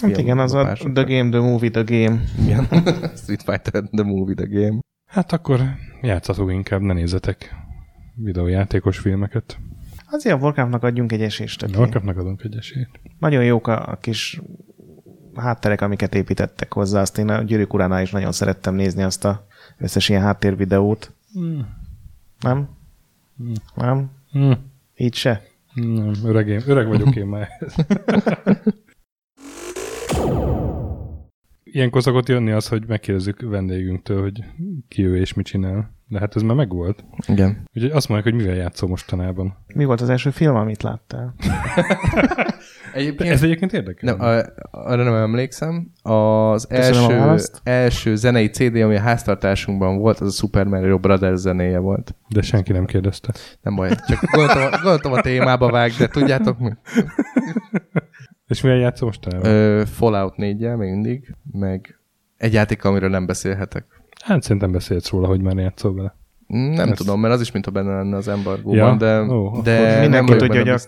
Hát 0.00 0.18
igen, 0.18 0.38
az 0.38 0.54
a 0.54 0.72
The 0.72 1.02
Game, 1.02 1.30
The 1.30 1.40
Movie, 1.40 1.70
The 1.70 1.82
Game. 1.82 2.20
Igen, 2.42 2.64
Street 3.22 3.42
Fighter, 3.42 3.82
The 3.82 4.02
Movie, 4.02 4.34
The 4.34 4.46
Game. 4.46 4.78
Hát 5.06 5.32
akkor 5.32 5.60
játszatok 6.02 6.52
inkább, 6.52 6.80
ne 6.80 6.92
nézzetek 6.92 7.54
videójátékos 8.14 8.98
filmeket. 8.98 9.58
Azért 10.10 10.36
a 10.36 10.38
Warcraftnak 10.38 10.82
adjunk 10.82 11.12
egy 11.12 11.22
esélyt. 11.22 11.62
A 11.62 11.78
Warcraftnak 11.78 12.16
adunk 12.16 12.42
egy 12.42 12.56
esélyt. 12.56 12.88
Nagyon 13.18 13.44
jók 13.44 13.66
a, 13.66 13.86
a 13.86 13.96
kis 13.96 14.40
hátterek, 15.38 15.80
amiket 15.80 16.14
építettek 16.14 16.72
hozzá. 16.72 17.00
Azt 17.00 17.18
én 17.18 17.28
a 17.28 17.42
Gyűrűk 17.42 17.74
uránál 17.74 18.02
is 18.02 18.10
nagyon 18.10 18.32
szerettem 18.32 18.74
nézni 18.74 19.02
azt 19.02 19.24
a 19.24 19.46
összes 19.78 20.08
ilyen 20.08 20.22
háttérvideót. 20.22 21.12
Mm. 21.38 21.60
Nem? 22.40 22.68
Mm. 23.42 23.52
Nem? 23.74 24.10
Mm. 24.38 24.52
Így 24.96 25.14
se? 25.14 25.42
Nem, 25.74 26.12
öreg, 26.24 26.48
én, 26.48 26.62
öreg 26.66 26.88
vagyok 26.88 27.16
én 27.16 27.26
már. 27.26 27.48
Ilyenkor 31.72 32.02
szokott 32.02 32.28
jönni 32.28 32.50
az, 32.50 32.68
hogy 32.68 32.84
megkérdezzük 32.86 33.40
vendégünktől, 33.40 34.20
hogy 34.20 34.44
ki 34.88 35.04
ő 35.04 35.16
és 35.16 35.34
mit 35.34 35.46
csinál. 35.46 35.90
De 36.06 36.18
hát 36.18 36.36
ez 36.36 36.42
már 36.42 36.56
megvolt. 36.56 37.04
Igen. 37.26 37.64
Úgyhogy 37.74 37.90
azt 37.90 38.08
mondják, 38.08 38.32
hogy 38.32 38.42
mivel 38.42 38.58
játszol 38.58 38.88
mostanában. 38.88 39.56
Mi 39.74 39.84
volt 39.84 40.00
az 40.00 40.08
első 40.08 40.30
film, 40.30 40.56
amit 40.56 40.82
láttál? 40.82 41.34
egyébként, 42.94 43.30
ez 43.30 43.42
egyébként 43.42 43.72
érdekel. 43.72 44.16
Nem, 44.16 44.28
a, 44.28 44.40
arra 44.70 45.02
nem 45.02 45.14
emlékszem. 45.14 45.90
Az 46.02 46.70
első, 46.70 47.36
első 47.62 48.16
zenei 48.16 48.48
CD, 48.48 48.76
ami 48.76 48.96
a 48.96 49.00
háztartásunkban 49.00 49.98
volt, 49.98 50.20
az 50.20 50.28
a 50.28 50.30
Super 50.30 50.66
Mario 50.66 50.98
Brothers 50.98 51.40
zenéje 51.40 51.78
volt. 51.78 52.14
De 52.28 52.42
senki 52.42 52.72
nem 52.72 52.84
kérdezte. 52.84 53.32
Nem 53.60 53.74
baj, 53.74 53.88
csak 54.08 54.30
gondoltam, 54.30 54.70
gondoltam 54.70 55.12
a 55.12 55.20
témába 55.20 55.70
vág, 55.70 55.90
de 55.98 56.06
tudjátok 56.06 56.58
mi? 56.58 56.70
És 58.48 58.60
milyen 58.60 58.78
játszol 58.78 59.08
mostanában? 59.08 59.50
Ö, 59.50 59.82
Fallout 59.86 60.36
4 60.36 60.58
még 60.58 60.90
mindig, 60.90 61.34
meg 61.52 61.98
egy 62.36 62.52
játék, 62.52 62.84
amiről 62.84 63.08
nem 63.08 63.26
beszélhetek. 63.26 63.84
Hát 64.24 64.42
szerintem 64.42 64.72
beszélsz 64.72 65.10
róla, 65.10 65.26
hogy 65.26 65.42
már 65.42 65.56
játszol 65.56 65.94
vele. 65.94 66.16
Nem 66.46 66.88
Ezt... 66.88 66.94
tudom, 66.94 67.20
mert 67.20 67.34
az 67.34 67.40
is, 67.40 67.52
mintha 67.52 67.70
benne 67.70 67.94
lenne 67.96 68.16
az 68.16 68.28
embargóban, 68.28 68.78
ja? 68.78 68.94
de, 68.94 69.20
oh, 69.20 69.62
de 69.62 70.00
mindenki 70.00 70.36
tudja, 70.36 70.60
hogy 70.60 70.68
a 70.68 70.78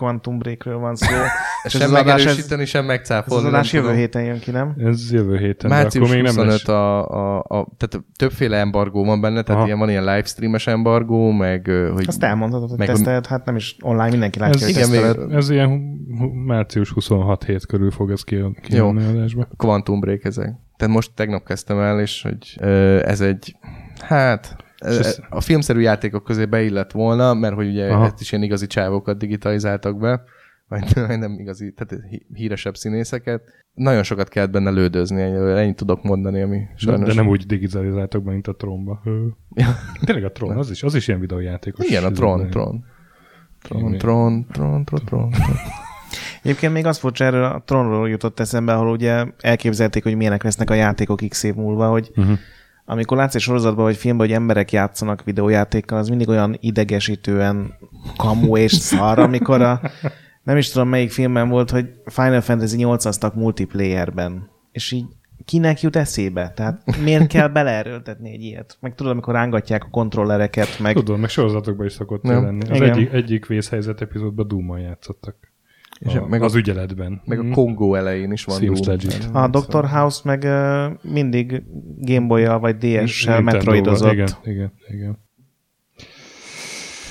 Quantum 0.00 0.38
Breakről 0.38 0.78
van 0.78 0.96
szó. 0.96 1.14
és 1.64 1.72
sem 1.72 1.90
megerősíteni, 1.90 2.64
sem 2.64 2.84
megcáfolni. 2.84 3.42
Ez 3.42 3.48
az 3.48 3.54
adás 3.54 3.72
jövő 3.72 3.94
héten 3.94 4.22
jön 4.22 4.38
ki, 4.38 4.50
nem? 4.50 4.74
Ez 4.78 5.12
jövő 5.12 5.38
héten, 5.38 5.70
Március 5.70 6.04
akkor 6.04 6.16
még 6.16 6.26
25 6.26 6.66
nem. 6.66 6.76
A, 6.76 7.08
a, 7.08 7.38
a, 7.38 7.68
tehát 7.76 8.06
többféle 8.16 8.56
embargó 8.56 9.04
van 9.04 9.20
benne, 9.20 9.42
tehát 9.42 9.66
ilyen, 9.66 9.78
van 9.78 9.88
ilyen 9.88 10.04
livestreames 10.04 10.66
embargó, 10.66 11.30
meg... 11.30 11.70
Hogy, 11.94 12.04
Azt 12.06 12.22
elmondhatod, 12.22 12.68
hogy 12.68 12.78
meg, 12.78 12.88
teszteled, 12.88 13.26
hát 13.26 13.44
nem 13.44 13.56
is 13.56 13.76
online 13.80 14.10
mindenki 14.10 14.38
látja, 14.38 14.66
ez, 14.66 14.76
hogy 14.76 14.88
igen, 14.90 15.16
még, 15.26 15.34
Ez 15.34 15.50
ilyen 15.50 15.68
március 16.46 16.90
26 16.90 17.44
hét 17.44 17.66
körül 17.66 17.90
fog 17.90 18.10
ez 18.10 18.24
kijönni 18.24 18.54
Jó, 18.68 18.88
adásba. 18.88 19.48
Quantum 19.56 20.00
Break 20.00 20.24
ezek. 20.24 20.54
Tehát 20.76 20.94
most 20.94 21.10
tegnap 21.14 21.44
kezdtem 21.44 21.78
el, 21.78 22.00
és 22.00 22.22
hogy 22.22 22.68
ez 23.04 23.20
egy, 23.20 23.56
hát 24.00 24.56
a 25.30 25.40
filmszerű 25.40 25.80
játékok 25.80 26.24
közé 26.24 26.44
beillett 26.44 26.90
volna, 26.90 27.34
mert 27.34 27.54
hogy 27.54 27.68
ugye 27.68 27.90
Aha. 27.90 28.04
ezt 28.04 28.20
is 28.20 28.32
ilyen 28.32 28.44
igazi 28.44 28.66
csávokat 28.66 29.18
digitalizáltak 29.18 29.98
be, 29.98 30.22
vagy 30.68 30.84
nem 31.18 31.38
igazi, 31.38 31.72
tehát 31.72 32.04
híresebb 32.34 32.76
színészeket. 32.76 33.42
Nagyon 33.74 34.02
sokat 34.02 34.28
kellett 34.28 34.50
benne 34.50 34.70
lődözni, 34.70 35.22
ennyit 35.22 35.76
tudok 35.76 36.02
mondani, 36.02 36.42
ami 36.42 36.66
sajnos... 36.76 37.08
De, 37.08 37.14
de 37.14 37.20
nem 37.20 37.30
úgy 37.30 37.46
digitalizáltak 37.46 38.22
be, 38.22 38.30
mint 38.30 38.46
a 38.46 38.54
Tronba. 38.54 39.02
Tényleg 40.04 40.24
a 40.24 40.32
Tron, 40.32 40.56
az 40.58 40.70
is, 40.70 40.82
az 40.82 40.94
is 40.94 41.08
ilyen 41.08 41.20
videójátékos. 41.20 41.88
Igen, 41.88 42.04
a 42.04 42.10
Tron, 42.10 42.50
Tron. 42.50 42.84
Tron, 43.62 43.98
Tron, 43.98 44.46
Tron, 44.52 44.84
Tron, 44.84 45.04
Tron. 45.04 45.32
Egyébként 46.42 46.72
még 46.72 46.86
az 46.86 46.98
furcsa, 46.98 47.24
erről 47.24 47.44
a 47.44 47.62
Tronról 47.64 48.08
jutott 48.08 48.40
eszembe, 48.40 48.74
ahol 48.74 48.90
ugye 48.90 49.24
elképzelték, 49.38 50.02
hogy 50.02 50.16
milyenek 50.16 50.42
lesznek 50.42 50.70
a 50.70 50.74
játékok 50.74 51.20
x 51.28 51.42
év 51.42 51.54
múlva, 51.54 51.88
hogy 51.88 52.10
uh-huh 52.16 52.38
amikor 52.90 53.16
látsz 53.16 53.34
egy 53.34 53.40
sorozatban 53.40 53.84
vagy 53.84 53.96
filmben, 53.96 54.26
hogy 54.26 54.36
emberek 54.36 54.72
játszanak 54.72 55.24
videójátékkal, 55.24 55.98
az 55.98 56.08
mindig 56.08 56.28
olyan 56.28 56.56
idegesítően 56.60 57.74
kamu 58.16 58.56
és 58.56 58.72
szar, 58.72 59.18
amikor 59.18 59.62
a, 59.62 59.80
nem 60.42 60.56
is 60.56 60.70
tudom 60.70 60.88
melyik 60.88 61.10
filmben 61.10 61.48
volt, 61.48 61.70
hogy 61.70 61.90
Final 62.06 62.40
Fantasy 62.40 62.76
8 62.76 63.34
multiplayerben. 63.34 64.50
És 64.72 64.92
így 64.92 65.04
kinek 65.44 65.80
jut 65.80 65.96
eszébe? 65.96 66.52
Tehát 66.56 66.98
miért 67.04 67.26
kell 67.26 67.48
beleerőltetni 67.48 68.32
egy 68.32 68.42
ilyet? 68.42 68.76
Meg 68.80 68.94
tudod, 68.94 69.12
amikor 69.12 69.34
rángatják 69.34 69.84
a 69.84 69.90
kontrollereket, 69.90 70.78
meg... 70.78 70.94
Tudom, 70.94 71.20
meg 71.20 71.30
sorozatokban 71.30 71.86
is 71.86 71.92
szokott 71.92 72.22
nem. 72.22 72.44
lenni. 72.44 72.70
Az 72.70 72.80
egyik, 72.80 73.12
egyik 73.12 73.46
vészhelyzet 73.46 74.00
epizódban 74.00 74.48
Doom-mal 74.48 74.78
játszottak. 74.78 75.49
És 76.00 76.14
a, 76.14 76.26
meg 76.26 76.42
az 76.42 76.54
a, 76.54 76.58
ügyeletben. 76.58 77.20
Meg 77.24 77.38
a 77.38 77.42
mhm. 77.42 77.52
Kongó 77.52 77.94
elején 77.94 78.32
is 78.32 78.44
van 78.44 78.64
Doom. 78.64 79.36
A 79.36 79.48
Dr. 79.48 79.84
House 79.84 80.20
meg 80.24 80.42
uh, 80.42 81.12
mindig 81.12 81.62
gameboy 81.98 82.44
vagy 82.44 82.76
DS-sel 82.76 83.40
metroidozott. 83.40 84.12
Igen, 84.12 84.28
igen, 84.44 84.72
igen. 84.88 85.18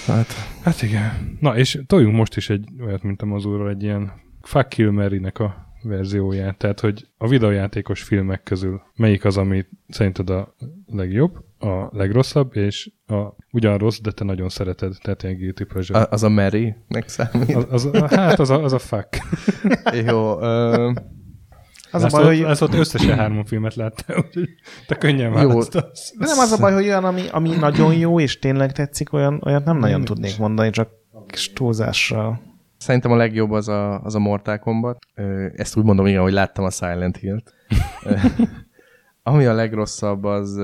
Hát. 0.06 0.28
hát 0.62 0.82
igen. 0.82 1.38
Na, 1.40 1.58
és 1.58 1.82
toljunk 1.88 2.16
most 2.16 2.38
is 2.38 2.50
egy 2.50 2.68
olyat, 2.86 3.04
mint 3.04 3.22
a 3.22 3.26
Mazurról, 3.26 3.70
egy 3.70 3.84
ilyen 3.84 4.12
Fuck 4.42 4.70
Kill 4.70 4.90
Mary-nek 4.90 5.40
a 5.40 5.70
verzióját. 5.82 6.58
Tehát, 6.58 6.80
hogy 6.80 7.08
a 7.18 7.28
videójátékos 7.28 8.02
filmek 8.02 8.44
közül 8.44 8.82
melyik 8.96 9.26
az, 9.26 9.38
ami 9.38 9.66
szerinted 9.88 10.30
a 10.30 10.56
legjobb, 10.86 11.44
a 11.60 11.90
legrosszabb, 11.92 12.56
és 12.56 12.92
a 13.08 13.36
ugyan 13.52 13.78
rossz, 13.78 14.00
de 14.00 14.12
te 14.12 14.24
nagyon 14.24 14.50
szereted, 14.50 14.94
tehát 15.02 15.24
ilyen 15.24 15.38
guilty 15.38 15.64
pleasure. 15.64 16.00
A, 16.00 16.08
az 16.10 16.24
a 16.24 16.30
Mary 16.30 16.76
számít? 17.06 17.56
Az, 17.56 17.66
az, 17.70 17.86
a, 17.86 18.08
hát 18.16 18.40
az 18.40 18.50
a, 18.50 18.64
az 18.64 18.74
a 18.74 18.80
fuck. 18.80 19.18
Jó. 20.08 20.42
Ö... 20.42 20.92
Az 21.92 22.04
ezt 22.04 22.16
a 22.16 22.18
baj, 22.18 22.28
ott, 22.28 22.42
hogy... 22.42 22.52
Ezt 22.52 22.62
ott 22.62 22.74
összesen 22.74 23.18
három 23.18 23.46
filmet 23.46 23.76
láttál, 23.76 24.18
úgyhogy 24.18 24.50
te 24.88 24.96
könnyen 24.96 25.32
választasz. 25.32 26.14
De 26.18 26.26
nem 26.26 26.40
az 26.40 26.52
a 26.52 26.58
baj, 26.58 26.74
hogy 26.74 26.84
olyan, 26.86 27.04
ami, 27.04 27.22
ami 27.32 27.50
nagyon 27.50 27.94
jó, 27.94 28.20
és 28.20 28.40
tényleg 28.40 28.72
tetszik, 28.72 29.14
olyan, 29.14 29.42
olyat 29.46 29.66
nem 29.66 29.78
nagyon 29.78 29.96
Nincs. 29.96 30.08
tudnék 30.08 30.38
mondani, 30.38 30.70
csak 30.70 30.90
kis 31.28 31.54
túlzással. 31.54 32.42
Szerintem 32.78 33.12
a 33.12 33.16
legjobb 33.16 33.52
az 33.52 33.68
a, 33.68 34.02
az 34.02 34.16
a 34.16 34.20
Mortal 34.20 34.58
Kombat. 34.60 34.98
Ezt 35.56 35.78
úgy 35.78 35.84
mondom, 35.84 36.06
igen, 36.06 36.22
hogy 36.22 36.34
láttam 36.34 36.66
a 36.66 36.70
Silent 36.70 37.18
Hill-t. 37.18 37.54
Ami 39.30 39.46
a 39.46 39.54
legrosszabb, 39.54 40.24
az 40.24 40.58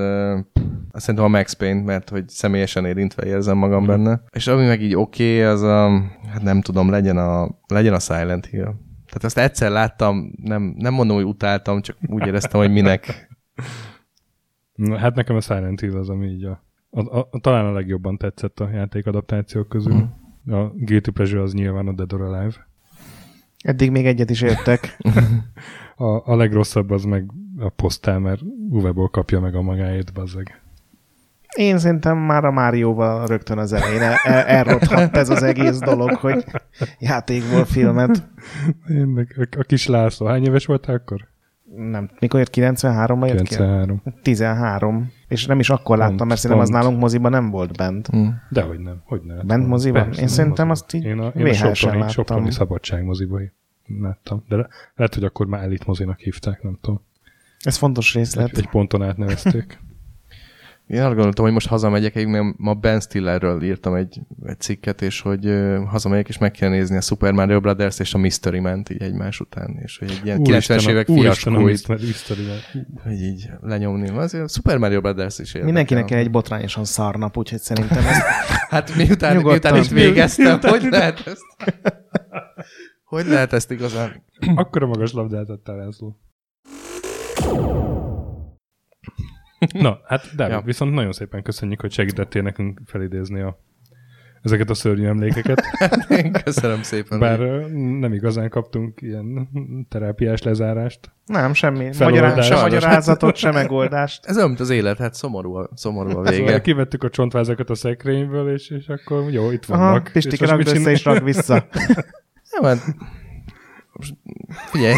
azt 0.91 1.03
szerintem 1.03 1.23
a 1.23 1.37
Max 1.37 1.53
Payne, 1.53 1.81
mert 1.81 2.09
hogy 2.09 2.29
személyesen 2.29 2.85
érintve 2.85 3.25
érzem 3.25 3.57
magam 3.57 3.83
mm. 3.83 3.87
benne. 3.87 4.21
És 4.31 4.47
ami 4.47 4.65
meg 4.65 4.81
így 4.81 4.95
oké, 4.95 5.39
okay, 5.39 5.51
az 5.53 5.61
a, 5.61 5.89
hát 6.27 6.41
nem 6.41 6.61
tudom, 6.61 6.89
legyen 6.89 7.17
a, 7.17 7.59
legyen 7.67 7.93
a 7.93 7.99
Silent 7.99 8.45
Hill. 8.45 8.73
Tehát 9.05 9.23
azt 9.23 9.37
egyszer 9.37 9.71
láttam, 9.71 10.31
nem, 10.41 10.73
nem 10.77 10.93
mondom, 10.93 11.15
hogy 11.15 11.25
utáltam, 11.25 11.81
csak 11.81 11.97
úgy 12.07 12.27
éreztem, 12.27 12.59
hogy 12.59 12.71
minek. 12.71 13.29
Na, 14.75 14.97
hát 14.97 15.15
nekem 15.15 15.35
a 15.35 15.41
Silent 15.41 15.79
Hill 15.79 15.97
az, 15.97 16.09
ami 16.09 16.27
így 16.27 16.43
a, 16.43 16.63
a, 16.89 17.17
a, 17.19 17.29
talán 17.41 17.65
a 17.65 17.71
legjobban 17.71 18.17
tetszett 18.17 18.59
a 18.59 18.69
játékadaptációk 18.69 19.69
közül. 19.69 19.93
Mm. 19.93 20.53
A 20.53 20.71
Guilty 20.75 21.09
Pleasure 21.09 21.41
az 21.41 21.53
nyilván 21.53 21.87
a 21.87 21.93
Dead 21.93 22.13
or 22.13 22.21
Alive. 22.21 22.67
Eddig 23.63 23.91
még 23.91 24.05
egyet 24.05 24.29
is 24.29 24.41
értek. 24.41 24.97
a, 25.95 26.31
a 26.31 26.35
legrosszabb 26.35 26.89
az 26.89 27.03
meg 27.03 27.31
a 27.59 27.69
posztál, 27.69 28.19
mert 28.19 28.41
Uweból 28.69 29.09
kapja 29.09 29.39
meg 29.39 29.55
a 29.55 29.61
magáét, 29.61 30.13
bazzeg. 30.13 30.59
Én 31.55 31.77
szerintem 31.77 32.17
már 32.17 32.45
a 32.45 32.51
Márióval 32.51 33.27
rögtön 33.27 33.57
az 33.57 33.73
elején 33.73 34.01
el, 34.01 34.15
el, 34.23 34.43
elrothadt 34.43 35.17
ez 35.17 35.29
az 35.29 35.43
egész 35.43 35.79
dolog, 35.79 36.13
hogy 36.13 36.45
játékból 36.99 37.65
filmet. 37.65 38.27
Én, 38.89 39.27
a 39.57 39.63
kis 39.63 39.87
László, 39.87 40.25
hány 40.25 40.45
éves 40.45 40.65
voltál 40.65 40.95
akkor? 40.95 41.27
Nem, 41.75 42.09
mikor 42.19 42.39
jött 42.39 42.55
93-ban 42.55 43.27
jött 43.27 43.47
93. 43.47 44.01
ki? 44.03 44.13
13. 44.21 45.11
És 45.27 45.45
nem 45.45 45.59
is 45.59 45.69
akkor 45.69 45.97
láttam, 45.97 46.17
pont, 46.17 46.29
mert 46.29 46.41
szerintem 46.41 46.65
az 46.65 46.71
nálunk 46.71 46.99
moziban 46.99 47.31
nem 47.31 47.49
volt 47.49 47.77
bent. 47.77 48.15
Mm. 48.15 48.27
Dehogy 48.49 48.79
nem, 48.79 49.01
hogy 49.05 49.21
nem. 49.21 49.47
Bent 49.47 49.67
moziban? 49.67 50.03
Persze, 50.03 50.21
én 50.21 50.27
szerintem 50.27 50.69
azt 50.69 50.93
így 50.93 51.03
én 51.03 51.19
a, 51.19 51.27
én 51.27 51.45
a 51.47 51.73
Soproni, 51.73 52.09
Soproni 52.09 52.51
szabadság 52.51 53.03
moziban 53.03 53.51
láttam. 54.01 54.43
De 54.47 54.55
le, 54.55 54.67
lehet, 54.95 55.13
hogy 55.13 55.23
akkor 55.23 55.45
már 55.45 55.63
elit 55.63 55.85
mozinak 55.85 56.19
hívták, 56.19 56.63
nem 56.63 56.77
tudom. 56.81 57.01
Ez 57.65 57.77
fontos 57.77 58.13
részlet. 58.13 58.49
Egy, 58.49 58.57
egy 58.57 58.69
ponton 58.69 59.03
átnevezték. 59.03 59.77
Én 60.87 61.01
arra 61.01 61.13
gondoltam, 61.13 61.45
hogy 61.45 61.53
most 61.53 61.67
hazamegyek, 61.67 62.25
mert 62.25 62.57
ma 62.57 62.73
Ben 62.73 62.99
Stillerről 62.99 63.63
írtam 63.63 63.93
egy, 63.93 64.19
egy 64.45 64.59
cikket, 64.59 65.01
és 65.01 65.21
hogy 65.21 65.45
uh, 65.45 65.83
hazamegyek, 65.83 66.27
és 66.27 66.37
meg 66.37 66.51
kell 66.51 66.69
nézni 66.69 66.97
a 66.97 67.01
Super 67.01 67.31
Mario 67.31 67.59
Brothers 67.59 67.99
és 67.99 68.13
a 68.13 68.17
Mystery 68.17 68.59
man 68.59 68.83
így 68.91 69.01
egymás 69.01 69.39
után, 69.39 69.79
és 69.83 69.97
hogy 69.97 70.09
egy 70.09 70.25
ilyen 70.25 70.39
90-es 70.43 70.89
évek 70.89 71.05
fiaskóit, 71.05 71.85
hogy 71.85 73.21
így 73.21 73.49
lenyomni. 73.61 74.09
Azért 74.09 74.43
a 74.43 74.47
Super 74.47 74.77
Mario 74.77 75.01
Brothers 75.01 75.39
is 75.39 75.47
érdekel. 75.47 75.65
Mindenkinek 75.65 76.11
egy 76.11 76.31
botrányosan 76.31 76.85
szarnap, 76.85 77.37
úgyhogy 77.37 77.59
szerintem 77.59 78.05
ezt 78.05 78.21
Hát 78.69 78.95
miután, 78.95 79.35
miután 79.37 79.75
itt 79.75 79.89
végeztem, 79.89 80.59
hogy 80.61 80.87
lehet 80.89 81.27
ezt? 81.27 81.43
Hogy 83.05 83.25
lehet 83.25 83.53
ezt 83.53 83.71
igazán? 83.71 84.23
Akkora 84.55 84.87
magas 84.87 85.13
labdát 85.13 85.49
adtál, 85.49 85.75
László. 85.75 86.19
Na, 89.73 89.99
hát 90.05 90.35
Dávid, 90.35 90.53
ja. 90.53 90.61
viszont 90.61 90.93
nagyon 90.93 91.11
szépen 91.11 91.43
köszönjük, 91.43 91.81
hogy 91.81 91.91
segítettél 91.91 92.41
nekünk 92.41 92.79
felidézni 92.85 93.41
a, 93.41 93.59
ezeket 94.41 94.69
a 94.69 94.73
szörnyű 94.73 95.05
emlékeket. 95.05 95.61
Én 96.23 96.31
köszönöm 96.31 96.83
szépen. 96.83 97.19
Bár 97.19 97.39
nem 97.99 98.13
igazán 98.13 98.49
kaptunk 98.49 99.01
ilyen 99.01 99.49
terápiás 99.89 100.41
lezárást. 100.41 101.11
Nem, 101.25 101.53
semmi. 101.53 101.89
Magyaráz, 101.99 102.45
sem 102.45 102.59
magyarázatot, 102.59 103.35
sem 103.35 103.53
megoldást. 103.53 104.25
Ez 104.25 104.35
olyan, 104.35 104.47
mint 104.47 104.59
az 104.59 104.69
élet, 104.69 104.97
hát 104.97 105.13
szomorú 105.13 105.53
a, 105.53 105.69
szomorú 105.73 106.17
a 106.17 106.21
vége. 106.21 106.35
Szóval 106.35 106.61
kivettük 106.61 107.03
a 107.03 107.09
csontvázakat 107.09 107.69
a 107.69 107.75
szekrényből, 107.75 108.53
és, 108.53 108.69
és 108.69 108.87
akkor 108.87 109.31
jó, 109.31 109.51
itt 109.51 109.65
vannak. 109.65 110.05
Aha, 110.05 110.11
Pisti, 110.13 110.45
rakd 110.45 110.67
össze 110.67 110.91
és 110.91 111.03
rak 111.03 111.23
vissza. 111.23 111.67
Nem, 112.51 112.63
hát 112.63 112.95
figyelj, 114.71 114.95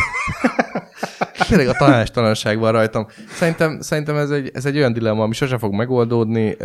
tényleg 1.47 1.67
a 1.67 1.73
tanástalanság 1.73 2.59
van 2.59 2.71
rajtam. 2.71 3.07
Szerintem, 3.29 3.81
szerintem 3.81 4.15
ez, 4.15 4.29
egy, 4.29 4.51
ez 4.53 4.65
egy 4.65 4.77
olyan 4.77 4.93
dilemma, 4.93 5.23
ami 5.23 5.33
sose 5.33 5.57
fog 5.57 5.73
megoldódni, 5.73 6.55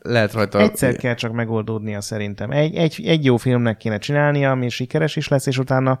lehet 0.00 0.32
rajta... 0.32 0.60
Egyszer 0.60 0.96
kell 0.96 1.14
csak 1.14 1.32
megoldódnia 1.32 2.00
szerintem. 2.00 2.50
Egy, 2.50 2.74
egy, 2.74 3.02
egy 3.04 3.24
jó 3.24 3.36
filmnek 3.36 3.76
kéne 3.76 3.98
csinálnia, 3.98 4.50
ami 4.50 4.68
sikeres 4.68 5.16
is 5.16 5.28
lesz, 5.28 5.46
és 5.46 5.58
utána 5.58 6.00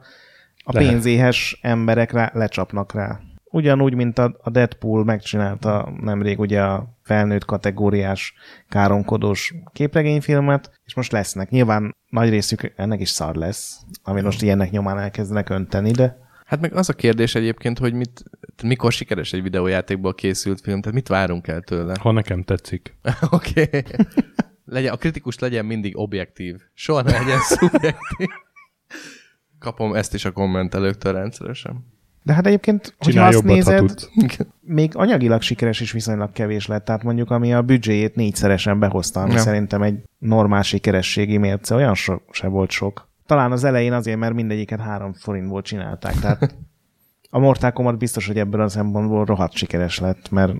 a 0.64 0.72
lehet. 0.72 0.90
pénzéhes 0.90 1.58
emberek 1.62 2.12
rá, 2.12 2.30
lecsapnak 2.34 2.92
rá. 2.94 3.20
Ugyanúgy, 3.44 3.94
mint 3.94 4.18
a 4.18 4.50
Deadpool 4.50 5.04
megcsinálta 5.04 5.92
nemrég 6.00 6.38
ugye 6.38 6.62
a 6.62 6.98
felnőtt 7.02 7.44
kategóriás 7.44 8.34
káromkodós 8.68 9.54
képregényfilmet, 9.72 10.70
és 10.84 10.94
most 10.94 11.12
lesznek. 11.12 11.50
Nyilván 11.50 11.94
nagy 12.10 12.28
részük 12.28 12.72
ennek 12.76 13.00
is 13.00 13.08
szar 13.08 13.34
lesz, 13.34 13.80
ami 14.02 14.20
most 14.20 14.42
ilyennek 14.42 14.70
nyomán 14.70 14.98
elkezdenek 14.98 15.48
önteni, 15.48 15.90
de... 15.90 16.28
Hát 16.46 16.60
meg 16.60 16.74
az 16.74 16.88
a 16.88 16.92
kérdés 16.92 17.34
egyébként, 17.34 17.78
hogy 17.78 17.92
mit, 17.92 18.22
mikor 18.62 18.92
sikeres 18.92 19.32
egy 19.32 19.42
videójátékból 19.42 20.14
készült 20.14 20.60
film, 20.60 20.80
tehát 20.80 20.94
mit 20.94 21.08
várunk 21.08 21.48
el 21.48 21.60
tőle? 21.60 21.94
Ha 22.00 22.10
nekem 22.10 22.42
tetszik. 22.42 22.96
Oké. 23.30 23.62
okay. 23.62 23.84
legyen, 24.64 24.92
a 24.92 24.96
kritikus 24.96 25.38
legyen 25.38 25.64
mindig 25.64 25.98
objektív. 25.98 26.56
Soha 26.74 27.02
ne 27.02 27.12
legyen 27.12 27.40
szubjektív. 27.58 28.28
Kapom 29.58 29.94
ezt 29.94 30.14
is 30.14 30.24
a 30.24 30.32
kommentelőktől 30.32 31.12
rendszeresen. 31.12 31.86
De 32.22 32.32
hát 32.32 32.46
egyébként, 32.46 32.94
hogyha 32.98 33.26
azt 33.26 33.42
nézed, 33.42 33.90
ha 34.14 34.44
még 34.60 34.96
anyagilag 34.96 35.42
sikeres 35.42 35.80
is 35.80 35.92
viszonylag 35.92 36.32
kevés 36.32 36.66
lett. 36.66 36.84
Tehát 36.84 37.02
mondjuk, 37.02 37.30
ami 37.30 37.54
a 37.54 37.62
büdzséjét 37.62 38.14
négyszeresen 38.14 38.78
behozta, 38.78 39.20
ami 39.20 39.32
ja. 39.32 39.38
szerintem 39.38 39.82
egy 39.82 39.98
normál 40.18 40.62
sikerességi 40.62 41.36
mérce, 41.36 41.74
olyan 41.74 41.94
so, 41.94 42.14
se 42.30 42.48
volt 42.48 42.70
sok. 42.70 43.08
Talán 43.26 43.52
az 43.52 43.64
elején 43.64 43.92
azért, 43.92 44.18
mert 44.18 44.34
mindegyiket 44.34 44.80
három 44.80 45.12
forintból 45.12 45.62
csinálták. 45.62 46.14
Tehát 46.14 46.56
a 47.30 47.38
Mortal 47.38 47.72
Kombat 47.72 47.98
biztos, 47.98 48.26
hogy 48.26 48.38
ebből 48.38 48.60
a 48.60 48.68
szempontból 48.68 49.24
rohadt 49.24 49.52
sikeres 49.52 49.98
lett, 49.98 50.30
mert 50.30 50.52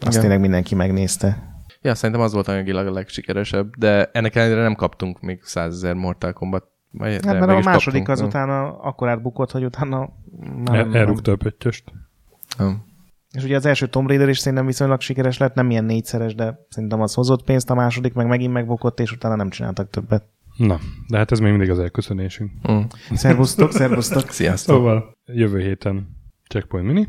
azt 0.00 0.14
ja. 0.14 0.20
tényleg 0.20 0.40
mindenki 0.40 0.74
megnézte. 0.74 1.54
Ja, 1.82 1.94
szerintem 1.94 2.24
az 2.24 2.32
volt 2.32 2.48
anyagilag 2.48 2.86
a 2.86 2.92
legsikeresebb, 2.92 3.76
de 3.76 4.10
ennek 4.12 4.34
ellenére 4.34 4.62
nem 4.62 4.74
kaptunk 4.74 5.20
még 5.20 5.42
százezer 5.42 5.94
Mortal 5.94 6.32
Kombat 6.32 6.64
hát 6.98 7.24
mert 7.24 7.50
a 7.50 7.60
második 7.60 8.04
kaptunk, 8.04 8.08
az 8.08 8.20
utána 8.20 8.78
akkor 8.78 9.08
átbukott, 9.08 9.50
hogy 9.50 9.64
utána 9.64 10.08
már 10.64 10.86
elrúgta 10.92 11.32
a 11.32 11.36
pöttyöst. 11.36 11.92
És 13.32 13.44
ugye 13.44 13.56
az 13.56 13.66
első 13.66 13.86
Tomb 13.86 14.08
Raider 14.08 14.28
is 14.28 14.38
szerintem 14.38 14.66
viszonylag 14.66 15.00
sikeres 15.00 15.38
lett, 15.38 15.54
nem 15.54 15.70
ilyen 15.70 15.84
négyszeres, 15.84 16.34
de 16.34 16.66
szerintem 16.68 17.00
az 17.00 17.14
hozott 17.14 17.44
pénzt, 17.44 17.70
a 17.70 17.74
második 17.74 18.14
meg 18.14 18.26
megint 18.26 18.52
megbukott, 18.52 19.00
és 19.00 19.12
utána 19.12 19.34
nem 19.36 19.50
csináltak 19.50 19.90
többet. 19.90 20.24
Na, 20.56 20.78
de 21.08 21.16
hát 21.16 21.32
ez 21.32 21.38
még 21.38 21.50
mindig 21.50 21.70
az 21.70 21.78
elköszönésünk. 21.78 22.70
Mm. 22.70 22.80
Szervusztok, 23.12 23.72
szervusztok. 23.72 24.30
Sziasztok. 24.30 24.76
Szóval 24.76 25.16
jövő 25.24 25.60
héten 25.60 26.16
Checkpoint 26.48 26.86
Mini, 26.86 27.08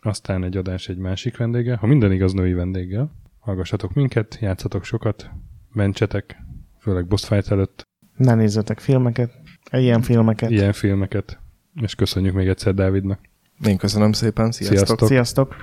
aztán 0.00 0.44
egy 0.44 0.56
adás 0.56 0.88
egy 0.88 0.98
másik 0.98 1.36
vendége, 1.36 1.76
ha 1.76 1.86
minden 1.86 2.12
igaz 2.12 2.32
női 2.32 2.52
vendéggel. 2.52 3.10
Hallgassatok 3.38 3.94
minket, 3.94 4.38
játszatok 4.40 4.84
sokat, 4.84 5.30
mentsetek, 5.72 6.36
főleg 6.80 7.06
boss 7.06 7.26
fight 7.26 7.50
előtt. 7.50 7.87
Ne 8.18 8.34
nézzetek 8.34 8.78
filmeket, 8.78 9.30
ilyen 9.70 10.02
filmeket. 10.02 10.50
Ilyen 10.50 10.72
filmeket. 10.72 11.38
És 11.82 11.94
köszönjük 11.94 12.34
még 12.34 12.48
egyszer 12.48 12.74
Dávidnak. 12.74 13.20
Én 13.64 13.76
köszönöm 13.76 14.12
szépen, 14.12 14.52
sziasztok! 14.52 14.78
Sziasztok! 14.78 15.08
sziasztok. 15.08 15.54